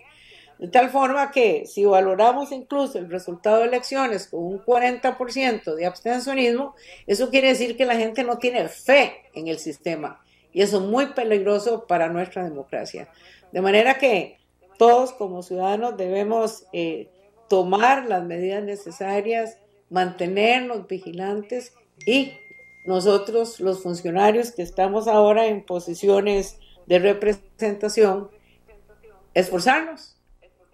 De 0.60 0.68
tal 0.68 0.90
forma 0.90 1.30
que 1.30 1.64
si 1.64 1.86
valoramos 1.86 2.52
incluso 2.52 2.98
el 2.98 3.10
resultado 3.10 3.60
de 3.60 3.68
elecciones 3.68 4.28
con 4.28 4.44
un 4.44 4.62
40% 4.62 5.74
de 5.74 5.86
abstencionismo, 5.86 6.74
eso 7.06 7.30
quiere 7.30 7.48
decir 7.48 7.78
que 7.78 7.86
la 7.86 7.96
gente 7.96 8.24
no 8.24 8.36
tiene 8.36 8.68
fe 8.68 9.22
en 9.32 9.48
el 9.48 9.58
sistema. 9.58 10.22
Y 10.52 10.60
eso 10.60 10.76
es 10.76 10.82
muy 10.82 11.14
peligroso 11.14 11.86
para 11.86 12.10
nuestra 12.10 12.44
democracia. 12.44 13.08
De 13.52 13.62
manera 13.62 13.96
que 13.96 14.36
todos 14.76 15.12
como 15.12 15.42
ciudadanos 15.42 15.96
debemos 15.96 16.66
eh, 16.74 17.08
tomar 17.48 18.04
las 18.04 18.22
medidas 18.22 18.62
necesarias, 18.62 19.56
mantenernos 19.88 20.86
vigilantes 20.86 21.72
y 22.04 22.34
nosotros 22.84 23.60
los 23.60 23.82
funcionarios 23.82 24.52
que 24.52 24.60
estamos 24.60 25.08
ahora 25.08 25.46
en 25.46 25.64
posiciones 25.64 26.58
de 26.84 26.98
representación, 26.98 28.28
esforzarnos, 29.32 30.19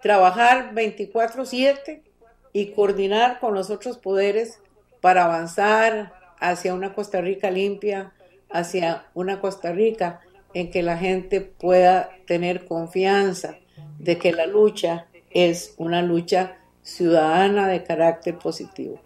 trabajar 0.07 0.73
24/7 0.73 2.01
y 2.53 2.67
coordinar 2.67 3.41
con 3.41 3.53
los 3.53 3.69
otros 3.69 3.97
poderes 3.97 4.59
para 5.01 5.25
avanzar 5.25 6.13
hacia 6.39 6.73
una 6.73 6.93
Costa 6.93 7.19
Rica 7.19 7.51
limpia, 7.51 8.13
hacia 8.49 9.07
una 9.13 9.41
Costa 9.41 9.73
Rica 9.73 10.21
en 10.53 10.71
que 10.71 10.81
la 10.81 10.97
gente 10.97 11.41
pueda 11.41 12.09
tener 12.25 12.63
confianza 12.63 13.57
de 13.99 14.17
que 14.17 14.31
la 14.31 14.45
lucha 14.45 15.07
es 15.29 15.73
una 15.75 16.01
lucha 16.01 16.55
ciudadana 16.83 17.67
de 17.67 17.83
carácter 17.83 18.37
positivo. 18.37 19.01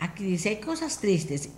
Aquí 0.00 0.24
dice, 0.24 0.58
cosas 0.58 0.98
tristes 0.98 1.50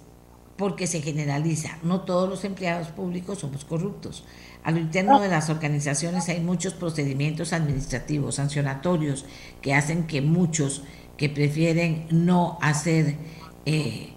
porque 0.56 0.86
se 0.86 1.02
generaliza, 1.02 1.78
no 1.82 2.00
todos 2.00 2.28
los 2.28 2.44
empleados 2.44 2.88
públicos 2.88 3.38
somos 3.38 3.64
corruptos. 3.64 4.24
A 4.64 4.70
lo 4.70 4.78
interno 4.78 5.20
de 5.20 5.28
las 5.28 5.50
organizaciones 5.50 6.28
hay 6.28 6.40
muchos 6.40 6.74
procedimientos 6.74 7.52
administrativos, 7.52 8.36
sancionatorios, 8.36 9.26
que 9.60 9.74
hacen 9.74 10.06
que 10.06 10.22
muchos 10.22 10.82
que 11.16 11.28
prefieren 11.28 12.06
no 12.10 12.58
hacer, 12.60 13.16
eh, 13.64 14.12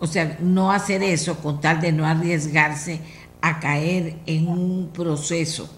o 0.00 0.06
sea, 0.06 0.38
no 0.40 0.72
hacer 0.72 1.02
eso 1.02 1.38
con 1.38 1.60
tal 1.60 1.80
de 1.80 1.92
no 1.92 2.06
arriesgarse 2.06 3.00
a 3.40 3.60
caer 3.60 4.16
en 4.26 4.48
un 4.48 4.90
proceso 4.92 5.70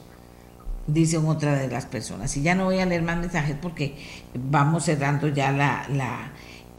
dicen 0.86 1.26
otra 1.26 1.54
de 1.54 1.68
las 1.68 1.86
personas. 1.86 2.36
Y 2.36 2.42
ya 2.42 2.54
no 2.54 2.64
voy 2.64 2.80
a 2.80 2.86
leer 2.86 3.02
más 3.02 3.18
mensajes 3.18 3.56
porque 3.60 3.96
vamos 4.34 4.84
cerrando 4.84 5.28
ya 5.28 5.52
la, 5.52 5.86
la 5.90 6.32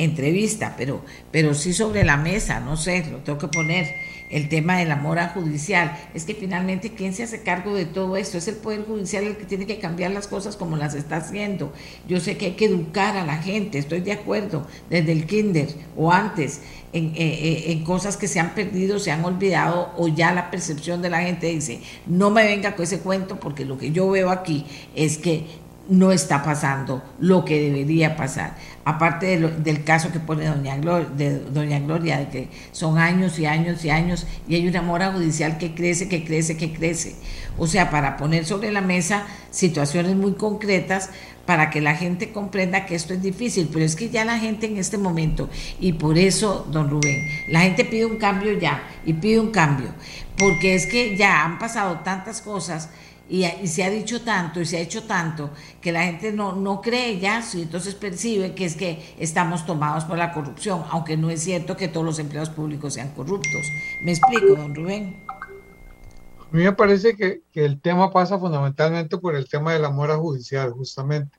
entrevista, 0.04 0.76
pero, 0.78 1.04
pero 1.32 1.54
sí 1.54 1.74
sobre 1.74 2.04
la 2.04 2.18
mesa, 2.18 2.60
no 2.60 2.78
sé, 2.78 3.06
lo 3.12 3.20
tengo 3.20 3.40
que 3.40 3.48
poner, 3.48 3.94
el 4.32 4.50
tema 4.50 4.78
de 4.78 4.86
la 4.86 4.96
mora 4.96 5.30
judicial. 5.30 5.98
Es 6.14 6.24
que 6.24 6.34
finalmente, 6.34 6.94
¿quién 6.94 7.14
se 7.14 7.24
hace 7.24 7.44
cargo 7.44 7.76
de 7.76 7.86
todo 7.86 8.18
esto? 8.18 8.38
Es 8.38 8.48
el 8.48 8.56
Poder 8.56 8.86
Judicial 8.86 9.26
el 9.26 9.38
que 9.38 9.46
tiene 9.46 9.68
que 9.68 9.80
cambiar 9.80 10.12
las 10.12 10.28
cosas 10.28 10.56
como 10.56 10.78
las 10.78 10.96
está 10.96 11.18
haciendo. 11.18 11.74
Yo 12.08 12.20
sé 12.20 12.38
que 12.38 12.48
hay 12.48 12.52
que 12.54 12.66
educar 12.66 13.18
a 13.18 13.26
la 13.26 13.38
gente, 13.38 13.78
estoy 13.78 14.02
de 14.02 14.14
acuerdo, 14.14 14.66
desde 14.90 15.12
el 15.12 15.26
kinder 15.26 15.68
o 15.96 16.12
antes, 16.12 16.62
en, 16.94 17.08
eh, 17.08 17.14
eh, 17.18 17.64
en, 17.72 17.84
cosas 17.84 18.18
que 18.18 18.28
se 18.28 18.40
han 18.40 18.54
perdido, 18.54 19.00
se 19.00 19.12
han 19.12 19.24
olvidado 19.24 19.94
o 19.98 20.08
ya 20.08 20.34
la 20.34 20.52
percepción 20.52 21.02
de 21.02 21.10
la 21.10 21.22
gente 21.22 21.48
dice, 21.48 21.82
no 22.06 22.32
me 22.32 22.44
venga 22.44 22.76
con 22.76 22.84
ese 22.84 23.00
cuento 23.00 23.40
porque 23.40 23.66
lo 23.66 23.78
que 23.78 23.92
yo 23.92 24.10
veo 24.10 24.30
aquí 24.30 24.66
es 24.96 25.18
que 25.18 25.46
no 25.90 26.12
está 26.12 26.44
pasando 26.44 27.04
lo 27.20 27.44
que 27.44 27.60
debería 27.60 28.16
pasar. 28.16 28.56
Aparte 28.86 29.38
del 29.38 29.84
caso 29.84 30.12
que 30.12 30.20
pone 30.20 30.46
doña 30.46 30.78
Gloria, 30.78 31.10
de 31.10 31.40
doña 31.40 31.80
Gloria, 31.80 32.18
de 32.18 32.30
que 32.30 32.50
son 32.72 32.98
años 32.98 33.38
y 33.40 33.46
años 33.46 33.84
y 33.86 33.90
años 33.90 34.26
y 34.48 34.56
hay 34.56 34.68
una 34.68 34.82
mora 34.82 35.12
judicial 35.12 35.58
que 35.58 35.74
crece, 35.74 36.08
que 36.08 36.24
crece, 36.24 36.58
que 36.58 36.74
crece. 36.74 37.16
O 37.58 37.68
sea, 37.68 37.90
para 37.90 38.18
poner 38.18 38.46
sobre 38.46 38.72
la 38.72 38.82
mesa 38.82 39.26
situaciones 39.52 40.16
muy 40.16 40.34
concretas 40.34 41.10
para 41.46 41.70
que 41.70 41.82
la 41.82 41.96
gente 41.96 42.32
comprenda 42.32 42.86
que 42.86 42.96
esto 42.96 43.14
es 43.14 43.22
difícil, 43.22 43.70
pero 43.72 43.84
es 43.84 43.96
que 43.96 44.10
ya 44.10 44.24
la 44.24 44.40
gente 44.40 44.68
en 44.68 44.78
este 44.78 44.98
momento, 44.98 45.50
y 45.80 45.94
por 45.94 46.18
eso, 46.18 46.68
don 46.72 46.90
Rubén, 46.90 47.28
la 47.50 47.62
gente 47.62 47.84
pide 47.84 48.06
un 48.06 48.18
cambio 48.18 48.58
ya, 48.58 48.84
y 49.06 49.14
pide 49.14 49.40
un 49.40 49.52
cambio, 49.52 49.90
porque 50.38 50.76
es 50.76 50.86
que 50.86 51.18
ya 51.18 51.44
han 51.44 51.60
pasado 51.60 52.00
tantas 52.06 52.42
cosas 52.42 52.90
y, 53.32 53.68
se 53.68 53.86
ha 53.86 53.90
dicho 53.90 54.22
tanto 54.22 54.60
y 54.60 54.66
se 54.66 54.76
ha 54.76 54.82
hecho 54.82 55.04
tanto 55.04 55.52
que 55.80 55.94
la 55.94 56.04
gente 56.04 56.34
no, 56.34 56.54
no 56.54 56.82
cree 56.82 57.18
ya, 57.18 57.42
y 57.54 57.62
entonces 57.62 57.96
percibe 57.96 58.54
que 58.54 58.66
es 58.66 58.76
que 58.76 59.16
estamos 59.18 59.66
tomados 59.66 60.04
por 60.04 60.18
la 60.18 60.34
corrupción, 60.34 60.84
aunque 60.90 61.16
no 61.16 61.30
es 61.30 61.42
cierto 61.42 61.78
que 61.78 61.88
todos 61.88 62.06
los 62.06 62.20
empleados 62.20 62.50
públicos 62.50 62.94
sean 62.94 63.14
corruptos. 63.14 63.62
¿Me 64.04 64.12
explico, 64.12 64.56
don 64.56 64.76
Rubén? 64.76 65.24
A 65.30 66.56
mí 66.56 66.64
me 66.64 66.74
parece 66.74 67.16
que, 67.16 67.42
que, 67.54 67.64
el 67.64 67.80
tema 67.80 68.12
pasa 68.12 68.38
fundamentalmente 68.38 69.18
por 69.18 69.34
el 69.38 69.48
tema 69.48 69.72
de 69.72 69.80
la 69.80 69.90
mora 69.90 70.18
judicial, 70.18 70.72
justamente. 70.72 71.38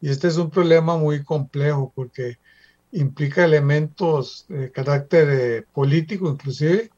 Y 0.00 0.10
este 0.10 0.26
es 0.26 0.36
un 0.36 0.50
problema 0.50 0.96
muy 0.96 1.22
complejo 1.22 1.92
porque 1.94 2.38
implica 2.90 3.44
elementos 3.44 4.46
de 4.48 4.72
carácter 4.72 5.28
eh, 5.30 5.64
político, 5.72 6.28
inclusive, 6.28 6.90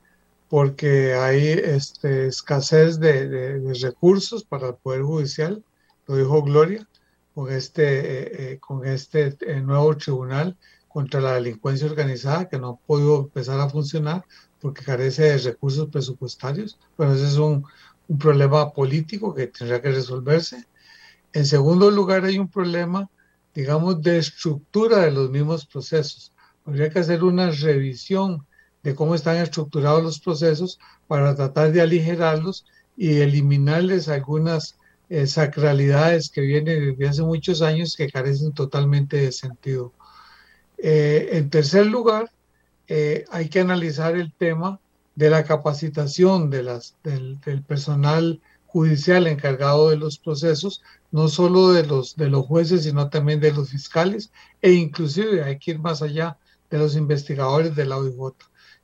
porque 0.53 1.15
hay 1.15 1.49
este, 1.49 2.27
escasez 2.27 3.01
de, 3.01 3.27
de, 3.27 3.73
recursos 3.73 4.45
para 4.45 4.69
el 4.69 4.75
Poder 4.75 5.01
Judicial, 5.01 5.65
lo 6.07 6.17
dijo 6.17 6.43
Gloria, 6.43 6.87
con 7.35 7.51
este, 7.51 8.59
con 8.61 8.87
este 8.87 9.35
nuevo 9.63 9.97
tribunal 9.97 10.59
contra 10.89 11.23
la 11.23 11.33
delincuencia 11.33 11.87
organizada 11.87 12.51
que 12.51 12.59
no 12.59 12.69
ha 12.69 12.87
podido 12.87 13.21
empezar 13.23 13.59
a 13.61 13.71
funcionar 13.71 14.27
porque 14.61 14.85
carece 14.85 15.23
de 15.23 15.39
recursos 15.39 15.89
presupuestarios. 15.89 16.79
Bueno, 16.99 17.15
ese 17.15 17.29
es 17.29 17.39
un, 17.39 17.65
un 18.09 18.19
problema 18.19 18.75
político 18.75 19.35
que 19.35 19.47
tendrá 19.47 19.81
que 19.81 19.91
resolverse. 19.91 20.67
En 21.33 21.47
segundo 21.47 21.91
lugar, 21.91 22.27
hay 22.27 22.39
un 22.39 22.49
problema, 22.49 23.09
digamos, 23.55 24.03
de 24.03 24.19
estructura 24.19 24.99
de 24.99 25.13
los 25.13 25.31
mismos 25.31 25.65
procesos. 25.65 26.31
Habría 26.67 26.91
que 26.91 26.99
hacer 26.99 27.25
una 27.25 27.51
revisión 27.51 28.47
de 28.83 28.95
cómo 28.95 29.15
están 29.15 29.37
estructurados 29.37 30.03
los 30.03 30.21
procesos 30.21 30.79
para 31.07 31.35
tratar 31.35 31.73
de 31.73 31.81
aligerarlos 31.81 32.67
y 32.97 33.21
eliminarles 33.21 34.09
algunas 34.09 34.77
eh, 35.09 35.27
sacralidades 35.27 36.31
que 36.31 36.41
vienen 36.41 36.97
desde 36.97 37.09
hace 37.09 37.23
muchos 37.23 37.63
años 37.63 37.97
que 37.97 38.11
carecen 38.11 38.53
totalmente 38.53 39.19
de 39.19 39.33
sentido. 39.33 39.93
Eh, 40.79 41.29
en 41.33 41.51
tercer 41.51 41.87
lugar, 41.87 42.31
eh, 42.89 43.25
hay 43.31 43.49
que 43.49 43.61
analizar 43.61 44.17
el 44.17 44.33
tema 44.33 44.81
de 45.15 45.31
la 45.31 45.45
capacitación 45.45 46.51
de 46.51 46.63
las, 46.63 46.97
del, 47.05 47.39
personal 47.67 48.41
judicial 48.67 49.27
encargado 49.27 49.91
de 49.91 49.97
los 49.97 50.19
procesos, 50.19 50.83
no 51.11 51.29
solo 51.29 51.73
de 51.73 51.87
los, 51.87 52.17
de 52.17 52.31
los 52.31 52.47
jueces, 52.47 52.85
sino 52.85 53.11
también 53.11 53.39
de 53.39 53.53
los 53.53 53.69
fiscales 53.69 54.33
e 54.63 54.73
inclusive 54.73 55.45
hay 55.45 55.59
que 55.59 55.73
ir 55.73 55.79
más 55.79 56.01
allá 56.01 56.39
de 56.73 56.79
los 56.79 56.97
investigadores 56.97 57.77
de 57.77 57.85
la 57.85 57.99
OIJ. 57.99 58.35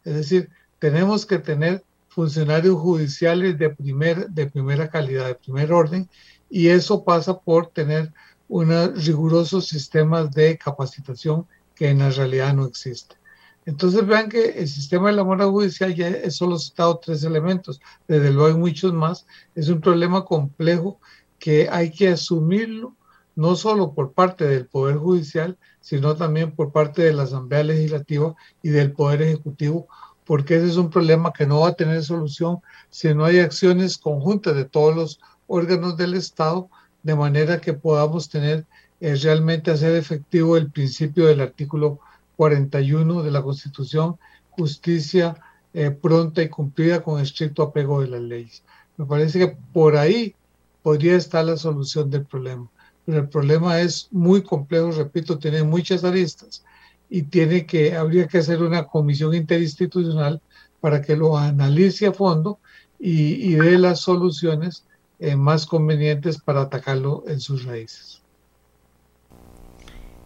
Es 0.04 0.14
decir, 0.14 0.50
tenemos 0.78 1.24
que 1.24 1.38
tener 1.38 1.82
funcionarios 2.08 2.78
judiciales 2.78 3.58
de, 3.58 3.70
primer, 3.70 4.28
de 4.28 4.46
primera 4.46 4.90
calidad, 4.90 5.26
de 5.26 5.34
primer 5.34 5.72
orden, 5.72 6.08
y 6.50 6.68
eso 6.68 7.02
pasa 7.02 7.40
por 7.40 7.68
tener 7.68 8.12
unos 8.46 9.06
rigurosos 9.06 9.68
sistemas 9.68 10.30
de 10.32 10.58
capacitación 10.58 11.46
que 11.74 11.88
en 11.88 12.00
la 12.00 12.10
realidad 12.10 12.54
no 12.54 12.66
existe. 12.66 13.16
Entonces 13.64 14.06
vean 14.06 14.28
que 14.28 14.50
el 14.50 14.68
sistema 14.68 15.08
de 15.08 15.16
la 15.16 15.24
mora 15.24 15.46
judicial 15.46 15.94
ya 15.94 16.30
solo 16.30 16.58
citado 16.58 16.98
tres 16.98 17.24
elementos, 17.24 17.80
desde 18.06 18.30
luego 18.30 18.48
hay 18.48 18.54
muchos 18.54 18.92
más, 18.92 19.26
es 19.54 19.68
un 19.70 19.80
problema 19.80 20.26
complejo 20.26 21.00
que 21.38 21.68
hay 21.70 21.90
que 21.90 22.08
asumirlo 22.08 22.96
no 23.38 23.54
solo 23.54 23.94
por 23.94 24.14
parte 24.14 24.48
del 24.48 24.66
Poder 24.66 24.96
Judicial, 24.96 25.56
sino 25.80 26.16
también 26.16 26.56
por 26.56 26.72
parte 26.72 27.02
de 27.02 27.12
la 27.12 27.22
Asamblea 27.22 27.62
Legislativa 27.62 28.34
y 28.64 28.70
del 28.70 28.90
Poder 28.90 29.22
Ejecutivo, 29.22 29.86
porque 30.24 30.56
ese 30.56 30.66
es 30.66 30.76
un 30.76 30.90
problema 30.90 31.32
que 31.32 31.46
no 31.46 31.60
va 31.60 31.68
a 31.68 31.74
tener 31.74 32.02
solución 32.02 32.58
si 32.90 33.14
no 33.14 33.24
hay 33.24 33.38
acciones 33.38 33.96
conjuntas 33.96 34.56
de 34.56 34.64
todos 34.64 34.96
los 34.96 35.20
órganos 35.46 35.96
del 35.96 36.14
Estado, 36.14 36.68
de 37.04 37.14
manera 37.14 37.60
que 37.60 37.74
podamos 37.74 38.28
tener 38.28 38.66
es 38.98 39.22
realmente 39.22 39.70
hacer 39.70 39.94
efectivo 39.94 40.56
el 40.56 40.72
principio 40.72 41.26
del 41.26 41.40
artículo 41.40 42.00
41 42.34 43.22
de 43.22 43.30
la 43.30 43.42
Constitución, 43.42 44.18
justicia 44.50 45.36
eh, 45.74 45.92
pronta 45.92 46.42
y 46.42 46.48
cumplida 46.48 47.04
con 47.04 47.20
estricto 47.20 47.62
apego 47.62 48.00
de 48.00 48.08
las 48.08 48.20
leyes. 48.20 48.64
Me 48.96 49.06
parece 49.06 49.38
que 49.38 49.56
por 49.72 49.96
ahí 49.96 50.34
podría 50.82 51.14
estar 51.14 51.44
la 51.44 51.56
solución 51.56 52.10
del 52.10 52.26
problema. 52.26 52.68
Pero 53.08 53.20
el 53.20 53.28
problema 53.30 53.80
es 53.80 54.08
muy 54.10 54.42
complejo, 54.42 54.90
repito, 54.90 55.38
tiene 55.38 55.62
muchas 55.62 56.04
aristas 56.04 56.62
y 57.08 57.22
tiene 57.22 57.64
que, 57.64 57.96
habría 57.96 58.26
que 58.28 58.36
hacer 58.36 58.62
una 58.62 58.84
comisión 58.84 59.32
interinstitucional 59.32 60.42
para 60.78 61.00
que 61.00 61.16
lo 61.16 61.38
analice 61.38 62.06
a 62.06 62.12
fondo 62.12 62.60
y, 62.98 63.54
dé 63.54 63.78
las 63.78 64.00
soluciones 64.00 64.84
eh, 65.20 65.36
más 65.36 65.64
convenientes 65.64 66.38
para 66.38 66.60
atacarlo 66.60 67.24
en 67.28 67.40
sus 67.40 67.64
raíces. 67.64 68.20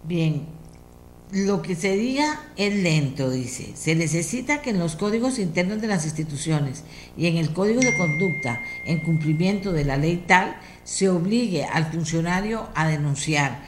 Bien, 0.02 0.44
lo 1.32 1.62
que 1.62 1.74
se 1.74 1.96
diga 1.96 2.40
es 2.56 2.74
lento, 2.74 3.30
dice. 3.30 3.72
Se 3.74 3.94
necesita 3.94 4.60
que 4.60 4.70
en 4.70 4.78
los 4.78 4.96
códigos 4.96 5.38
internos 5.38 5.80
de 5.80 5.88
las 5.88 6.04
instituciones 6.04 6.84
y 7.16 7.26
en 7.26 7.38
el 7.38 7.54
código 7.54 7.80
de 7.80 7.96
conducta, 7.96 8.60
en 8.84 9.00
cumplimiento 9.00 9.72
de 9.72 9.84
la 9.84 9.96
ley 9.96 10.24
tal, 10.26 10.56
se 10.84 11.08
obligue 11.08 11.64
al 11.64 11.90
funcionario 11.90 12.68
a 12.74 12.86
denunciar. 12.86 13.62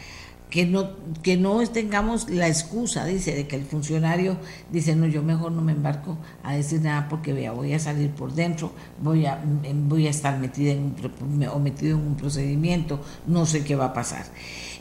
Que 0.51 0.67
no, 0.67 0.91
que 1.25 1.37
no 1.37 1.67
tengamos 1.67 2.29
la 2.29 2.47
excusa, 2.47 3.05
dice, 3.07 3.35
de 3.35 3.49
que 3.49 3.57
el 3.57 3.65
funcionario 3.65 4.37
dice, 4.71 4.95
no, 4.95 5.07
yo 5.07 5.21
mejor 5.21 5.51
no 5.51 5.62
me 5.62 5.73
embarco 5.73 6.17
a 6.45 6.55
decir 6.55 6.81
nada 6.81 7.09
porque 7.09 7.33
vea, 7.33 7.51
voy 7.51 7.73
a 7.73 7.81
salir 7.81 8.11
por 8.11 8.33
dentro, 8.35 8.71
voy 9.03 9.27
a, 9.27 9.43
voy 9.89 10.07
a 10.07 10.11
estar 10.11 10.35
en 10.35 10.43
metido 10.43 10.71
en 10.71 11.97
un 11.97 12.17
procedimiento, 12.17 13.03
no 13.27 13.47
sé 13.47 13.65
qué 13.65 13.75
va 13.75 13.87
a 13.87 13.93
pasar. 13.95 14.27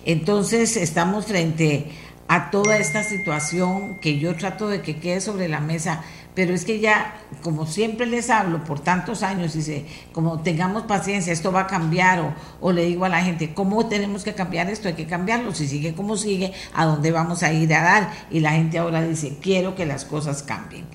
Entonces 0.06 0.76
estamos 0.76 1.26
frente 1.26 1.88
a 2.28 2.52
toda 2.52 2.78
esta 2.78 3.04
situación 3.04 3.96
que 4.00 4.18
yo 4.18 4.36
trato 4.36 4.68
de 4.68 4.82
que 4.82 4.98
quede 4.98 5.22
sobre 5.22 5.48
la 5.50 5.60
mesa, 5.60 6.04
pero 6.36 6.54
es 6.54 6.66
que 6.66 6.80
ya, 6.80 7.16
como 7.44 7.68
siempre 7.68 8.08
les 8.08 8.30
hablo 8.30 8.64
por 8.64 8.80
tantos 8.80 9.22
años, 9.22 9.54
dice, 9.54 9.86
como 10.14 10.42
tengamos 10.42 10.84
paciencia, 10.84 11.32
esto 11.32 11.52
va 11.52 11.62
a 11.62 11.68
cambiar, 11.68 12.22
o, 12.22 12.34
o, 12.60 12.72
le 12.72 12.86
digo 12.86 13.06
a 13.06 13.10
la 13.10 13.22
gente, 13.22 13.54
¿cómo 13.54 13.86
tenemos 13.88 14.24
que 14.24 14.34
cambiar 14.34 14.70
esto? 14.70 14.88
Hay 14.88 14.96
que 14.96 15.06
cambiarlo, 15.06 15.54
si 15.54 15.68
sigue 15.68 15.94
como 15.94 16.18
sigue, 16.18 16.54
¿a 16.74 16.86
dónde 16.86 17.12
vamos 17.12 17.44
a 17.44 17.54
ir 17.54 17.72
a 17.74 17.84
dar? 17.84 18.12
Y 18.32 18.40
la 18.40 18.52
gente 18.54 18.80
ahora 18.80 19.04
dice, 19.04 19.38
quiero 19.42 19.76
que 19.76 19.86
las 19.86 20.06
cosas 20.06 20.42
cambien. 20.42 20.86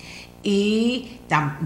Y 0.41 1.19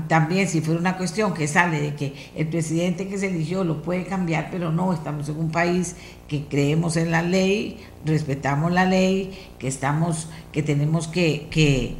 también 0.07 0.47
si 0.47 0.61
fuera 0.61 0.80
una 0.80 0.97
cuestión 0.97 1.34
que 1.34 1.47
sale 1.47 1.80
de 1.80 1.95
que 1.95 2.32
el 2.36 2.47
presidente 2.47 3.07
que 3.07 3.20
se 3.20 3.28
eligió 3.28 3.64
lo 3.64 3.84
puede 3.84 4.05
cambiar, 4.05 4.49
pero 4.51 4.72
no, 4.72 4.93
estamos 4.93 5.30
en 5.30 5.38
un 5.38 5.51
país 5.51 5.95
que 6.34 6.45
creemos 6.45 6.97
en 6.97 7.11
la 7.11 7.21
ley, 7.21 7.77
respetamos 8.05 8.71
la 8.71 8.86
ley, 8.86 9.38
que 9.59 9.67
estamos, 9.67 10.29
que 10.51 10.63
tenemos 10.63 11.07
que, 11.07 11.47
que, 11.51 11.93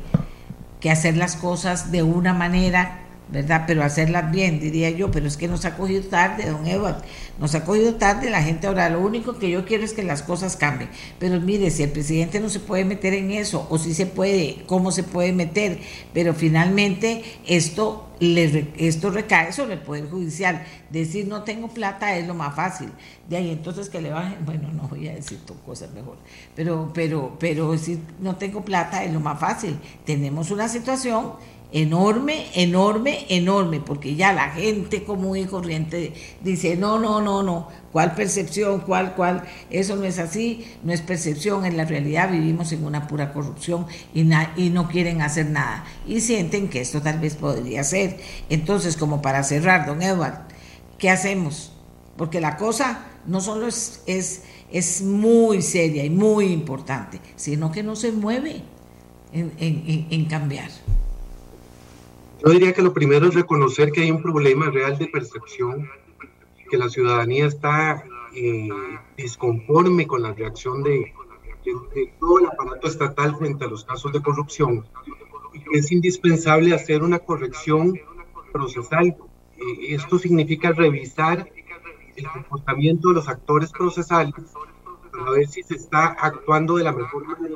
que 0.79 0.89
hacer 0.89 1.17
las 1.17 1.36
cosas 1.36 1.91
de 1.91 2.01
una 2.01 2.34
manera 2.34 3.02
¿verdad? 3.34 3.63
Pero 3.65 3.84
hacerlas 3.84 4.31
bien, 4.31 4.59
diría 4.59 4.91
yo, 4.91 5.09
pero 5.09 5.27
es 5.27 5.38
que 5.38 5.47
nos 5.47 5.65
ha 5.65 5.75
cogido 5.75 6.03
tarde, 6.03 6.45
don 6.45 6.67
Edward, 6.67 7.03
nos 7.39 7.55
ha 7.55 7.65
cogido 7.65 7.95
tarde 7.95 8.29
la 8.29 8.43
gente 8.43 8.67
ahora, 8.67 8.89
lo 8.91 9.01
único 9.01 9.39
que 9.39 9.49
yo 9.49 9.65
quiero 9.65 9.84
es 9.84 9.93
que 9.93 10.03
las 10.03 10.21
cosas 10.21 10.55
cambien, 10.55 10.91
pero 11.17 11.41
mire, 11.41 11.71
si 11.71 11.81
el 11.81 11.89
presidente 11.89 12.39
no 12.39 12.47
se 12.47 12.59
puede 12.59 12.86
meter 12.86 13.15
en 13.15 13.31
eso, 13.31 13.65
o 13.71 13.79
si 13.79 13.95
se 13.95 14.05
puede, 14.05 14.63
cómo 14.67 14.91
se 14.91 15.01
puede 15.01 15.34
meter, 15.34 15.79
pero 16.13 16.36
finalmente 16.36 17.23
esto, 17.47 18.07
le, 18.19 18.67
esto 18.77 19.09
recae 19.09 19.51
sobre 19.51 19.73
el 19.73 19.79
Poder 19.79 20.07
Judicial, 20.07 20.63
decir 20.91 21.27
no 21.27 21.41
tengo 21.41 21.69
plata 21.69 22.15
es 22.15 22.27
lo 22.27 22.36
más 22.36 22.55
fácil, 22.55 22.91
de 23.27 23.38
ahí 23.38 23.49
entonces 23.49 23.89
que 23.89 23.99
le 23.99 24.11
bajen, 24.11 24.45
bueno, 24.45 24.69
no 24.71 24.88
voy 24.88 25.07
a 25.07 25.15
decir 25.15 25.39
cosas 25.65 25.91
mejor, 25.91 26.17
pero, 26.55 26.91
pero, 26.93 27.36
pero 27.39 27.71
decir 27.71 27.97
no 28.19 28.36
tengo 28.36 28.63
plata 28.63 29.03
es 29.03 29.11
lo 29.11 29.19
más 29.19 29.39
fácil, 29.39 29.75
tenemos 30.05 30.51
una 30.51 30.67
situación 30.67 31.31
enorme, 31.74 32.45
enorme, 32.53 33.26
enorme, 33.30 33.80
porque 33.80 34.15
ya 34.15 34.32
la 34.32 34.51
gente 34.51 35.03
común 35.03 35.38
y 35.38 35.45
corriente 35.45 36.13
dice, 36.41 36.78
no, 36.78 36.99
no, 36.99 37.19
no, 37.19 37.41
no, 37.41 37.67
¿cuál 37.91 38.13
percepción? 38.13 38.82
¿Cuál, 38.82 39.15
cuál? 39.15 39.43
Eso 39.71 39.95
no 39.95 40.03
es 40.03 40.19
así, 40.19 40.65
no 40.84 40.93
es 40.93 41.01
percepción, 41.01 41.65
en 41.65 41.76
la 41.76 41.86
realidad 41.86 42.32
vivimos 42.32 42.71
en 42.71 42.86
una 42.86 43.07
pura 43.07 43.34
corrupción 43.34 43.88
y, 44.13 44.24
no 44.24 44.88
quieren 44.88 45.21
hacer 45.21 45.47
nada 45.47 45.84
y 46.07 46.21
sienten 46.21 46.69
que 46.69 46.80
esto 46.80 47.01
tal 47.01 47.19
vez 47.19 47.36
podría 47.36 47.84
ser. 47.84 48.19
Entonces, 48.49 48.95
como 48.95 49.21
para 49.24 49.43
cerrar, 49.43 49.88
don 49.88 50.03
Edward, 50.03 50.41
¿qué 50.99 51.09
hacemos? 51.09 51.74
Porque 52.17 52.39
la 52.39 52.55
cosa 52.57 53.07
no 53.26 53.41
solo 53.41 53.67
es, 53.67 54.03
es, 54.05 54.43
es 54.71 55.01
muy 55.01 55.63
seria 55.63 56.05
y 56.05 56.11
muy 56.11 56.45
importante, 56.45 57.19
sino 57.36 57.71
que 57.71 57.82
no 57.82 57.95
se 57.95 58.11
mueve 58.11 58.61
en, 59.34 59.51
en, 59.57 60.07
en 60.11 60.26
cambiar. 60.26 60.69
Yo 62.43 62.51
diría 62.51 62.73
que 62.73 62.81
lo 62.81 62.93
primero 62.93 63.27
es 63.27 63.35
reconocer 63.35 63.93
que 63.93 64.01
hay 64.01 64.11
un 64.11 64.21
problema 64.21 64.69
real 64.69 64.97
de 64.97 65.07
percepción, 65.07 65.89
que 66.69 66.77
la 66.77 66.89
ciudadanía 66.89 67.45
está 67.45 68.03
eh, 68.35 68.69
disconforme 69.15 70.05
con 70.05 70.23
la 70.23 70.33
reacción 70.33 70.83
de, 70.83 71.13
todo 72.19 72.39
el 72.39 72.47
aparato 72.47 72.87
estatal 72.89 73.37
frente 73.37 73.63
a 73.63 73.69
los 73.69 73.85
casos 73.85 74.11
de 74.11 74.21
corrupción. 74.21 74.85
Y 75.53 75.77
es 75.77 75.89
indispensable 75.93 76.75
hacer 76.75 77.01
una 77.01 77.19
corrección 77.19 77.97
procesal. 78.51 79.15
Eh, 79.55 79.95
esto 79.95 80.19
significa 80.19 80.73
revisar 80.73 81.49
el 82.17 82.27
comportamiento 82.27 83.07
de 83.07 83.15
los 83.15 83.29
actores 83.29 83.71
procesales 83.71 84.33
para 85.13 85.31
ver 85.31 85.47
si 85.47 85.63
se 85.63 85.75
está 85.75 86.07
actuando 86.07 86.75
de 86.75 86.83
la 86.83 86.91
mejor 86.91 87.25
manera, 87.25 87.55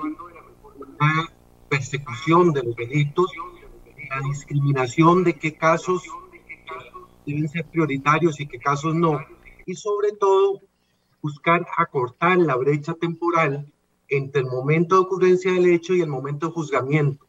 la 0.98 1.34
persecución 1.68 2.54
de 2.54 2.64
los 2.64 2.76
delitos 2.78 3.30
la 4.10 4.22
discriminación 4.22 5.24
de 5.24 5.38
qué 5.38 5.56
casos 5.56 6.04
deben 7.26 7.50
ser 7.50 7.66
prioritarios 7.66 8.40
y 8.40 8.48
qué 8.48 8.60
casos 8.60 8.96
no. 8.96 9.20
Y 9.66 9.76
sobre 9.76 10.14
todo, 10.14 10.62
buscar 11.22 11.66
acortar 11.78 12.38
la 12.38 12.56
brecha 12.56 12.94
temporal 12.94 13.72
entre 14.08 14.42
el 14.42 14.48
momento 14.48 14.96
de 14.96 15.02
ocurrencia 15.02 15.52
del 15.52 15.68
hecho 15.68 15.94
y 15.94 16.02
el 16.02 16.10
momento 16.10 16.48
de 16.48 16.54
juzgamiento. 16.54 17.26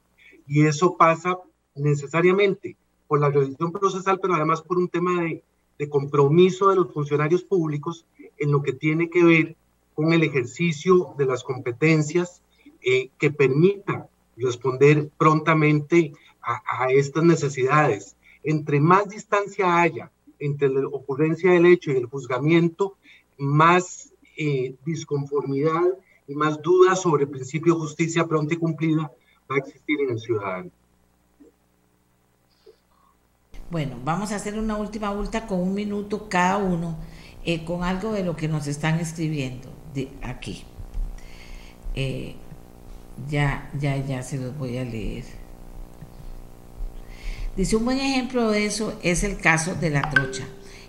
Y 0.47 0.67
eso 0.67 0.97
pasa 0.97 1.39
necesariamente 1.75 2.77
por 3.07 3.21
la 3.21 3.31
revisión 3.31 3.73
procesal, 3.73 4.21
pero 4.21 4.35
además 4.35 4.63
por 4.63 4.79
un 4.79 4.89
tema 4.89 5.23
de, 5.23 5.43
de 5.79 5.89
compromiso 5.89 6.69
de 6.69 6.77
los 6.77 6.93
funcionarios 6.93 7.43
públicos 7.43 8.07
en 8.37 8.53
lo 8.53 8.63
que 8.63 8.73
tiene 8.73 9.11
que 9.11 9.25
ver 9.25 9.57
con 9.95 10.13
el 10.13 10.23
ejercicio 10.23 11.15
de 11.19 11.27
las 11.27 11.43
competencias 11.43 12.43
eh, 12.83 13.11
que 13.19 13.33
permitan 13.33 14.07
responder 14.37 15.11
prontamente 15.19 16.13
a, 16.43 16.91
estas 16.91 17.25
necesidades. 17.25 18.17
Entre 18.43 18.81
más 18.81 19.09
distancia 19.09 19.81
haya 19.81 20.11
entre 20.39 20.69
la 20.69 20.87
ocurrencia 20.87 21.51
del 21.51 21.67
hecho 21.67 21.91
y 21.91 21.97
el 21.97 22.07
juzgamiento, 22.07 22.97
más 23.39 24.13
eh, 24.37 24.77
disconformidad 24.85 25.85
y 26.29 26.35
más 26.35 26.63
dudas 26.63 27.03
sobre 27.03 27.25
el 27.25 27.31
principio 27.31 27.75
de 27.75 27.81
justicia 27.81 28.27
pronta 28.27 28.55
y 28.55 28.59
cumplida 28.59 29.11
va 29.51 29.57
a 29.57 29.59
existir 29.59 30.01
en 30.01 30.11
el 30.11 30.19
ciudadano. 30.19 30.71
Bueno, 33.71 33.99
vamos 34.05 34.33
a 34.33 34.37
hacer 34.37 34.59
una 34.59 34.77
última 34.77 35.13
vuelta 35.13 35.47
con 35.47 35.61
un 35.61 35.75
minuto 35.75 36.29
cada 36.29 36.57
uno, 36.57 36.97
eh, 37.45 37.65
con 37.65 37.83
algo 37.83 38.13
de 38.13 38.25
lo 38.25 38.35
que 38.37 38.49
nos 38.49 38.67
están 38.67 38.99
escribiendo 38.99 39.69
de 39.95 40.11
aquí. 40.23 40.65
Eh, 41.95 42.37
ya, 43.29 43.71
ya, 43.79 43.97
ya 43.97 44.23
se 44.23 44.39
los 44.39 44.57
voy 44.57 44.79
a 44.79 44.85
leer. 44.85 45.25
Dice, 47.59 47.75
un 47.75 47.87
buen 47.87 47.99
ejemplo 47.99 48.53
de 48.53 48.67
eso 48.67 48.97
es 49.03 49.25
el 49.25 49.37
caso 49.37 49.75
de 49.75 49.91
la 49.91 50.03
trocha. 50.03 50.45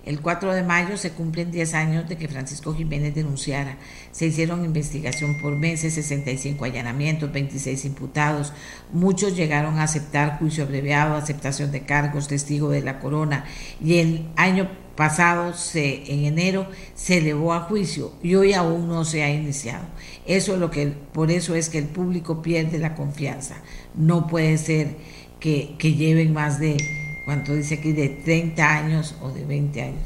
El 0.05 0.21
4 0.21 0.53
de 0.53 0.61
mayo 0.61 0.97
se 0.97 1.09
cumplen 1.09 1.49
10 1.49 1.73
años 1.73 2.07
de 2.07 2.15
que 2.15 2.27
Francisco 2.27 2.75
Jiménez 2.75 3.15
denunciara. 3.15 3.79
Se 4.11 4.27
hicieron 4.27 4.63
investigación 4.63 5.39
por 5.41 5.55
meses, 5.55 5.95
65 5.95 6.63
allanamientos, 6.65 7.31
26 7.31 7.85
imputados. 7.85 8.53
Muchos 8.93 9.35
llegaron 9.35 9.79
a 9.79 9.83
aceptar 9.83 10.37
juicio 10.37 10.63
abreviado, 10.63 11.15
aceptación 11.15 11.71
de 11.71 11.87
cargos, 11.87 12.27
testigo 12.27 12.69
de 12.69 12.83
la 12.83 12.99
corona. 12.99 13.45
Y 13.83 13.97
el 13.97 14.27
año 14.35 14.69
pasado, 14.95 15.53
en 15.73 16.25
enero, 16.25 16.67
se 16.93 17.19
elevó 17.19 17.53
a 17.53 17.61
juicio 17.61 18.11
y 18.21 18.35
hoy 18.35 18.53
aún 18.53 18.87
no 18.87 19.05
se 19.05 19.23
ha 19.23 19.31
iniciado. 19.31 19.85
Eso 20.25 20.53
es 20.53 20.59
lo 20.59 20.69
que, 20.69 20.87
por 20.87 21.31
eso 21.31 21.55
es 21.55 21.69
que 21.69 21.77
el 21.77 21.85
público 21.85 22.41
pierde 22.41 22.79
la 22.79 22.95
confianza. 22.95 23.55
No 23.95 24.27
puede 24.27 24.57
ser 24.57 24.97
que, 25.39 25.75
lleven 25.79 26.33
más 26.33 26.59
de 26.59 26.77
cuánto 27.25 27.53
dice 27.53 27.75
aquí, 27.75 27.93
de 27.93 28.09
30 28.09 28.77
años 28.77 29.15
o 29.21 29.29
de 29.29 29.45
20 29.45 29.81
años, 29.81 30.03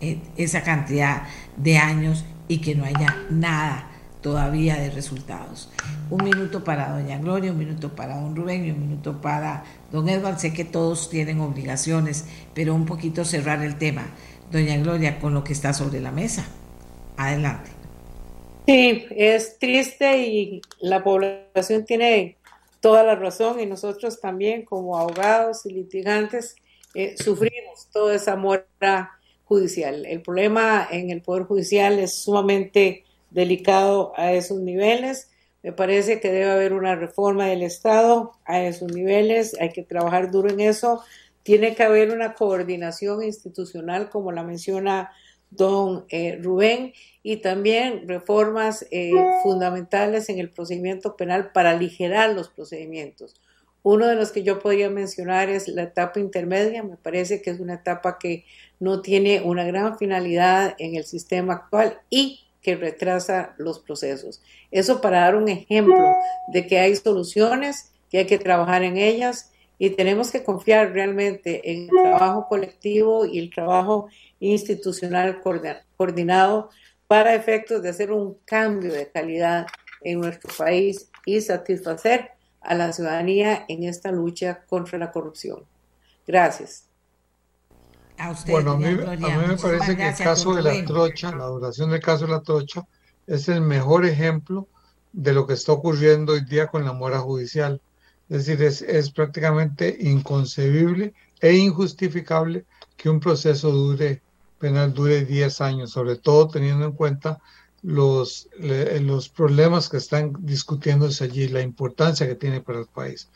eh, 0.00 0.18
esa 0.36 0.62
cantidad 0.62 1.22
de 1.56 1.78
años 1.78 2.24
y 2.48 2.58
que 2.58 2.74
no 2.74 2.84
haya 2.84 3.24
nada 3.30 3.90
todavía 4.20 4.76
de 4.76 4.90
resultados. 4.90 5.70
Un 6.10 6.24
minuto 6.24 6.64
para 6.64 6.90
doña 6.90 7.18
Gloria, 7.18 7.52
un 7.52 7.58
minuto 7.58 7.94
para 7.94 8.20
don 8.20 8.34
Rubén 8.34 8.66
y 8.66 8.70
un 8.70 8.80
minuto 8.80 9.20
para 9.20 9.64
don 9.92 10.08
Edward. 10.08 10.38
Sé 10.38 10.52
que 10.52 10.64
todos 10.64 11.10
tienen 11.10 11.40
obligaciones, 11.40 12.26
pero 12.54 12.74
un 12.74 12.86
poquito 12.86 13.24
cerrar 13.24 13.62
el 13.62 13.76
tema. 13.76 14.06
Doña 14.50 14.76
Gloria, 14.78 15.18
con 15.18 15.34
lo 15.34 15.44
que 15.44 15.52
está 15.52 15.72
sobre 15.72 16.00
la 16.00 16.12
mesa. 16.12 16.46
Adelante. 17.16 17.70
Sí, 18.66 19.06
es 19.10 19.58
triste 19.58 20.26
y 20.26 20.60
la 20.80 21.04
población 21.04 21.84
tiene 21.84 22.36
toda 22.80 23.02
la 23.02 23.14
razón 23.14 23.60
y 23.60 23.66
nosotros 23.66 24.20
también 24.20 24.64
como 24.64 24.98
abogados 24.98 25.66
y 25.66 25.72
litigantes 25.72 26.56
eh, 26.94 27.14
sufrimos 27.16 27.88
toda 27.92 28.14
esa 28.14 28.36
muerte 28.36 28.86
judicial. 29.44 30.06
El 30.06 30.22
problema 30.22 30.86
en 30.90 31.10
el 31.10 31.22
Poder 31.22 31.44
Judicial 31.44 31.98
es 31.98 32.14
sumamente 32.22 33.04
delicado 33.30 34.12
a 34.16 34.32
esos 34.32 34.60
niveles. 34.60 35.30
Me 35.62 35.72
parece 35.72 36.20
que 36.20 36.30
debe 36.30 36.50
haber 36.50 36.72
una 36.72 36.94
reforma 36.94 37.46
del 37.46 37.62
Estado 37.62 38.32
a 38.44 38.62
esos 38.62 38.92
niveles, 38.92 39.56
hay 39.60 39.70
que 39.70 39.82
trabajar 39.82 40.30
duro 40.30 40.48
en 40.50 40.60
eso. 40.60 41.02
Tiene 41.42 41.74
que 41.74 41.82
haber 41.82 42.10
una 42.10 42.34
coordinación 42.34 43.22
institucional, 43.22 44.10
como 44.10 44.32
la 44.32 44.42
menciona 44.42 45.12
don 45.50 46.04
eh, 46.08 46.38
Rubén, 46.42 46.92
y 47.22 47.38
también 47.38 48.06
reformas 48.06 48.86
eh, 48.90 49.10
fundamentales 49.42 50.28
en 50.28 50.38
el 50.38 50.50
procedimiento 50.50 51.16
penal 51.16 51.50
para 51.52 51.70
aligerar 51.70 52.30
los 52.34 52.48
procedimientos. 52.48 53.34
Uno 53.82 54.06
de 54.06 54.16
los 54.16 54.32
que 54.32 54.42
yo 54.42 54.58
podría 54.58 54.90
mencionar 54.90 55.48
es 55.48 55.68
la 55.68 55.84
etapa 55.84 56.20
intermedia, 56.20 56.82
me 56.82 56.96
parece 56.96 57.42
que 57.42 57.50
es 57.50 57.60
una 57.60 57.74
etapa 57.74 58.18
que 58.18 58.44
no 58.80 59.00
tiene 59.00 59.42
una 59.42 59.64
gran 59.64 59.96
finalidad 59.98 60.74
en 60.78 60.96
el 60.96 61.04
sistema 61.04 61.54
actual 61.54 62.00
y 62.10 62.46
que 62.62 62.74
retrasa 62.74 63.54
los 63.58 63.78
procesos. 63.78 64.42
Eso 64.72 65.00
para 65.00 65.20
dar 65.20 65.36
un 65.36 65.48
ejemplo 65.48 66.04
de 66.52 66.66
que 66.66 66.80
hay 66.80 66.96
soluciones, 66.96 67.92
que 68.10 68.18
hay 68.18 68.26
que 68.26 68.38
trabajar 68.38 68.82
en 68.82 68.96
ellas 68.96 69.52
y 69.78 69.90
tenemos 69.90 70.30
que 70.30 70.42
confiar 70.42 70.92
realmente 70.92 71.70
en 71.70 71.82
el 71.82 71.88
trabajo 71.88 72.46
colectivo 72.48 73.26
y 73.26 73.38
el 73.38 73.50
trabajo 73.50 74.08
institucional 74.40 75.40
coordinado 75.96 76.70
para 77.06 77.34
efectos 77.34 77.82
de 77.82 77.90
hacer 77.90 78.10
un 78.10 78.38
cambio 78.44 78.92
de 78.92 79.10
calidad 79.10 79.66
en 80.02 80.20
nuestro 80.20 80.52
país 80.56 81.10
y 81.24 81.40
satisfacer 81.40 82.30
a 82.60 82.74
la 82.74 82.92
ciudadanía 82.92 83.64
en 83.68 83.84
esta 83.84 84.10
lucha 84.10 84.64
contra 84.66 84.98
la 84.98 85.12
corrupción. 85.12 85.64
Gracias. 86.26 86.88
A 88.18 88.30
usted, 88.30 88.50
bueno, 88.50 88.72
a 88.72 88.76
mí, 88.78 88.86
me 88.86 89.56
parece 89.56 89.96
que 89.96 90.08
el 90.08 90.16
caso 90.16 90.54
de 90.54 90.62
la 90.62 90.84
trocha, 90.84 91.34
la 91.34 91.46
duración 91.46 91.90
del 91.90 92.00
caso 92.00 92.26
de 92.26 92.32
la 92.32 92.42
trocha, 92.42 92.86
es 93.26 93.48
el 93.48 93.60
mejor 93.60 94.06
ejemplo 94.06 94.68
de 95.12 95.32
lo 95.32 95.46
que 95.46 95.54
está 95.54 95.72
ocurriendo 95.72 96.32
hoy 96.32 96.44
día 96.44 96.68
con 96.68 96.84
la 96.84 96.92
mora 96.92 97.18
judicial. 97.18 97.80
Es 98.28 98.46
decir, 98.46 98.62
es, 98.64 98.82
es 98.82 99.10
prácticamente 99.10 99.96
inconcebible 100.00 101.14
e 101.40 101.52
injustificable 101.54 102.64
que 102.96 103.08
un 103.08 103.20
proceso 103.20 103.94
penal 104.58 104.92
dure 104.92 105.24
10 105.24 105.60
años, 105.60 105.90
sobre 105.90 106.16
todo 106.16 106.48
teniendo 106.48 106.86
en 106.86 106.92
cuenta 106.92 107.40
los, 107.82 108.48
los 108.58 109.28
problemas 109.28 109.88
que 109.88 109.98
están 109.98 110.32
discutiéndose 110.40 111.24
allí, 111.24 111.48
la 111.48 111.60
importancia 111.60 112.26
que 112.26 112.34
tiene 112.34 112.60
para 112.60 112.80
el 112.80 112.86
país. 112.86 113.28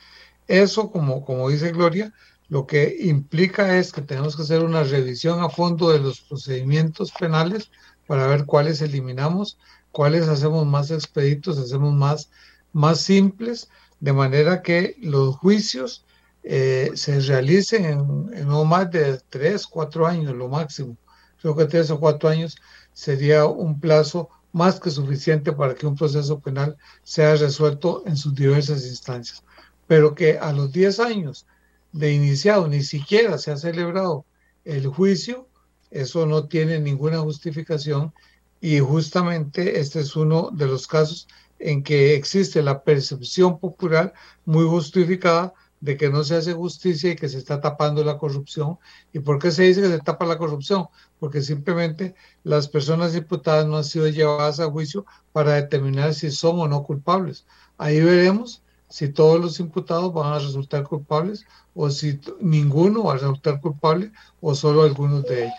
Eso, 0.48 0.90
como, 0.90 1.24
como 1.24 1.48
dice 1.48 1.70
Gloria, 1.70 2.12
lo 2.48 2.66
que 2.66 2.96
implica 3.00 3.78
es 3.78 3.92
que 3.92 4.02
tenemos 4.02 4.34
que 4.34 4.42
hacer 4.42 4.64
una 4.64 4.82
revisión 4.82 5.40
a 5.40 5.50
fondo 5.50 5.90
de 5.90 6.00
los 6.00 6.20
procedimientos 6.22 7.12
penales 7.12 7.70
para 8.08 8.26
ver 8.26 8.44
cuáles 8.44 8.82
eliminamos, 8.82 9.56
cuáles 9.92 10.26
hacemos 10.26 10.66
más 10.66 10.90
expeditos, 10.90 11.58
hacemos 11.58 11.94
más, 11.94 12.28
más 12.72 13.00
simples, 13.00 13.68
de 14.00 14.12
manera 14.12 14.62
que 14.62 14.96
los 15.00 15.36
juicios 15.36 16.04
eh, 16.42 16.90
se 16.94 17.20
realicen 17.20 17.84
en, 17.84 18.48
no 18.48 18.64
más 18.64 18.90
de 18.90 19.20
tres, 19.28 19.66
cuatro 19.66 20.06
años, 20.06 20.34
lo 20.34 20.48
máximo. 20.48 20.96
Creo 21.40 21.54
que 21.54 21.66
tres 21.66 21.90
o 21.90 22.00
cuatro 22.00 22.28
años 22.28 22.56
sería 22.92 23.46
un 23.46 23.78
plazo 23.78 24.28
más 24.52 24.80
que 24.80 24.90
suficiente 24.90 25.52
para 25.52 25.74
que 25.74 25.86
un 25.86 25.96
proceso 25.96 26.40
penal 26.40 26.76
sea 27.02 27.36
resuelto 27.36 28.02
en 28.06 28.16
sus 28.16 28.34
diversas 28.34 28.84
instancias. 28.86 29.44
Pero 29.86 30.14
que 30.14 30.38
a 30.38 30.52
los 30.52 30.72
10 30.72 31.00
años 31.00 31.46
de 31.92 32.12
iniciado 32.12 32.68
ni 32.68 32.82
siquiera 32.82 33.38
se 33.38 33.50
ha 33.52 33.56
celebrado 33.56 34.24
el 34.64 34.86
juicio, 34.88 35.48
eso 35.90 36.26
no 36.26 36.46
tiene 36.46 36.80
ninguna 36.80 37.18
justificación 37.18 38.12
y 38.60 38.78
justamente 38.78 39.80
este 39.80 40.00
es 40.00 40.16
uno 40.16 40.50
de 40.52 40.66
los 40.66 40.86
casos 40.86 41.26
en 41.60 41.82
que 41.82 42.14
existe 42.14 42.62
la 42.62 42.82
percepción 42.82 43.58
popular 43.58 44.12
muy 44.44 44.66
justificada 44.66 45.54
de 45.80 45.96
que 45.96 46.10
no 46.10 46.24
se 46.24 46.36
hace 46.36 46.52
justicia 46.52 47.12
y 47.12 47.16
que 47.16 47.28
se 47.28 47.38
está 47.38 47.60
tapando 47.60 48.04
la 48.04 48.18
corrupción. 48.18 48.78
¿Y 49.12 49.20
por 49.20 49.38
qué 49.38 49.50
se 49.50 49.64
dice 49.64 49.80
que 49.80 49.88
se 49.88 49.98
tapa 49.98 50.26
la 50.26 50.38
corrupción? 50.38 50.88
Porque 51.18 51.42
simplemente 51.42 52.14
las 52.44 52.68
personas 52.68 53.14
imputadas 53.14 53.66
no 53.66 53.76
han 53.76 53.84
sido 53.84 54.08
llevadas 54.08 54.60
a 54.60 54.70
juicio 54.70 55.06
para 55.32 55.54
determinar 55.54 56.14
si 56.14 56.30
son 56.30 56.60
o 56.60 56.68
no 56.68 56.82
culpables. 56.82 57.46
Ahí 57.78 58.00
veremos 58.00 58.62
si 58.88 59.08
todos 59.08 59.40
los 59.40 59.60
imputados 59.60 60.12
van 60.12 60.32
a 60.32 60.38
resultar 60.38 60.84
culpables 60.84 61.46
o 61.74 61.90
si 61.90 62.20
ninguno 62.40 63.04
va 63.04 63.12
a 63.12 63.18
resultar 63.18 63.60
culpable 63.60 64.12
o 64.40 64.54
solo 64.54 64.82
algunos 64.82 65.24
de 65.24 65.44
ellos. 65.44 65.54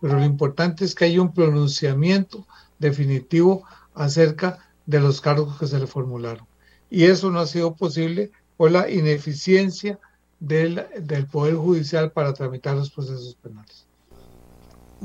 Pero 0.00 0.18
lo 0.18 0.24
importante 0.24 0.84
es 0.84 0.94
que 0.94 1.06
haya 1.06 1.22
un 1.22 1.32
pronunciamiento 1.32 2.46
definitivo 2.78 3.64
acerca 3.94 4.58
de 4.86 5.00
los 5.00 5.20
cargos 5.20 5.58
que 5.58 5.66
se 5.66 5.78
le 5.78 5.86
formularon. 5.86 6.46
Y 6.90 7.04
eso 7.04 7.30
no 7.30 7.40
ha 7.40 7.46
sido 7.46 7.74
posible 7.74 8.30
o 8.56 8.68
la 8.68 8.90
ineficiencia 8.90 9.98
del, 10.40 10.86
del 11.00 11.26
Poder 11.26 11.54
Judicial 11.56 12.12
para 12.12 12.32
tramitar 12.32 12.76
los 12.76 12.90
procesos 12.90 13.36
penales. 13.42 13.84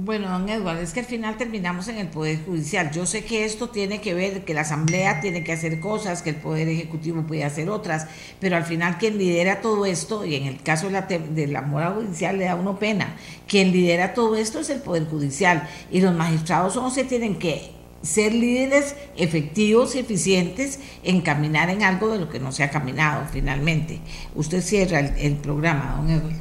Bueno, 0.02 0.30
don 0.30 0.48
Eduardo, 0.48 0.82
es 0.82 0.94
que 0.94 1.02
al 1.02 1.06
final 1.06 1.36
terminamos 1.36 1.90
en 1.90 1.98
el 1.98 2.08
Poder 2.08 2.46
Judicial. 2.46 2.90
Yo 2.92 3.06
sé 3.06 3.26
que 3.26 3.44
esto 3.44 3.70
tiene 3.70 4.00
que 4.00 4.14
ver, 4.14 4.46
que 4.46 4.54
la 4.54 4.62
Asamblea 4.62 5.20
tiene 5.20 5.44
que 5.44 5.52
hacer 5.52 5.82
cosas, 5.82 6.22
que 6.22 6.30
el 6.30 6.38
Poder 6.38 6.70
Ejecutivo 6.70 7.28
puede 7.28 7.44
hacer 7.44 7.70
otras, 7.70 8.08
pero 8.40 8.56
al 8.56 8.64
final 8.64 8.98
quien 8.98 9.18
lidera 9.18 9.62
todo 9.62 9.86
esto, 9.86 10.24
y 10.24 10.36
en 10.36 10.44
el 10.46 10.62
caso 10.62 10.86
de 10.86 10.94
la, 10.94 11.02
de 11.02 11.48
la 11.48 11.64
mora 11.64 11.92
judicial 11.92 12.38
le 12.38 12.46
da 12.46 12.56
uno 12.56 12.80
pena, 12.80 13.18
quien 13.46 13.74
lidera 13.74 14.14
todo 14.14 14.38
esto 14.38 14.60
es 14.60 14.70
el 14.70 14.80
Poder 14.80 15.06
Judicial, 15.06 15.68
y 15.92 16.00
los 16.00 16.16
magistrados 16.16 16.76
son 16.76 16.86
los 16.86 16.94
que 16.94 17.04
tienen 17.04 17.38
que 17.38 17.79
ser 18.02 18.34
líderes 18.34 18.95
efectivos 19.18 19.95
y 19.95 20.00
eficientes 20.00 20.80
en 21.04 21.22
caminar 21.22 21.70
en 21.70 21.84
algo 21.84 22.10
de 22.10 22.20
lo 22.20 22.30
que 22.30 22.39
no 22.39 22.52
se 22.52 22.64
ha 22.64 22.72
caminado 22.72 23.28
finalmente. 23.32 24.02
Usted 24.36 24.62
cierra 24.62 25.00
el, 25.00 25.36
programa, 25.38 25.95
don 25.97 26.10
Edwin. 26.10 26.38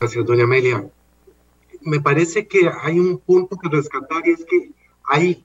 Gracias, 0.00 0.24
doña 0.26 0.44
Amelia. 0.44 0.84
Me 1.80 2.00
parece 2.00 2.46
que 2.46 2.70
hay 2.82 2.98
un 2.98 3.18
punto 3.18 3.56
que 3.56 3.68
rescatar 3.68 4.26
y 4.26 4.30
es 4.30 4.44
que 4.44 4.70
hay 5.04 5.44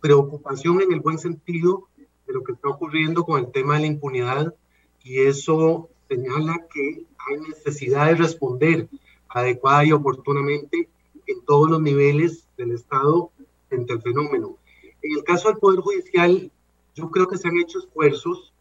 preocupación 0.00 0.82
en 0.82 0.92
el 0.92 1.00
buen 1.00 1.18
sentido 1.18 1.88
de 2.26 2.32
lo 2.32 2.42
que 2.42 2.52
está 2.52 2.68
ocurriendo 2.68 3.24
con 3.24 3.40
el 3.40 3.50
tema 3.50 3.74
de 3.74 3.80
la 3.80 3.86
impunidad 3.86 4.54
y 5.02 5.20
eso 5.20 5.88
señala 6.08 6.66
que 6.72 7.04
hay 7.18 7.40
necesidad 7.48 8.06
de 8.06 8.16
responder 8.16 8.88
adecuada 9.28 9.84
y 9.84 9.92
oportunamente 9.92 10.88
en 11.26 11.44
todos 11.44 11.70
los 11.70 11.80
niveles 11.80 12.46
del 12.56 12.72
Estado 12.72 13.30
frente 13.68 13.92
al 13.92 14.02
fenómeno. 14.02 14.56
En 15.06 15.18
el 15.18 15.24
caso 15.24 15.48
del 15.48 15.58
Poder 15.58 15.80
Judicial, 15.80 16.50
yo 16.96 17.10
creo 17.12 17.28
que 17.28 17.38
se 17.38 17.46
han 17.46 17.58
hecho 17.58 17.78
esfuerzos, 17.78 18.52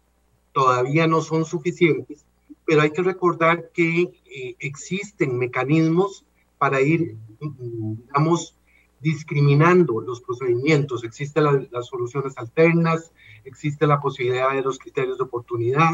todavía 0.53 1.07
no 1.07 1.21
son 1.21 1.43
suficientes, 1.43 2.23
pero 2.65 2.81
hay 2.81 2.91
que 2.91 3.01
recordar 3.01 3.71
que 3.73 4.21
eh, 4.25 4.55
existen 4.59 5.39
mecanismos 5.39 6.23
para 6.59 6.81
ir, 6.81 7.17
digamos, 7.39 8.55
discriminando 8.99 10.01
los 10.01 10.21
procedimientos. 10.21 11.03
Existen 11.03 11.67
las 11.71 11.87
soluciones 11.87 12.37
alternas, 12.37 13.11
existe 13.43 13.87
la 13.87 13.99
posibilidad 13.99 14.51
de 14.51 14.61
los 14.61 14.77
criterios 14.77 15.17
de 15.17 15.23
oportunidad, 15.23 15.93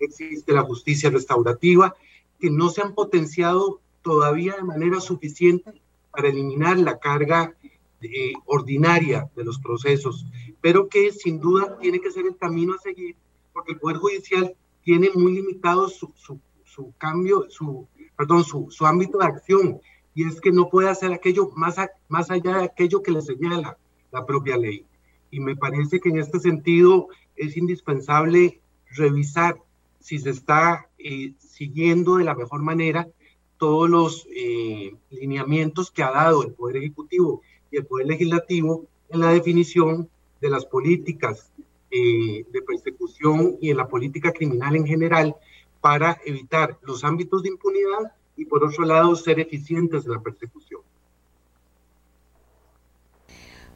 existe 0.00 0.52
la 0.52 0.62
justicia 0.62 1.10
restaurativa, 1.10 1.94
que 2.40 2.50
no 2.50 2.70
se 2.70 2.82
han 2.82 2.94
potenciado 2.94 3.80
todavía 4.02 4.56
de 4.56 4.64
manera 4.64 5.00
suficiente 5.00 5.80
para 6.10 6.28
eliminar 6.28 6.76
la 6.78 6.98
carga 6.98 7.54
eh, 8.02 8.32
ordinaria 8.46 9.30
de 9.34 9.44
los 9.44 9.58
procesos, 9.58 10.26
pero 10.60 10.88
que 10.88 11.12
sin 11.12 11.40
duda 11.40 11.78
tiene 11.80 12.00
que 12.00 12.10
ser 12.10 12.26
el 12.26 12.36
camino 12.36 12.74
a 12.74 12.78
seguir, 12.78 13.16
porque 13.52 13.72
el 13.72 13.78
Poder 13.78 13.98
Judicial 13.98 14.54
tiene 14.82 15.10
muy 15.14 15.32
limitado 15.32 15.88
su, 15.88 16.12
su, 16.16 16.40
su 16.64 16.92
cambio, 16.98 17.46
su, 17.48 17.86
perdón, 18.16 18.44
su, 18.44 18.68
su, 18.70 18.86
ámbito 18.86 19.18
de 19.18 19.26
acción, 19.26 19.80
y 20.14 20.26
es 20.26 20.40
que 20.40 20.52
no 20.52 20.68
puede 20.68 20.88
hacer 20.88 21.12
aquello 21.12 21.50
más, 21.56 21.76
más 22.08 22.30
allá 22.30 22.58
de 22.58 22.64
aquello 22.64 23.02
que 23.02 23.12
le 23.12 23.22
señala 23.22 23.78
la 24.10 24.26
propia 24.26 24.56
ley. 24.56 24.86
Y 25.30 25.40
me 25.40 25.56
parece 25.56 26.00
que 26.00 26.10
en 26.10 26.18
este 26.18 26.38
sentido 26.40 27.08
es 27.36 27.56
indispensable 27.56 28.60
revisar 28.90 29.56
si 30.00 30.18
se 30.18 30.30
está 30.30 30.88
eh, 30.98 31.34
siguiendo 31.38 32.16
de 32.16 32.24
la 32.24 32.34
mejor 32.34 32.62
manera 32.62 33.08
todos 33.56 33.88
los 33.88 34.26
eh, 34.34 34.96
lineamientos 35.10 35.90
que 35.90 36.02
ha 36.02 36.10
dado 36.10 36.42
el 36.42 36.52
Poder 36.52 36.78
Ejecutivo 36.78 37.42
y 37.72 37.78
el 37.78 37.86
Poder 37.86 38.06
Legislativo 38.06 38.86
en 39.08 39.20
la 39.20 39.32
definición 39.32 40.08
de 40.40 40.50
las 40.50 40.64
políticas 40.64 41.50
eh, 41.90 42.46
de 42.50 42.62
persecución 42.62 43.56
y 43.60 43.70
en 43.70 43.78
la 43.78 43.88
política 43.88 44.32
criminal 44.32 44.76
en 44.76 44.86
general 44.86 45.34
para 45.80 46.20
evitar 46.24 46.78
los 46.82 47.02
ámbitos 47.02 47.42
de 47.42 47.48
impunidad 47.48 48.12
y 48.36 48.44
por 48.44 48.64
otro 48.64 48.84
lado 48.84 49.16
ser 49.16 49.40
eficientes 49.40 50.06
en 50.06 50.12
la 50.12 50.20
persecución. 50.20 50.80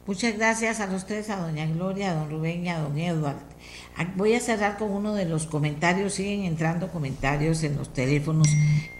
Muchas 0.07 0.37
gracias 0.37 0.79
a 0.79 0.87
los 0.87 1.05
tres, 1.05 1.29
a 1.29 1.35
doña 1.35 1.65
Gloria, 1.65 2.11
a 2.11 2.15
don 2.15 2.29
Rubén 2.29 2.65
y 2.65 2.69
a 2.69 2.79
don 2.79 2.97
Eduardo. 2.97 3.41
Ah, 3.97 4.13
voy 4.15 4.35
a 4.35 4.39
cerrar 4.39 4.77
con 4.77 4.89
uno 4.91 5.13
de 5.13 5.25
los 5.25 5.47
comentarios, 5.47 6.13
siguen 6.13 6.45
entrando 6.45 6.87
comentarios 6.87 7.61
en 7.63 7.75
los 7.75 7.91
teléfonos, 7.91 8.47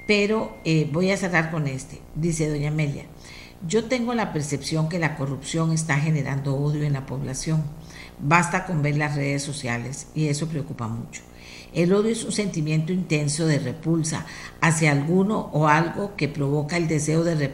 pero 0.06 0.58
eh, 0.66 0.90
voy 0.92 1.12
a 1.12 1.18
cerrar 1.18 1.50
con 1.50 1.66
este. 1.68 2.02
Dice 2.14 2.50
doña 2.50 2.68
Amelia, 2.68 3.06
yo 3.66 3.86
tengo 3.86 4.14
la 4.14 4.34
percepción 4.34 4.90
que 4.90 5.00
la 5.00 5.16
corrupción 5.16 5.72
está 5.72 5.98
generando 5.98 6.56
odio 6.56 6.84
en 6.84 6.94
la 6.94 7.06
población. 7.06 7.64
Basta 8.20 8.66
con 8.66 8.82
ver 8.82 8.98
las 8.98 9.16
redes 9.16 9.44
sociales 9.44 10.08
y 10.14 10.28
eso 10.28 10.48
preocupa 10.48 10.88
mucho. 10.88 11.22
El 11.74 11.94
odio 11.94 12.12
es 12.12 12.24
un 12.24 12.32
sentimiento 12.32 12.94
intenso 12.94 13.46
de 13.46 13.60
repulsa 13.60 14.26
hacia 14.62 14.92
alguno 14.92 15.50
o 15.54 15.68
algo 15.68 16.16
que 16.16 16.28
provoca 16.28 16.78
el 16.78 16.88
deseo 16.88 17.24
de, 17.24 17.52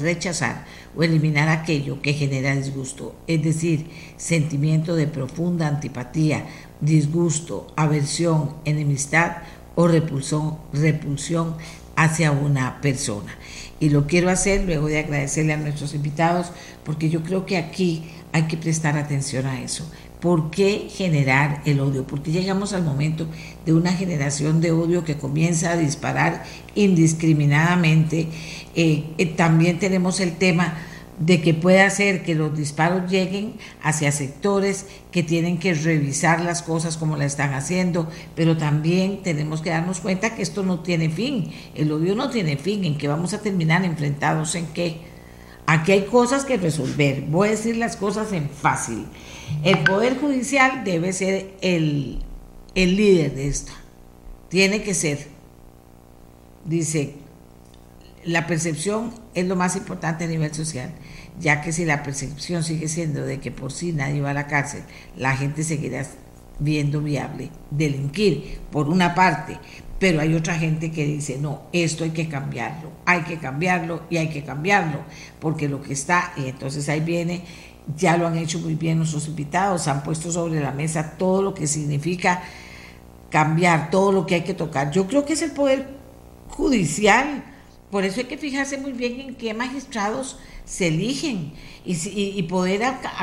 rechazar 0.00 0.64
o 0.96 1.02
eliminar 1.02 1.48
aquello 1.48 2.00
que 2.00 2.14
genera 2.14 2.56
disgusto, 2.56 3.14
es 3.26 3.42
decir, 3.42 3.88
sentimiento 4.16 4.96
de 4.96 5.06
profunda 5.06 5.68
antipatía, 5.68 6.46
disgusto, 6.80 7.72
aversión, 7.76 8.56
enemistad 8.64 9.38
o 9.74 9.86
repulsión, 9.86 11.56
hacia 11.94 12.32
una 12.32 12.80
persona. 12.80 13.36
Y 13.82 13.88
lo 13.88 14.06
quiero 14.06 14.30
hacer 14.30 14.64
luego 14.64 14.86
de 14.86 15.00
agradecerle 15.00 15.54
a 15.54 15.56
nuestros 15.56 15.92
invitados, 15.92 16.52
porque 16.84 17.10
yo 17.10 17.24
creo 17.24 17.46
que 17.46 17.56
aquí 17.56 18.04
hay 18.30 18.44
que 18.44 18.56
prestar 18.56 18.96
atención 18.96 19.44
a 19.44 19.60
eso. 19.60 19.90
¿Por 20.20 20.52
qué 20.52 20.86
generar 20.88 21.62
el 21.64 21.80
odio? 21.80 22.06
Porque 22.06 22.30
llegamos 22.30 22.74
al 22.74 22.84
momento 22.84 23.26
de 23.66 23.72
una 23.72 23.92
generación 23.92 24.60
de 24.60 24.70
odio 24.70 25.02
que 25.02 25.16
comienza 25.16 25.72
a 25.72 25.76
disparar 25.76 26.44
indiscriminadamente. 26.76 28.28
Eh, 28.76 29.02
eh, 29.18 29.26
también 29.26 29.80
tenemos 29.80 30.20
el 30.20 30.36
tema 30.36 30.74
de 31.18 31.42
que 31.42 31.54
puede 31.54 31.82
hacer 31.82 32.22
que 32.22 32.34
los 32.34 32.56
disparos 32.56 33.10
lleguen 33.10 33.54
hacia 33.82 34.12
sectores 34.12 34.86
que 35.10 35.22
tienen 35.22 35.58
que 35.58 35.74
revisar 35.74 36.40
las 36.40 36.62
cosas 36.62 36.96
como 36.96 37.16
la 37.16 37.26
están 37.26 37.54
haciendo, 37.54 38.08
pero 38.34 38.56
también 38.56 39.22
tenemos 39.22 39.60
que 39.60 39.70
darnos 39.70 40.00
cuenta 40.00 40.34
que 40.34 40.42
esto 40.42 40.62
no 40.62 40.80
tiene 40.80 41.10
fin, 41.10 41.52
el 41.74 41.92
odio 41.92 42.14
no 42.14 42.30
tiene 42.30 42.56
fin, 42.56 42.84
en 42.84 42.98
que 42.98 43.08
vamos 43.08 43.34
a 43.34 43.40
terminar 43.40 43.84
enfrentados 43.84 44.54
en 44.54 44.66
qué. 44.68 45.12
Aquí 45.66 45.92
hay 45.92 46.02
cosas 46.06 46.44
que 46.44 46.56
resolver, 46.56 47.22
voy 47.22 47.48
a 47.48 47.50
decir 47.52 47.76
las 47.76 47.96
cosas 47.96 48.32
en 48.32 48.48
fácil. 48.50 49.06
El 49.62 49.78
Poder 49.84 50.18
Judicial 50.18 50.82
debe 50.84 51.12
ser 51.12 51.54
el, 51.60 52.18
líder 52.74 53.34
de 53.34 53.46
esto. 53.46 53.72
Tiene 54.48 54.82
que 54.82 54.94
ser. 54.94 55.28
Dice, 56.64 57.14
la 58.24 58.46
percepción 58.46 59.14
es 59.34 59.46
lo 59.46 59.56
más 59.56 59.76
importante 59.76 60.24
a 60.24 60.26
nivel 60.26 60.52
social, 60.54 60.92
ya 61.42 61.60
que 61.60 61.72
si 61.72 61.84
la 61.84 62.02
percepción 62.02 62.62
sigue 62.62 62.88
siendo 62.88 63.26
de 63.26 63.40
que 63.40 63.50
por 63.50 63.72
sí 63.72 63.92
nadie 63.92 64.22
va 64.22 64.30
a 64.30 64.34
la 64.34 64.46
cárcel, 64.46 64.84
la 65.16 65.36
gente 65.36 65.64
seguirá 65.64 66.06
viendo 66.58 67.00
viable 67.00 67.50
delinquir, 67.70 68.60
por 68.70 68.88
una 68.88 69.14
parte, 69.14 69.58
pero 69.98 70.20
hay 70.20 70.34
otra 70.34 70.54
gente 70.54 70.90
que 70.92 71.04
dice, 71.04 71.38
no, 71.38 71.62
esto 71.72 72.04
hay 72.04 72.10
que 72.10 72.28
cambiarlo, 72.28 72.90
hay 73.04 73.22
que 73.22 73.38
cambiarlo 73.38 74.04
y 74.08 74.16
hay 74.16 74.28
que 74.28 74.44
cambiarlo, 74.44 75.00
porque 75.40 75.68
lo 75.68 75.82
que 75.82 75.92
está, 75.92 76.32
y 76.36 76.46
entonces 76.46 76.88
ahí 76.88 77.00
viene 77.00 77.42
ya 77.96 78.16
lo 78.16 78.26
han 78.26 78.38
hecho 78.38 78.58
muy 78.60 78.74
bien 78.74 78.98
nuestros 78.98 79.26
invitados, 79.28 79.88
han 79.88 80.02
puesto 80.02 80.30
sobre 80.30 80.60
la 80.60 80.70
mesa 80.70 81.16
todo 81.18 81.42
lo 81.42 81.54
que 81.54 81.66
significa 81.66 82.42
cambiar, 83.30 83.90
todo 83.90 84.12
lo 84.12 84.26
que 84.26 84.36
hay 84.36 84.42
que 84.42 84.54
tocar. 84.54 84.90
Yo 84.92 85.06
creo 85.06 85.24
que 85.24 85.32
es 85.32 85.42
el 85.42 85.50
poder 85.50 85.88
judicial, 86.48 87.44
por 87.92 88.06
eso 88.06 88.20
hay 88.20 88.26
que 88.26 88.38
fijarse 88.38 88.78
muy 88.78 88.92
bien 88.92 89.20
en 89.20 89.34
qué 89.34 89.52
magistrados 89.52 90.38
se 90.64 90.86
eligen 90.88 91.52
y, 91.84 92.42
poder 92.44 92.80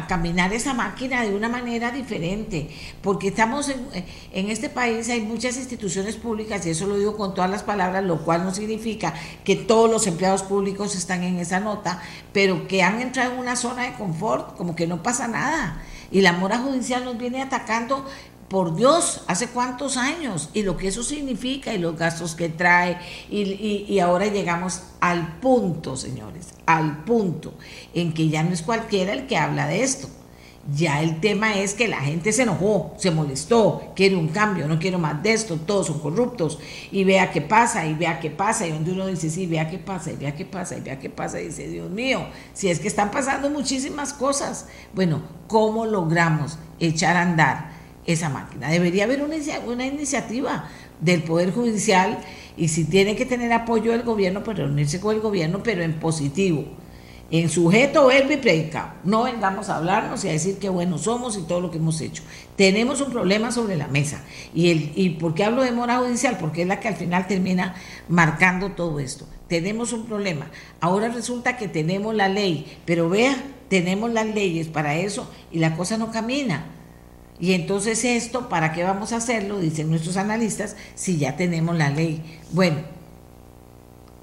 caminar 0.08 0.54
esa 0.54 0.76
máquina 0.76 1.24
de 1.24 1.34
una 1.34 1.50
manera 1.50 1.90
diferente, 1.90 2.70
porque 3.02 3.30
estamos 3.30 3.70
en, 3.70 3.88
en, 4.32 4.52
este 4.52 4.70
país, 4.70 5.10
hay 5.10 5.22
muchas 5.22 5.58
instituciones 5.58 6.18
públicas, 6.18 6.68
y 6.68 6.70
eso 6.70 6.86
lo 6.86 7.00
digo 7.00 7.18
con 7.18 7.34
todas 7.34 7.50
las 7.50 7.64
palabras, 7.64 8.04
lo 8.04 8.24
cual 8.24 8.44
no 8.44 8.54
significa 8.54 9.16
que 9.44 9.56
todos 9.56 9.90
los 9.90 10.06
empleados 10.06 10.44
públicos 10.44 10.96
están 10.96 11.24
en 11.24 11.40
esa 11.40 11.60
nota, 11.60 12.04
pero 12.32 12.68
que 12.68 12.84
han 12.84 13.02
entrado 13.02 13.34
en 13.34 13.40
una 13.40 13.56
zona 13.56 13.84
de 13.84 13.94
confort, 13.94 14.56
como 14.56 14.76
que 14.76 14.86
no 14.86 15.02
pasa 15.02 15.28
nada. 15.28 15.82
Y 16.12 16.22
la 16.22 16.34
mora 16.34 16.60
judicial 16.60 17.06
nos 17.06 17.18
viene 17.18 17.42
atacando 17.42 18.06
por 18.50 18.76
Dios, 18.76 19.22
hace 19.28 19.48
cuántos 19.48 19.96
años 19.96 20.50
y 20.54 20.64
lo 20.64 20.76
que 20.76 20.88
eso 20.88 21.04
significa 21.04 21.74
y 21.74 21.78
los 21.78 21.96
gastos 21.96 22.34
que 22.34 22.50
trae 22.50 22.98
y, 23.30 24.00
ahora 24.00 24.26
llegamos 24.26 24.82
al 25.00 25.40
punto, 25.40 25.96
señores, 25.96 26.48
al 26.66 27.04
punto 27.04 27.54
en 27.94 28.14
que 28.14 28.28
ya 28.28 28.44
no 28.44 28.52
es 28.52 28.64
cualquiera 28.64 29.14
el 29.14 29.28
que 29.28 29.38
habla 29.38 29.68
de 29.68 29.84
esto. 29.84 30.10
Ya 30.76 31.02
el 31.02 31.20
tema 31.20 31.58
es 31.58 31.74
que 31.74 31.88
la 31.88 32.02
gente 32.02 32.32
se 32.32 32.44
enojó, 32.44 32.94
se 32.98 33.10
molestó, 33.12 33.94
quiere 33.96 34.16
un 34.16 34.28
cambio, 34.28 34.68
no 34.68 34.78
quiero 34.78 35.00
más 35.00 35.24
de 35.24 35.34
esto, 35.34 35.56
todos 35.56 35.88
son 35.88 36.00
corruptos 36.00 36.60
y 36.92 37.06
vea 37.06 37.32
qué 37.32 37.42
pasa 37.42 37.88
y 37.88 37.96
vea 37.96 38.20
qué 38.20 38.30
pasa 38.30 38.68
y 38.68 38.72
donde 38.72 38.92
uno 38.92 39.08
dice 39.08 39.30
sí, 39.30 39.48
vea 39.48 39.70
qué 39.70 39.80
pasa 39.80 40.12
y 40.12 40.18
vea 40.18 40.36
qué 40.36 40.46
pasa 40.46 40.78
y 40.78 40.82
vea 40.82 41.00
qué 41.00 41.10
pasa 41.10 41.40
y 41.40 41.46
dice 41.46 41.68
Dios 41.68 41.90
mío, 41.90 42.28
si 42.54 42.70
es 42.70 42.80
que 42.80 42.88
están 42.88 43.10
pasando 43.10 43.50
muchísimas 43.50 44.14
cosas. 44.14 44.68
Bueno, 44.94 45.22
¿cómo 45.48 45.86
logramos 45.86 46.60
echar 46.80 47.16
a 47.16 47.22
andar? 47.22 47.79
Esa 48.14 48.30
máquina. 48.30 48.70
Debería 48.70 49.06
haber 49.06 49.22
una, 49.22 49.36
una 49.68 49.86
iniciativa 49.86 50.70
del 51.00 51.24
Poder 51.24 51.52
Judicial 51.52 52.20
y 52.58 52.68
si 52.68 52.86
tiene 52.86 53.16
que 53.16 53.26
tener 53.26 53.54
apoyo 53.54 53.92
del 53.92 54.04
gobierno, 54.04 54.44
pues 54.44 54.58
reunirse 54.58 55.00
con 55.00 55.16
el 55.16 55.22
gobierno, 55.22 55.62
pero 55.64 55.82
en 55.82 55.94
positivo, 55.94 56.66
en 57.32 57.50
sujeto, 57.50 58.08
verbo 58.08 58.34
y 58.34 58.38
predicado. 58.38 58.94
No 59.04 59.24
vengamos 59.24 59.70
a 59.70 59.78
hablarnos 59.78 60.26
y 60.26 60.30
a 60.30 60.32
decir 60.32 60.58
qué 60.60 60.68
buenos 60.68 61.04
somos 61.04 61.38
y 61.38 61.44
todo 61.44 61.62
lo 61.62 61.72
que 61.72 61.78
hemos 61.78 62.02
hecho. 62.02 62.24
Tenemos 62.56 63.00
un 63.02 63.12
problema 63.12 63.52
sobre 63.52 63.78
la 63.78 63.88
mesa. 63.88 64.24
¿Y, 64.54 64.72
el, 64.72 64.92
y 64.96 65.12
por 65.12 65.36
qué 65.36 65.46
hablo 65.46 65.62
de 65.62 65.72
mora 65.72 66.00
judicial? 66.00 66.38
Porque 66.40 66.64
es 66.64 66.68
la 66.68 66.80
que 66.80 66.88
al 66.88 66.96
final 66.96 67.28
termina 67.28 67.76
marcando 68.10 68.72
todo 68.72 69.00
esto. 69.00 69.26
Tenemos 69.48 69.94
un 69.94 70.06
problema. 70.06 70.52
Ahora 70.82 71.10
resulta 71.10 71.56
que 71.56 71.68
tenemos 71.68 72.14
la 72.14 72.28
ley, 72.28 72.78
pero 72.86 73.10
vea, 73.10 73.38
tenemos 73.70 74.12
las 74.12 74.28
leyes 74.28 74.68
para 74.68 74.96
eso 74.96 75.32
y 75.52 75.60
la 75.60 75.78
cosa 75.78 75.98
no 75.98 76.12
camina. 76.12 76.66
Y 77.40 77.54
entonces 77.54 78.04
esto, 78.04 78.50
¿para 78.50 78.74
qué 78.74 78.84
vamos 78.84 79.14
a 79.14 79.18
hacerlo? 79.18 79.60
Dicen 79.60 79.90
nuestros 79.90 80.18
analistas, 80.18 80.76
si 80.96 81.18
ya 81.18 81.36
tenemos 81.38 81.78
la 81.78 81.90
ley. 81.90 82.22
Bueno, 82.52 82.80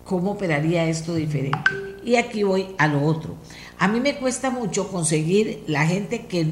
cómo 0.05 0.33
operaría 0.33 0.87
esto 0.87 1.15
diferente. 1.15 1.71
Y 2.05 2.17
aquí 2.17 2.43
voy 2.43 2.69
a 2.79 2.87
lo 2.87 3.03
otro. 3.03 3.35
A 3.79 3.89
mí 3.89 4.01
me 4.01 4.17
cuesta 4.17 4.51
mucho 4.51 4.89
conseguir 4.89 5.65
la 5.67 5.87
gente 5.87 6.27
que 6.27 6.47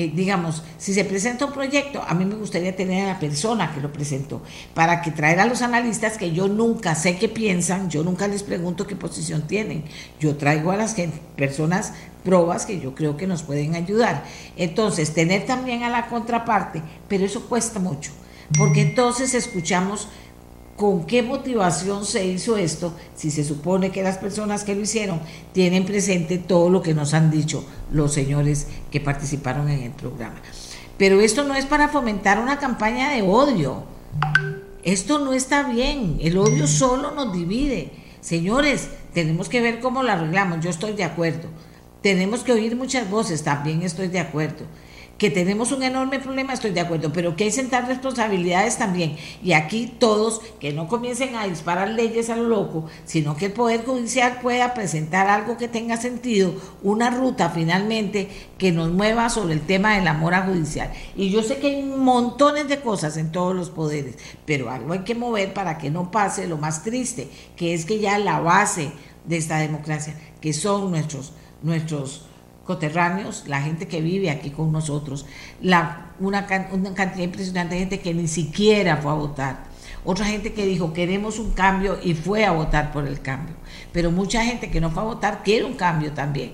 eh, 0.00 0.12
digamos, 0.14 0.62
si 0.78 0.94
se 0.94 1.04
presenta 1.04 1.44
un 1.44 1.52
proyecto, 1.52 2.00
a 2.00 2.14
mí 2.14 2.24
me 2.24 2.36
gustaría 2.36 2.76
tener 2.76 3.02
a 3.02 3.14
la 3.14 3.18
persona 3.18 3.74
que 3.74 3.80
lo 3.80 3.92
presentó, 3.92 4.40
para 4.72 5.02
que 5.02 5.10
traer 5.10 5.40
a 5.40 5.44
los 5.44 5.60
analistas 5.60 6.16
que 6.16 6.30
yo 6.30 6.46
nunca 6.46 6.94
sé 6.94 7.18
qué 7.18 7.28
piensan, 7.28 7.90
yo 7.90 8.04
nunca 8.04 8.28
les 8.28 8.44
pregunto 8.44 8.86
qué 8.86 8.94
posición 8.94 9.48
tienen, 9.48 9.82
yo 10.20 10.36
traigo 10.36 10.70
a 10.70 10.76
las 10.76 10.94
personas 11.34 11.94
pruebas 12.22 12.64
que 12.64 12.78
yo 12.78 12.94
creo 12.94 13.16
que 13.16 13.26
nos 13.26 13.42
pueden 13.42 13.74
ayudar. 13.74 14.22
Entonces, 14.56 15.14
tener 15.14 15.46
también 15.46 15.82
a 15.82 15.90
la 15.90 16.06
contraparte, 16.06 16.80
pero 17.08 17.24
eso 17.24 17.48
cuesta 17.48 17.80
mucho, 17.80 18.12
porque 18.56 18.82
entonces 18.82 19.34
escuchamos 19.34 20.06
con 20.78 21.06
qué 21.06 21.24
motivación 21.24 22.06
se 22.06 22.24
hizo 22.24 22.56
esto, 22.56 22.92
si 23.16 23.32
se 23.32 23.42
supone 23.42 23.90
que 23.90 24.04
las 24.04 24.16
personas 24.16 24.62
que 24.62 24.76
lo 24.76 24.82
hicieron 24.82 25.20
tienen 25.52 25.84
presente 25.84 26.38
todo 26.38 26.70
lo 26.70 26.82
que 26.82 26.94
nos 26.94 27.14
han 27.14 27.32
dicho 27.32 27.64
los 27.90 28.12
señores 28.12 28.68
que 28.92 29.00
participaron 29.00 29.68
en 29.68 29.82
el 29.82 29.90
programa. 29.90 30.40
Pero 30.96 31.20
esto 31.20 31.42
no 31.42 31.56
es 31.56 31.66
para 31.66 31.88
fomentar 31.88 32.38
una 32.38 32.60
campaña 32.60 33.10
de 33.10 33.22
odio. 33.22 33.82
Esto 34.84 35.18
no 35.18 35.32
está 35.32 35.64
bien. 35.64 36.18
El 36.20 36.38
odio 36.38 36.68
solo 36.68 37.10
nos 37.10 37.32
divide. 37.32 37.90
Señores, 38.20 38.88
tenemos 39.12 39.48
que 39.48 39.60
ver 39.60 39.80
cómo 39.80 40.04
lo 40.04 40.12
arreglamos. 40.12 40.60
Yo 40.60 40.70
estoy 40.70 40.92
de 40.92 41.02
acuerdo. 41.02 41.48
Tenemos 42.02 42.44
que 42.44 42.52
oír 42.52 42.76
muchas 42.76 43.10
voces. 43.10 43.42
También 43.42 43.82
estoy 43.82 44.06
de 44.06 44.20
acuerdo 44.20 44.64
que 45.18 45.30
tenemos 45.30 45.72
un 45.72 45.82
enorme 45.82 46.20
problema, 46.20 46.52
estoy 46.52 46.70
de 46.70 46.80
acuerdo, 46.80 47.12
pero 47.12 47.34
que 47.34 47.44
hay 47.44 47.50
sentar 47.50 47.88
responsabilidades 47.88 48.78
también. 48.78 49.16
Y 49.42 49.52
aquí 49.52 49.92
todos, 49.98 50.40
que 50.60 50.72
no 50.72 50.86
comiencen 50.86 51.34
a 51.34 51.48
disparar 51.48 51.88
leyes 51.88 52.30
a 52.30 52.36
lo 52.36 52.44
loco, 52.44 52.86
sino 53.04 53.36
que 53.36 53.46
el 53.46 53.52
Poder 53.52 53.84
Judicial 53.84 54.38
pueda 54.40 54.74
presentar 54.74 55.26
algo 55.26 55.56
que 55.56 55.66
tenga 55.66 55.96
sentido, 55.96 56.54
una 56.84 57.10
ruta 57.10 57.50
finalmente 57.50 58.28
que 58.58 58.70
nos 58.70 58.92
mueva 58.92 59.28
sobre 59.28 59.54
el 59.54 59.60
tema 59.62 59.96
de 59.96 60.04
la 60.04 60.14
mora 60.14 60.42
judicial. 60.42 60.92
Y 61.16 61.30
yo 61.30 61.42
sé 61.42 61.58
que 61.58 61.66
hay 61.66 61.82
montones 61.82 62.68
de 62.68 62.80
cosas 62.80 63.16
en 63.16 63.32
todos 63.32 63.56
los 63.56 63.70
poderes, 63.70 64.14
pero 64.46 64.70
algo 64.70 64.92
hay 64.92 65.00
que 65.00 65.16
mover 65.16 65.52
para 65.52 65.78
que 65.78 65.90
no 65.90 66.12
pase 66.12 66.46
lo 66.46 66.58
más 66.58 66.84
triste, 66.84 67.28
que 67.56 67.74
es 67.74 67.84
que 67.84 67.98
ya 67.98 68.18
la 68.18 68.38
base 68.38 68.92
de 69.24 69.36
esta 69.36 69.58
democracia, 69.58 70.14
que 70.40 70.52
son 70.52 70.92
nuestros, 70.92 71.32
nuestros 71.62 72.27
coterráneos, 72.68 73.44
la 73.46 73.62
gente 73.62 73.88
que 73.88 74.02
vive 74.02 74.28
aquí 74.28 74.50
con 74.50 74.70
nosotros, 74.70 75.24
una 76.20 76.46
cantidad 76.46 77.24
impresionante 77.24 77.74
de 77.74 77.80
gente 77.80 78.00
que 78.00 78.12
ni 78.12 78.28
siquiera 78.28 78.98
fue 78.98 79.10
a 79.10 79.14
votar. 79.14 79.64
Otra 80.04 80.26
gente 80.26 80.52
que 80.52 80.66
dijo 80.66 80.92
queremos 80.92 81.38
un 81.38 81.52
cambio 81.52 81.98
y 82.02 82.12
fue 82.12 82.44
a 82.44 82.52
votar 82.52 82.92
por 82.92 83.08
el 83.08 83.22
cambio. 83.22 83.54
Pero 83.90 84.10
mucha 84.10 84.44
gente 84.44 84.70
que 84.70 84.82
no 84.82 84.90
fue 84.90 85.02
a 85.02 85.06
votar 85.06 85.42
quiere 85.42 85.64
un 85.64 85.76
cambio 85.76 86.12
también. 86.12 86.52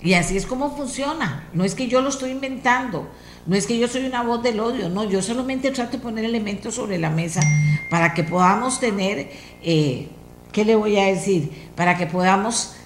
Y 0.00 0.14
así 0.14 0.36
es 0.36 0.46
como 0.46 0.76
funciona. 0.76 1.48
No 1.52 1.64
es 1.64 1.74
que 1.74 1.88
yo 1.88 2.00
lo 2.00 2.10
estoy 2.10 2.30
inventando, 2.30 3.08
no 3.46 3.56
es 3.56 3.66
que 3.66 3.80
yo 3.80 3.88
soy 3.88 4.06
una 4.06 4.22
voz 4.22 4.44
del 4.44 4.60
odio, 4.60 4.88
no, 4.88 5.02
yo 5.02 5.22
solamente 5.22 5.72
trato 5.72 5.96
de 5.96 5.98
poner 5.98 6.24
elementos 6.24 6.76
sobre 6.76 6.98
la 6.98 7.10
mesa 7.10 7.40
para 7.90 8.14
que 8.14 8.22
podamos 8.22 8.78
tener, 8.78 9.32
eh, 9.60 10.08
¿qué 10.52 10.64
le 10.64 10.76
voy 10.76 11.00
a 11.00 11.06
decir? 11.06 11.50
Para 11.74 11.96
que 11.96 12.06
podamos 12.06 12.76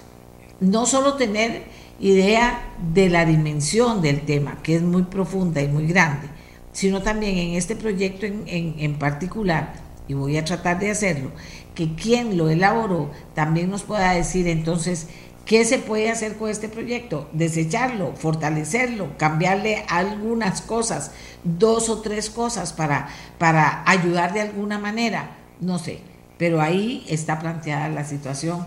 no 0.59 0.85
solo 0.85 1.15
tener 1.15 1.72
idea 1.99 2.61
de 2.93 3.09
la 3.09 3.25
dimensión 3.25 4.01
del 4.01 4.21
tema, 4.21 4.59
que 4.63 4.75
es 4.75 4.81
muy 4.81 5.03
profunda 5.03 5.61
y 5.61 5.67
muy 5.67 5.87
grande, 5.87 6.27
sino 6.71 7.01
también 7.01 7.37
en 7.37 7.53
este 7.53 7.75
proyecto 7.75 8.25
en, 8.25 8.43
en, 8.47 8.95
particular, 8.95 9.73
y 10.07 10.13
voy 10.13 10.37
a 10.37 10.45
tratar 10.45 10.79
de 10.79 10.91
hacerlo, 10.91 11.31
que 11.75 11.95
quien 11.95 12.37
lo 12.37 12.49
elaboró 12.49 13.11
también 13.33 13.69
nos 13.69 13.83
pueda 13.83 14.11
decir 14.13 14.47
entonces 14.47 15.07
qué 15.45 15.65
se 15.65 15.79
puede 15.79 16.09
hacer 16.09 16.35
con 16.35 16.49
este 16.49 16.69
proyecto, 16.69 17.29
desecharlo, 17.33 18.13
fortalecerlo, 18.15 19.17
cambiarle 19.17 19.85
algunas 19.87 20.61
cosas, 20.61 21.11
dos 21.43 21.89
o 21.89 22.01
tres 22.01 22.29
cosas 22.29 22.73
para, 22.73 23.09
para 23.37 23.83
ayudar 23.85 24.33
de 24.33 24.41
alguna 24.41 24.79
manera, 24.79 25.37
no 25.59 25.79
sé, 25.79 25.99
pero 26.37 26.61
ahí 26.61 27.05
está 27.07 27.39
planteada 27.39 27.89
la 27.89 28.03
situación 28.03 28.65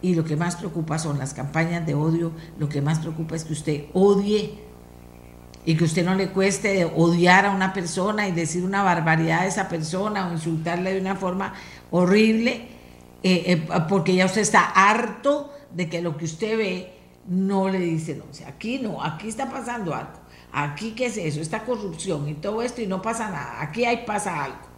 y 0.00 0.14
lo 0.14 0.24
que 0.24 0.36
más 0.36 0.56
preocupa 0.56 0.98
son 0.98 1.18
las 1.18 1.34
campañas 1.34 1.84
de 1.86 1.94
odio, 1.94 2.32
lo 2.58 2.68
que 2.68 2.80
más 2.80 3.00
preocupa 3.00 3.34
es 3.34 3.44
que 3.44 3.52
usted 3.52 3.84
odie 3.92 4.58
y 5.64 5.76
que 5.76 5.84
usted 5.84 6.04
no 6.04 6.14
le 6.14 6.30
cueste 6.30 6.84
odiar 6.84 7.46
a 7.46 7.50
una 7.50 7.72
persona 7.72 8.28
y 8.28 8.32
decir 8.32 8.64
una 8.64 8.82
barbaridad 8.82 9.40
a 9.40 9.46
esa 9.46 9.68
persona 9.68 10.28
o 10.28 10.32
insultarle 10.32 10.94
de 10.94 11.00
una 11.00 11.16
forma 11.16 11.52
horrible, 11.90 12.68
eh, 13.22 13.44
eh, 13.46 13.68
porque 13.88 14.14
ya 14.14 14.26
usted 14.26 14.40
está 14.40 14.64
harto 14.64 15.52
de 15.74 15.88
que 15.88 16.00
lo 16.00 16.16
que 16.16 16.24
usted 16.24 16.56
ve 16.56 16.92
no 17.26 17.68
le 17.68 17.80
dice, 17.80 18.14
no, 18.14 18.24
o 18.30 18.34
sea, 18.34 18.48
aquí 18.48 18.78
no, 18.78 19.02
aquí 19.02 19.28
está 19.28 19.50
pasando 19.50 19.94
algo, 19.94 20.12
aquí 20.52 20.92
qué 20.92 21.06
es 21.06 21.18
eso, 21.18 21.40
esta 21.40 21.64
corrupción 21.64 22.28
y 22.28 22.34
todo 22.34 22.62
esto 22.62 22.80
y 22.80 22.86
no 22.86 23.02
pasa 23.02 23.28
nada, 23.28 23.60
aquí 23.60 23.84
hay 23.84 24.06
pasa 24.06 24.44
algo. 24.44 24.68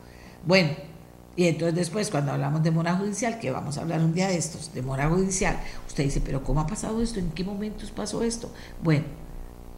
Bueno, 0.44 0.70
y 1.40 1.48
entonces 1.48 1.74
después, 1.74 2.10
cuando 2.10 2.32
hablamos 2.32 2.62
de 2.62 2.70
mora 2.70 2.96
judicial, 2.96 3.38
que 3.38 3.50
vamos 3.50 3.78
a 3.78 3.80
hablar 3.80 4.02
un 4.02 4.12
día 4.12 4.28
de 4.28 4.36
estos, 4.36 4.74
de 4.74 4.82
mora 4.82 5.08
judicial, 5.08 5.58
usted 5.88 6.04
dice, 6.04 6.20
pero 6.20 6.44
¿cómo 6.44 6.60
ha 6.60 6.66
pasado 6.66 7.00
esto? 7.00 7.18
¿En 7.18 7.30
qué 7.30 7.44
momentos 7.44 7.90
pasó 7.92 8.22
esto? 8.22 8.52
Bueno, 8.82 9.06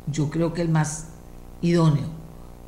yo 0.08 0.28
creo 0.28 0.52
que 0.54 0.60
el 0.60 0.70
más 0.70 1.06
idóneo 1.60 2.08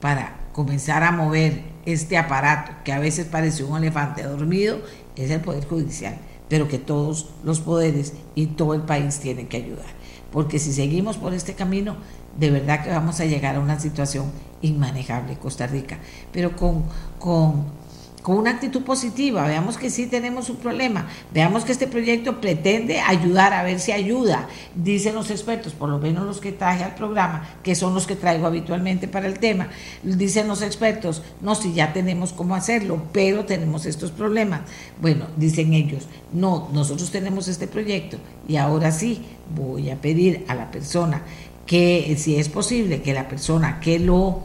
para 0.01 0.36
comenzar 0.53 1.03
a 1.03 1.11
mover 1.11 1.64
este 1.84 2.16
aparato, 2.16 2.70
que 2.84 2.92
a 2.92 3.01
veces 3.01 3.26
parece 3.26 3.64
un 3.64 3.76
elefante 3.76 4.22
dormido, 4.22 4.78
es 5.16 5.28
el 5.32 5.40
Poder 5.40 5.66
Judicial, 5.66 6.16
pero 6.49 6.68
que 6.68 6.78
todos 6.78 7.30
los 7.42 7.59
poderes 7.59 8.12
y 8.36 8.47
todo 8.47 8.74
el 8.74 8.82
país 8.82 9.18
tienen 9.18 9.49
que 9.49 9.57
ayudar. 9.57 9.86
Porque 10.30 10.61
si 10.61 10.72
seguimos 10.72 11.16
por 11.16 11.34
este 11.34 11.55
camino, 11.55 11.97
de 12.38 12.53
verdad 12.53 12.84
que 12.84 12.90
vamos 12.90 13.18
a 13.18 13.24
llegar 13.24 13.57
a 13.57 13.61
una 13.61 13.80
situación 13.80 14.30
inmanejable 14.62 15.36
Costa 15.36 15.66
Rica, 15.66 15.99
pero 16.32 16.55
con, 16.55 16.84
con 17.18 17.82
con 18.25 18.39
una 18.39 18.53
actitud 18.53 18.85
positiva, 18.85 19.47
veamos 19.47 19.77
que 19.77 19.91
sí 19.91 20.07
tenemos 20.07 20.49
un 20.49 20.57
problema, 20.57 21.07
veamos 21.35 21.62
que 21.66 21.72
este 21.72 21.87
proyecto 21.87 22.41
pretende 22.41 22.99
ayudar, 22.99 23.53
a 23.53 23.62
ver 23.62 23.79
si 23.79 23.93
ayuda, 23.93 24.49
dicen 24.75 25.14
los 25.14 25.31
expertos, 25.31 25.75
por 25.75 25.91
lo 25.91 25.99
menos 25.99 26.25
los 26.25 26.41
que 26.41 26.51
traje 26.51 26.85
al 26.85 26.95
programa, 26.95 27.47
que 27.62 27.75
son 27.75 27.93
los 27.93 28.07
que 28.07 28.16
traigo 28.16 28.47
habitualmente 28.47 29.09
para 29.09 29.27
el 29.27 29.39
tema, 29.39 29.68
dicen 30.03 30.49
los 30.49 30.62
expertos, 30.62 31.20
no, 31.43 31.55
si 31.55 31.75
ya 31.75 31.93
tenemos 31.93 32.33
cómo 32.33 32.55
hacerlo, 32.55 33.03
pero 33.12 33.45
tenemos 33.45 33.85
estos 33.85 34.11
problemas. 34.11 34.62
Bueno, 35.03 35.27
dicen 35.37 35.75
ellos, 35.75 36.09
no, 36.33 36.70
nosotros 36.72 37.11
tenemos 37.11 37.47
este 37.49 37.66
proyecto 37.66 38.16
y 38.49 38.57
ahora 38.57 38.91
sí 38.91 39.22
voy 39.55 39.91
a 39.91 40.01
pedir 40.01 40.47
a 40.49 40.55
la 40.55 40.70
persona 40.70 41.20
que, 41.66 42.16
si 42.18 42.37
es 42.37 42.49
posible, 42.49 43.03
que 43.03 43.12
la 43.12 43.29
persona 43.29 43.81
que 43.81 43.99
lo 43.99 44.45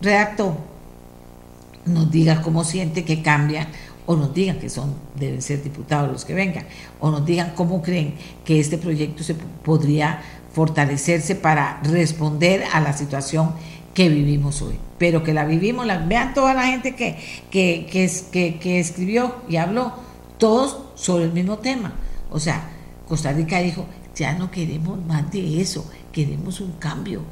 redactó, 0.00 0.71
nos 1.84 2.10
diga 2.10 2.42
cómo 2.42 2.64
siente 2.64 3.04
que 3.04 3.22
cambia 3.22 3.68
o 4.06 4.16
nos 4.16 4.34
digan 4.34 4.58
que 4.58 4.68
son 4.68 4.94
deben 5.14 5.42
ser 5.42 5.62
diputados 5.62 6.10
los 6.10 6.24
que 6.24 6.34
vengan 6.34 6.66
o 7.00 7.10
nos 7.10 7.24
digan 7.24 7.52
cómo 7.54 7.82
creen 7.82 8.14
que 8.44 8.60
este 8.60 8.78
proyecto 8.78 9.22
se 9.22 9.34
podría 9.34 10.22
fortalecerse 10.52 11.34
para 11.34 11.80
responder 11.82 12.64
a 12.72 12.80
la 12.80 12.92
situación 12.92 13.54
que 13.94 14.08
vivimos 14.08 14.62
hoy, 14.62 14.78
pero 14.98 15.22
que 15.22 15.34
la 15.34 15.44
vivimos, 15.44 15.86
la, 15.86 15.98
vean 15.98 16.34
toda 16.34 16.54
la 16.54 16.66
gente 16.66 16.94
que, 16.94 17.18
que, 17.50 17.86
que, 18.30 18.58
que 18.58 18.80
escribió 18.80 19.36
y 19.48 19.56
habló, 19.56 19.92
todos 20.38 20.78
sobre 20.94 21.24
el 21.24 21.32
mismo 21.32 21.58
tema. 21.58 21.92
O 22.30 22.40
sea, 22.40 22.70
Costa 23.06 23.32
Rica 23.32 23.58
dijo, 23.58 23.86
ya 24.14 24.32
no 24.34 24.50
queremos 24.50 25.04
más 25.04 25.30
de 25.30 25.60
eso, 25.60 25.90
queremos 26.12 26.60
un 26.60 26.72
cambio. 26.72 27.22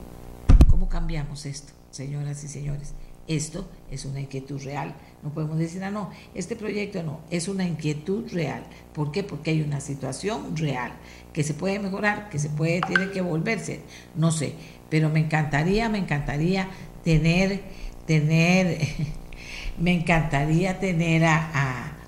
¿Cómo 0.69 0.89
cambiamos 0.89 1.47
esto, 1.47 1.73
señoras 1.91 2.45
y 2.45 2.49
señores? 2.49 2.95
Esto 3.31 3.65
es 3.93 4.05
una 4.07 4.19
inquietud 4.19 4.61
real. 4.61 4.93
No 5.23 5.33
podemos 5.33 5.57
decir, 5.57 5.85
ah, 5.85 5.91
no, 5.93 6.11
este 6.35 6.57
proyecto 6.57 7.01
no, 7.05 7.21
es 7.31 7.47
una 7.47 7.65
inquietud 7.65 8.29
real. 8.33 8.65
¿Por 8.93 9.13
qué? 9.13 9.23
Porque 9.23 9.53
hay 9.53 9.63
una 9.63 9.81
situación 9.81 10.57
real 10.57 10.91
que 11.33 11.45
se 11.45 11.55
puede 11.55 11.79
mejorar, 11.79 12.29
que 12.29 12.41
se 12.41 12.49
puede, 12.49 12.81
tiene 12.81 13.13
que 13.13 13.21
volverse, 13.21 13.83
no 14.17 14.33
sé. 14.33 14.55
Pero 14.89 15.11
me 15.11 15.21
encantaría, 15.21 15.89
me 15.89 15.99
encantaría 15.99 16.71
tener, 17.05 17.63
tener, 18.05 18.81
me 19.79 19.93
encantaría 19.93 20.81
tener 20.81 21.25
a 21.25 22.00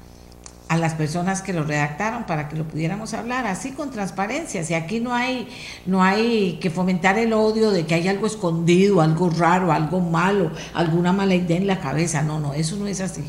a 0.72 0.78
las 0.78 0.94
personas 0.94 1.42
que 1.42 1.52
lo 1.52 1.64
redactaron 1.64 2.24
para 2.24 2.48
que 2.48 2.56
lo 2.56 2.66
pudiéramos 2.66 3.12
hablar 3.12 3.46
así 3.46 3.72
con 3.72 3.90
transparencia. 3.90 4.64
Si 4.64 4.72
aquí 4.72 5.00
no 5.00 5.12
hay, 5.12 5.46
no 5.84 6.02
hay 6.02 6.58
que 6.62 6.70
fomentar 6.70 7.18
el 7.18 7.34
odio 7.34 7.72
de 7.72 7.84
que 7.84 7.94
hay 7.94 8.08
algo 8.08 8.26
escondido, 8.26 9.02
algo 9.02 9.28
raro, 9.28 9.70
algo 9.70 10.00
malo, 10.00 10.50
alguna 10.72 11.12
mala 11.12 11.34
idea 11.34 11.58
en 11.58 11.66
la 11.66 11.78
cabeza. 11.78 12.22
No, 12.22 12.40
no, 12.40 12.54
eso 12.54 12.76
no 12.76 12.86
es 12.86 13.02
así. 13.02 13.22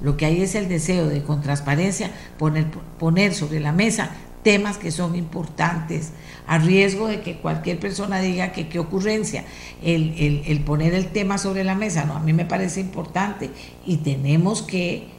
Lo 0.00 0.16
que 0.16 0.26
hay 0.26 0.42
es 0.42 0.54
el 0.54 0.68
deseo 0.68 1.08
de 1.08 1.24
con 1.24 1.42
transparencia 1.42 2.12
poner, 2.38 2.66
poner 3.00 3.34
sobre 3.34 3.58
la 3.58 3.72
mesa 3.72 4.10
temas 4.44 4.78
que 4.78 4.92
son 4.92 5.16
importantes, 5.16 6.12
a 6.46 6.58
riesgo 6.58 7.08
de 7.08 7.20
que 7.20 7.38
cualquier 7.38 7.80
persona 7.80 8.20
diga 8.20 8.52
que 8.52 8.68
qué 8.68 8.78
ocurrencia, 8.78 9.44
el, 9.82 10.14
el, 10.16 10.44
el 10.46 10.60
poner 10.60 10.94
el 10.94 11.08
tema 11.08 11.36
sobre 11.36 11.64
la 11.64 11.74
mesa, 11.74 12.04
no, 12.04 12.14
a 12.14 12.20
mí 12.20 12.32
me 12.32 12.44
parece 12.44 12.80
importante 12.80 13.50
y 13.84 13.96
tenemos 13.96 14.62
que 14.62 15.15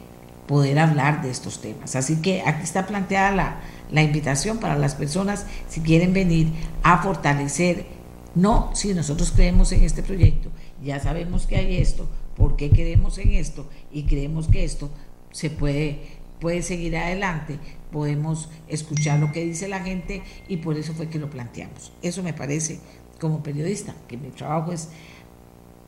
poder 0.48 0.78
hablar 0.80 1.22
de 1.22 1.30
estos 1.30 1.60
temas. 1.60 1.94
Así 1.94 2.16
que 2.16 2.42
aquí 2.44 2.64
está 2.64 2.86
planteada 2.86 3.30
la, 3.30 3.60
la 3.92 4.02
invitación 4.02 4.58
para 4.58 4.76
las 4.76 4.96
personas 4.96 5.46
si 5.68 5.80
quieren 5.80 6.12
venir 6.12 6.48
a 6.82 7.00
fortalecer, 7.02 7.86
no 8.34 8.70
si 8.74 8.94
nosotros 8.94 9.30
creemos 9.30 9.70
en 9.72 9.84
este 9.84 10.02
proyecto, 10.02 10.50
ya 10.82 10.98
sabemos 10.98 11.46
que 11.46 11.56
hay 11.56 11.76
esto, 11.76 12.08
por 12.36 12.56
qué 12.56 12.70
creemos 12.70 13.18
en 13.18 13.32
esto 13.32 13.68
y 13.92 14.04
creemos 14.04 14.48
que 14.48 14.64
esto 14.64 14.90
se 15.32 15.50
puede, 15.50 16.00
puede 16.40 16.62
seguir 16.62 16.96
adelante, 16.96 17.58
podemos 17.92 18.48
escuchar 18.68 19.20
lo 19.20 19.32
que 19.32 19.44
dice 19.44 19.68
la 19.68 19.80
gente 19.80 20.22
y 20.48 20.58
por 20.58 20.78
eso 20.78 20.94
fue 20.94 21.08
que 21.08 21.18
lo 21.18 21.30
planteamos. 21.30 21.92
Eso 22.00 22.22
me 22.22 22.32
parece 22.32 22.80
como 23.20 23.42
periodista, 23.42 23.94
que 24.06 24.16
mi 24.16 24.28
trabajo 24.30 24.72
es 24.72 24.88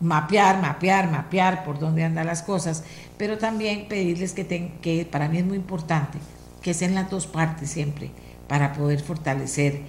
mapear, 0.00 0.60
mapear, 0.60 1.10
mapear 1.10 1.64
por 1.64 1.78
dónde 1.78 2.04
andan 2.04 2.26
las 2.26 2.42
cosas, 2.42 2.84
pero 3.16 3.38
también 3.38 3.86
pedirles 3.88 4.32
que, 4.32 4.44
ten, 4.44 4.78
que 4.80 5.04
para 5.04 5.28
mí 5.28 5.38
es 5.38 5.44
muy 5.44 5.56
importante 5.56 6.18
que 6.62 6.74
sean 6.74 6.94
las 6.94 7.10
dos 7.10 7.26
partes 7.26 7.70
siempre 7.70 8.10
para 8.48 8.72
poder 8.72 9.00
fortalecer 9.00 9.82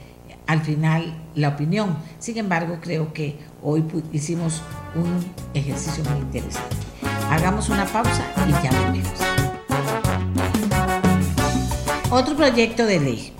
al 0.47 0.61
final 0.61 1.17
la 1.35 1.49
opinión. 1.49 1.97
Sin 2.19 2.37
embargo, 2.37 2.79
creo 2.81 3.13
que 3.13 3.37
hoy 3.61 3.85
hicimos 4.11 4.61
un 4.95 5.25
ejercicio 5.53 6.03
muy 6.03 6.19
interesante. 6.19 6.75
Hagamos 7.29 7.69
una 7.69 7.85
pausa 7.85 8.23
y 8.47 8.51
ya 8.63 8.71
volvemos. 8.81 9.13
Otro 12.09 12.35
proyecto 12.35 12.85
de 12.85 12.99
ley. 12.99 13.33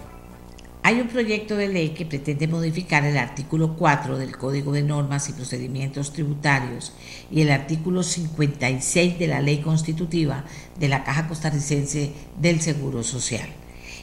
Hay 0.83 0.99
un 0.99 1.09
proyecto 1.09 1.55
de 1.57 1.67
ley 1.67 1.89
que 1.89 2.07
pretende 2.07 2.47
modificar 2.47 3.05
el 3.05 3.15
artículo 3.15 3.75
4 3.77 4.17
del 4.17 4.35
Código 4.35 4.71
de 4.71 4.81
Normas 4.81 5.29
y 5.29 5.33
Procedimientos 5.33 6.11
Tributarios 6.11 6.93
y 7.29 7.41
el 7.41 7.51
artículo 7.51 8.01
56 8.01 9.19
de 9.19 9.27
la 9.27 9.41
Ley 9.41 9.59
Constitutiva 9.59 10.43
de 10.79 10.87
la 10.87 11.03
Caja 11.03 11.27
Costarricense 11.27 12.13
del 12.39 12.61
Seguro 12.61 13.03
Social. 13.03 13.47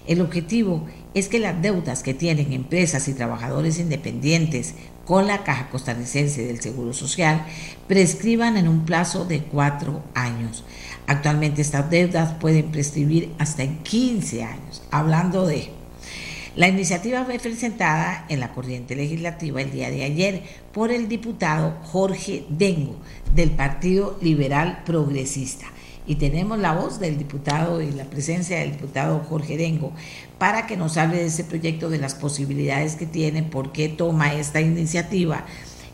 El 0.07 0.21
objetivo 0.21 0.87
es 1.15 1.29
que 1.29 1.41
las 1.41 1.61
deudas 1.61 2.05
que 2.05 2.15
tienen 2.15 2.53
empresas 2.53 3.09
y 3.09 3.15
trabajadores 3.15 3.81
independientes 3.81 4.77
con 5.05 5.27
la 5.27 5.43
Caja 5.43 5.71
Costarricense 5.71 6.47
del 6.47 6.61
Seguro 6.61 6.93
Social 6.93 7.45
prescriban 7.89 8.57
en 8.57 8.69
un 8.69 8.85
plazo 8.85 9.25
de 9.25 9.43
cuatro 9.43 10.05
años. 10.15 10.65
Actualmente 11.09 11.61
estas 11.61 11.91
deudas 11.91 12.35
pueden 12.35 12.71
prescribir 12.71 13.33
hasta 13.39 13.65
en 13.65 13.79
15 13.79 14.45
años. 14.45 14.83
Hablando 14.93 15.45
de 15.45 15.78
la 16.59 16.67
iniciativa 16.67 17.25
fue 17.25 17.39
presentada 17.39 18.25
en 18.29 18.41
la 18.41 18.53
corriente 18.53 18.97
legislativa 18.97 19.63
el 19.63 19.71
día 19.71 19.91
de 19.91 20.03
ayer 20.03 20.43
por 20.73 20.91
el 20.91 21.09
diputado 21.09 21.79
Jorge 21.85 22.47
Dengo 22.49 22.97
del 23.33 23.53
Partido 23.53 24.19
Liberal 24.21 24.83
Progresista. 24.85 25.67
Y 26.05 26.17
tenemos 26.17 26.59
la 26.59 26.73
voz 26.73 26.99
del 26.99 27.17
diputado 27.17 27.81
y 27.81 27.93
la 27.93 28.07
presencia 28.07 28.59
del 28.59 28.73
diputado 28.73 29.21
Jorge 29.21 29.57
Dengo 29.57 29.93
para 30.39 30.67
que 30.67 30.77
nos 30.77 30.97
hable 30.97 31.19
de 31.19 31.27
ese 31.27 31.45
proyecto, 31.45 31.91
de 31.91 31.99
las 31.99 32.17
posibilidades 32.17 32.97
que 32.97 33.07
tiene, 33.07 33.45
por 33.45 33.71
qué 33.71 33.89
toma 33.89 34.35
esta 34.35 34.61
iniciativa 34.61 35.45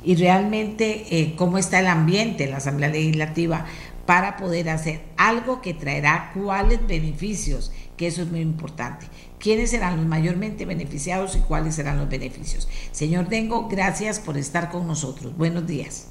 y 0.03 0.15
realmente 0.15 1.05
eh, 1.11 1.35
cómo 1.37 1.59
está 1.59 1.81
el 1.81 1.89
ambiente 1.89 2.45
en 2.45 2.53
la 2.53 2.57
Asamblea 2.57 2.89
Legislativa 2.89 3.67
para 4.07 4.39
poder 4.39 4.71
hacer 4.71 5.03
algo 5.19 5.61
que 5.61 5.75
traerá 5.75 6.31
cuáles 6.33 6.87
beneficios, 6.87 7.71
que 7.99 8.07
eso 8.07 8.23
es 8.23 8.31
muy 8.31 8.41
importante 8.41 9.07
quiénes 9.45 9.73
serán 9.73 9.99
los 9.99 10.07
mayormente 10.07 10.65
beneficiados 10.65 11.37
y 11.37 11.41
cuáles 11.41 11.75
serán 11.75 11.99
los 11.99 12.09
beneficios. 12.09 12.67
Señor 12.93 13.29
Dengo, 13.29 13.69
gracias 13.69 14.19
por 14.19 14.39
estar 14.39 14.71
con 14.71 14.87
nosotros. 14.87 15.37
Buenos 15.37 15.67
días. 15.67 16.11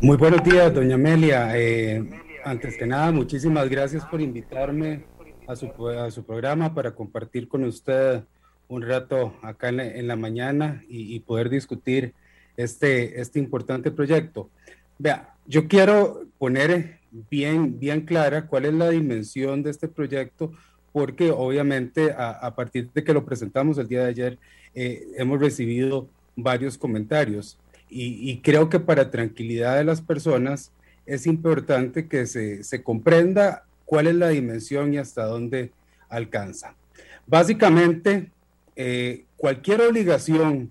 Muy 0.00 0.16
buenos 0.16 0.42
días, 0.42 0.74
doña 0.74 0.96
Amelia. 0.96 1.56
Eh, 1.56 2.04
antes 2.44 2.76
que 2.76 2.84
nada, 2.84 3.12
muchísimas 3.12 3.70
gracias 3.70 4.04
por 4.06 4.20
invitarme 4.20 5.04
a 5.46 5.54
su, 5.54 6.24
programa 6.24 6.74
para 6.74 6.90
compartir 6.90 7.46
con 7.46 7.62
usted 7.62 8.24
un 8.66 8.82
rato 8.82 9.36
acá 9.42 9.68
en 9.68 10.08
la, 10.08 10.16
mañana 10.16 10.82
y, 10.88 11.14
y, 11.14 11.20
poder 11.20 11.48
discutir 11.48 12.12
este, 12.56 13.20
este 13.20 13.38
importante 13.38 13.92
proyecto. 13.92 14.50
Vea, 14.98 15.32
yo 15.46 15.68
quiero 15.68 16.24
poner 16.38 16.98
bien, 17.30 17.78
bien 17.78 18.00
clara 18.00 18.48
cuál 18.48 18.64
es 18.64 18.74
la 18.74 18.90
dimensión 18.90 19.62
de 19.62 19.70
este 19.70 19.86
proyecto, 19.86 20.50
porque 20.96 21.30
obviamente 21.30 22.14
a, 22.16 22.54
partir 22.54 22.88
de 22.94 23.04
que 23.04 23.12
lo 23.12 23.26
presentamos 23.26 23.76
el 23.76 23.86
día 23.86 24.04
de 24.04 24.08
ayer, 24.08 24.38
eh, 24.74 25.06
hemos 25.18 25.38
recibido 25.38 26.08
varios 26.36 26.78
comentarios 26.78 27.58
y, 27.90 28.38
creo 28.38 28.70
que 28.70 28.80
para 28.80 29.10
tranquilidad 29.10 29.76
de 29.76 29.84
las 29.84 30.00
personas 30.00 30.72
es 31.04 31.26
importante 31.26 32.08
que 32.08 32.24
se, 32.24 32.64
se 32.64 32.82
comprenda 32.82 33.66
cuál 33.84 34.06
es 34.06 34.14
la 34.14 34.30
dimensión 34.30 34.94
y 34.94 34.96
hasta 34.96 35.26
dónde 35.26 35.70
alcanza. 36.08 36.74
Básicamente, 37.26 38.30
eh, 38.74 39.26
cualquier 39.36 39.82
obligación 39.82 40.70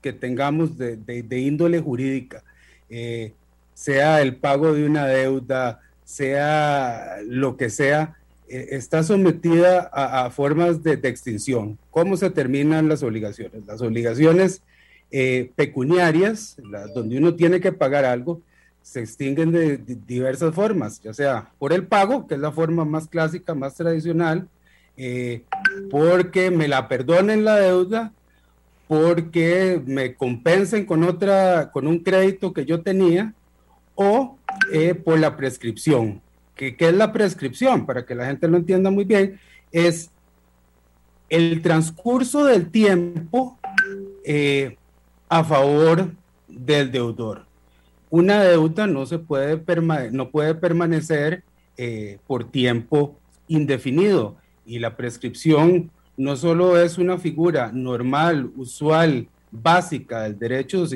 que 0.00 0.14
tengamos 0.14 0.78
de, 0.78 0.96
de, 0.96 1.38
índole 1.38 1.80
jurídica, 1.80 2.42
eh, 2.88 3.34
sea 3.74 4.22
el 4.22 4.36
pago 4.36 4.72
de 4.72 4.86
una 4.86 5.06
deuda, 5.06 5.82
sea 6.02 7.18
lo 7.26 7.58
que 7.58 7.68
sea, 7.68 8.16
está 8.48 9.02
sometida 9.02 9.90
a, 9.92 10.30
formas 10.30 10.82
de, 10.82 10.94
extinción. 10.94 11.78
¿Cómo 11.90 12.16
se 12.16 12.30
terminan 12.30 12.88
las 12.88 13.02
obligaciones? 13.02 13.66
Las 13.66 13.82
obligaciones 13.82 14.62
eh, 15.10 15.50
pecuniarias, 15.56 16.56
donde 16.94 17.18
uno 17.18 17.34
tiene 17.34 17.60
que 17.60 17.72
pagar 17.72 18.04
algo, 18.04 18.40
se 18.82 19.00
extinguen 19.00 19.52
de, 19.52 19.78
diversas 19.78 20.54
formas, 20.54 21.00
ya 21.02 21.12
sea 21.12 21.50
por 21.58 21.72
el 21.72 21.86
pago, 21.86 22.26
que 22.26 22.34
es 22.34 22.40
la 22.40 22.52
forma 22.52 22.84
más 22.84 23.08
clásica, 23.08 23.54
más 23.54 23.74
tradicional, 23.74 24.48
eh, 24.96 25.42
porque 25.90 26.50
me 26.50 26.68
la 26.68 26.88
perdonen 26.88 27.44
la 27.44 27.56
deuda, 27.56 28.12
porque 28.86 29.82
me 29.84 30.14
compensen 30.14 30.86
con 30.86 31.02
otra, 31.02 31.70
con 31.72 31.88
un 31.88 31.98
crédito 31.98 32.52
que 32.52 32.64
yo 32.64 32.82
tenía, 32.82 33.34
o 33.96 34.38
por 35.04 35.18
la 35.18 35.36
prescripción. 35.36 36.20
¿Qué, 36.56 36.74
es 36.78 36.94
la 36.94 37.12
prescripción? 37.12 37.86
Para 37.86 38.04
que 38.04 38.14
la 38.14 38.26
gente 38.26 38.48
lo 38.48 38.56
entienda 38.56 38.90
muy 38.90 39.04
bien, 39.04 39.38
es 39.70 40.10
el 41.28 41.60
transcurso 41.60 42.44
del 42.44 42.70
tiempo 42.70 43.58
eh, 44.24 44.76
a 45.28 45.44
favor 45.44 46.10
del 46.48 46.90
deudor. 46.90 47.44
Una 48.08 48.42
deuda 48.42 48.86
no, 48.86 49.04
se 49.04 49.18
puede, 49.18 49.60
no 50.12 50.30
puede 50.30 50.54
permanecer 50.54 51.42
eh, 51.76 52.18
por 52.26 52.50
tiempo 52.50 53.18
indefinido 53.48 54.36
y 54.64 54.78
la 54.78 54.96
prescripción 54.96 55.90
no 56.16 56.36
solo 56.36 56.80
es 56.80 56.96
una 56.96 57.18
figura 57.18 57.70
normal, 57.72 58.50
usual, 58.56 59.28
básica 59.50 60.22
del 60.22 60.38
derecho 60.38 60.86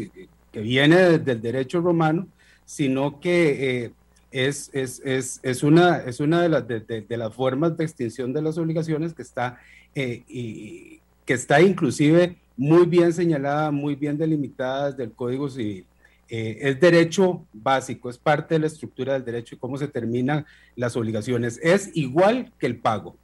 que 0.50 0.60
viene 0.60 1.18
del 1.18 1.42
derecho 1.42 1.80
romano, 1.80 2.26
sino 2.64 3.20
que 3.20 3.84
eh, 3.84 3.92
es, 4.30 4.70
es, 4.72 5.00
es, 5.04 5.40
es, 5.42 5.62
una, 5.62 5.98
es 5.98 6.20
una 6.20 6.42
de, 6.42 6.48
las, 6.48 6.66
de, 6.66 7.06
las 7.16 7.34
formas 7.34 7.76
de 7.76 7.84
extinción 7.84 8.32
de 8.32 8.42
las 8.42 8.58
obligaciones 8.58 9.12
que 9.12 9.22
está, 9.22 9.58
eh, 9.94 10.22
y, 10.28 11.00
que 11.24 11.34
está 11.34 11.60
inclusive 11.60 12.36
muy 12.56 12.86
bien 12.86 13.12
señalada, 13.12 13.70
muy 13.70 13.94
bien 13.94 14.18
delimitada 14.18 14.92
del 14.92 15.12
Código 15.12 15.48
Civil. 15.48 15.86
Eh, 16.28 16.58
es 16.60 16.78
derecho 16.78 17.44
básico, 17.52 18.08
es 18.08 18.18
parte 18.18 18.54
de 18.54 18.60
la 18.60 18.68
estructura 18.68 19.14
del 19.14 19.24
derecho 19.24 19.56
y 19.56 19.58
cómo 19.58 19.76
se 19.76 19.88
terminan 19.88 20.46
las 20.76 20.96
obligaciones. 20.96 21.58
Es 21.60 21.90
igual 21.94 22.52
que 22.58 22.66
el 22.66 22.76
pago, 22.76 23.16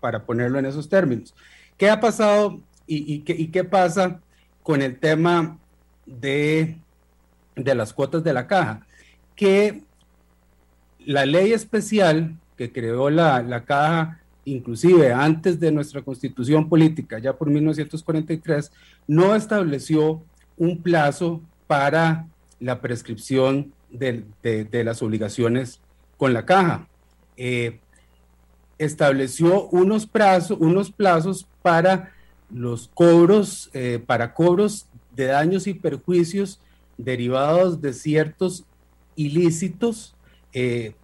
para 0.00 0.24
ponerlo 0.24 0.58
en 0.58 0.66
esos 0.66 0.88
términos. 0.88 1.32
¿Qué 1.76 1.88
ha 1.88 2.00
pasado 2.00 2.60
y, 2.88 3.14
y, 3.14 3.18
qué, 3.20 3.34
y 3.34 3.48
qué, 3.48 3.62
pasa 3.62 4.20
con 4.64 4.82
el 4.82 4.98
tema 4.98 5.58
de, 6.06 6.76
de 7.54 7.74
las 7.76 7.92
cuotas 7.92 8.24
de 8.24 8.32
la 8.32 8.48
caja? 8.48 8.84
Que 9.36 9.84
la 11.06 11.26
ley 11.26 11.52
especial 11.52 12.36
que 12.56 12.72
creó 12.72 13.08
la, 13.10 13.64
caja, 13.64 14.20
inclusive 14.44 15.12
antes 15.12 15.58
de 15.58 15.72
nuestra 15.72 16.02
constitución 16.02 16.68
política, 16.68 17.18
ya 17.18 17.32
por 17.32 17.48
1943, 17.48 18.70
no 19.06 19.34
estableció 19.34 20.22
un 20.56 20.82
plazo 20.82 21.40
para 21.66 22.26
la 22.58 22.80
prescripción 22.80 23.72
de, 23.90 24.24
las 24.84 25.02
obligaciones 25.02 25.80
con 26.18 26.34
la 26.34 26.44
caja. 26.44 26.86
Eh, 27.36 27.80
estableció 28.78 29.68
unos, 29.68 30.06
plazos, 30.06 30.58
unos 30.60 30.90
plazos 30.90 31.46
para 31.62 32.12
los 32.50 32.88
cobros, 32.92 33.70
eh, 33.72 34.02
para 34.04 34.34
cobros 34.34 34.86
de 35.14 35.26
daños 35.26 35.66
y 35.66 35.74
perjuicios 35.74 36.60
derivados 36.98 37.80
de 37.80 37.92
ciertos 37.94 38.64
ilícitos 39.16 40.14
eh, 40.52 40.94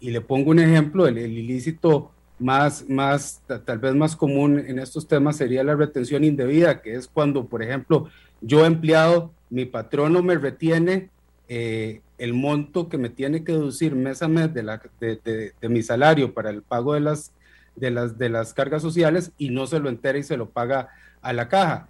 y 0.00 0.10
le 0.10 0.20
pongo 0.20 0.50
un 0.50 0.58
ejemplo, 0.58 1.06
el, 1.06 1.18
ilícito 1.18 2.10
más, 2.38 2.88
más, 2.88 3.42
tal 3.64 3.78
vez 3.78 3.94
más 3.94 4.16
común 4.16 4.58
en 4.58 4.78
estos 4.78 5.08
temas 5.08 5.36
sería 5.36 5.64
la 5.64 5.74
retención 5.74 6.24
indebida, 6.24 6.82
que 6.82 6.94
es 6.94 7.08
cuando, 7.08 7.46
por 7.46 7.62
ejemplo, 7.62 8.08
yo 8.40 8.66
empleado, 8.66 9.32
mi 9.50 9.64
patrono 9.64 10.22
me 10.22 10.36
retiene 10.36 11.08
eh, 11.48 12.00
el 12.18 12.34
monto 12.34 12.88
que 12.88 12.98
me 12.98 13.08
tiene 13.08 13.44
que 13.44 13.52
deducir 13.52 13.94
mes 13.94 14.22
a 14.22 14.28
mes 14.28 14.52
de, 14.52 14.62
la, 14.62 14.82
de, 15.00 15.52
mi 15.62 15.82
salario 15.82 16.34
para 16.34 16.50
el 16.50 16.62
pago 16.62 16.94
de 16.94 17.00
las, 17.00 17.32
de, 17.76 17.90
las, 17.90 18.18
de 18.18 18.28
las 18.28 18.52
cargas 18.52 18.82
sociales 18.82 19.32
y 19.38 19.50
no 19.50 19.66
se 19.66 19.80
lo 19.80 19.88
entera 19.88 20.18
y 20.18 20.22
se 20.22 20.36
lo 20.36 20.50
paga 20.50 20.88
a 21.22 21.32
la 21.32 21.48
caja. 21.48 21.88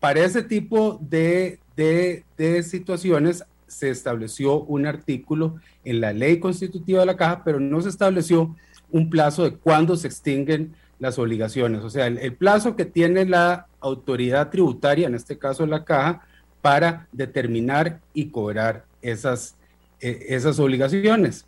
Para 0.00 0.20
ese 0.20 0.42
tipo 0.42 0.98
de, 1.00 1.58
de 1.76 2.62
situaciones 2.62 3.44
se 3.68 3.90
estableció 3.90 4.62
un 4.62 4.86
artículo 4.86 5.56
en 5.84 6.00
la 6.00 6.12
ley 6.12 6.40
constitutiva 6.40 7.00
de 7.00 7.06
la 7.06 7.16
caja, 7.16 7.42
pero 7.44 7.60
no 7.60 7.80
se 7.80 7.88
estableció 7.88 8.56
un 8.90 9.10
plazo 9.10 9.44
de 9.44 9.52
cuándo 9.52 9.96
se 9.96 10.08
extinguen 10.08 10.74
las 10.98 11.18
obligaciones. 11.18 11.82
O 11.82 11.90
sea, 11.90 12.06
el, 12.06 12.34
plazo 12.34 12.76
que 12.76 12.84
tiene 12.84 13.24
la 13.24 13.66
autoridad 13.80 14.50
tributaria, 14.50 15.06
en 15.06 15.14
este 15.14 15.38
caso 15.38 15.66
la 15.66 15.84
caja, 15.84 16.22
para 16.60 17.06
determinar 17.12 18.00
y 18.12 18.26
cobrar 18.30 18.84
esas, 19.00 19.54
eh, 20.00 20.26
esas 20.28 20.58
obligaciones. 20.58 21.46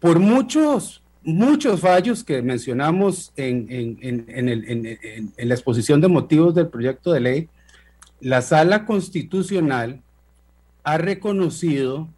Por 0.00 0.18
muchos, 0.18 1.02
muchos 1.22 1.80
fallos 1.80 2.24
que 2.24 2.42
mencionamos 2.42 3.32
en, 3.36 3.66
en, 3.70 4.26
en, 4.28 5.48
la 5.48 5.54
exposición 5.54 6.00
de 6.00 6.08
motivos 6.08 6.54
del 6.54 6.68
proyecto 6.68 7.12
de 7.12 7.20
ley, 7.20 7.48
la 8.20 8.42
sala 8.42 8.84
constitucional 8.84 10.02
ha 10.84 10.98
reconocido 10.98 12.08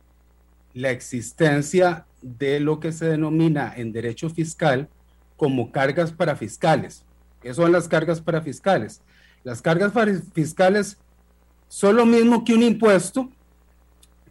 la 0.72 0.90
existencia 0.90 2.06
de 2.22 2.60
lo 2.60 2.80
que 2.80 2.92
se 2.92 3.06
denomina 3.06 3.72
en 3.76 3.92
derecho 3.92 4.30
fiscal 4.30 4.88
como 5.36 5.70
cargas 5.70 6.12
para 6.12 6.36
fiscales. 6.36 7.04
¿Qué 7.40 7.52
son 7.52 7.72
las 7.72 7.88
cargas 7.88 8.20
para 8.20 8.40
fiscales? 8.40 9.02
Las 9.44 9.60
cargas 9.60 9.92
fiscales 10.32 10.96
son 11.68 11.96
lo 11.96 12.06
mismo 12.06 12.44
que 12.44 12.54
un 12.54 12.62
impuesto, 12.62 13.30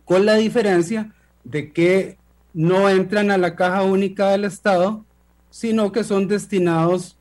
con 0.05 0.25
la 0.25 0.35
diferencia 0.35 1.13
de 1.43 1.71
que 1.71 2.17
no 2.53 2.89
entran 2.89 3.31
a 3.31 3.37
la 3.37 3.55
caja 3.55 3.83
única 3.83 4.29
del 4.29 4.45
Estado, 4.45 5.05
sino 5.49 5.91
que 5.91 6.03
son 6.03 6.27
destinados 6.27 7.17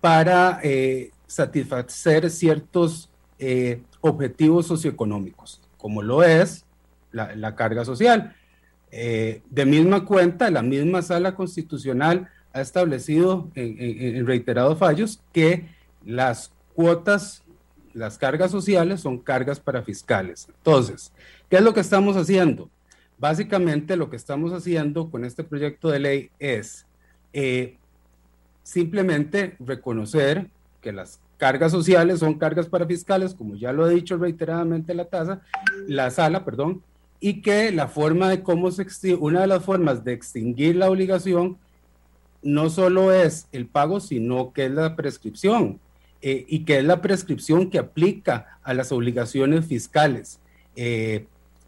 para 0.00 0.60
eh, 0.62 1.10
satisfacer 1.26 2.30
ciertos 2.30 3.10
eh, 3.38 3.82
objetivos 4.00 4.66
socioeconómicos, 4.66 5.60
como 5.86 6.02
lo 6.02 6.24
es 6.24 6.64
la 7.12 7.54
carga 7.54 7.84
social. 7.84 8.34
Eh, 8.90 9.40
de 9.50 9.64
misma 9.64 10.04
cuenta, 10.04 10.50
la 10.50 10.62
misma 10.62 11.00
sala 11.00 11.36
constitucional 11.36 12.28
ha 12.52 12.60
establecido 12.60 13.48
en, 13.54 14.26
reiterados 14.26 14.76
fallos 14.80 15.22
que 15.32 15.68
las 16.04 16.50
cuotas, 16.74 17.44
las 17.94 18.18
cargas 18.18 18.50
sociales 18.50 19.00
son 19.00 19.18
cargas 19.18 19.60
para 19.60 19.84
fiscales. 19.84 20.48
Entonces, 20.48 21.12
¿qué 21.48 21.58
es 21.58 21.62
lo 21.62 21.72
que 21.72 21.78
estamos 21.78 22.16
haciendo? 22.16 22.68
Básicamente 23.16 23.96
lo 23.96 24.10
que 24.10 24.16
estamos 24.16 24.52
haciendo 24.52 25.08
con 25.08 25.24
este 25.24 25.44
proyecto 25.44 25.88
de 25.88 26.00
ley 26.00 26.30
es 26.40 26.84
eh, 27.32 27.76
simplemente 28.64 29.54
reconocer 29.60 30.50
que 30.80 30.90
las 30.90 31.20
cargas 31.36 31.72
sociales 31.72 32.20
son 32.20 32.34
cargas 32.34 32.66
para 32.66 32.86
fiscales, 32.86 33.34
como 33.34 33.56
ya 33.56 33.72
lo 33.72 33.84
ha 33.84 33.88
dicho 33.88 34.16
reiteradamente 34.16 34.94
la 34.94 35.06
tasa, 35.06 35.42
la 35.86 36.10
sala, 36.10 36.44
perdón, 36.44 36.82
y 37.20 37.40
que 37.42 37.72
la 37.72 37.88
forma 37.88 38.28
de 38.28 38.42
cómo 38.42 38.70
se 38.70 39.14
una 39.14 39.40
de 39.40 39.46
las 39.46 39.64
formas 39.64 40.04
de 40.04 40.12
extinguir 40.12 40.76
la 40.76 40.90
obligación 40.90 41.58
no 42.42 42.70
solo 42.70 43.12
es 43.12 43.48
el 43.52 43.66
pago, 43.66 44.00
sino 44.00 44.52
que 44.52 44.66
es 44.66 44.70
la 44.70 44.94
prescripción 44.96 45.80
eh, 46.22 46.46
y 46.48 46.60
que 46.60 46.78
es 46.78 46.84
la 46.84 47.02
prescripción 47.02 47.70
que 47.70 47.78
aplica 47.78 48.58
a 48.62 48.72
las 48.74 48.92
obligaciones 48.92 49.66
fiscales, 49.66 50.40
eh, 50.76 51.26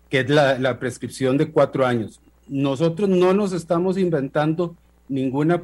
que 0.08 0.20
es 0.20 0.30
la, 0.30 0.78
prescripción 0.78 1.36
de 1.36 1.50
cuatro 1.50 1.84
años. 1.84 2.20
Nosotros 2.46 3.08
no 3.08 3.34
nos 3.34 3.52
estamos 3.52 3.98
inventando 3.98 4.76
ningún 5.08 5.54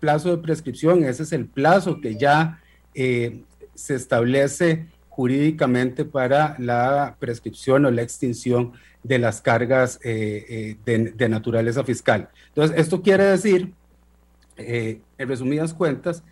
plazo 0.00 0.30
de 0.30 0.42
prescripción, 0.42 1.04
ese 1.04 1.24
es 1.24 1.32
el 1.32 1.46
plazo 1.46 2.00
que 2.00 2.16
ya 2.16 2.60
eh, 2.94 3.42
se 3.74 3.96
establece 3.96 4.86
jurídicamente 5.08 6.04
para 6.04 6.54
la 6.58 7.16
prescripción 7.18 7.84
o 7.84 7.90
la 7.90 8.02
extinción 8.02 8.72
de 9.02 9.18
las 9.18 9.40
cargas 9.40 9.98
eh, 10.02 10.76
eh, 10.86 11.12
de, 11.16 11.28
naturaleza 11.28 11.84
fiscal. 11.84 12.28
Entonces, 12.48 12.78
esto 12.78 13.02
quiere 13.02 13.24
decir, 13.24 13.72
en 14.56 15.02
resumidas 15.18 15.74
cuentas, 15.74 16.22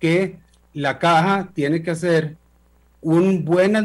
que 0.00 0.38
la 0.72 0.98
caja 0.98 1.50
tiene 1.54 1.82
que 1.82 1.90
hacer 1.90 2.36
un 3.02 3.44
buen 3.44 3.76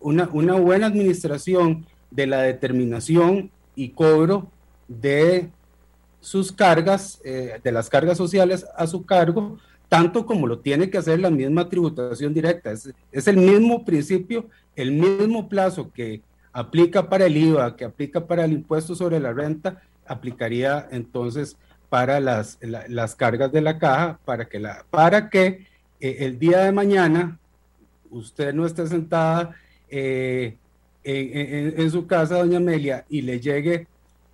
una 0.00 0.54
buena 0.54 0.86
administración 0.86 1.86
de 2.10 2.26
la 2.26 2.42
determinación 2.42 3.50
y 3.76 3.90
cobro 3.90 4.50
de 4.88 5.50
sus 6.20 6.52
cargas, 6.52 7.20
de 7.22 7.72
las 7.72 7.88
cargas 7.88 8.18
sociales 8.18 8.66
a 8.76 8.86
su 8.86 9.06
cargo, 9.06 9.58
tanto 9.94 10.26
como 10.26 10.48
lo 10.48 10.58
tiene 10.58 10.90
que 10.90 10.98
hacer 10.98 11.20
la 11.20 11.30
misma 11.30 11.68
tributación 11.68 12.34
directa. 12.34 12.72
Es, 12.72 12.92
es 13.12 13.28
el 13.28 13.36
mismo 13.36 13.84
principio, 13.84 14.48
el 14.74 14.90
mismo 14.90 15.48
plazo 15.48 15.92
que 15.92 16.20
aplica 16.52 17.08
para 17.08 17.26
el 17.26 17.36
IVA, 17.36 17.76
que 17.76 17.84
aplica 17.84 18.26
para 18.26 18.44
el 18.44 18.54
impuesto 18.54 18.96
sobre 18.96 19.20
la 19.20 19.32
renta, 19.32 19.80
aplicaría 20.04 20.88
entonces 20.90 21.56
para 21.88 22.18
las, 22.18 22.58
las 22.88 23.14
cargas 23.14 23.52
de 23.52 23.60
la 23.60 23.78
caja, 23.78 24.18
para 24.24 24.46
que, 24.46 24.58
la, 24.58 24.84
para 24.90 25.30
que 25.30 25.68
eh, 26.00 26.16
el 26.18 26.40
día 26.40 26.64
de 26.64 26.72
mañana 26.72 27.38
usted 28.10 28.52
no 28.52 28.66
esté 28.66 28.88
sentada 28.88 29.54
eh, 29.88 30.56
en, 31.04 31.88
su 31.92 32.08
casa, 32.08 32.38
doña 32.38 32.56
Amelia, 32.56 33.04
y 33.08 33.22
le 33.22 33.38
llegue 33.38 33.86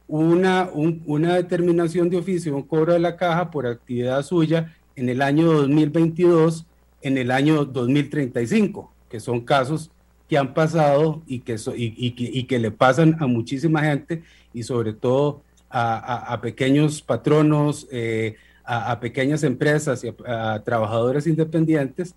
una, 0.08 0.70
una 0.72 1.34
determinación 1.34 2.08
de 2.08 2.16
oficio, 2.16 2.56
un 2.56 2.62
cobro 2.62 2.94
de 2.94 2.98
la 2.98 3.14
caja 3.14 3.50
por 3.50 3.66
actividad 3.66 4.22
suya 4.22 4.74
en 5.00 5.08
el 5.08 5.22
año 5.22 5.50
2022, 5.50 6.66
en 7.00 7.16
el 7.16 7.30
año 7.30 7.64
2035, 7.64 8.92
que 9.08 9.18
son 9.18 9.40
casos 9.40 9.90
que 10.28 10.36
han 10.36 10.52
pasado 10.52 11.22
y 11.26 11.38
que, 11.38 11.56
y, 11.74 12.44
que 12.44 12.58
le 12.58 12.70
pasan 12.70 13.16
a 13.18 13.26
muchísima 13.26 13.80
gente 13.80 14.22
y 14.52 14.62
sobre 14.62 14.92
todo 14.92 15.40
a, 15.70 16.38
pequeños 16.42 17.00
patronos, 17.00 17.88
eh, 17.90 18.36
a, 18.62 19.00
pequeñas 19.00 19.42
empresas 19.42 20.04
y 20.04 20.14
a, 20.26 20.62
trabajadores 20.62 21.26
independientes 21.26 22.14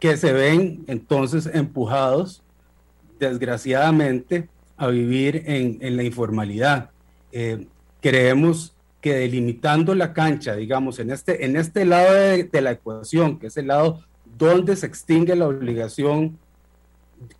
que 0.00 0.16
se 0.16 0.32
ven 0.32 0.84
entonces 0.86 1.44
empujados, 1.52 2.42
desgraciadamente, 3.20 4.48
a 4.78 4.86
vivir 4.86 5.42
en, 5.44 5.94
la 5.94 6.04
informalidad. 6.04 6.90
Eh, 7.32 7.66
creemos 8.00 8.72
que 9.00 9.14
delimitando 9.14 9.94
la 9.94 10.12
cancha, 10.12 10.56
digamos, 10.56 10.98
en 10.98 11.10
este, 11.10 11.44
en 11.44 11.56
este 11.56 11.84
lado 11.84 12.12
de, 12.14 12.60
la 12.60 12.72
ecuación, 12.72 13.38
que 13.38 13.46
es 13.46 13.56
el 13.56 13.68
lado 13.68 14.02
donde 14.36 14.76
se 14.76 14.86
extingue 14.86 15.36
la 15.36 15.46
obligación 15.46 16.38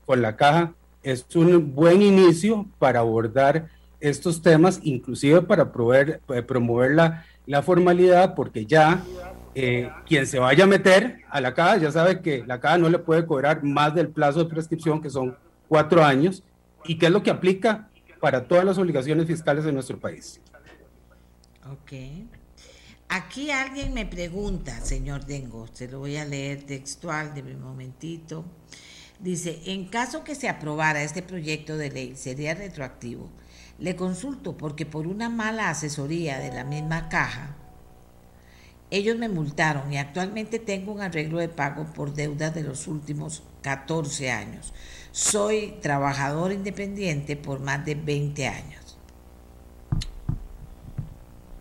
con 0.07 0.23
la 0.23 0.37
caja, 0.37 0.75
es 1.03 1.25
un 1.35 1.75
buen 1.75 2.03
inicio 2.03 2.67
para 2.79 3.01
abordar 3.01 3.69
estos 4.01 4.43
temas, 4.43 4.81
inclusive 4.83 5.43
para 5.43 5.65
eh, 5.65 6.43
promover 6.43 6.95
la, 6.95 7.25
la 7.47 7.63
formalidad, 7.63 8.35
porque 8.35 8.67
ya 8.67 9.03
eh, 9.55 9.91
quien 10.07 10.27
se 10.27 10.39
vaya 10.39 10.65
a 10.65 10.67
meter 10.69 11.21
a 11.31 11.41
la 11.41 11.55
caja 11.55 11.79
ya 11.79 11.91
sabe 11.91 12.21
que 12.21 12.45
la 12.47 12.61
caja 12.61 12.79
no 12.79 12.89
le 12.89 12.99
puede 12.99 13.27
cobrar 13.27 13.65
más 13.65 13.95
del 13.95 14.09
plazo 14.09 14.45
de 14.45 14.51
prescripción, 14.51 15.03
que 15.03 15.11
son 15.11 15.37
cuatro 15.67 16.05
años, 16.05 16.45
y 16.85 16.97
que 16.97 17.07
es 17.07 17.13
lo 17.13 17.23
que 17.23 17.31
aplica 17.31 17.89
para 18.21 18.45
todas 18.45 18.65
las 18.65 18.79
obligaciones 18.79 19.27
fiscales 19.27 19.65
de 19.65 19.73
nuestro 19.73 19.99
país. 19.99 20.41
Ok. 21.71 21.93
Aquí 23.11 23.51
alguien 23.51 23.93
me 23.93 24.07
pregunta, 24.07 24.81
señor 24.81 25.27
Dengo, 25.27 25.67
se 25.73 25.89
lo 25.89 25.99
voy 25.99 26.17
a 26.17 26.25
leer 26.25 26.63
textual 26.63 27.35
de 27.35 27.43
mi 27.43 27.55
momentito. 27.55 28.45
Dice, 29.21 29.61
en 29.67 29.87
caso 29.87 30.25
que 30.25 30.35
se 30.35 30.49
aprobara 30.49 31.03
este 31.03 31.23
proyecto 31.23 31.77
de 31.77 31.91
ley, 31.91 32.17
sería 32.17 32.55
retroactivo. 32.55 33.29
Le 33.79 33.97
consulto 33.97 34.57
porque 34.57 34.87
por 34.87 35.07
una 35.07 35.29
mala 35.29 35.69
asesoría 35.69 36.39
de 36.39 36.53
la 36.53 36.65
misma 36.65 37.09
caja, 37.09 37.57
ellos 38.91 39.19
me 39.19 39.29
multaron 39.29 39.93
y 39.93 39.99
actualmente 39.99 40.59
tengo 40.59 40.93
un 40.93 41.03
arreglo 41.03 41.39
de 41.39 41.51
pago 41.51 41.93
por 41.93 42.15
deuda 42.15 42.51
de 42.51 42.63
los 42.63 42.87
últimos 42.87 43.43
14 43.61 44.31
años. 44.31 44.73
Soy 45.13 45.75
trabajador 45.83 46.53
independiente 46.53 47.37
por 47.37 47.61
más 47.61 47.85
de 47.85 47.95
20 47.95 48.47
años. 48.47 48.88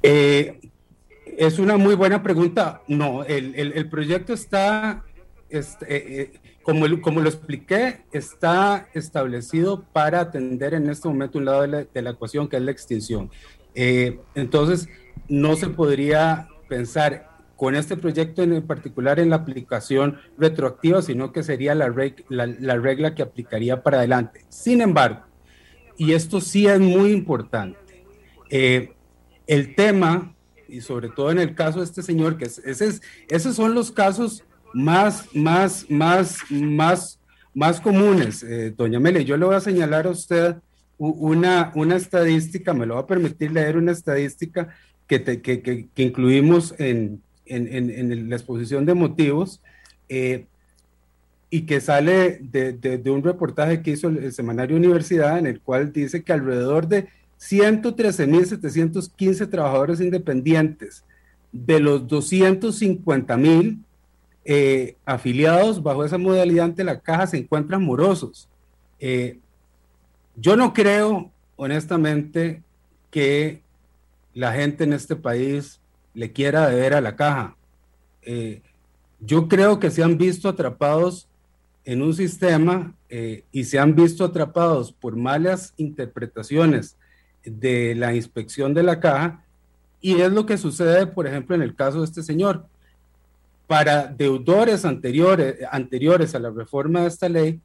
Eh, 0.03 0.59
es 1.37 1.59
una 1.59 1.77
muy 1.77 1.95
buena 1.95 2.23
pregunta. 2.23 2.81
No, 2.87 3.23
el, 3.23 3.89
proyecto 3.89 4.33
está, 4.33 5.03
este, 5.49 5.85
eh, 5.95 6.21
eh, 6.21 6.39
como, 6.63 6.85
como 7.01 7.21
lo 7.21 7.29
expliqué, 7.29 8.01
está 8.11 8.87
establecido 8.93 9.83
para 9.93 10.21
atender 10.21 10.73
en 10.73 10.89
este 10.89 11.07
momento 11.07 11.37
un 11.37 11.45
lado 11.45 11.61
de 11.61 12.01
la, 12.01 12.09
ecuación 12.09 12.47
que 12.47 12.57
es 12.57 12.63
la 12.63 12.71
extinción. 12.71 13.29
entonces, 13.75 14.89
no 15.27 15.55
se 15.55 15.67
podría 15.67 16.47
pensar 16.67 17.29
con 17.55 17.75
este 17.75 17.97
proyecto 17.97 18.43
en 18.43 18.65
particular 18.65 19.19
en 19.19 19.29
la 19.29 19.37
aplicación 19.37 20.19
retroactiva, 20.37 21.01
sino 21.01 21.31
que 21.31 21.43
sería 21.43 21.75
la, 21.75 21.93
la 22.29 22.75
regla 22.77 23.15
que 23.15 23.23
aplicaría 23.23 23.81
para 23.83 23.97
adelante. 23.97 24.45
Sin 24.49 24.81
embargo, 24.81 25.27
y 25.97 26.13
esto 26.13 26.39
sí 26.39 26.67
es 26.67 26.79
muy 26.79 27.11
importante. 27.11 28.05
Eh, 28.49 28.93
el 29.47 29.75
tema, 29.75 30.35
y 30.67 30.81
sobre 30.81 31.09
todo 31.09 31.31
en 31.31 31.39
el 31.39 31.55
caso 31.55 31.79
de 31.79 31.85
este 31.85 32.03
señor, 32.03 32.37
que 32.37 32.45
ese 32.45 32.99
esos 33.29 33.55
son 33.55 33.73
los 33.73 33.91
casos 33.91 34.43
más, 34.73 35.33
más, 35.33 35.89
más, 35.89 36.39
más, 36.49 37.19
más 37.53 37.81
comunes, 37.81 38.43
eh, 38.43 38.73
doña 38.75 38.99
Mele. 38.99 39.25
Yo 39.25 39.37
le 39.37 39.45
voy 39.45 39.55
a 39.55 39.61
señalar 39.61 40.05
a 40.07 40.11
usted 40.11 40.57
una, 40.97 41.71
una 41.75 41.95
estadística, 41.95 42.73
me 42.73 42.85
lo 42.85 42.95
va 42.95 43.01
a 43.01 43.07
permitir 43.07 43.51
leer 43.51 43.77
una 43.77 43.91
estadística 43.91 44.69
que, 45.07 45.23
que, 45.23 45.61
que, 45.61 46.03
incluimos 46.03 46.75
en, 46.79 47.21
en, 47.45 47.89
en, 47.89 48.29
la 48.29 48.35
exposición 48.35 48.85
de 48.85 48.93
motivos. 48.93 49.61
Eh, 50.09 50.45
y 51.49 51.61
que 51.61 51.79
sale 51.79 52.39
de, 52.41 52.73
de, 52.73 53.09
un 53.09 53.23
reportaje 53.23 53.81
que 53.81 53.91
hizo 53.91 54.09
el, 54.09 54.33
Semanario 54.33 54.75
Universidad, 54.75 55.39
en 55.39 55.45
el 55.45 55.61
cual 55.61 55.93
dice 55.93 56.23
que 56.23 56.33
alrededor 56.33 56.87
de 56.87 57.07
113.715 57.39 59.49
trabajadores 59.49 60.01
independientes 60.01 61.05
de 61.51 61.79
los 61.79 62.07
250.000 62.07 63.79
eh, 64.45 64.95
afiliados 65.05 65.83
bajo 65.83 66.05
esa 66.05 66.17
modalidad 66.17 66.65
ante 66.65 66.83
la 66.83 66.99
caja 66.99 67.27
se 67.27 67.37
encuentran 67.37 67.83
morosos. 67.83 68.49
Eh, 68.99 69.39
yo 70.35 70.55
no 70.55 70.73
creo, 70.73 71.31
honestamente, 71.55 72.63
que 73.11 73.61
la 74.33 74.53
gente 74.53 74.83
en 74.83 74.93
este 74.93 75.15
país 75.15 75.79
le 76.13 76.31
quiera 76.31 76.69
deber 76.69 76.93
a 76.93 77.01
la 77.01 77.15
caja. 77.15 77.55
Eh, 78.21 78.61
yo 79.19 79.47
creo 79.47 79.79
que 79.79 79.89
se 79.89 80.03
han 80.03 80.17
visto 80.17 80.49
atrapados 80.49 81.27
en 81.85 82.01
un 82.01 82.13
sistema 82.13 82.93
eh, 83.09 83.45
y 83.51 83.63
se 83.63 83.79
han 83.79 83.95
visto 83.95 84.25
atrapados 84.25 84.91
por 84.91 85.15
malas 85.15 85.73
interpretaciones 85.77 86.96
de 87.49 87.95
la 87.95 88.13
inspección 88.13 88.73
de 88.73 88.83
la 88.83 88.99
caja 88.99 89.43
y 90.01 90.21
es 90.21 90.31
lo 90.31 90.45
que 90.45 90.57
sucede, 90.57 91.07
por 91.07 91.27
ejemplo, 91.27 91.55
en 91.55 91.61
el 91.61 91.75
caso 91.75 91.99
de 91.99 92.05
este 92.05 92.23
señor. 92.23 92.65
Para 93.65 94.07
deudores 94.07 94.85
anteriores, 94.85 95.57
anteriores 95.71 96.35
a 96.35 96.39
la 96.39 96.51
reforma 96.51 97.01
de 97.01 97.07
esta 97.07 97.27
ley, 97.27 97.59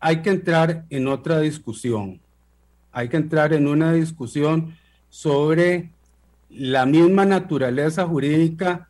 hay 0.00 0.20
que 0.20 0.30
entrar 0.30 0.84
en 0.90 1.08
otra 1.08 1.40
discusión. 1.40 2.20
Hay 2.92 3.08
que 3.08 3.16
entrar 3.16 3.52
en 3.52 3.66
una 3.66 3.92
discusión 3.92 4.76
sobre 5.08 5.90
la 6.50 6.86
misma 6.86 7.24
naturaleza 7.24 8.06
jurídica 8.06 8.88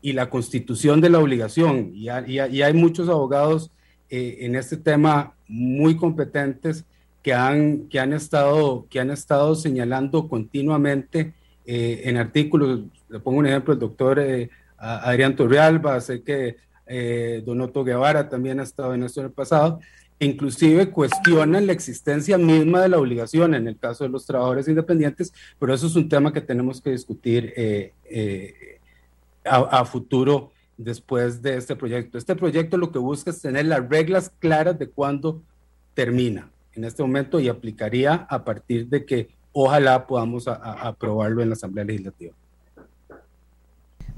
y 0.00 0.12
la 0.12 0.30
constitución 0.30 1.00
de 1.00 1.10
la 1.10 1.18
obligación. 1.18 1.92
Y, 1.94 2.08
hay 2.08 2.72
muchos 2.74 3.08
abogados 3.08 3.70
eh, 4.08 4.38
en 4.40 4.54
este 4.54 4.76
tema 4.76 5.34
muy 5.48 5.96
competentes 5.96 6.84
que 7.24 7.32
han, 7.32 7.88
que 7.88 7.98
han, 7.98 8.12
estado, 8.12 8.86
que 8.90 9.00
han 9.00 9.10
estado 9.10 9.54
señalando 9.54 10.28
continuamente 10.28 11.32
eh, 11.64 12.02
en 12.04 12.18
artículos. 12.18 12.80
Le 13.08 13.18
pongo 13.18 13.38
un 13.38 13.46
ejemplo, 13.46 13.72
el 13.72 13.80
doctor 13.80 14.20
eh, 14.20 14.50
Adrián 14.76 15.34
Torrealba, 15.34 15.98
sé 16.02 16.22
que 16.22 16.58
Donoto 17.46 17.82
Guevara 17.82 18.28
también 18.28 18.60
ha 18.60 18.62
estado 18.62 18.92
en 18.92 19.04
esto 19.04 19.20
en 19.20 19.26
el 19.28 19.32
pasado, 19.32 19.80
e 20.20 20.26
inclusive 20.26 20.90
cuestionan 20.90 21.66
la 21.66 21.72
existencia 21.72 22.36
misma 22.36 22.82
de 22.82 22.90
la 22.90 22.98
obligación 22.98 23.54
en 23.54 23.68
el 23.68 23.78
caso 23.78 24.04
de 24.04 24.10
los 24.10 24.26
trabajadores 24.26 24.68
independientes, 24.68 25.32
pero 25.58 25.72
eso 25.72 25.86
es 25.86 25.96
un 25.96 26.10
tema 26.10 26.30
que 26.30 26.42
tenemos 26.42 26.82
que 26.82 26.90
discutir 26.90 27.54
a, 29.46 29.56
a, 29.56 29.84
futuro 29.86 30.52
después 30.76 31.40
de 31.40 31.56
este 31.56 31.74
proyecto. 31.74 32.18
Este 32.18 32.36
proyecto 32.36 32.76
lo 32.76 32.92
que 32.92 32.98
busca 32.98 33.30
es 33.30 33.40
tener 33.40 33.64
las 33.64 33.88
reglas 33.88 34.30
claras 34.38 34.78
de 34.78 34.90
cuándo 34.90 35.42
termina 35.94 36.50
en 36.74 36.84
este 36.84 37.02
momento 37.02 37.40
y 37.40 37.48
aplicaría 37.48 38.26
a 38.28 38.44
partir 38.44 38.88
de 38.88 39.04
que 39.04 39.28
ojalá 39.52 40.06
podamos 40.06 40.48
aprobarlo 40.48 41.42
en 41.42 41.50
la 41.50 41.54
Asamblea 41.54 41.84
Legislativa. 41.84 42.34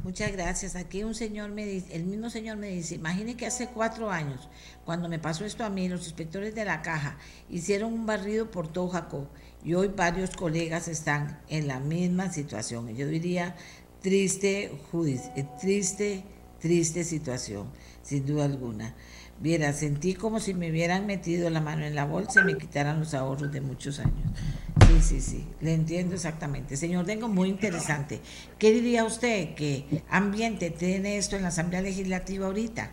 Muchas 0.03 0.31
gracias. 0.33 0.77
Aquí 0.77 1.03
un 1.03 1.17
señor 1.17 1.51
me 1.51 1.67
dice, 1.67 1.97
el 1.97 2.05
mismo 2.05 2.31
señor 2.31 2.57
me 2.59 2.69
dice, 2.69 2.95
imagine 2.95 3.37
que 3.37 3.47
hace 3.47 3.69
cuatro 3.69 4.11
años, 4.11 4.49
cuando 4.85 5.09
me 5.09 5.19
pasó 5.19 5.45
esto 5.45 5.65
a 5.65 5.69
mí, 5.69 5.89
los 5.89 6.05
inspectores 6.05 6.55
de 6.55 6.65
la 6.65 6.81
caja 6.81 7.19
hicieron 7.51 7.93
un 7.93 8.07
barrido 8.07 8.51
por 8.51 8.69
todo 8.69 9.29
y 9.65 9.75
hoy 9.75 9.89
varios 9.89 10.31
colegas 10.31 10.87
están 10.87 11.41
en 11.49 11.67
la 11.67 11.81
misma 11.81 12.33
situación. 12.33 12.95
Yo 12.95 13.09
diría 13.09 13.57
triste, 14.01 14.71
eh, 14.71 15.49
triste 15.61 16.25
triste 16.61 17.05
situación, 17.05 17.69
sin 18.03 18.27
duda 18.27 18.45
alguna. 18.45 18.95
Viera, 19.41 19.73
sentí 19.73 20.15
como 20.15 20.41
si 20.41 20.55
me 20.55 20.71
hubieran 20.71 21.07
metido 21.07 21.51
la 21.51 21.61
mano 21.61 21.85
en 21.85 21.95
la 21.95 22.05
bolsa 22.05 22.41
y 22.41 22.45
me 22.45 22.59
quitaran 22.59 22.99
los 22.99 23.15
ahorros 23.15 23.53
de 23.53 23.61
muchos 23.61 23.99
años. 23.99 24.31
Sí, 24.87 25.01
sí, 25.03 25.21
sí, 25.21 25.47
le 25.61 25.75
entiendo 25.75 26.15
exactamente. 26.15 26.77
Señor 26.77 27.05
Dengo, 27.05 27.29
muy 27.29 27.49
interesante. 27.49 28.21
¿Qué 28.59 28.73
diría 28.73 29.05
usted? 29.05 29.55
¿Qué 29.55 30.03
ambiente 30.09 30.71
tiene 30.71 31.19
esto 31.19 31.37
en 31.37 31.43
la 31.43 31.49
Asamblea 31.49 31.83
Legislativa 31.83 32.47
ahorita? 32.47 32.91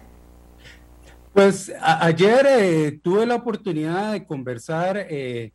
Pues 1.34 1.72
ayer 1.82 2.46
eh, 2.48 3.00
tuve 3.02 3.26
la 3.26 3.36
oportunidad 3.36 4.12
de 4.12 4.26
conversar 4.26 5.08
eh, 5.10 5.52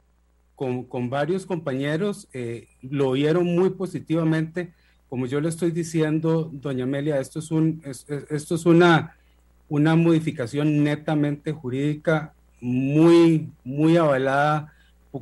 con, 0.55 0.85
con, 0.85 1.09
varios 1.09 1.47
compañeros, 1.47 2.28
eh, 2.32 2.66
lo 2.82 3.10
oyeron 3.10 3.47
muy 3.47 3.70
positivamente 3.70 4.73
como 5.09 5.27
yo 5.27 5.40
le 5.40 5.48
estoy 5.48 5.70
diciendo, 5.70 6.51
doña 6.52 6.85
Amelia, 6.85 7.19
esto 7.19 7.39
es, 7.39 7.51
un, 7.51 7.82
esto 7.85 8.55
es 8.55 8.66
una, 8.66 9.16
una 9.69 9.97
modificación 9.97 10.82
netamente 10.82 11.53
jurídica 11.53 12.32
muy, 12.61 13.49
muy 13.65 13.97
avalada 13.97 14.73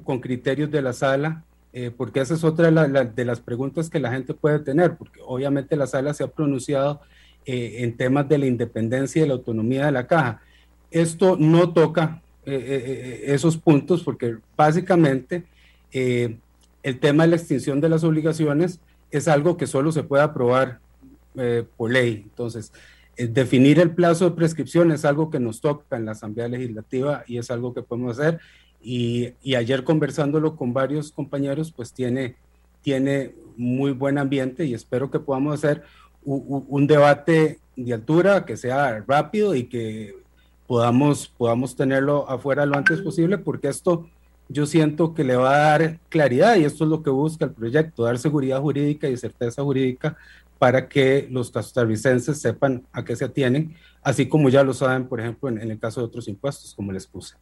con 0.04 0.20
criterios 0.20 0.70
de 0.70 0.82
la 0.82 0.92
sala, 0.92 1.42
eh, 1.72 1.90
porque 1.94 2.20
esa 2.20 2.34
es 2.34 2.44
otra 2.44 2.70
de, 2.70 3.24
las 3.24 3.40
preguntas 3.40 3.90
que 3.90 4.00
la 4.00 4.10
gente 4.10 4.34
puede 4.34 4.58
tener, 4.60 4.96
porque 4.96 5.20
obviamente 5.24 5.76
la 5.76 5.86
sala 5.86 6.14
se 6.14 6.24
ha 6.24 6.28
pronunciado 6.28 7.00
eh, 7.44 7.76
en 7.78 7.96
temas 7.96 8.28
de 8.28 8.38
la 8.38 8.46
independencia 8.46 9.22
y 9.22 9.28
la 9.28 9.34
autonomía 9.34 9.86
de 9.86 9.92
la 9.92 10.06
caja. 10.06 10.40
Esto 10.90 11.36
no 11.38 11.72
toca 11.72 12.22
eh, 12.44 13.24
esos 13.26 13.56
puntos 13.56 14.02
porque 14.02 14.36
básicamente 14.56 15.44
el 15.92 16.98
tema 17.00 17.24
de 17.24 17.30
la 17.30 17.36
extinción 17.36 17.80
de 17.80 17.88
las 17.88 18.04
obligaciones 18.04 18.80
es 19.10 19.28
algo 19.28 19.56
que 19.56 19.66
solo 19.66 19.92
se 19.92 20.02
puede 20.02 20.22
aprobar 20.22 20.80
por 21.76 21.90
ley. 21.90 22.22
Entonces, 22.24 22.72
definir 23.16 23.80
el 23.80 23.92
plazo 23.92 24.26
de 24.26 24.36
prescripción 24.36 24.92
es 24.92 25.04
algo 25.04 25.30
que 25.30 25.40
nos 25.40 25.60
toca 25.60 25.96
en 25.96 26.04
la 26.04 26.12
Asamblea 26.12 26.48
Legislativa 26.48 27.24
y 27.26 27.38
es 27.38 27.50
algo 27.50 27.72
que 27.72 27.82
podemos 27.82 28.18
hacer. 28.18 28.40
Y, 28.82 29.34
ayer 29.56 29.84
conversándolo 29.84 30.54
con 30.54 30.72
varios 30.72 31.10
compañeros, 31.10 31.72
pues 31.72 31.92
tiene, 31.92 32.36
tiene 32.82 33.34
muy 33.56 33.92
buen 33.92 34.18
ambiente 34.18 34.64
y 34.64 34.74
espero 34.74 35.10
que 35.10 35.18
podamos 35.18 35.54
hacer 35.54 35.82
un, 36.24 36.86
debate 36.86 37.60
de 37.74 37.94
altura, 37.94 38.44
que 38.44 38.56
sea 38.56 39.02
rápido 39.06 39.54
y 39.54 39.64
que 39.64 40.16
podamos, 40.66 41.28
podamos 41.28 41.74
tenerlo 41.74 42.28
afuera 42.28 42.66
lo 42.66 42.76
antes 42.76 43.00
posible, 43.00 43.38
porque 43.38 43.68
esto 43.68 44.08
yo 44.48 44.66
siento 44.66 45.14
que 45.14 45.24
le 45.24 45.36
va 45.36 45.54
a 45.54 45.78
dar 45.78 45.98
claridad 46.08 46.56
y 46.56 46.64
esto 46.64 46.84
es 46.84 46.90
lo 46.90 47.02
que 47.02 47.10
busca 47.10 47.46
el 47.46 47.52
proyecto, 47.52 48.04
dar 48.04 48.18
seguridad 48.18 48.60
jurídica 48.60 49.08
y 49.08 49.16
certeza 49.16 49.62
jurídica 49.62 50.16
para 50.58 50.88
que 50.88 51.28
los 51.30 51.50
costarricenses 51.50 52.40
sepan 52.40 52.86
a 52.92 53.04
qué 53.04 53.14
se 53.14 53.24
atienen, 53.24 53.76
así 54.02 54.28
como 54.28 54.48
ya 54.48 54.62
lo 54.62 54.72
saben, 54.72 55.06
por 55.06 55.20
ejemplo, 55.20 55.48
en, 55.48 55.58
el 55.58 55.78
caso 55.78 56.00
de 56.00 56.06
otros 56.06 56.28
impuestos, 56.28 56.74
como 56.74 56.92
les 56.92 57.06
puse. 57.06 57.36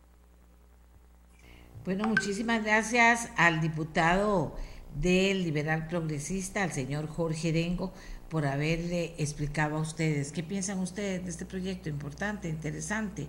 Bueno, 1.84 2.08
muchísimas 2.08 2.64
gracias 2.64 3.28
al 3.36 3.60
diputado 3.60 4.56
del 5.00 5.44
Liberal 5.44 5.86
Progresista, 5.86 6.62
al 6.62 6.72
señor 6.72 7.06
Jorge 7.06 7.52
Rengo, 7.52 7.92
por 8.28 8.46
haberle 8.46 9.14
explicado 9.18 9.76
a 9.76 9.80
ustedes. 9.80 10.32
¿Qué 10.32 10.42
piensan 10.42 10.78
ustedes 10.78 11.24
de 11.24 11.30
este 11.30 11.44
proyecto 11.44 11.88
importante, 11.88 12.48
interesante? 12.48 13.28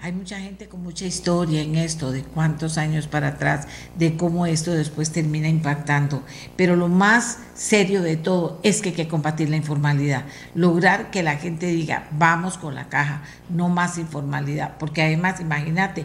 Hay 0.00 0.12
mucha 0.12 0.38
gente 0.38 0.68
con 0.68 0.82
mucha 0.82 1.06
historia 1.06 1.62
en 1.62 1.74
esto, 1.74 2.12
de 2.12 2.22
cuántos 2.22 2.76
años 2.76 3.06
para 3.06 3.28
atrás, 3.28 3.66
de 3.96 4.16
cómo 4.16 4.46
esto 4.46 4.72
después 4.72 5.10
termina 5.10 5.48
impactando. 5.48 6.22
Pero 6.54 6.76
lo 6.76 6.88
más 6.88 7.38
serio 7.54 8.02
de 8.02 8.16
todo 8.16 8.60
es 8.62 8.82
que 8.82 8.90
hay 8.90 8.94
que 8.94 9.08
combatir 9.08 9.48
la 9.48 9.56
informalidad, 9.56 10.24
lograr 10.54 11.10
que 11.10 11.22
la 11.22 11.36
gente 11.36 11.66
diga, 11.66 12.08
vamos 12.12 12.58
con 12.58 12.74
la 12.74 12.88
caja, 12.88 13.22
no 13.48 13.68
más 13.68 13.96
informalidad, 13.96 14.76
porque 14.78 15.02
además, 15.02 15.40
imagínate, 15.40 16.04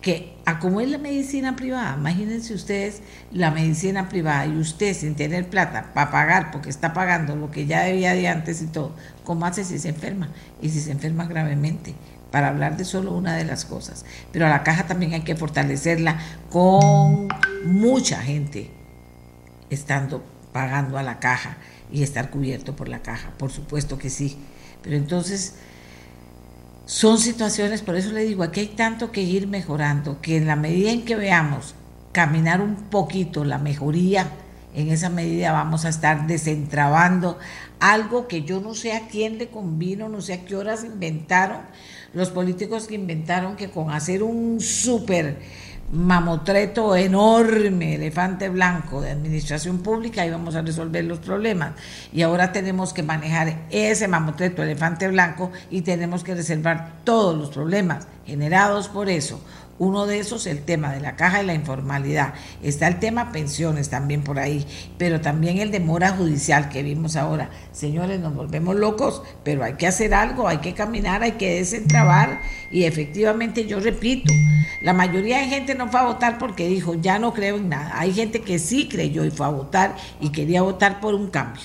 que 0.00 0.36
a 0.44 0.58
como 0.58 0.80
es 0.80 0.88
la 0.90 0.98
medicina 0.98 1.56
privada, 1.56 1.96
imagínense 1.98 2.54
ustedes 2.54 3.02
la 3.32 3.50
medicina 3.50 4.08
privada 4.08 4.46
y 4.46 4.56
usted 4.56 4.94
sin 4.94 5.16
tener 5.16 5.48
plata 5.48 5.92
para 5.92 6.10
pagar 6.10 6.50
porque 6.50 6.70
está 6.70 6.92
pagando 6.92 7.34
lo 7.34 7.50
que 7.50 7.66
ya 7.66 7.82
debía 7.82 8.14
de 8.14 8.28
antes 8.28 8.62
y 8.62 8.66
todo, 8.66 8.94
¿cómo 9.24 9.46
hace 9.46 9.64
si 9.64 9.78
se 9.78 9.88
enferma? 9.88 10.28
Y 10.62 10.68
si 10.68 10.80
se 10.80 10.92
enferma 10.92 11.26
gravemente, 11.26 11.94
para 12.30 12.48
hablar 12.48 12.76
de 12.76 12.84
solo 12.84 13.12
una 13.12 13.36
de 13.36 13.44
las 13.44 13.64
cosas. 13.64 14.04
Pero 14.32 14.46
a 14.46 14.48
la 14.48 14.62
caja 14.62 14.86
también 14.86 15.14
hay 15.14 15.22
que 15.22 15.36
fortalecerla 15.36 16.18
con 16.50 17.28
mucha 17.64 18.20
gente 18.22 18.70
estando 19.70 20.22
pagando 20.52 20.98
a 20.98 21.02
la 21.02 21.18
caja 21.18 21.56
y 21.90 22.02
estar 22.02 22.30
cubierto 22.30 22.76
por 22.76 22.88
la 22.88 23.00
caja, 23.00 23.30
por 23.38 23.50
supuesto 23.50 23.98
que 23.98 24.10
sí. 24.10 24.38
Pero 24.82 24.96
entonces 24.96 25.54
son 26.86 27.18
situaciones, 27.18 27.82
por 27.82 27.96
eso 27.96 28.12
le 28.12 28.24
digo, 28.24 28.42
aquí 28.42 28.60
hay 28.60 28.68
tanto 28.68 29.12
que 29.12 29.22
ir 29.22 29.46
mejorando, 29.46 30.20
que 30.20 30.36
en 30.36 30.46
la 30.46 30.56
medida 30.56 30.90
en 30.90 31.04
que 31.04 31.16
veamos 31.16 31.74
caminar 32.12 32.60
un 32.60 32.76
poquito 32.76 33.44
la 33.44 33.58
mejoría, 33.58 34.30
en 34.78 34.90
esa 34.90 35.08
medida 35.08 35.52
vamos 35.52 35.84
a 35.84 35.88
estar 35.88 36.26
desentrabando 36.26 37.38
algo 37.80 38.28
que 38.28 38.42
yo 38.42 38.60
no 38.60 38.74
sé 38.74 38.92
a 38.92 39.08
quién 39.08 39.38
le 39.38 39.48
convino, 39.48 40.08
no 40.08 40.20
sé 40.20 40.34
a 40.34 40.44
qué 40.44 40.56
horas 40.56 40.84
inventaron 40.84 41.58
los 42.14 42.30
políticos 42.30 42.86
que 42.86 42.94
inventaron 42.94 43.56
que 43.56 43.70
con 43.70 43.90
hacer 43.90 44.22
un 44.22 44.60
súper 44.60 45.38
mamotreto 45.92 46.94
enorme, 46.96 47.94
elefante 47.94 48.48
blanco 48.50 49.00
de 49.00 49.10
administración 49.10 49.78
pública, 49.78 50.26
íbamos 50.26 50.54
a 50.54 50.62
resolver 50.62 51.04
los 51.04 51.18
problemas. 51.18 51.72
Y 52.12 52.22
ahora 52.22 52.52
tenemos 52.52 52.92
que 52.92 53.02
manejar 53.02 53.66
ese 53.70 54.06
mamotreto, 54.06 54.62
elefante 54.62 55.08
blanco, 55.08 55.50
y 55.70 55.82
tenemos 55.82 56.24
que 56.24 56.34
reservar 56.34 56.92
todos 57.04 57.36
los 57.36 57.50
problemas 57.50 58.06
generados 58.26 58.88
por 58.88 59.08
eso. 59.08 59.40
Uno 59.78 60.06
de 60.06 60.18
esos, 60.18 60.46
el 60.48 60.62
tema 60.62 60.92
de 60.92 61.00
la 61.00 61.14
caja 61.14 61.40
y 61.40 61.46
la 61.46 61.54
informalidad. 61.54 62.34
Está 62.64 62.88
el 62.88 62.98
tema 62.98 63.30
pensiones 63.30 63.88
también 63.88 64.24
por 64.24 64.40
ahí, 64.40 64.66
pero 64.98 65.20
también 65.20 65.58
el 65.58 65.70
de 65.70 65.78
mora 65.78 66.10
judicial 66.10 66.68
que 66.68 66.82
vimos 66.82 67.14
ahora. 67.14 67.50
Señores, 67.70 68.18
nos 68.18 68.34
volvemos 68.34 68.74
locos, 68.74 69.22
pero 69.44 69.62
hay 69.62 69.74
que 69.74 69.86
hacer 69.86 70.14
algo, 70.14 70.48
hay 70.48 70.58
que 70.58 70.74
caminar, 70.74 71.22
hay 71.22 71.32
que 71.32 71.54
desentrabar. 71.54 72.40
Y 72.72 72.84
efectivamente, 72.84 73.66
yo 73.66 73.78
repito, 73.78 74.32
la 74.82 74.94
mayoría 74.94 75.38
de 75.38 75.46
gente 75.46 75.76
no 75.76 75.88
fue 75.88 76.00
a 76.00 76.04
votar 76.04 76.38
porque 76.38 76.66
dijo, 76.66 76.94
ya 76.94 77.20
no 77.20 77.32
creo 77.32 77.56
en 77.56 77.68
nada. 77.68 77.92
Hay 78.00 78.12
gente 78.12 78.40
que 78.40 78.58
sí 78.58 78.88
creyó 78.88 79.24
y 79.24 79.30
fue 79.30 79.46
a 79.46 79.50
votar 79.50 79.94
y 80.20 80.30
quería 80.30 80.62
votar 80.62 81.00
por 81.00 81.14
un 81.14 81.30
cambio. 81.30 81.62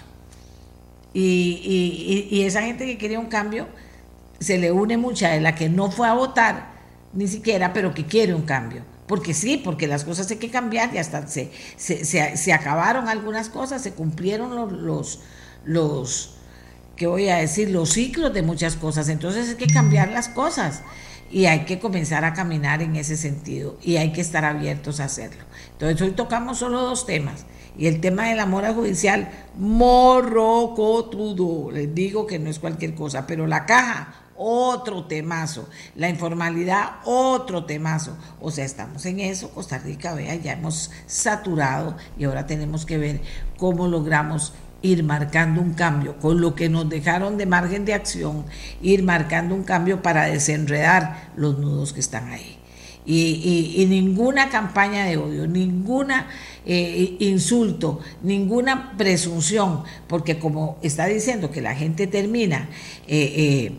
Y, 1.16 2.28
y 2.30 2.44
esa 2.44 2.62
gente 2.62 2.86
que 2.86 3.00
quería 3.00 3.20
un 3.20 3.28
cambio, 3.28 3.68
se 4.40 4.60
le 4.60 4.72
une 4.72 4.98
mucha 4.98 5.30
de 5.30 5.42
la 5.42 5.56
que 5.56 5.70
no 5.70 5.90
fue 5.90 6.08
a 6.08 6.14
votar 6.14 6.73
ni 7.14 7.28
siquiera, 7.28 7.74
pero 7.74 7.94
que 7.94 8.06
quiere 8.06 8.34
un 8.34 8.44
cambio. 8.44 8.84
Porque 9.08 9.34
sí, 9.34 9.62
porque 9.64 9.88
las 9.88 10.06
cosas 10.06 10.30
hay 10.32 10.38
que 10.38 10.50
cambiar 10.50 10.94
y 10.94 10.98
hasta 10.98 11.28
se, 11.28 11.52
se, 11.78 12.54
acabaron 12.54 13.10
algunas 13.10 13.50
cosas, 13.50 13.82
se 13.82 13.92
cumplieron 13.92 14.86
los, 14.86 15.20
los, 15.66 16.36
¿qué 16.96 17.08
voy 17.08 17.28
a 17.30 17.38
decir? 17.38 17.70
Los 17.70 17.90
ciclos 17.90 18.34
de 18.34 18.44
muchas 18.44 18.76
cosas. 18.76 19.10
Entonces 19.10 19.50
hay 19.50 19.56
que 19.56 19.68
cambiar 19.68 20.10
las 20.10 20.30
cosas 20.30 20.84
y 21.30 21.48
hay 21.48 21.66
que 21.66 21.80
comenzar 21.80 22.24
a 22.24 22.34
caminar 22.34 22.82
en 22.82 22.96
ese 22.96 23.18
sentido 23.18 23.78
y 23.82 23.98
hay 23.98 24.14
que 24.14 24.22
estar 24.22 24.46
abiertos 24.46 25.02
a 25.02 25.06
hacerlo. 25.06 25.44
Entonces 25.74 26.02
hoy 26.02 26.12
tocamos 26.12 26.60
solo 26.60 26.82
dos 26.82 27.06
temas. 27.06 27.46
Y 27.78 27.88
el 27.88 28.02
tema 28.02 28.30
de 28.30 28.36
la 28.36 28.46
mora 28.46 28.74
judicial, 28.74 29.30
morrocotudo, 29.58 31.72
les 31.72 31.94
digo 31.94 32.28
que 32.28 32.38
no 32.38 32.50
es 32.50 32.60
cualquier 32.60 32.94
cosa, 32.94 33.26
pero 33.26 33.48
la 33.48 33.66
caja, 33.66 34.14
otro 34.36 35.06
temazo. 35.06 35.70
La 35.96 36.10
informalidad, 36.10 36.98
otro 37.06 37.66
temazo. 37.66 38.18
O 38.40 38.52
sea, 38.52 38.66
estamos 38.66 39.06
en 39.06 39.20
eso. 39.20 39.50
Costa 39.52 39.78
Rica, 39.78 40.14
vea, 40.14 40.36
ya 40.36 40.54
hemos 40.54 40.92
saturado 41.06 41.96
y 42.18 42.26
ahora 42.26 42.46
tenemos 42.46 42.86
que 42.86 42.98
ver 42.98 43.22
cómo 43.58 43.88
logramos 43.88 44.54
ir 44.84 45.02
marcando 45.02 45.62
un 45.62 45.74
cambio, 45.74 46.20
con 46.20 46.42
lo 46.42 46.54
que 46.56 46.70
nos 46.70 46.88
dejaron 46.90 47.38
de 47.38 47.46
margen 47.46 47.86
de 47.86 47.94
acción, 47.94 48.46
ir 48.82 49.02
marcando 49.02 49.56
un 49.56 49.64
cambio 49.64 50.02
para 50.02 50.26
desenredar 50.26 51.32
los 51.38 51.58
nudos 51.58 51.94
que 51.94 52.02
están 52.02 52.30
ahí. 52.30 52.60
Y, 53.06 53.86
ninguna 53.90 54.50
campaña 54.50 55.06
de 55.06 55.18
odio, 55.18 55.48
ninguna 55.48 56.28
eh, 56.66 57.18
insulto, 57.20 58.00
ninguna 58.22 58.96
presunción, 58.98 59.84
porque 60.08 60.40
como 60.40 60.78
está 60.82 61.06
diciendo 61.08 61.52
que 61.52 61.62
la 61.62 61.76
gente 61.76 62.08
termina 62.08 62.70
eh, 63.08 63.34
eh, 63.36 63.78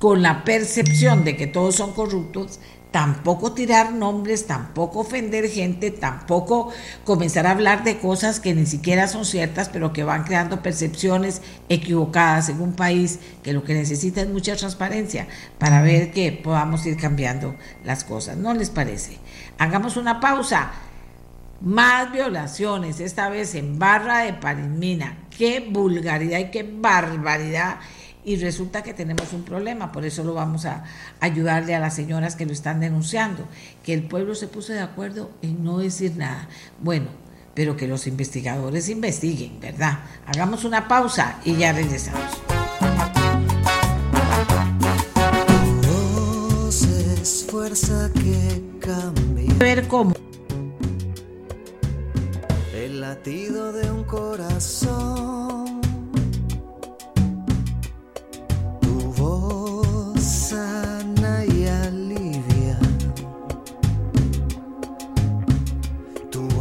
con 0.00 0.22
la 0.22 0.44
percepción 0.44 1.24
de 1.24 1.36
que 1.36 1.46
todos 1.46 1.76
son 1.76 1.92
corruptos, 1.92 2.58
tampoco 2.90 3.52
tirar 3.52 3.92
nombres, 3.92 4.46
tampoco 4.46 5.00
ofender 5.00 5.48
gente, 5.48 5.90
tampoco 5.90 6.72
comenzar 7.04 7.46
a 7.46 7.52
hablar 7.52 7.84
de 7.84 7.98
cosas 7.98 8.40
que 8.40 8.54
ni 8.54 8.64
siquiera 8.64 9.06
son 9.08 9.26
ciertas, 9.26 9.68
pero 9.68 9.92
que 9.92 10.02
van 10.02 10.24
creando 10.24 10.62
percepciones 10.62 11.42
equivocadas 11.68 12.48
en 12.48 12.62
un 12.62 12.72
país 12.72 13.20
que 13.42 13.52
lo 13.52 13.62
que 13.62 13.74
necesita 13.74 14.22
es 14.22 14.28
mucha 14.28 14.56
transparencia 14.56 15.28
para 15.58 15.82
ver 15.82 16.10
que 16.12 16.32
podamos 16.32 16.84
ir 16.86 16.96
cambiando 16.96 17.54
las 17.84 18.02
cosas. 18.02 18.38
¿No 18.38 18.54
les 18.54 18.70
parece? 18.70 19.18
Hagamos 19.58 19.96
una 19.96 20.18
pausa. 20.18 20.72
Más 21.60 22.10
violaciones, 22.10 23.00
esta 23.00 23.28
vez 23.28 23.54
en 23.54 23.78
Barra 23.78 24.20
de 24.20 24.32
Parimina. 24.32 25.18
Qué 25.36 25.60
vulgaridad 25.60 26.38
y 26.38 26.50
qué 26.50 26.62
barbaridad 26.62 27.80
y 28.24 28.36
resulta 28.36 28.82
que 28.82 28.94
tenemos 28.94 29.32
un 29.32 29.44
problema, 29.44 29.92
por 29.92 30.04
eso 30.04 30.24
lo 30.24 30.34
vamos 30.34 30.66
a 30.66 30.84
ayudarle 31.20 31.74
a 31.74 31.80
las 31.80 31.94
señoras 31.94 32.36
que 32.36 32.46
lo 32.46 32.52
están 32.52 32.80
denunciando, 32.80 33.46
que 33.82 33.94
el 33.94 34.02
pueblo 34.02 34.34
se 34.34 34.48
puso 34.48 34.72
de 34.72 34.80
acuerdo 34.80 35.30
en 35.42 35.64
no 35.64 35.78
decir 35.78 36.16
nada. 36.16 36.48
Bueno, 36.80 37.06
pero 37.54 37.76
que 37.76 37.88
los 37.88 38.06
investigadores 38.06 38.88
investiguen, 38.88 39.60
¿verdad? 39.60 40.00
Hagamos 40.26 40.64
una 40.64 40.86
pausa 40.88 41.38
y 41.44 41.56
ya 41.56 41.72
regresamos. 41.72 42.40
fuerza 47.50 48.10
que 48.14 48.62
cambia. 48.80 49.54
Ver 49.58 49.88
cómo. 49.88 50.14
El 52.74 53.00
latido 53.00 53.72
de 53.72 53.90
un 53.90 54.04
corazón 54.04 55.69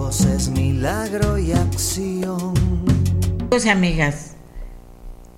es 0.10 0.50
milagro 0.50 1.38
y 1.38 1.52
acción. 1.52 2.56
Pues 3.48 3.68
amigas, 3.68 4.32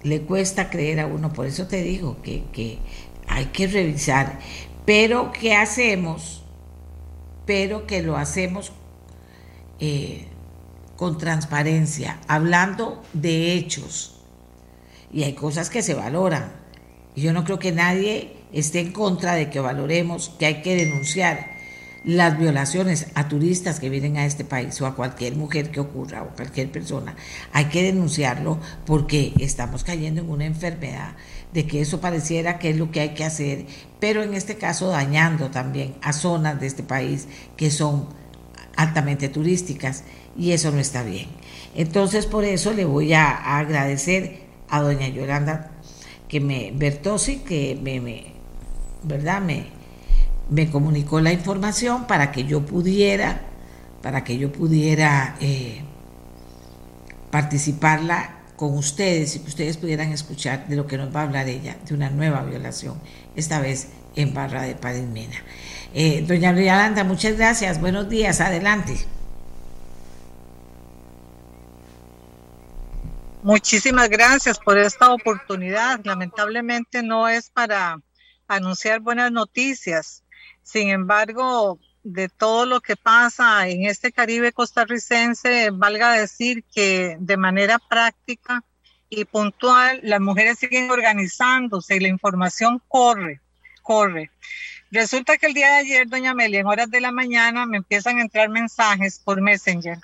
le 0.01 0.21
cuesta 0.21 0.69
creer 0.69 1.01
a 1.01 1.07
uno, 1.07 1.33
por 1.33 1.45
eso 1.45 1.67
te 1.67 1.83
digo 1.83 2.21
que, 2.21 2.79
hay 3.27 3.45
que 3.47 3.67
revisar. 3.67 4.39
Pero 4.85 5.33
¿qué 5.33 5.55
hacemos? 5.55 6.45
Pero 7.45 7.85
que 7.85 8.01
lo 8.01 8.15
hacemos 8.15 8.71
eh, 9.81 10.27
con 10.95 11.17
transparencia, 11.17 12.21
hablando 12.29 13.03
de 13.11 13.53
hechos. 13.53 14.21
Y 15.11 15.23
hay 15.23 15.33
cosas 15.33 15.69
que 15.69 15.81
se 15.81 15.95
valoran. 15.95 16.49
Yo 17.17 17.33
no 17.33 17.43
creo 17.43 17.59
que 17.59 17.73
nadie 17.73 18.37
esté 18.53 18.79
en 18.79 18.93
contra 18.93 19.33
de 19.33 19.49
que 19.49 19.59
valoremos 19.59 20.29
que 20.39 20.45
hay 20.45 20.61
que 20.61 20.77
denunciar 20.77 21.50
las 22.03 22.39
violaciones 22.39 23.07
a 23.13 23.27
turistas 23.27 23.79
que 23.79 23.89
vienen 23.89 24.17
a 24.17 24.25
este 24.25 24.43
país 24.43 24.81
o 24.81 24.87
a 24.87 24.95
cualquier 24.95 25.35
mujer 25.35 25.69
que 25.69 25.79
ocurra 25.79 26.23
o 26.23 26.35
cualquier 26.35 26.71
persona, 26.71 27.15
hay 27.53 27.65
que 27.65 27.83
denunciarlo 27.83 28.59
porque 28.85 29.33
estamos 29.39 29.83
cayendo 29.83 30.21
en 30.21 30.29
una 30.29 30.45
enfermedad 30.45 31.15
de 31.53 31.67
que 31.67 31.81
eso 31.81 32.01
pareciera 32.01 32.57
que 32.57 32.71
es 32.71 32.77
lo 32.77 32.91
que 32.91 33.01
hay 33.01 33.09
que 33.09 33.23
hacer, 33.23 33.65
pero 33.99 34.23
en 34.23 34.33
este 34.33 34.55
caso 34.55 34.87
dañando 34.87 35.51
también 35.51 35.95
a 36.01 36.13
zonas 36.13 36.59
de 36.59 36.67
este 36.67 36.81
país 36.81 37.27
que 37.55 37.69
son 37.69 38.07
altamente 38.75 39.29
turísticas 39.29 40.03
y 40.35 40.53
eso 40.53 40.71
no 40.71 40.79
está 40.79 41.03
bien. 41.03 41.27
Entonces 41.75 42.25
por 42.25 42.45
eso 42.45 42.73
le 42.73 42.85
voy 42.85 43.13
a, 43.13 43.59
agradecer 43.59 44.41
a 44.69 44.81
doña 44.81 45.07
Yolanda 45.07 45.71
que 46.27 46.39
me, 46.39 46.71
Bertosi, 46.73 47.39
que 47.39 47.77
me, 47.79 47.99
me 47.99 48.33
¿verdad? 49.03 49.41
Me, 49.41 49.80
me 50.51 50.69
comunicó 50.69 51.21
la 51.21 51.31
información 51.31 52.05
para 52.07 52.31
que 52.33 52.43
yo 52.43 52.65
pudiera, 52.65 53.41
para 54.01 54.25
que 54.25 54.37
yo 54.37 54.51
pudiera 54.51 55.37
eh, 55.39 55.81
participarla 57.31 58.41
con 58.57 58.77
ustedes 58.77 59.37
y 59.37 59.39
que 59.39 59.47
ustedes 59.47 59.77
pudieran 59.77 60.11
escuchar 60.11 60.67
de 60.67 60.75
lo 60.75 60.85
que 60.85 60.97
nos 60.97 61.15
va 61.15 61.21
a 61.21 61.23
hablar 61.23 61.47
ella, 61.47 61.77
de 61.85 61.93
una 61.93 62.09
nueva 62.09 62.43
violación, 62.43 63.01
esta 63.33 63.61
vez 63.61 63.87
en 64.17 64.33
Barra 64.33 64.63
de 64.63 64.75
Padimena. 64.75 65.37
Eh, 65.93 66.23
doña 66.27 66.51
Rialanda, 66.51 67.05
muchas 67.05 67.37
gracias, 67.37 67.79
buenos 67.79 68.09
días, 68.09 68.41
adelante. 68.41 69.07
Muchísimas 73.41 74.09
gracias 74.09 74.59
por 74.59 74.77
esta 74.77 75.13
oportunidad. 75.13 76.01
Lamentablemente 76.03 77.01
no 77.01 77.29
es 77.29 77.49
para 77.49 78.01
anunciar 78.49 78.99
buenas 78.99 79.31
noticias, 79.31 80.23
sin 80.63 80.89
embargo, 80.89 81.79
de 82.03 82.29
todo 82.29 82.65
lo 82.65 82.81
que 82.81 82.95
pasa 82.95 83.67
en 83.67 83.85
este 83.85 84.11
Caribe 84.11 84.51
costarricense, 84.51 85.69
valga 85.71 86.13
decir 86.13 86.63
que 86.73 87.17
de 87.19 87.37
manera 87.37 87.79
práctica 87.79 88.63
y 89.09 89.25
puntual, 89.25 89.99
las 90.03 90.21
mujeres 90.21 90.59
siguen 90.59 90.89
organizándose 90.89 91.97
y 91.97 91.99
la 91.99 92.07
información 92.07 92.81
corre, 92.87 93.41
corre. 93.81 94.31
Resulta 94.89 95.37
que 95.37 95.47
el 95.47 95.53
día 95.53 95.67
de 95.67 95.77
ayer, 95.77 96.07
doña 96.07 96.31
Amelia, 96.31 96.61
en 96.61 96.67
horas 96.67 96.89
de 96.89 97.01
la 97.01 97.11
mañana 97.11 97.65
me 97.65 97.77
empiezan 97.77 98.17
a 98.17 98.21
entrar 98.21 98.49
mensajes 98.49 99.19
por 99.19 99.41
Messenger 99.41 99.97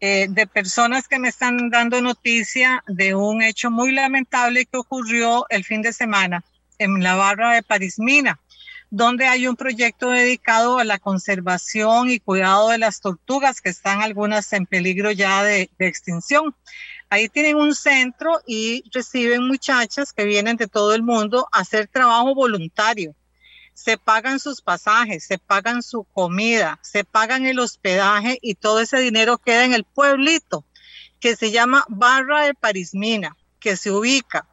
eh, 0.00 0.26
de 0.28 0.46
personas 0.46 1.08
que 1.08 1.18
me 1.18 1.28
están 1.28 1.70
dando 1.70 2.00
noticia 2.02 2.82
de 2.86 3.14
un 3.14 3.42
hecho 3.42 3.70
muy 3.70 3.92
lamentable 3.92 4.66
que 4.66 4.78
ocurrió 4.78 5.46
el 5.48 5.64
fin 5.64 5.80
de 5.80 5.92
semana 5.92 6.44
en 6.78 7.02
la 7.02 7.14
barra 7.14 7.54
de 7.54 7.62
Parismina 7.62 8.38
donde 8.92 9.26
hay 9.26 9.48
un 9.48 9.56
proyecto 9.56 10.10
dedicado 10.10 10.78
a 10.78 10.84
la 10.84 10.98
conservación 10.98 12.10
y 12.10 12.20
cuidado 12.20 12.68
de 12.68 12.76
las 12.76 13.00
tortugas, 13.00 13.62
que 13.62 13.70
están 13.70 14.02
algunas 14.02 14.52
en 14.52 14.66
peligro 14.66 15.10
ya 15.10 15.42
de, 15.42 15.70
extinción. 15.78 16.54
Ahí 17.08 17.30
tienen 17.30 17.56
un 17.56 17.74
centro 17.74 18.42
y 18.46 18.84
reciben 18.92 19.48
muchachas 19.48 20.12
que 20.12 20.26
vienen 20.26 20.58
de 20.58 20.66
todo 20.66 20.94
el 20.94 21.02
mundo 21.02 21.48
a 21.52 21.60
hacer 21.60 21.88
trabajo 21.88 22.34
voluntario 22.34 23.14
se 23.74 23.96
pagan 23.96 24.38
sus 24.38 24.60
pasajes, 24.60 25.24
se 25.24 25.38
pagan 25.38 25.82
su 25.82 26.04
comida, 26.04 26.78
se 26.82 27.04
pagan 27.04 27.46
el 27.46 27.58
hospedaje 27.58 28.38
y 28.42 28.54
todo 28.54 28.80
ese 28.80 28.98
dinero 28.98 29.38
queda 29.38 29.64
en 29.64 29.72
el 29.72 29.84
pueblito 29.84 30.66
que 31.18 31.34
se 31.36 31.50
llama 31.50 31.86
Barra 31.88 32.44
de 32.44 32.52
Parismina, 32.52 33.34
que 33.58 33.78
se 33.78 33.90
ubica 33.90 34.46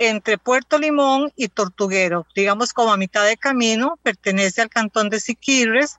entre 0.00 0.38
Puerto 0.38 0.78
Limón 0.78 1.30
y 1.36 1.48
Tortuguero, 1.48 2.26
digamos 2.34 2.72
como 2.72 2.90
a 2.90 2.96
mitad 2.96 3.26
de 3.26 3.36
camino, 3.36 3.98
pertenece 4.02 4.62
al 4.62 4.70
cantón 4.70 5.10
de 5.10 5.20
Siquirres 5.20 5.98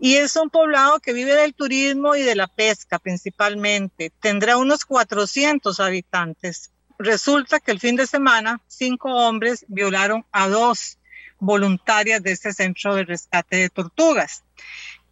y 0.00 0.14
es 0.14 0.36
un 0.36 0.50
poblado 0.50 1.00
que 1.00 1.12
vive 1.12 1.34
del 1.34 1.52
turismo 1.52 2.14
y 2.14 2.22
de 2.22 2.36
la 2.36 2.46
pesca 2.46 3.00
principalmente. 3.00 4.12
Tendrá 4.20 4.56
unos 4.56 4.84
400 4.84 5.80
habitantes. 5.80 6.70
Resulta 6.96 7.58
que 7.58 7.72
el 7.72 7.80
fin 7.80 7.96
de 7.96 8.06
semana 8.06 8.60
cinco 8.68 9.12
hombres 9.12 9.64
violaron 9.66 10.24
a 10.30 10.46
dos 10.46 10.98
voluntarias 11.40 12.22
de 12.22 12.30
este 12.30 12.52
centro 12.52 12.94
de 12.94 13.04
rescate 13.04 13.56
de 13.56 13.68
tortugas. 13.68 14.44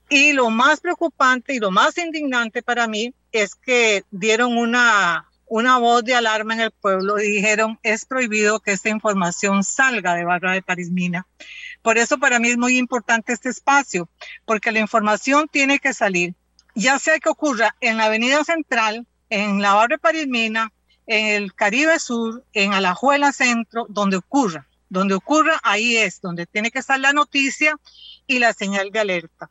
Y 0.09 0.33
lo 0.33 0.49
más 0.49 0.79
preocupante 0.79 1.55
y 1.55 1.59
lo 1.59 1.73
más 1.73 1.99
indignante 1.99 2.63
para 2.63 2.87
mí 2.87 3.13
es 3.33 3.57
que 3.57 4.05
dieron 4.13 4.57
una, 4.57 5.29
una 5.55 5.77
voz 5.77 6.03
de 6.03 6.15
alarma 6.15 6.55
en 6.55 6.61
el 6.61 6.71
pueblo 6.71 7.21
y 7.21 7.31
dijeron 7.31 7.79
es 7.83 8.07
prohibido 8.07 8.61
que 8.61 8.73
esta 8.73 8.89
información 8.89 9.65
salga 9.65 10.15
de 10.15 10.25
Barra 10.25 10.53
de 10.53 10.63
Parismina. 10.63 11.27
Por 11.83 11.99
eso 11.99 12.17
para 12.17 12.39
mí 12.39 12.49
es 12.49 12.57
muy 12.57 12.79
importante 12.79 13.35
este 13.35 13.51
espacio, 13.51 14.09
porque 14.47 14.73
la 14.73 14.79
información 14.79 15.49
tiene 15.53 15.79
que 15.79 15.93
salir, 15.93 16.35
ya 16.75 16.99
sea 16.99 17.19
que 17.19 17.29
ocurra 17.29 17.77
en 17.83 17.99
la 17.99 18.07
Avenida 18.07 18.43
Central, 18.45 19.07
en 19.29 19.61
la 19.61 19.75
Barra 19.75 19.97
de 19.97 19.99
Parismina, 19.99 20.73
en 21.07 21.27
el 21.27 21.53
Caribe 21.53 21.99
Sur, 21.99 22.47
en 22.55 22.73
Alajuela 22.73 23.31
Centro, 23.33 23.85
donde 23.91 24.17
ocurra 24.17 24.67
donde 24.89 25.15
ocurra, 25.15 25.59
ahí 25.63 25.97
es 25.97 26.21
donde 26.21 26.45
tiene 26.45 26.71
que 26.71 26.79
estar 26.79 27.01
la 27.01 27.15
noticia 27.15 27.79
y 28.27 28.41
la 28.41 28.53
señal 28.53 28.91
de 28.91 29.01
alerta. 29.01 29.49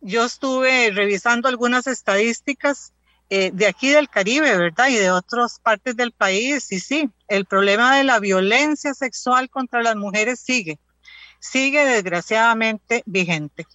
Yo 0.00 0.24
estuve 0.24 0.90
revisando 0.90 1.48
algunas 1.48 1.86
estadísticas 1.86 2.92
eh, 3.36 3.50
de 3.52 3.66
aquí 3.66 3.90
del 3.90 4.08
Caribe, 4.08 4.56
¿verdad? 4.56 4.86
Y 4.90 4.94
de 4.94 5.10
otras 5.10 5.58
partes 5.58 5.96
del 5.96 6.12
país. 6.12 6.70
Y 6.70 6.78
sí, 6.78 7.10
el 7.26 7.46
problema 7.46 7.96
de 7.96 8.04
la 8.04 8.20
violencia 8.20 8.94
sexual 8.94 9.50
contra 9.50 9.82
las 9.82 9.96
mujeres 9.96 10.38
sigue, 10.38 10.78
sigue 11.40 11.84
desgraciadamente 11.84 13.02
vigente. 13.06 13.66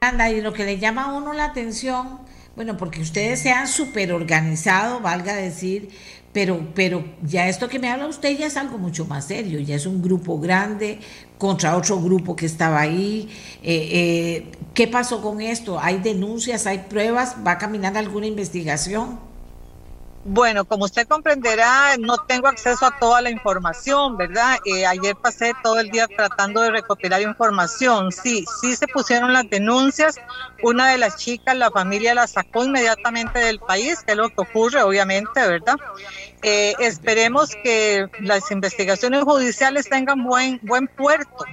Anda, 0.00 0.28
y 0.30 0.40
lo 0.40 0.52
que 0.52 0.64
le 0.64 0.80
llama 0.80 1.04
a 1.04 1.12
uno 1.12 1.34
la 1.34 1.44
atención, 1.44 2.18
bueno, 2.56 2.76
porque 2.76 3.00
ustedes 3.00 3.42
se 3.42 3.52
han 3.52 3.68
súper 3.68 4.12
organizado, 4.12 4.98
valga 4.98 5.36
decir, 5.36 5.90
pero, 6.32 6.68
pero 6.74 7.04
ya 7.22 7.48
esto 7.48 7.68
que 7.68 7.78
me 7.78 7.88
habla 7.88 8.06
usted 8.06 8.36
ya 8.36 8.46
es 8.46 8.56
algo 8.56 8.78
mucho 8.78 9.06
más 9.06 9.26
serio, 9.26 9.60
ya 9.60 9.76
es 9.76 9.86
un 9.86 10.02
grupo 10.02 10.38
grande 10.38 11.00
contra 11.38 11.76
otro 11.76 12.00
grupo 12.00 12.36
que 12.36 12.46
estaba 12.46 12.80
ahí. 12.80 13.28
Eh, 13.62 13.88
eh, 13.92 14.52
¿Qué 14.74 14.88
pasó 14.88 15.22
con 15.22 15.40
esto? 15.40 15.78
¿Hay 15.80 15.98
denuncias, 15.98 16.66
hay 16.66 16.78
pruebas? 16.90 17.36
¿Va 17.46 17.58
caminando 17.58 17.98
alguna 17.98 18.26
investigación? 18.26 19.27
Bueno, 20.30 20.66
como 20.66 20.84
usted 20.84 21.08
comprenderá, 21.08 21.96
no 21.98 22.18
tengo 22.18 22.48
acceso 22.48 22.84
a 22.84 22.98
toda 22.98 23.22
la 23.22 23.30
información, 23.30 24.18
¿verdad? 24.18 24.58
Eh, 24.66 24.84
ayer 24.84 25.16
pasé 25.16 25.54
todo 25.62 25.80
el 25.80 25.90
día 25.90 26.06
tratando 26.06 26.60
de 26.60 26.70
recopilar 26.70 27.22
información. 27.22 28.12
Sí, 28.12 28.44
sí 28.60 28.76
se 28.76 28.86
pusieron 28.88 29.32
las 29.32 29.48
denuncias. 29.48 30.16
Una 30.62 30.90
de 30.90 30.98
las 30.98 31.16
chicas, 31.16 31.56
la 31.56 31.70
familia 31.70 32.14
la 32.14 32.26
sacó 32.26 32.62
inmediatamente 32.62 33.38
del 33.38 33.58
país, 33.58 34.02
que 34.04 34.12
es 34.12 34.18
lo 34.18 34.28
que 34.28 34.42
ocurre, 34.42 34.82
obviamente, 34.82 35.40
¿verdad? 35.48 35.76
Eh, 36.42 36.74
esperemos 36.78 37.48
que 37.64 38.06
las 38.20 38.50
investigaciones 38.50 39.22
judiciales 39.22 39.88
tengan 39.88 40.22
buen, 40.24 40.60
buen 40.62 40.88
puerto. 40.88 41.46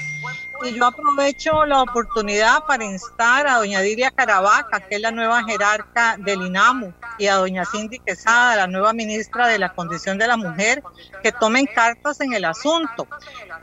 Y 0.64 0.73
yo 0.73 0.86
aprovecho 0.86 1.65
la 1.65 1.82
oportunidad 1.82 2.64
para 2.65 2.84
instar 2.84 3.45
a 3.48 3.57
doña 3.57 3.82
Diria 3.82 4.10
Caravaca, 4.10 4.80
que 4.80 4.95
es 4.95 5.02
la 5.02 5.11
nueva 5.11 5.44
jerarca 5.44 6.15
del 6.18 6.41
INAMU, 6.41 6.94
y 7.18 7.27
a 7.27 7.36
doña 7.36 7.65
Cindy 7.65 7.99
Quesada, 7.99 8.56
la 8.56 8.68
nueva 8.68 8.94
ministra 8.94 9.48
de 9.48 9.60
la 9.60 9.73
Condición 9.73 10.18
de 10.18 10.27
la 10.27 10.38
Mujer, 10.38 10.82
que 11.22 11.32
tomen 11.32 11.65
cartas 11.65 12.22
en 12.22 12.34
el 12.34 12.45
asunto. 12.45 13.07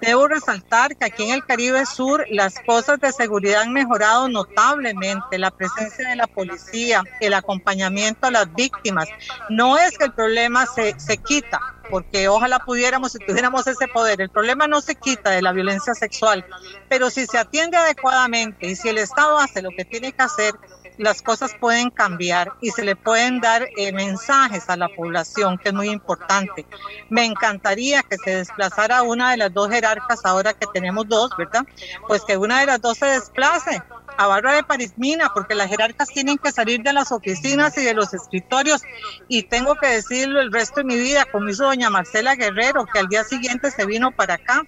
Debo 0.00 0.28
resaltar 0.28 0.96
que 0.96 1.06
aquí 1.06 1.24
en 1.24 1.34
el 1.34 1.44
Caribe 1.44 1.86
Sur 1.86 2.24
las 2.30 2.54
cosas 2.66 3.00
de 3.00 3.12
seguridad 3.12 3.62
han 3.62 3.72
mejorado 3.72 4.28
notablemente, 4.28 5.38
la 5.38 5.50
presencia 5.50 6.08
de 6.08 6.16
la 6.16 6.26
policía, 6.26 7.02
el 7.20 7.34
acompañamiento 7.34 8.26
a 8.26 8.30
las 8.30 8.52
víctimas. 8.54 9.08
No 9.48 9.78
es 9.78 9.96
que 9.96 10.04
el 10.04 10.12
problema 10.12 10.66
se, 10.66 10.98
se 11.00 11.16
quita, 11.16 11.60
porque 11.90 12.28
ojalá 12.28 12.60
pudiéramos 12.60 13.14
y 13.14 13.18
tuviéramos 13.18 13.66
ese 13.66 13.88
poder. 13.88 14.20
El 14.20 14.30
problema 14.30 14.66
no 14.66 14.80
se 14.80 14.94
quita 14.94 15.30
de 15.30 15.42
la 15.42 15.52
violencia 15.52 15.94
sexual, 15.94 16.44
pero 16.88 17.10
si 17.10 17.26
se 17.26 17.38
atiende 17.38 17.76
adecuadamente 17.76 18.66
y 18.66 18.76
si 18.76 18.88
el 18.88 18.98
Estado 18.98 19.38
hace 19.38 19.62
lo 19.62 19.70
que 19.70 19.84
tiene 19.84 20.12
que 20.12 20.22
hacer, 20.22 20.54
las 20.98 21.22
cosas 21.22 21.52
pueden 21.58 21.90
cambiar 21.90 22.52
y 22.60 22.70
se 22.70 22.84
le 22.84 22.96
pueden 22.96 23.40
dar 23.40 23.66
eh, 23.76 23.92
mensajes 23.92 24.68
a 24.68 24.76
la 24.76 24.88
población, 24.88 25.58
que 25.58 25.70
es 25.70 25.74
muy 25.74 25.88
importante. 25.88 26.66
Me 27.08 27.24
encantaría 27.24 28.02
que 28.02 28.16
se 28.18 28.36
desplazara 28.36 29.02
una 29.02 29.30
de 29.30 29.38
las 29.38 29.52
dos 29.52 29.70
jerarcas, 29.70 30.20
ahora 30.24 30.52
que 30.52 30.66
tenemos 30.72 31.08
dos, 31.08 31.30
¿verdad? 31.36 31.64
Pues 32.06 32.22
que 32.24 32.36
una 32.36 32.60
de 32.60 32.66
las 32.66 32.80
dos 32.80 32.98
se 32.98 33.06
desplace 33.06 33.82
a 34.16 34.26
Barra 34.26 34.54
de 34.54 34.62
Parismina, 34.62 35.32
porque 35.32 35.54
las 35.54 35.68
jerarcas 35.68 36.08
tienen 36.08 36.38
que 36.38 36.52
salir 36.52 36.82
de 36.82 36.92
las 36.92 37.12
oficinas 37.12 37.76
y 37.78 37.84
de 37.84 37.94
los 37.94 38.14
escritorios. 38.14 38.82
Y 39.28 39.44
tengo 39.44 39.74
que 39.76 39.88
decirlo 39.88 40.40
el 40.40 40.52
resto 40.52 40.80
de 40.80 40.84
mi 40.84 40.96
vida, 40.96 41.24
como 41.30 41.48
hizo 41.48 41.64
doña 41.64 41.90
Marcela 41.90 42.34
Guerrero, 42.34 42.86
que 42.86 42.98
al 42.98 43.08
día 43.08 43.24
siguiente 43.24 43.70
se 43.70 43.86
vino 43.86 44.10
para 44.10 44.34
acá 44.34 44.62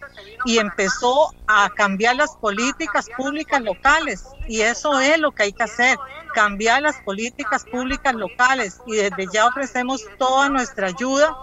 y 0.44 0.58
empezó 0.58 1.30
a 1.46 1.70
cambiar 1.70 2.16
las 2.16 2.36
políticas 2.36 3.06
públicas 3.16 3.60
locales. 3.62 4.24
Y 4.48 4.60
eso 4.60 5.00
es 5.00 5.18
lo 5.18 5.32
que 5.32 5.44
hay 5.44 5.52
que 5.52 5.62
hacer, 5.62 5.96
cambiar 6.34 6.82
las 6.82 7.00
políticas 7.02 7.64
públicas 7.64 8.14
locales. 8.14 8.78
Y 8.86 8.96
desde 8.96 9.26
ya 9.32 9.46
ofrecemos 9.46 10.04
toda 10.18 10.48
nuestra 10.48 10.88
ayuda 10.88 11.36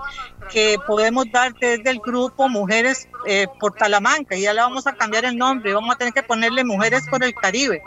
que 0.51 0.77
podemos 0.85 1.25
dar 1.31 1.53
desde 1.53 1.89
el 1.89 1.99
grupo 1.99 2.49
Mujeres 2.49 3.07
eh, 3.25 3.47
por 3.59 3.73
Talamanca. 3.73 4.35
Y 4.35 4.41
ya 4.41 4.53
le 4.53 4.61
vamos 4.61 4.87
a 4.87 4.93
cambiar 4.93 5.25
el 5.25 5.37
nombre, 5.37 5.73
vamos 5.73 5.95
a 5.95 5.97
tener 5.97 6.13
que 6.13 6.23
ponerle 6.23 6.63
Mujeres 6.63 7.03
por 7.09 7.23
el 7.23 7.33
Caribe 7.33 7.81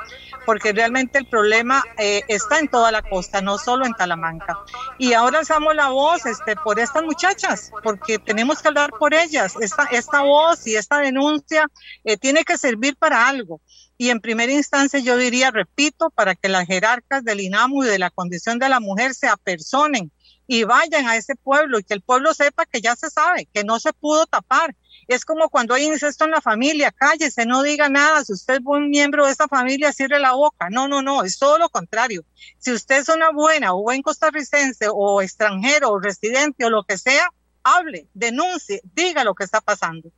porque 0.44 0.72
realmente 0.72 1.18
el 1.18 1.26
problema 1.26 1.82
eh, 1.98 2.22
está 2.28 2.58
en 2.58 2.68
toda 2.68 2.92
la 2.92 3.02
costa, 3.02 3.40
no 3.40 3.58
solo 3.58 3.86
en 3.86 3.94
Talamanca. 3.94 4.58
Y 4.98 5.12
ahora 5.12 5.40
alzamos 5.40 5.74
la 5.74 5.88
voz 5.88 6.26
este, 6.26 6.56
por 6.56 6.78
estas 6.78 7.02
muchachas, 7.02 7.70
porque 7.82 8.18
tenemos 8.18 8.60
que 8.60 8.68
hablar 8.68 8.90
por 8.98 9.14
ellas. 9.14 9.54
Esta, 9.60 9.84
esta 9.84 10.22
voz 10.22 10.66
y 10.66 10.76
esta 10.76 10.98
denuncia 10.98 11.66
eh, 12.04 12.16
tiene 12.16 12.44
que 12.44 12.58
servir 12.58 12.96
para 12.96 13.28
algo. 13.28 13.60
Y 13.96 14.10
en 14.10 14.20
primera 14.20 14.52
instancia 14.52 14.98
yo 15.00 15.16
diría, 15.16 15.50
repito, 15.50 16.10
para 16.10 16.34
que 16.34 16.48
las 16.48 16.66
jerarcas 16.66 17.24
del 17.24 17.40
INAMU 17.40 17.84
y 17.84 17.88
de 17.88 17.98
la 17.98 18.10
condición 18.10 18.58
de 18.58 18.68
la 18.68 18.80
mujer 18.80 19.14
se 19.14 19.28
apersonen 19.28 20.10
y 20.46 20.64
vayan 20.64 21.06
a 21.06 21.16
ese 21.16 21.34
pueblo 21.36 21.78
y 21.78 21.84
que 21.84 21.94
el 21.94 22.02
pueblo 22.02 22.34
sepa 22.34 22.66
que 22.66 22.80
ya 22.80 22.96
se 22.96 23.10
sabe, 23.10 23.48
que 23.52 23.64
no 23.64 23.80
se 23.80 23.92
pudo 23.92 24.26
tapar. 24.26 24.74
Es 25.08 25.24
como 25.24 25.48
cuando 25.48 25.74
hay 25.74 25.84
incesto 25.84 26.24
en 26.24 26.30
la 26.30 26.40
familia, 26.40 26.92
cállese, 26.92 27.46
no 27.46 27.62
diga 27.62 27.88
nada. 27.88 28.24
Si 28.24 28.32
usted 28.32 28.54
es 28.54 28.60
un 28.64 28.90
miembro 28.90 29.26
de 29.26 29.32
esa 29.32 29.48
familia, 29.48 29.92
cierre 29.92 30.18
la 30.18 30.32
boca. 30.32 30.68
No, 30.70 30.88
no, 30.88 31.02
no, 31.02 31.24
es 31.24 31.38
todo 31.38 31.58
lo 31.58 31.68
contrario. 31.68 32.24
Si 32.58 32.72
usted 32.72 32.98
es 32.98 33.08
una 33.08 33.30
buena 33.30 33.74
o 33.74 33.82
buen 33.82 34.02
costarricense 34.02 34.86
o 34.90 35.20
extranjero 35.22 35.90
o 35.90 36.00
residente 36.00 36.64
o 36.64 36.70
lo 36.70 36.84
que 36.84 36.98
sea, 36.98 37.28
hable, 37.62 38.06
denuncie, 38.14 38.80
diga 38.94 39.24
lo 39.24 39.34
que 39.34 39.44
está 39.44 39.60
pasando. 39.60 40.10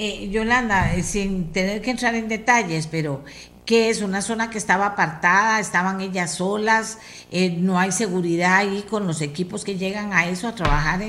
Eh, 0.00 0.28
Yolanda, 0.30 0.94
eh, 0.94 1.02
sin 1.02 1.52
tener 1.52 1.82
que 1.82 1.90
entrar 1.90 2.14
en 2.14 2.28
detalles, 2.28 2.86
pero 2.86 3.24
¿qué 3.68 3.90
es 3.90 4.00
una 4.00 4.22
zona 4.22 4.48
que 4.48 4.56
estaba 4.56 4.86
apartada? 4.86 5.60
¿Estaban 5.60 6.00
ellas 6.00 6.36
solas? 6.36 6.98
Eh, 7.30 7.50
¿No 7.50 7.78
hay 7.78 7.92
seguridad 7.92 8.56
ahí 8.56 8.82
con 8.88 9.06
los 9.06 9.20
equipos 9.20 9.62
que 9.62 9.76
llegan 9.76 10.14
a 10.14 10.26
eso, 10.26 10.48
a 10.48 10.54
trabajar 10.54 11.02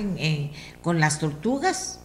con 0.81 0.99
las 0.99 1.19
tortugas? 1.19 2.01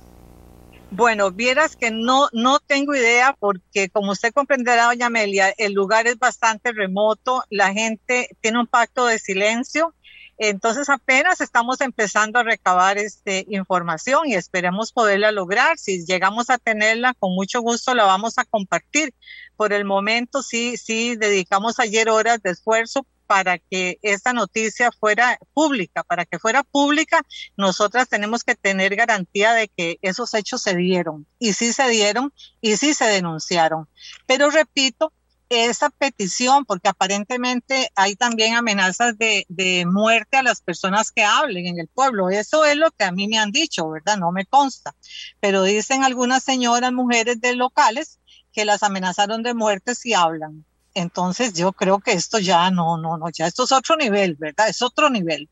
Bueno, 0.92 1.32
vieras 1.32 1.74
que 1.74 1.90
no, 1.90 2.28
no 2.32 2.60
tengo 2.60 2.94
idea 2.94 3.34
porque 3.36 3.88
como 3.88 4.12
usted 4.12 4.32
comprenderá, 4.32 4.84
doña 4.84 5.06
Amelia, 5.06 5.52
el 5.58 5.72
lugar 5.72 6.06
es 6.06 6.20
bastante 6.20 6.70
remoto, 6.70 7.42
la 7.50 7.72
gente 7.72 8.28
tiene 8.40 8.60
un 8.60 8.68
pacto 8.68 9.06
de 9.06 9.18
silencio 9.18 9.92
entonces 10.38 10.88
apenas 10.88 11.40
estamos 11.40 11.80
empezando 11.80 12.38
a 12.38 12.42
recabar 12.42 12.98
este, 12.98 13.44
información 13.48 14.28
y 14.28 14.34
esperemos 14.34 14.92
poderla 14.92 15.32
lograr. 15.32 15.78
Si 15.78 16.04
llegamos 16.04 16.50
a 16.50 16.58
tenerla, 16.58 17.14
con 17.14 17.34
mucho 17.34 17.60
gusto 17.60 17.94
la 17.94 18.04
vamos 18.04 18.38
a 18.38 18.44
compartir. 18.44 19.14
Por 19.56 19.72
el 19.72 19.84
momento 19.84 20.42
sí, 20.42 20.76
sí, 20.76 21.16
dedicamos 21.16 21.78
ayer 21.78 22.08
horas 22.08 22.42
de 22.42 22.50
esfuerzo 22.50 23.06
para 23.26 23.58
que 23.58 23.98
esta 24.02 24.32
noticia 24.32 24.90
fuera 24.92 25.38
pública. 25.52 26.02
Para 26.02 26.24
que 26.24 26.38
fuera 26.38 26.62
pública, 26.62 27.22
nosotras 27.56 28.08
tenemos 28.08 28.44
que 28.44 28.54
tener 28.54 28.96
garantía 28.96 29.52
de 29.52 29.68
que 29.68 29.98
esos 30.02 30.34
hechos 30.34 30.62
se 30.62 30.74
dieron 30.74 31.26
y 31.38 31.52
sí 31.52 31.72
se 31.72 31.88
dieron 31.88 32.32
y 32.60 32.76
sí 32.76 32.94
se 32.94 33.06
denunciaron. 33.06 33.88
Pero 34.26 34.50
repito, 34.50 35.12
esa 35.48 35.90
petición, 35.90 36.64
porque 36.64 36.88
aparentemente 36.88 37.90
hay 37.94 38.16
también 38.16 38.54
amenazas 38.54 39.16
de, 39.18 39.44
de, 39.48 39.86
muerte 39.86 40.36
a 40.36 40.42
las 40.42 40.60
personas 40.60 41.10
que 41.12 41.24
hablen 41.24 41.66
en 41.66 41.78
el 41.78 41.88
pueblo. 41.88 42.30
Eso 42.30 42.64
es 42.64 42.76
lo 42.76 42.90
que 42.90 43.04
a 43.04 43.12
mí 43.12 43.28
me 43.28 43.38
han 43.38 43.52
dicho, 43.52 43.88
¿verdad? 43.90 44.16
No 44.16 44.32
me 44.32 44.46
consta. 44.46 44.94
Pero 45.40 45.62
dicen 45.62 46.04
algunas 46.04 46.42
señoras, 46.42 46.92
mujeres 46.92 47.40
de 47.40 47.54
locales, 47.54 48.18
que 48.52 48.64
las 48.64 48.82
amenazaron 48.82 49.42
de 49.42 49.54
muerte 49.54 49.94
si 49.94 50.14
hablan. 50.14 50.64
Entonces 50.94 51.54
yo 51.54 51.72
creo 51.72 51.98
que 51.98 52.12
esto 52.12 52.38
ya 52.38 52.70
no, 52.70 52.96
no, 52.96 53.18
no, 53.18 53.26
ya 53.30 53.46
esto 53.46 53.64
es 53.64 53.72
otro 53.72 53.96
nivel, 53.96 54.36
¿verdad? 54.36 54.68
Es 54.68 54.80
otro 54.80 55.10
nivel. 55.10 55.48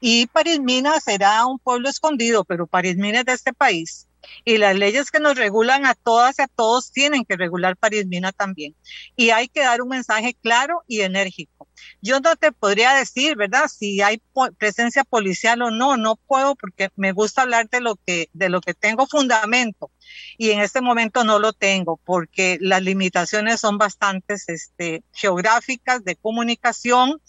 Y 0.00 0.26
Parismina 0.26 1.00
será 1.00 1.46
un 1.46 1.58
pueblo 1.58 1.88
escondido, 1.88 2.44
pero 2.44 2.66
Parismina 2.66 3.20
es 3.20 3.24
de 3.24 3.32
este 3.32 3.52
país 3.54 4.06
y 4.44 4.58
las 4.58 4.76
leyes 4.76 5.10
que 5.10 5.20
nos 5.20 5.36
regulan 5.36 5.86
a 5.86 5.94
todas 5.94 6.38
y 6.38 6.42
a 6.42 6.48
todos 6.48 6.92
tienen 6.92 7.24
que 7.24 7.36
regular 7.36 7.76
París 7.76 8.06
Mina 8.06 8.32
también. 8.32 8.74
Y 9.16 9.30
hay 9.30 9.48
que 9.48 9.60
dar 9.60 9.82
un 9.82 9.88
mensaje 9.88 10.34
claro 10.34 10.82
y 10.86 11.00
enérgico. 11.00 11.68
Yo 12.00 12.20
no 12.20 12.36
te 12.36 12.52
podría 12.52 12.94
decir, 12.94 13.36
¿verdad? 13.36 13.68
Si 13.68 14.00
hay 14.00 14.22
presencia 14.58 15.04
policial 15.04 15.62
o 15.62 15.70
no, 15.70 15.96
no 15.96 16.16
puedo 16.16 16.54
porque 16.54 16.90
me 16.96 17.12
gusta 17.12 17.42
hablar 17.42 17.68
de 17.68 17.80
lo 17.80 17.96
que, 17.96 18.28
de 18.32 18.48
lo 18.48 18.60
que 18.60 18.74
tengo 18.74 19.06
fundamento. 19.06 19.90
Y 20.38 20.50
en 20.50 20.60
este 20.60 20.80
momento 20.80 21.24
no 21.24 21.38
lo 21.38 21.52
tengo 21.52 21.98
porque 22.04 22.58
las 22.60 22.82
limitaciones 22.82 23.60
son 23.60 23.78
bastantes 23.78 24.48
este, 24.48 25.02
geográficas 25.12 26.04
de 26.04 26.16
comunicación 26.16 27.20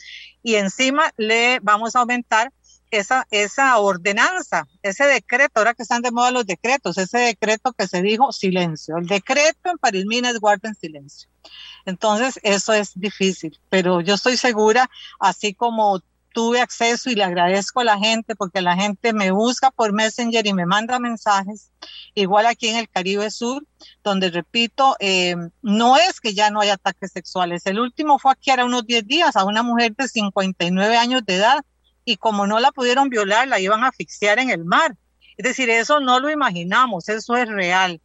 y 0.43 0.55
encima 0.55 1.11
le 1.17 1.59
vamos 1.61 1.95
a 1.95 1.99
aumentar 1.99 2.51
esa, 2.97 3.27
esa 3.31 3.77
ordenanza, 3.79 4.67
ese 4.81 5.05
decreto, 5.05 5.59
ahora 5.59 5.73
que 5.73 5.83
están 5.83 6.01
de 6.01 6.11
moda 6.11 6.31
los 6.31 6.45
decretos, 6.45 6.97
ese 6.97 7.19
decreto 7.19 7.73
que 7.73 7.87
se 7.87 8.01
dijo 8.01 8.31
silencio. 8.31 8.97
El 8.97 9.07
decreto 9.07 9.69
en 9.69 9.77
París 9.77 10.05
Minas 10.05 10.39
guarden 10.39 10.75
silencio. 10.75 11.29
Entonces, 11.85 12.39
eso 12.43 12.73
es 12.73 12.91
difícil, 12.95 13.59
pero 13.69 14.01
yo 14.01 14.15
estoy 14.15 14.37
segura, 14.37 14.89
así 15.19 15.53
como 15.53 16.01
tuve 16.35 16.59
acceso 16.59 17.09
y 17.09 17.15
le 17.15 17.23
agradezco 17.23 17.79
a 17.79 17.85
la 17.85 17.97
gente 17.97 18.35
porque 18.35 18.61
la 18.61 18.75
gente 18.75 19.13
me 19.13 19.31
busca 19.31 19.71
por 19.71 19.93
Messenger 19.93 20.45
y 20.45 20.53
me 20.53 20.65
manda 20.65 20.99
mensajes, 20.99 21.71
igual 22.13 22.45
aquí 22.45 22.67
en 22.67 22.75
el 22.75 22.89
Caribe 22.89 23.31
Sur, 23.31 23.65
donde 24.03 24.29
repito, 24.29 24.97
eh, 24.99 25.37
no 25.61 25.95
es 25.95 26.19
que 26.19 26.33
ya 26.33 26.49
no 26.49 26.59
hay 26.59 26.69
ataques 26.69 27.13
sexuales. 27.13 27.65
El 27.65 27.79
último 27.79 28.19
fue 28.19 28.33
aquí 28.33 28.51
ahora 28.51 28.65
unos 28.65 28.85
10 28.85 29.07
días 29.07 29.35
a 29.37 29.45
una 29.45 29.63
mujer 29.63 29.95
de 29.95 30.09
59 30.09 30.97
años 30.97 31.25
de 31.25 31.35
edad 31.37 31.65
y 32.05 32.17
como 32.17 32.47
no 32.47 32.59
la 32.59 32.71
pudieron 32.71 33.09
violar, 33.09 33.47
la 33.47 33.59
iban 33.59 33.83
a 33.83 33.89
asfixiar 33.89 34.39
en 34.39 34.51
el 34.51 34.63
mar. 34.63 34.95
Es 35.37 35.43
decir, 35.43 35.69
eso 35.69 35.99
no 35.99 36.19
lo 36.19 36.29
imaginamos, 36.29 37.09
eso 37.09 37.35
es 37.35 37.49
real. 37.49 38.01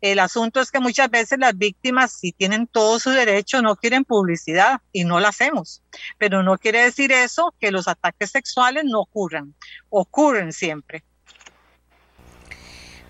El 0.00 0.18
asunto 0.18 0.60
es 0.60 0.72
que 0.72 0.80
muchas 0.80 1.08
veces 1.08 1.38
las 1.38 1.56
víctimas, 1.56 2.12
si 2.12 2.32
tienen 2.32 2.66
todo 2.66 2.98
su 2.98 3.10
derecho, 3.10 3.62
no 3.62 3.76
quieren 3.76 4.04
publicidad 4.04 4.80
y 4.90 5.04
no 5.04 5.20
la 5.20 5.28
hacemos. 5.28 5.80
Pero 6.18 6.42
no 6.42 6.58
quiere 6.58 6.82
decir 6.82 7.12
eso 7.12 7.54
que 7.60 7.70
los 7.70 7.86
ataques 7.86 8.30
sexuales 8.32 8.82
no 8.84 9.00
ocurran, 9.00 9.54
ocurren 9.90 10.52
siempre. 10.52 11.04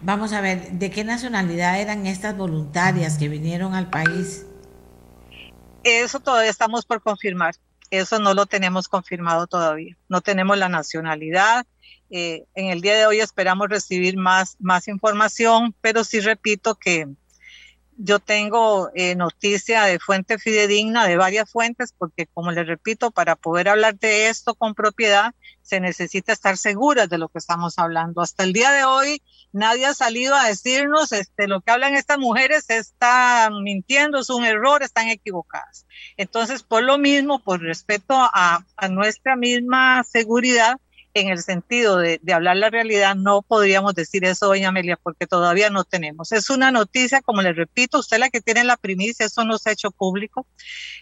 Vamos 0.03 0.35
a 0.35 0.43
ver, 0.43 0.73
¿de 0.73 0.91
qué 0.91 1.05
nacionalidad 1.05 1.81
eran 1.81 2.07
estas 2.07 2.37
voluntarias 2.37 3.17
que 3.17 3.29
vinieron 3.29 3.75
al 3.75 3.89
país? 3.89 4.45
Eso 5.85 6.21
todavía 6.21 6.51
estamos 6.51 6.85
por 6.85 7.01
confirmar. 7.01 7.55
Eso 7.93 8.19
no 8.19 8.33
lo 8.33 8.47
tenemos 8.47 8.89
confirmado 8.89 9.47
todavía. 9.47 9.99
No 10.09 10.23
tenemos 10.23 10.57
la 10.57 10.71
nacionalidad. 10.71 11.67
Eh, 12.09 12.47
en 12.55 12.71
el 12.71 12.81
día 12.81 12.97
de 12.97 13.05
hoy 13.05 13.21
esperamos 13.21 13.69
recibir 13.69 14.17
más, 14.17 14.57
más 14.61 14.89
información, 14.89 15.75
pero 15.83 16.03
sí 16.03 16.21
repito 16.21 16.75
que 16.77 17.07
yo 17.97 18.19
tengo 18.19 18.91
eh, 18.95 19.15
noticia 19.15 19.85
de 19.85 19.99
fuente 19.99 20.39
fidedigna 20.39 21.07
de 21.07 21.17
varias 21.17 21.51
fuentes, 21.51 21.95
porque 21.97 22.27
como 22.27 22.51
les 22.51 22.67
repito, 22.67 23.11
para 23.11 23.37
poder 23.37 23.69
hablar 23.69 23.99
de 23.99 24.29
esto 24.29 24.55
con 24.55 24.75
propiedad, 24.75 25.35
se 25.63 25.81
necesita 25.81 26.33
estar 26.33 26.57
seguras 26.57 27.09
de 27.09 27.19
lo 27.19 27.29
que 27.29 27.39
estamos 27.39 27.79
hablando. 27.79 28.21
Hasta 28.21 28.45
el 28.45 28.53
día 28.53 28.73
de 28.73 28.85
hoy, 28.85 29.23
nadie 29.53 29.87
ha 29.87 29.95
salido 29.95 30.35
a 30.35 30.49
decirnos, 30.49 31.13
este, 31.13 31.47
lo 31.47 31.61
que 31.61 31.71
hablan 31.71 31.95
estas 31.95 32.19
mujeres 32.19 32.69
están 32.71 33.63
mintiendo, 33.63 34.21
es 34.21 34.31
un 34.31 34.45
error, 34.45 34.83
están 34.83 35.09
equivocadas. 35.09 35.87
Entonces, 36.17 36.63
por 36.63 36.83
lo 36.83 36.99
mismo, 36.99 37.39
por 37.39 37.61
respeto 37.61 38.15
a 38.15 38.65
nuestra 38.89 39.37
misma 39.37 40.03
seguridad, 40.05 40.77
en 41.15 41.29
el 41.29 41.43
sentido 41.43 41.99
de, 41.99 42.21
hablar 42.33 42.57
la 42.57 42.71
realidad, 42.71 43.15
no 43.15 43.43
podríamos 43.43 43.95
decir 43.95 44.25
eso, 44.25 44.47
doña 44.47 44.69
Amelia, 44.69 44.99
porque 45.03 45.27
todavía 45.27 45.71
no 45.71 45.85
tenemos. 45.85 46.33
Es 46.33 46.51
una 46.51 46.71
noticia, 46.71 47.21
como 47.21 47.43
le 47.43 47.53
repito, 47.53 47.99
usted 47.99 48.19
la 48.19 48.31
que 48.31 48.41
tiene 48.41 48.65
la 48.65 48.77
primicia, 48.77 49.27
eso 49.27 49.45
no 49.45 49.59
se 49.59 49.71
ha 49.71 49.73
hecho 49.73 49.91
público, 49.91 50.47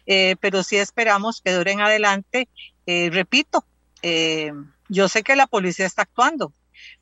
eh, 0.07 0.37
pero 0.41 0.63
sí 0.63 0.77
esperamos 0.77 1.41
que 1.41 1.53
duren 1.53 1.81
adelante. 1.81 2.49
Eh, 2.87 3.11
repito, 3.13 3.65
eh, 4.03 4.53
yo 4.89 5.09
sé 5.09 5.23
que 5.23 5.37
la 5.37 5.47
policía 5.47 5.87
está 5.87 6.03
actuando, 6.03 6.53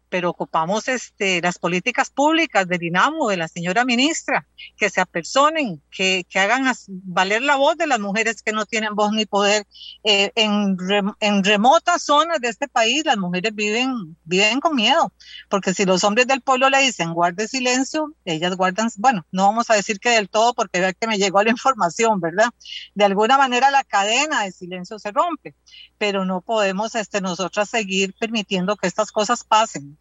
pero 0.09 0.30
ocupamos 0.30 0.89
este, 0.89 1.40
las 1.40 1.59
políticas 1.59 2.10
públicas 2.10 2.66
del 2.66 2.82
INAMO, 2.82 3.28
de 3.28 3.36
la 3.36 3.48
señora 3.48 3.85
ministra, 3.85 4.47
que 4.76 4.90
se 4.90 5.01
apersonen, 5.01 5.82
que, 5.90 6.24
que 6.28 6.39
hagan 6.39 6.72
valer 6.89 7.43
la 7.43 7.56
voz 7.56 7.76
de 7.76 7.86
las 7.86 8.01
mujeres 8.01 8.43
que 8.43 8.52
no 8.52 8.66
tienen 8.66 8.94
voz 8.94 9.12
ni 9.12 9.26
poder. 9.26 9.66
Eh, 10.05 10.32
en, 10.35 10.76
en, 11.20 11.44
remotas 11.44 12.02
zonas 12.02 12.40
de 12.40 12.48
este 12.48 12.68
país 12.68 13.05
las 13.05 13.16
mujeres 13.16 13.55
viven, 13.55 14.16
viven 14.24 14.60
con 14.60 14.74
miedo, 14.74 15.12
porque 15.48 15.74
si 15.74 15.85
los 15.85 16.05
hombres 16.05 16.26
del 16.26 16.40
pueblo 16.40 16.68
le 16.70 16.80
dicen 16.80 17.12
guarde 17.14 17.48
silencio, 17.48 18.14
ellas 18.24 18.56
guardan, 18.56 18.89
bueno, 18.97 19.26
no 19.32 19.44
vamos 19.44 19.70
a 19.70 19.74
decir 19.74 20.01
que 20.01 20.10
del 20.10 20.28
todo, 20.28 20.55
porque 20.55 20.80
vea 20.80 20.93
que 20.93 21.06
me 21.06 21.18
llegó 21.18 21.43
la 21.43 21.51
información, 21.59 22.20
¿verdad? 22.20 22.48
De 22.94 23.05
alguna 23.05 23.39
manera 23.39 23.70
la 23.70 23.85
cadena 23.85 24.43
de 24.43 24.52
silencio 24.52 24.98
se 24.98 25.10
rompe, 25.10 25.55
pero 25.98 26.24
no 26.24 26.40
podemos 26.40 26.94
este, 26.94 27.20
nosotras 27.20 27.70
seguir 27.70 28.14
permitiendo 28.18 28.76
que 28.76 28.86
estas 28.86 29.12
cosas 29.12 29.44
pasen. 29.44 29.98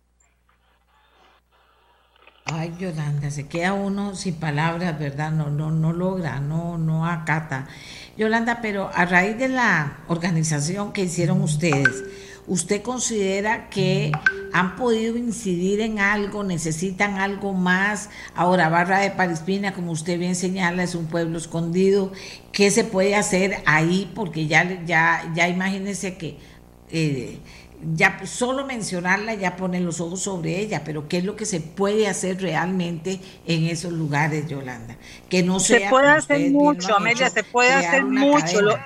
Ay, 2.58 2.74
Yolanda, 2.80 3.30
se 3.30 3.46
queda 3.46 3.74
uno 3.74 4.16
sin 4.16 4.34
palabras, 4.34 4.98
¿verdad? 4.98 5.32
No, 5.32 5.52
no, 5.52 5.70
no 5.70 5.94
logra, 5.94 6.40
no, 6.40 6.80
no 6.80 7.06
acata. 7.06 7.68
Yolanda, 8.18 8.62
pero 8.64 8.90
a 8.96 9.06
raíz 9.06 9.38
de 9.38 9.48
la 9.48 10.00
organización 10.08 10.92
que 10.92 11.04
hicieron 11.04 11.40
ustedes, 11.42 12.04
¿usted 12.48 12.82
considera 12.82 13.70
que 13.70 14.12
han 14.54 14.76
podido 14.76 15.18
incidir 15.18 15.82
en 15.82 16.00
algo, 16.00 16.44
necesitan 16.44 17.20
algo 17.20 17.54
más? 17.54 18.10
Ahora, 18.34 18.70
Barra 18.70 19.02
de 19.02 19.12
Parispina, 19.12 19.76
como 19.76 19.92
usted 19.92 20.18
bien 20.18 20.34
señala, 20.34 20.82
es 20.82 20.96
un 20.96 21.06
pueblo 21.06 21.38
escondido. 21.38 22.12
¿Qué 22.52 22.72
se 22.72 22.84
puede 22.84 23.14
hacer 23.14 23.62
ahí? 23.68 24.12
Porque 24.16 24.48
ya, 24.48 24.84
ya, 24.84 25.32
ya 25.36 25.48
imagínese 25.48 26.18
que 26.18 26.40
eh, 26.90 27.38
ya 27.96 28.26
solo 28.26 28.66
mencionarla 28.66 29.36
ya 29.36 29.56
pone 29.56 29.80
los 29.80 30.02
ojos 30.02 30.22
sobre 30.22 30.60
ella, 30.60 30.84
pero 30.84 31.08
¿qué 31.08 31.18
es 31.18 31.24
lo 31.24 31.36
que 31.36 31.46
se 31.46 31.62
puede 31.62 32.08
hacer 32.08 32.42
realmente 32.42 33.20
en 33.46 33.66
esos 33.66 33.94
lugares, 33.94 34.48
Yolanda? 34.48 34.98
Que 35.30 35.44
no 35.44 35.60
se 35.60 35.82
puede 35.90 36.08
hacer 36.08 36.50
mucho, 36.52 36.96
Amelia, 36.96 37.30
se 37.30 37.44
puede 37.44 37.72
hacer 37.72 38.04
mucho. 38.04 38.78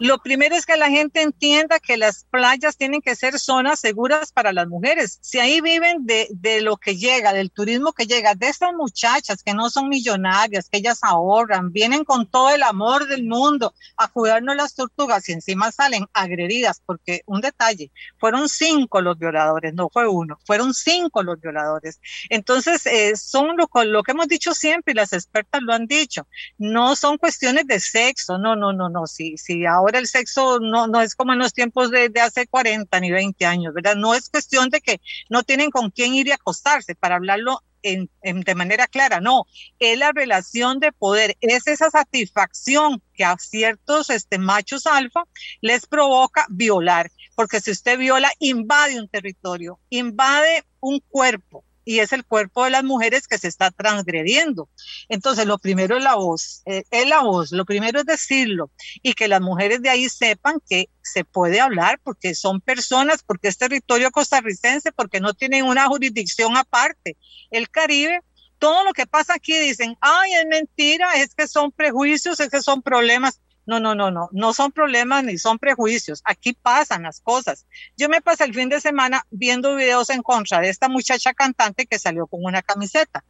Lo 0.00 0.16
primero 0.16 0.56
es 0.56 0.64
que 0.64 0.78
la 0.78 0.88
gente 0.88 1.20
entienda 1.20 1.78
que 1.78 1.98
las 1.98 2.24
playas 2.30 2.78
tienen 2.78 3.02
que 3.02 3.14
ser 3.14 3.38
zonas 3.38 3.80
seguras 3.80 4.32
para 4.32 4.50
las 4.50 4.66
mujeres. 4.66 5.18
Si 5.20 5.38
ahí 5.38 5.60
viven 5.60 6.06
de, 6.06 6.26
de, 6.30 6.62
lo 6.62 6.78
que 6.78 6.96
llega, 6.96 7.34
del 7.34 7.50
turismo 7.50 7.92
que 7.92 8.06
llega, 8.06 8.34
de 8.34 8.48
estas 8.48 8.72
muchachas 8.72 9.42
que 9.42 9.52
no 9.52 9.68
son 9.68 9.90
millonarias, 9.90 10.70
que 10.70 10.78
ellas 10.78 11.00
ahorran, 11.02 11.70
vienen 11.70 12.04
con 12.04 12.26
todo 12.26 12.48
el 12.48 12.62
amor 12.62 13.08
del 13.08 13.24
mundo 13.24 13.74
a 13.98 14.08
cuidarnos 14.08 14.56
las 14.56 14.74
tortugas 14.74 15.28
y 15.28 15.32
encima 15.32 15.70
salen 15.70 16.06
agredidas, 16.14 16.80
porque 16.86 17.20
un 17.26 17.42
detalle, 17.42 17.92
fueron 18.18 18.48
cinco 18.48 19.02
los 19.02 19.18
violadores, 19.18 19.74
no 19.74 19.90
fue 19.90 20.08
uno, 20.08 20.38
fueron 20.46 20.72
cinco 20.72 21.22
los 21.22 21.38
violadores. 21.38 22.00
Entonces, 22.30 22.86
eh, 22.86 23.16
son 23.16 23.54
lo, 23.58 23.68
lo 23.84 24.02
que 24.02 24.12
hemos 24.12 24.28
dicho 24.28 24.54
siempre 24.54 24.92
y 24.92 24.96
las 24.96 25.12
expertas 25.12 25.60
lo 25.60 25.74
han 25.74 25.86
dicho, 25.86 26.26
no 26.56 26.96
son 26.96 27.18
cuestiones 27.18 27.66
de 27.66 27.80
sexo, 27.80 28.38
no, 28.38 28.56
no, 28.56 28.72
no, 28.72 28.88
no, 28.88 29.06
si, 29.06 29.36
si 29.36 29.66
ahora 29.66 29.89
el 29.98 30.06
sexo 30.06 30.58
no, 30.60 30.86
no 30.86 31.00
es 31.00 31.14
como 31.14 31.32
en 31.32 31.38
los 31.38 31.52
tiempos 31.52 31.90
de, 31.90 32.10
hace 32.20 32.46
40 32.46 33.00
ni 33.00 33.10
20 33.10 33.46
años, 33.46 33.74
¿verdad? 33.74 33.96
No 33.96 34.14
es 34.14 34.28
cuestión 34.28 34.70
de 34.70 34.80
que 34.80 35.00
no 35.28 35.42
tienen 35.42 35.70
con 35.70 35.90
quién 35.90 36.14
ir 36.14 36.28
y 36.28 36.32
acostarse, 36.32 36.94
para 36.94 37.16
hablarlo 37.16 37.60
en, 37.82 38.10
de 38.22 38.54
manera 38.54 38.86
clara, 38.86 39.20
no, 39.20 39.46
es 39.78 39.98
la 39.98 40.12
relación 40.12 40.80
de 40.80 40.92
poder, 40.92 41.36
es 41.40 41.66
esa 41.66 41.88
satisfacción 41.88 43.02
que 43.14 43.24
a 43.24 43.36
ciertos 43.38 44.10
este, 44.10 44.38
machos 44.38 44.86
alfa 44.86 45.24
les 45.62 45.86
provoca 45.86 46.46
violar, 46.50 47.10
porque 47.34 47.60
si 47.60 47.70
usted 47.70 47.98
viola, 47.98 48.30
invade 48.38 49.00
un 49.00 49.08
territorio, 49.08 49.80
invade 49.88 50.64
un 50.80 51.00
cuerpo, 51.08 51.64
y 51.84 52.00
es 52.00 52.12
el 52.12 52.24
cuerpo 52.24 52.64
de 52.64 52.70
las 52.70 52.84
mujeres 52.84 53.26
que 53.26 53.38
se 53.38 53.48
está 53.48 53.70
transgrediendo. 53.70 54.68
Entonces, 55.08 55.46
lo 55.46 55.58
primero 55.58 55.96
es 55.96 56.04
la 56.04 56.14
voz, 56.14 56.62
eh, 56.66 56.84
es 56.90 57.08
la 57.08 57.20
voz, 57.20 57.52
lo 57.52 57.64
primero 57.64 58.00
es 58.00 58.06
decirlo 58.06 58.70
y 59.02 59.14
que 59.14 59.28
las 59.28 59.40
mujeres 59.40 59.82
de 59.82 59.90
ahí 59.90 60.08
sepan 60.08 60.60
que 60.68 60.88
se 61.02 61.24
puede 61.24 61.60
hablar 61.60 62.00
porque 62.02 62.34
son 62.34 62.60
personas, 62.60 63.22
porque 63.22 63.48
es 63.48 63.58
territorio 63.58 64.10
costarricense, 64.10 64.92
porque 64.92 65.20
no 65.20 65.34
tienen 65.34 65.64
una 65.64 65.86
jurisdicción 65.86 66.56
aparte. 66.56 67.16
El 67.50 67.70
Caribe 67.70 68.20
todo 68.60 68.84
lo 68.84 68.92
que 68.92 69.06
pasa 69.06 69.34
aquí 69.34 69.58
dicen, 69.58 69.96
ay, 70.00 70.34
es 70.34 70.46
mentira, 70.46 71.14
es 71.14 71.34
que 71.34 71.48
son 71.48 71.72
prejuicios, 71.72 72.38
es 72.38 72.50
que 72.50 72.62
son 72.62 72.82
problemas. 72.82 73.40
No, 73.70 73.78
no, 73.78 73.94
no, 73.94 74.10
no, 74.10 74.28
no 74.32 74.52
son 74.52 74.72
problemas 74.72 75.22
ni 75.22 75.38
son 75.38 75.60
prejuicios. 75.60 76.22
Aquí 76.24 76.54
pasan 76.54 77.04
las 77.04 77.20
cosas. 77.20 77.66
Yo 77.96 78.08
me 78.08 78.20
pasé 78.20 78.42
el 78.42 78.52
fin 78.52 78.68
de 78.68 78.80
semana 78.80 79.24
viendo 79.30 79.76
videos 79.76 80.10
en 80.10 80.24
contra 80.24 80.58
de 80.58 80.68
esta 80.68 80.88
muchacha 80.88 81.32
cantante 81.34 81.86
que 81.86 82.00
salió 82.00 82.26
con 82.26 82.40
una 82.42 82.62
camiseta. 82.62 83.24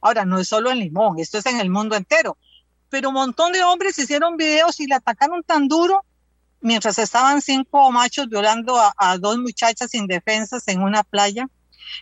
Ahora, 0.00 0.24
no 0.24 0.38
es 0.38 0.48
solo 0.48 0.70
en 0.70 0.78
Limón, 0.78 1.18
esto 1.18 1.36
es 1.36 1.44
en 1.44 1.60
el 1.60 1.68
mundo 1.68 1.96
entero. 1.96 2.38
Pero 2.88 3.10
un 3.10 3.16
montón 3.16 3.52
de 3.52 3.62
hombres 3.62 3.98
hicieron 3.98 4.38
videos 4.38 4.80
y 4.80 4.86
la 4.86 4.96
atacaron 4.96 5.42
tan 5.42 5.68
duro 5.68 6.02
mientras 6.62 6.98
estaban 6.98 7.42
cinco 7.42 7.92
machos 7.92 8.30
violando 8.30 8.78
a, 8.78 9.18
dos 9.18 9.36
muchachas 9.36 9.92
indefensas 9.92 10.66
en 10.66 10.80
una 10.80 11.02
playa. 11.02 11.46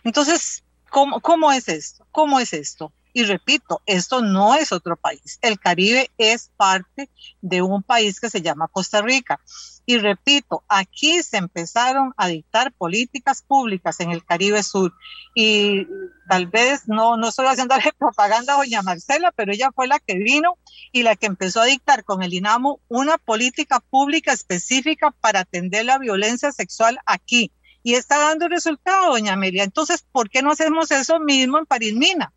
Entonces, 0.05 0.63
¿cómo, 0.89 1.21
¿cómo 1.21 1.51
es 1.51 1.67
esto? 1.67 2.07
¿Cómo 2.13 2.39
es 2.39 2.53
esto? 2.53 2.93
Y 3.13 3.25
repito, 3.25 3.83
esto 3.85 4.23
no 4.23 4.55
es 4.55 4.73
otro 4.73 4.97
país. 4.97 5.39
El 5.43 5.59
Caribe 5.59 6.11
es 6.17 6.51
parte 6.57 7.11
de 7.43 7.61
un 7.61 7.83
país 7.83 8.19
que 8.19 8.31
se 8.31 8.41
llama 8.41 8.69
Costa 8.69 9.03
Rica. 9.03 9.41
Y 9.85 9.99
repito, 9.99 10.63
aquí 10.69 11.23
se 11.23 11.37
empezaron 11.37 12.15
a 12.17 12.29
dictar 12.29 12.73
políticas 12.73 13.43
públicas 13.43 14.01
en 14.01 14.13
el 14.13 14.25
Caribe 14.25 14.63
Sur. 14.63 14.95
Y 15.35 15.87
tal 16.29 16.47
vez 16.47 16.89
no, 16.89 17.17
no 17.17 17.29
estoy 17.29 17.47
haciendo 17.47 17.75
propaganda 17.99 18.55
a 18.55 18.59
doña 18.59 18.83
Marcela, 18.83 19.33
pero 19.33 19.53
ella 19.53 19.71
fue 19.75 19.87
la 19.87 19.99
que 19.99 20.15
vino 20.15 20.57
y 20.93 21.03
la 21.03 21.17
que 21.17 21.27
empezó 21.27 21.61
a 21.61 21.67
dictar 21.67 22.05
con 22.05 22.23
el 22.23 22.33
INAMO 22.33 22.81
una 22.89 23.19
política 23.19 23.81
pública 23.81 24.33
específica 24.33 25.11
para 25.21 25.41
atender 25.41 25.85
la 25.85 25.99
violencia 25.99 26.51
sexual 26.53 26.99
aquí. 27.05 27.53
Y 27.83 27.95
está 27.95 28.19
dando 28.19 28.49
resultado, 28.49 29.11
doña 29.11 29.33
Amelia. 29.33 29.65
Entonces, 29.65 30.05
¿por 30.13 30.31
qué 30.31 30.41
no 30.41 30.53
hacemos 30.53 30.91
eso 30.93 31.19
mismo 31.19 31.59
en 31.59 31.67
París 31.67 31.95
Mina? 31.95 32.33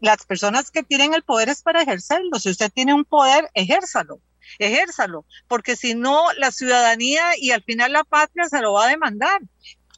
Las 0.00 0.24
personas 0.24 0.70
que 0.70 0.82
tienen 0.82 1.14
el 1.14 1.22
poder 1.22 1.48
es 1.48 1.62
para 1.62 1.82
ejercerlo. 1.82 2.38
Si 2.38 2.50
usted 2.50 2.70
tiene 2.72 2.94
un 2.94 3.04
poder, 3.04 3.48
ejérzalo, 3.54 4.20
ejérzalo, 4.58 5.24
porque 5.48 5.76
si 5.76 5.94
no, 5.94 6.32
la 6.34 6.50
ciudadanía 6.50 7.32
y 7.36 7.50
al 7.50 7.62
final 7.62 7.92
la 7.92 8.04
patria 8.04 8.46
se 8.46 8.60
lo 8.60 8.74
va 8.74 8.86
a 8.86 8.90
demandar. 8.90 9.40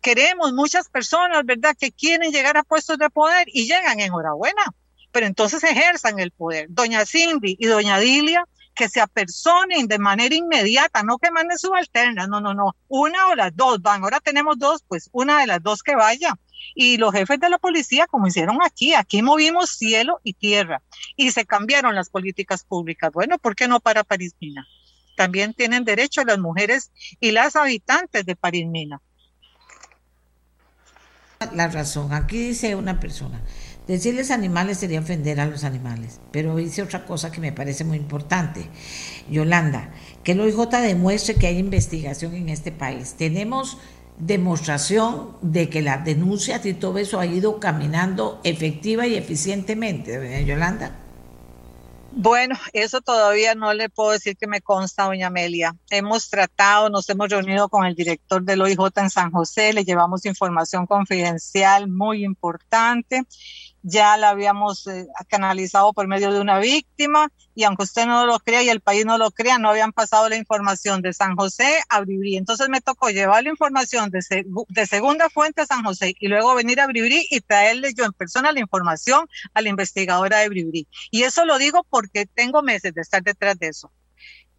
Queremos 0.00 0.52
muchas 0.52 0.88
personas, 0.88 1.44
¿verdad?, 1.44 1.76
que 1.78 1.90
quieren 1.90 2.30
llegar 2.30 2.56
a 2.56 2.62
puestos 2.62 2.98
de 2.98 3.10
poder 3.10 3.48
y 3.52 3.66
llegan, 3.66 4.00
enhorabuena, 4.00 4.64
pero 5.10 5.26
entonces 5.26 5.62
ejerzan 5.64 6.18
el 6.20 6.30
poder. 6.30 6.66
Doña 6.70 7.04
Cindy 7.04 7.56
y 7.58 7.66
doña 7.66 7.98
Dilia 7.98 8.44
que 8.78 8.88
se 8.88 9.00
apersonen 9.00 9.88
de 9.88 9.98
manera 9.98 10.32
inmediata, 10.32 11.02
no 11.02 11.18
que 11.18 11.32
manden 11.32 11.58
subalternas, 11.58 12.28
no, 12.28 12.40
no, 12.40 12.54
no, 12.54 12.76
una 12.86 13.26
o 13.26 13.34
las 13.34 13.54
dos 13.56 13.82
van, 13.82 14.04
ahora 14.04 14.20
tenemos 14.20 14.56
dos, 14.56 14.84
pues 14.86 15.10
una 15.10 15.40
de 15.40 15.48
las 15.48 15.60
dos 15.60 15.82
que 15.82 15.96
vaya. 15.96 16.38
Y 16.74 16.96
los 16.96 17.12
jefes 17.12 17.40
de 17.40 17.48
la 17.48 17.58
policía, 17.58 18.06
como 18.06 18.26
hicieron 18.26 18.58
aquí, 18.64 18.94
aquí 18.94 19.22
movimos 19.22 19.70
cielo 19.70 20.20
y 20.22 20.34
tierra 20.34 20.82
y 21.16 21.30
se 21.30 21.44
cambiaron 21.44 21.94
las 21.94 22.10
políticas 22.10 22.64
públicas. 22.64 23.10
Bueno, 23.12 23.38
¿por 23.38 23.54
qué 23.54 23.68
no 23.68 23.80
para 23.80 24.04
París 24.04 24.34
Mina? 24.40 24.66
También 25.16 25.54
tienen 25.54 25.84
derecho 25.84 26.24
las 26.24 26.38
mujeres 26.38 26.92
y 27.20 27.32
las 27.32 27.56
habitantes 27.56 28.24
de 28.24 28.36
París 28.36 28.66
Mina. 28.66 29.00
La 31.54 31.68
razón, 31.68 32.12
aquí 32.12 32.38
dice 32.38 32.74
una 32.74 32.98
persona, 32.98 33.40
Decirles 33.88 34.30
animales 34.30 34.76
sería 34.76 35.00
ofender 35.00 35.40
a 35.40 35.46
los 35.46 35.64
animales, 35.64 36.20
pero 36.30 36.54
dice 36.56 36.82
otra 36.82 37.06
cosa 37.06 37.32
que 37.32 37.40
me 37.40 37.52
parece 37.52 37.84
muy 37.84 37.96
importante. 37.96 38.68
Yolanda, 39.30 39.90
que 40.22 40.32
el 40.32 40.40
OIJ 40.42 40.68
demuestre 40.82 41.36
que 41.36 41.46
hay 41.46 41.56
investigación 41.56 42.34
en 42.34 42.50
este 42.50 42.70
país. 42.70 43.14
Tenemos 43.14 43.78
demostración 44.18 45.36
de 45.42 45.68
que 45.68 45.82
las 45.82 46.04
denuncias 46.04 46.64
y 46.66 46.74
todo 46.74 46.98
eso 46.98 47.20
ha 47.20 47.26
ido 47.26 47.60
caminando 47.60 48.40
efectiva 48.44 49.06
y 49.06 49.14
eficientemente, 49.14 50.44
Yolanda. 50.44 50.96
Bueno, 52.10 52.56
eso 52.72 53.00
todavía 53.00 53.54
no 53.54 53.74
le 53.74 53.90
puedo 53.90 54.12
decir 54.12 54.36
que 54.36 54.46
me 54.46 54.60
consta, 54.60 55.04
doña 55.04 55.28
Amelia. 55.28 55.76
Hemos 55.90 56.30
tratado, 56.30 56.88
nos 56.88 57.08
hemos 57.10 57.28
reunido 57.28 57.68
con 57.68 57.84
el 57.84 57.94
director 57.94 58.42
del 58.42 58.62
OIJ 58.62 58.78
en 58.96 59.10
San 59.10 59.30
José, 59.30 59.72
le 59.72 59.84
llevamos 59.84 60.24
información 60.24 60.86
confidencial 60.86 61.88
muy 61.88 62.24
importante 62.24 63.24
ya 63.88 64.16
la 64.16 64.30
habíamos 64.30 64.86
eh, 64.86 65.06
canalizado 65.28 65.92
por 65.92 66.06
medio 66.06 66.32
de 66.32 66.40
una 66.40 66.58
víctima 66.58 67.30
y 67.54 67.64
aunque 67.64 67.84
usted 67.84 68.06
no 68.06 68.26
lo 68.26 68.38
crea 68.38 68.62
y 68.62 68.68
el 68.68 68.80
país 68.80 69.04
no 69.04 69.18
lo 69.18 69.30
crea, 69.30 69.58
no 69.58 69.70
habían 69.70 69.92
pasado 69.92 70.28
la 70.28 70.36
información 70.36 71.02
de 71.02 71.12
San 71.12 71.34
José 71.36 71.80
a 71.88 72.00
Bribri. 72.00 72.36
Entonces 72.36 72.68
me 72.68 72.80
tocó 72.80 73.08
llevar 73.10 73.42
la 73.42 73.50
información 73.50 74.10
de, 74.10 74.20
de 74.68 74.86
segunda 74.86 75.28
fuente 75.30 75.62
a 75.62 75.66
San 75.66 75.82
José 75.82 76.14
y 76.20 76.28
luego 76.28 76.54
venir 76.54 76.80
a 76.80 76.86
Bribri 76.86 77.26
y 77.30 77.40
traerle 77.40 77.92
yo 77.96 78.04
en 78.04 78.12
persona 78.12 78.52
la 78.52 78.60
información 78.60 79.26
a 79.54 79.62
la 79.62 79.70
investigadora 79.70 80.38
de 80.38 80.48
Bribri. 80.48 80.86
Y 81.10 81.22
eso 81.22 81.44
lo 81.44 81.58
digo 81.58 81.84
porque 81.88 82.26
tengo 82.26 82.62
meses 82.62 82.94
de 82.94 83.00
estar 83.00 83.22
detrás 83.22 83.58
de 83.58 83.68
eso 83.68 83.90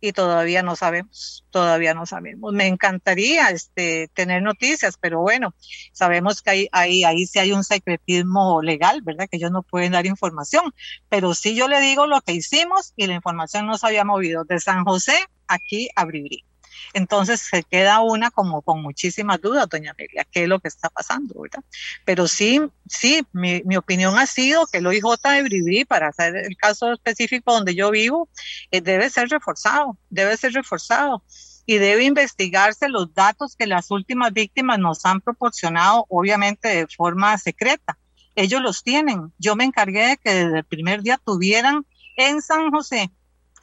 y 0.01 0.13
todavía 0.13 0.63
no 0.63 0.75
sabemos, 0.75 1.45
todavía 1.49 1.93
no 1.93 2.05
sabemos. 2.05 2.53
Me 2.53 2.67
encantaría 2.67 3.49
este, 3.49 4.09
tener 4.13 4.41
noticias, 4.41 4.97
pero 4.99 5.21
bueno, 5.21 5.53
sabemos 5.91 6.41
que 6.41 6.49
ahí, 6.49 6.69
ahí, 6.71 7.03
ahí 7.03 7.25
sí 7.25 7.39
hay 7.39 7.51
un 7.51 7.63
secretismo 7.63 8.61
legal, 8.61 9.01
¿verdad? 9.01 9.27
Que 9.29 9.37
ellos 9.37 9.51
no 9.51 9.63
pueden 9.63 9.93
dar 9.93 10.05
información, 10.05 10.73
pero 11.09 11.33
sí 11.33 11.55
yo 11.55 11.67
le 11.67 11.81
digo 11.81 12.07
lo 12.07 12.21
que 12.21 12.33
hicimos 12.33 12.93
y 12.95 13.07
la 13.07 13.15
información 13.15 13.67
no 13.67 13.77
se 13.77 13.87
había 13.87 14.05
movido 14.05 14.43
de 14.45 14.59
San 14.59 14.83
José 14.85 15.17
aquí 15.47 15.89
a 15.95 16.05
Bribri. 16.05 16.48
Entonces 16.93 17.41
se 17.41 17.63
queda 17.63 17.99
una 18.01 18.31
como 18.31 18.61
con 18.61 18.81
muchísimas 18.81 19.41
dudas, 19.41 19.67
doña 19.69 19.91
Amelia, 19.91 20.25
qué 20.31 20.43
es 20.43 20.49
lo 20.49 20.59
que 20.59 20.67
está 20.67 20.89
pasando, 20.89 21.41
¿verdad? 21.41 21.63
Pero 22.05 22.27
sí, 22.27 22.61
sí, 22.87 23.25
mi, 23.31 23.61
mi 23.65 23.77
opinión 23.77 24.17
ha 24.17 24.25
sido 24.25 24.65
que 24.67 24.79
el 24.79 24.87
OIJ 24.87 25.03
de 25.23 25.43
Bribri, 25.43 25.85
para 25.85 26.07
hacer 26.07 26.35
el 26.35 26.57
caso 26.57 26.91
específico 26.93 27.53
donde 27.53 27.75
yo 27.75 27.91
vivo, 27.91 28.29
eh, 28.71 28.81
debe 28.81 29.09
ser 29.09 29.29
reforzado, 29.29 29.97
debe 30.09 30.35
ser 30.37 30.53
reforzado 30.53 31.23
y 31.65 31.77
debe 31.77 32.03
investigarse 32.03 32.89
los 32.89 33.13
datos 33.13 33.55
que 33.55 33.67
las 33.67 33.91
últimas 33.91 34.33
víctimas 34.33 34.79
nos 34.79 35.05
han 35.05 35.21
proporcionado, 35.21 36.05
obviamente 36.09 36.67
de 36.67 36.87
forma 36.87 37.37
secreta. 37.37 37.97
Ellos 38.35 38.61
los 38.61 38.83
tienen. 38.83 39.31
Yo 39.37 39.55
me 39.55 39.65
encargué 39.65 40.07
de 40.07 40.17
que 40.17 40.33
desde 40.33 40.57
el 40.59 40.63
primer 40.63 41.03
día 41.03 41.19
tuvieran 41.23 41.85
en 42.17 42.41
San 42.41 42.71
José 42.71 43.11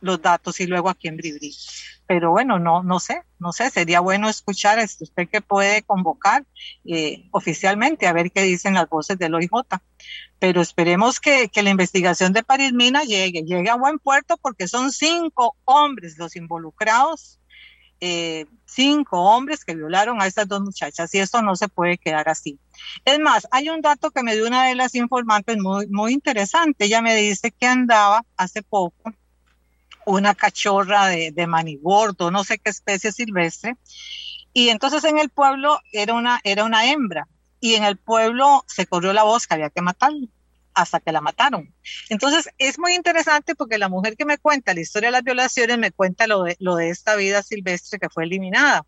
los 0.01 0.20
datos 0.20 0.60
y 0.60 0.66
luego 0.66 0.89
aquí 0.89 1.09
en 1.09 1.16
Bribri 1.16 1.55
pero 2.06 2.31
bueno, 2.31 2.59
no, 2.59 2.82
no 2.82 3.01
sé, 3.01 3.23
no 3.39 3.52
sé, 3.52 3.70
sería 3.70 4.01
bueno 4.01 4.28
escuchar 4.28 4.78
a 4.78 4.85
usted 4.85 5.28
que 5.28 5.40
puede 5.40 5.82
convocar 5.82 6.44
eh, 6.85 7.28
oficialmente 7.32 8.06
a 8.06 8.12
ver 8.12 8.31
qué 8.31 8.43
dicen 8.43 8.74
las 8.74 8.89
voces 8.89 9.18
del 9.18 9.35
OIJ. 9.35 9.51
Pero 10.39 10.60
esperemos 10.60 11.18
que, 11.18 11.48
que 11.48 11.62
la 11.62 11.70
investigación 11.70 12.32
de 12.32 12.44
París 12.44 12.73
Mina 12.73 13.02
llegue, 13.02 13.43
llegue 13.43 13.70
a 13.70 13.77
buen 13.77 13.98
puerto 13.98 14.36
porque 14.36 14.68
son 14.68 14.93
cinco 14.93 15.56
hombres 15.64 16.16
los 16.18 16.36
involucrados, 16.36 17.40
eh, 18.01 18.44
cinco 18.66 19.23
hombres 19.23 19.64
que 19.64 19.74
violaron 19.74 20.20
a 20.20 20.27
estas 20.27 20.47
dos 20.47 20.60
muchachas 20.60 21.12
y 21.14 21.18
esto 21.18 21.43
no 21.43 21.56
se 21.56 21.68
puede 21.68 21.98
quedar 21.98 22.28
así. 22.28 22.60
Es 23.05 23.18
más, 23.18 23.48
hay 23.51 23.70
un 23.70 23.81
dato 23.81 24.10
que 24.10 24.23
me 24.23 24.36
dio 24.36 24.47
una 24.47 24.66
de 24.66 24.74
las 24.77 24.94
informantes 24.94 25.56
muy, 25.59 25.89
muy 25.89 26.12
interesante. 26.12 26.85
Ella 26.85 27.02
me 27.02 27.16
dice 27.16 27.51
que 27.51 27.66
andaba 27.66 28.23
hace 28.36 28.62
poco 28.62 29.12
una 30.07 30.35
cachorra 30.35 31.09
de, 31.09 31.47
manigordo, 31.47 32.31
no 32.31 32.45
sé 32.45 32.59
qué 32.59 32.70
especie 32.70 33.12
silvestre. 33.12 33.77
Y 34.53 34.70
entonces 34.70 35.05
en 35.05 35.19
el 35.19 35.28
pueblo 35.28 35.81
era 35.93 36.15
una, 36.15 36.41
era 36.45 36.65
una 36.65 36.91
hembra. 36.91 37.28
Y 37.61 37.74
en 37.74 37.85
el 37.85 37.97
pueblo 37.99 38.65
se 38.66 38.87
corrió 38.87 39.12
la 39.12 39.24
voz 39.24 39.47
que 39.47 39.55
había 39.55 39.70
que 39.70 39.83
matarla 39.83 40.28
hasta 40.74 41.01
que 41.01 41.11
la 41.11 41.20
mataron. 41.20 41.74
Entonces 42.09 42.49
es 42.59 42.78
muy 42.78 42.95
interesante 42.95 43.55
porque 43.55 43.78
la 43.78 43.89
mujer 43.89 44.16
que 44.16 44.24
me 44.24 44.39
cuenta 44.39 44.74
la 44.74 44.81
historia 44.81 45.09
de 45.09 45.12
las 45.12 45.24
violaciones 45.24 45.78
me 45.78 45.91
cuenta 45.91 46.27
lo 46.27 46.45
de 46.45 46.91
esta 46.91 47.16
vida 47.16 47.43
silvestre 47.43 47.99
que 47.99 48.11
fue 48.11 48.24
eliminada 48.24 48.87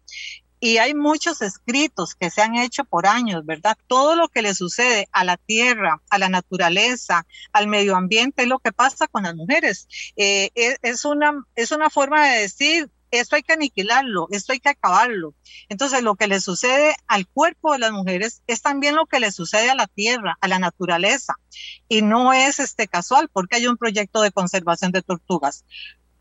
y 0.61 0.79
hay 0.79 0.95
muchos 0.95 1.41
escritos 1.43 2.15
que 2.15 2.31
se 2.31 2.43
han 2.43 2.57
hecho 2.57 2.85
por 2.85 3.07
años, 3.07 3.47
¿verdad? 3.47 3.77
Todo 3.87 4.17
lo 4.17 4.29
que 4.29 4.43
le 4.43 4.55
sucede 4.55 5.09
a 5.13 5.25
la 5.25 5.37
tierra, 5.37 6.03
a 6.11 6.19
la 6.19 6.29
naturaleza, 6.29 7.27
al 7.53 7.69
medio 7.69 7.97
ambiente, 7.97 8.43
es 8.43 8.49
lo 8.49 8.59
que 8.59 8.73
pasa 8.73 9.07
con 9.07 9.23
las 9.23 9.35
mujeres. 9.35 9.87
Eh, 10.17 10.51
es, 10.55 11.05
una, 11.05 11.45
es 11.55 11.71
una 11.71 11.91
forma 11.91 12.27
de 12.27 12.41
decir, 12.41 12.91
esto 13.11 13.37
hay 13.37 13.43
que 13.43 13.53
aniquilarlo, 13.53 14.27
esto 14.31 14.53
hay 14.53 14.61
que 14.61 14.71
acabarlo. 14.71 15.35
Entonces, 15.69 16.03
lo 16.03 16.17
que 16.17 16.27
le 16.27 16.41
sucede 16.41 16.97
al 17.07 17.27
cuerpo 17.29 17.73
de 17.73 17.79
las 17.79 17.93
mujeres 17.93 18.43
es 18.47 18.61
también 18.61 18.97
lo 18.97 19.07
que 19.07 19.21
le 19.21 19.31
sucede 19.31 19.71
a 19.71 19.75
la 19.75 19.87
tierra, 19.87 20.37
a 20.41 20.49
la 20.49 20.59
naturaleza. 20.59 21.35
Y 21.89 22.03
no 22.03 22.33
es 22.33 22.59
este 22.59 22.89
casual, 22.89 23.31
porque 23.33 23.57
hay 23.57 23.67
un 23.67 23.77
proyecto 23.77 24.23
de 24.23 24.33
conservación 24.33 24.91
de 24.91 25.03
tortugas, 25.03 25.65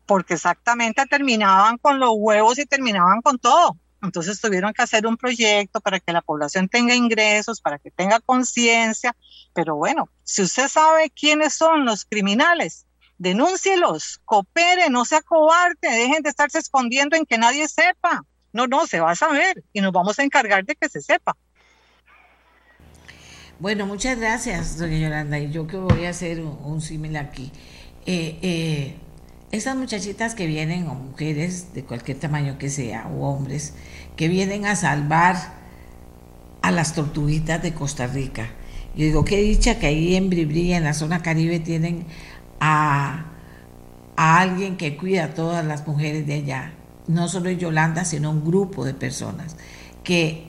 porque 0.06 0.34
exactamente 0.34 1.04
terminaban 1.06 1.76
con 1.76 1.98
los 1.98 2.12
huevos 2.14 2.58
y 2.58 2.66
terminaban 2.66 3.20
con 3.20 3.38
todo 3.38 3.76
Entonces 4.02 4.40
tuvieron 4.40 4.72
que 4.72 4.82
hacer 4.82 5.06
un 5.06 5.16
proyecto 5.16 5.80
para 5.80 5.98
que 5.98 6.12
la 6.12 6.22
población 6.22 6.68
tenga 6.68 6.94
ingresos, 6.94 7.60
para 7.60 7.78
que 7.78 7.90
tenga 7.90 8.20
conciencia. 8.20 9.16
Pero 9.52 9.76
bueno, 9.76 10.08
si 10.22 10.42
usted 10.42 10.68
sabe 10.68 11.10
quiénes 11.10 11.54
son 11.54 11.84
los 11.84 12.04
criminales, 12.04 12.86
denúncielos, 13.18 14.20
coopere, 14.24 14.88
no 14.90 15.04
sea 15.04 15.20
cobarde, 15.22 15.76
dejen 15.90 16.22
de 16.22 16.30
estarse 16.30 16.58
escondiendo 16.58 17.16
en 17.16 17.26
que 17.26 17.38
nadie 17.38 17.68
sepa. 17.68 18.24
No, 18.52 18.66
no, 18.66 18.86
se 18.86 19.00
va 19.00 19.10
a 19.10 19.16
saber 19.16 19.62
y 19.72 19.80
nos 19.80 19.92
vamos 19.92 20.18
a 20.18 20.22
encargar 20.22 20.64
de 20.64 20.76
que 20.76 20.88
se 20.88 21.02
sepa. 21.02 21.36
Bueno, 23.58 23.86
muchas 23.86 24.18
gracias, 24.18 24.78
doña 24.78 24.98
Yolanda. 24.98 25.38
Y 25.38 25.50
yo 25.50 25.66
que 25.66 25.76
voy 25.76 26.06
a 26.06 26.10
hacer 26.10 26.40
un, 26.40 26.80
símil 26.80 27.16
aquí. 27.16 27.50
Eh, 28.06 28.38
eh, 28.40 28.96
esas 29.50 29.76
muchachitas 29.76 30.34
que 30.34 30.46
vienen, 30.46 30.88
o 30.88 30.94
mujeres 30.94 31.74
de 31.74 31.84
cualquier 31.84 32.18
tamaño 32.18 32.58
que 32.58 32.68
sea, 32.68 33.08
o 33.08 33.26
hombres, 33.28 33.74
que 34.16 34.28
vienen 34.28 34.66
a 34.66 34.76
salvar 34.76 35.36
a 36.60 36.70
las 36.70 36.94
tortuguitas 36.94 37.62
de 37.62 37.72
Costa 37.72 38.06
Rica. 38.06 38.50
Yo 38.94 39.04
digo, 39.04 39.24
qué 39.24 39.40
dicha 39.40 39.78
que 39.78 39.86
ahí 39.86 40.16
en 40.16 40.28
Bribri, 40.28 40.72
en 40.72 40.84
la 40.84 40.92
zona 40.92 41.22
caribe, 41.22 41.60
tienen 41.60 42.04
a, 42.60 43.26
alguien 44.16 44.76
que 44.76 44.96
cuida 44.96 45.24
a 45.24 45.34
todas 45.34 45.64
las 45.64 45.86
mujeres 45.86 46.26
de 46.26 46.34
allá. 46.34 46.72
No 47.06 47.28
solo 47.28 47.50
Yolanda, 47.50 48.04
sino 48.04 48.30
un 48.30 48.44
grupo 48.44 48.84
de 48.84 48.92
personas 48.92 49.56
que 50.02 50.44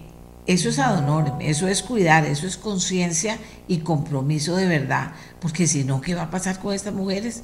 eso 0.47 0.69
es 0.69 0.79
adorno, 0.79 1.37
eso 1.41 1.67
es 1.67 1.83
cuidar, 1.83 2.25
eso 2.25 2.47
es 2.47 2.57
conciencia 2.57 3.37
y 3.67 3.79
compromiso 3.79 4.55
de 4.55 4.65
verdad, 4.65 5.11
porque 5.39 5.67
si 5.67 5.83
no, 5.83 6.01
¿qué 6.01 6.15
va 6.15 6.23
a 6.23 6.31
pasar 6.31 6.59
con 6.59 6.73
estas 6.73 6.93
mujeres? 6.93 7.43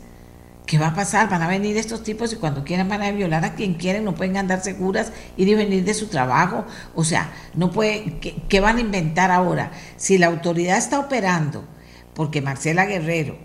¿Qué 0.66 0.80
va 0.80 0.88
a 0.88 0.96
pasar? 0.96 1.30
Van 1.30 1.44
a 1.44 1.48
venir 1.48 1.78
estos 1.78 2.02
tipos 2.02 2.34
y 2.34 2.38
cuando 2.38 2.64
quieran 2.64 2.90
van 2.90 3.04
a 3.04 3.12
violar 3.12 3.46
a 3.46 3.54
quien 3.54 3.76
quieren, 3.76 4.04
no 4.04 4.16
pueden 4.16 4.38
andar 4.38 4.62
seguras, 4.62 5.12
ir 5.38 5.48
y 5.48 5.54
venir 5.54 5.84
de 5.84 5.94
su 5.94 6.08
trabajo. 6.08 6.66
O 6.96 7.04
sea, 7.04 7.32
no 7.54 7.72
puede, 7.72 8.18
qué 8.50 8.60
van 8.60 8.78
a 8.78 8.82
inventar 8.82 9.30
ahora? 9.30 9.72
Si 9.96 10.18
la 10.18 10.28
autoridad 10.28 10.78
está 10.78 11.00
operando, 11.00 11.64
porque 12.16 12.42
Marcela 12.42 12.86
Guerrero 12.86 13.38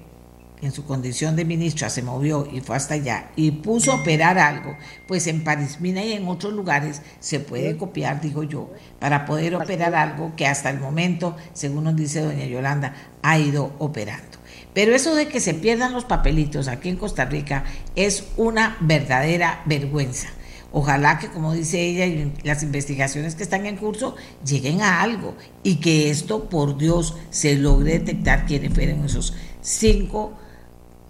en 0.63 0.73
su 0.73 0.85
condición 0.85 1.37
de 1.37 1.45
ministra 1.45 1.89
se 1.89 2.03
movió 2.03 2.47
y 2.51 2.61
fue 2.61 2.77
hasta 2.77 2.95
allá 2.95 3.31
y 3.37 3.51
puso 3.51 3.93
a 3.93 3.97
operar 3.97 4.39
algo, 4.39 4.77
pues 5.07 5.27
en 5.27 5.43
París 5.43 5.81
Mina 5.81 6.05
y 6.05 6.13
en 6.13 6.29
otros 6.29 6.53
lugares 6.53 7.03
se 7.19 7.41
puede 7.41 7.77
copiar, 7.77 8.21
digo 8.21 8.43
yo, 8.43 8.71
para 8.99 9.25
poder 9.25 9.55
operar 9.55 9.95
algo 9.95 10.35
que 10.37 10.47
hasta 10.47 10.71
el 10.71 10.79
momento, 10.79 11.37
según 11.53 11.85
nos 11.85 11.97
dice 11.97 12.21
doña 12.21 12.45
Yolanda, 12.45 12.95
ha 13.23 13.39
ido 13.39 13.73
operando. 13.79 14.40
Pero 14.75 14.95
eso 14.95 15.15
de 15.15 15.29
que 15.29 15.41
se 15.41 15.55
pierdan 15.55 15.93
los 15.93 16.05
papelitos 16.05 16.69
aquí 16.69 16.89
en 16.89 16.97
Costa 16.97 17.25
Rica 17.25 17.65
es 17.97 18.25
una 18.37 18.77
verdadera 18.81 19.63
vergüenza. 19.67 20.29
Ojalá 20.73 21.19
que, 21.19 21.29
como 21.29 21.53
dice 21.53 21.81
ella, 21.81 22.31
las 22.45 22.63
investigaciones 22.63 23.35
que 23.35 23.43
están 23.43 23.67
en 23.67 23.77
curso 23.77 24.15
lleguen 24.47 24.83
a 24.83 25.03
algo 25.03 25.35
y 25.65 25.77
que 25.77 26.11
esto, 26.11 26.49
por 26.49 26.79
Dios, 26.79 27.17
se 27.31 27.57
logre 27.57 27.99
detectar 27.99 28.47
quiénes 28.47 28.73
fueron 28.73 29.05
esos 29.05 29.35
cinco 29.61 30.33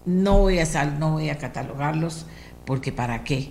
no 0.07 0.39
voy 0.39 0.59
a 0.59 0.85
no 0.99 1.12
voy 1.12 1.28
a 1.28 1.39
catalogarlos 1.39 2.27
porque 2.65 2.91
para 2.91 3.23
qué 3.23 3.51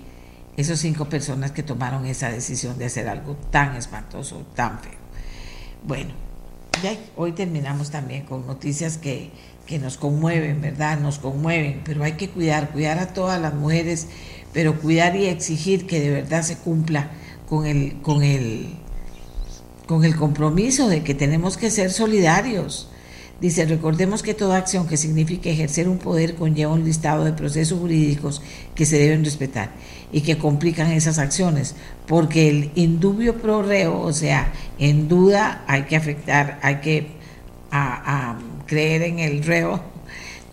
esos 0.58 0.80
cinco 0.80 1.06
personas 1.06 1.52
que 1.52 1.64
tomaron 1.64 2.06
esa 2.06 2.30
decisión 2.30 2.78
de 2.78 2.86
hacer 2.86 3.08
algo 3.08 3.36
tan 3.50 3.76
espantoso, 3.76 4.46
tan 4.56 4.80
feo. 4.80 5.00
Bueno, 5.84 6.12
hoy 7.16 7.32
terminamos 7.32 7.92
también 7.92 8.26
con 8.26 8.46
noticias 8.46 8.98
que, 8.98 9.32
que 9.70 9.80
nos 9.80 9.98
conmueven, 9.98 10.62
¿verdad? 10.62 11.00
Nos 11.00 11.20
conmueven, 11.20 11.82
pero 11.86 12.04
hay 12.04 12.14
que 12.14 12.30
cuidar, 12.30 12.72
cuidar 12.72 12.98
a 13.00 13.14
todas 13.14 13.40
las 13.40 13.54
mujeres, 13.54 14.08
pero 14.52 14.80
cuidar 14.82 15.16
y 15.16 15.28
exigir 15.28 15.86
que 15.86 16.00
de 16.00 16.10
verdad 16.10 16.42
se 16.42 16.58
cumpla 16.58 17.12
con 17.48 17.68
el, 17.68 18.02
con 18.02 18.24
el, 18.24 18.74
con 19.86 20.04
el 20.04 20.16
compromiso 20.16 20.90
de 20.90 21.04
que 21.04 21.14
tenemos 21.14 21.56
que 21.56 21.70
ser 21.70 21.92
solidarios 21.92 22.90
Dice, 23.42 23.66
recordemos 23.66 24.22
que 24.22 24.34
toda 24.34 24.58
acción 24.58 24.86
que 24.86 24.98
signifique 24.98 25.50
ejercer 25.50 25.88
un 25.88 25.98
poder 25.98 26.36
conlleva 26.36 26.74
un 26.74 26.84
listado 26.84 27.24
de 27.24 27.32
procesos 27.32 27.80
jurídicos 27.80 28.42
que 28.76 28.86
se 28.86 29.00
deben 29.00 29.24
respetar 29.24 29.72
y 30.12 30.22
que 30.22 30.38
complican 30.38 30.92
esas 30.92 31.20
acciones, 31.20 31.76
porque 32.06 32.50
el 32.50 32.72
indubio 32.76 33.38
pro 33.38 33.62
reo, 33.62 33.98
o 34.02 34.12
sea, 34.12 34.52
en 34.78 35.08
duda 35.08 35.64
hay 35.68 35.84
que 35.84 35.96
afectar, 35.96 36.60
hay 36.62 36.82
que 36.82 37.08
a, 37.72 38.38
creer 38.70 39.02
en 39.02 39.20
el 39.20 39.44
reo, 39.44 39.82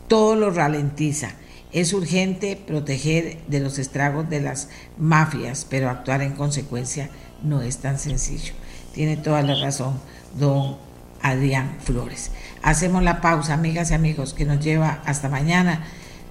todo 0.09 0.34
lo 0.34 0.51
ralentiza. 0.51 1.32
Es 1.70 1.93
urgente 1.93 2.56
proteger 2.56 3.38
de 3.48 3.60
los 3.60 3.78
estragos 3.78 4.30
de 4.30 4.40
las 4.40 4.70
mafias, 4.97 5.66
pero 5.68 5.90
actuar 5.90 6.22
en 6.22 6.32
consecuencia 6.32 7.10
no 7.43 7.60
es 7.60 7.78
tan 7.78 7.98
sencillo. 7.98 8.55
Tiene 8.94 9.18
toda 9.18 9.43
la 9.43 9.55
razón 9.60 10.01
don 10.38 10.78
Adrián 11.20 11.76
Flores. 11.84 12.30
Hacemos 12.62 13.02
la 13.02 13.20
pausa, 13.20 13.52
amigas 13.52 13.90
y 13.90 13.94
amigos, 13.94 14.32
que 14.32 14.47
nos 14.47 14.64
lleva 14.64 15.02
hasta 15.05 15.28
mañana. 15.28 15.84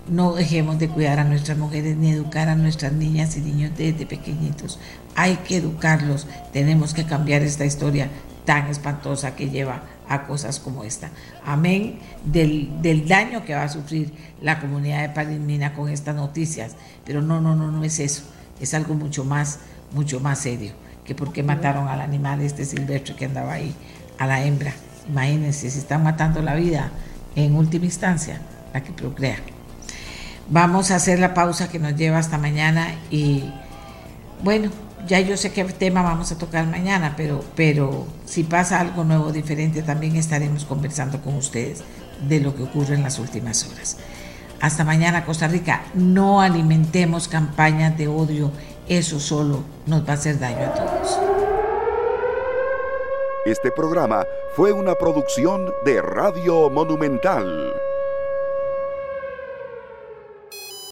No 0.07 0.34
dejemos 0.34 0.80
de 0.80 0.90
cuidar 0.90 1.20
a 1.20 1.24
nuestras 1.24 1.57
mujeres 1.57 1.95
ni 1.98 2.12
educar 2.12 2.49
a 2.49 2.56
nuestras 2.56 2.94
niñas 2.94 3.38
y 3.38 3.41
niños 3.41 3.72
desde 3.78 4.07
pequeñitos. 4.07 4.80
Hay 5.16 5.36
que 5.38 5.57
educarlos. 5.57 6.28
Tenemos 6.52 6.95
que 6.95 7.06
cambiar 7.06 7.44
esta 7.44 7.66
historia 7.66 8.10
tan 8.45 8.68
espantosa 8.68 9.36
que 9.36 9.49
lleva 9.49 9.84
a 10.10 10.23
cosas 10.23 10.60
como 10.60 10.84
esta. 10.84 11.10
Amén 11.45 11.99
del, 12.23 12.82
del, 12.82 13.07
daño 13.07 13.44
que 13.45 13.56
va 13.56 13.64
a 13.64 13.69
sufrir 13.69 14.14
la 14.41 14.60
comunidad 14.60 15.02
de 15.02 15.10
Palmina 15.10 15.73
con 15.73 15.90
estas 15.90 16.15
noticias. 16.15 16.76
Pero 17.06 17.22
no, 17.22 17.41
no, 17.41 17.56
no, 17.56 17.72
no 17.72 17.84
es 17.84 17.99
eso. 17.99 18.23
Es 18.60 18.73
algo 18.73 18.94
mucho 18.94 19.26
más, 19.26 19.60
mucho 19.91 20.19
más 20.19 20.40
serio 20.40 20.73
que 21.06 21.15
por 21.15 21.32
qué 21.32 21.44
mataron 21.44 21.88
al 21.88 22.02
animal 22.02 22.41
este 22.41 22.65
silvestre 22.65 23.15
que 23.15 23.26
andaba 23.26 23.53
ahí, 23.53 23.73
a 24.18 24.26
la 24.26 24.44
hembra. 24.44 24.73
Imagínense, 25.07 25.69
si 25.69 25.77
están 25.77 26.03
matando 26.03 26.41
la 26.41 26.56
vida 26.56 26.90
en 27.36 27.56
última 27.56 27.86
instancia, 27.86 28.41
la 28.73 28.82
que 28.82 28.91
procrea. 28.91 29.38
Vamos 30.49 30.91
a 30.91 30.95
hacer 30.95 31.19
la 31.19 31.34
pausa 31.34 31.69
que 31.69 31.80
nos 31.80 31.95
lleva 31.95 32.18
hasta 32.18 32.38
mañana 32.38 32.95
y 33.11 33.52
bueno, 34.44 34.72
ya 35.07 35.19
yo 35.19 35.38
sé 35.38 35.52
qué 35.52 35.64
tema 35.65 36.02
vamos 36.02 36.32
a 36.32 36.38
tocar 36.38 36.65
mañana, 36.68 37.14
pero, 37.15 37.44
pero 37.56 38.06
si 38.26 38.44
pasa 38.44 38.80
algo 38.80 39.03
nuevo, 39.03 39.32
diferente, 39.32 39.82
también 39.84 40.15
estaremos 40.15 40.65
conversando 40.65 41.22
con 41.22 41.36
ustedes 41.36 41.84
de 42.27 42.40
lo 42.40 42.56
que 42.56 42.64
ocurre 42.64 42.95
en 42.95 43.03
las 43.03 43.19
últimas 43.19 43.65
horas. 43.68 43.98
Hasta 44.61 44.84
mañana, 44.84 45.26
Costa 45.26 45.48
Rica. 45.48 45.84
No 45.94 46.41
alimentemos 46.41 47.27
campañas 47.27 47.98
de 47.98 48.07
odio, 48.07 48.52
eso 48.88 49.19
solo 49.19 49.64
nos 49.86 50.07
va 50.07 50.11
a 50.11 50.14
hacer 50.14 50.40
daño 50.40 50.65
a 50.65 50.73
todos. 50.73 51.19
Este 53.45 53.69
programa 53.72 54.26
fue 54.56 54.72
una 54.72 54.95
producción 54.95 55.72
de 55.86 56.02
Radio 56.02 56.69
Monumental. 56.72 57.73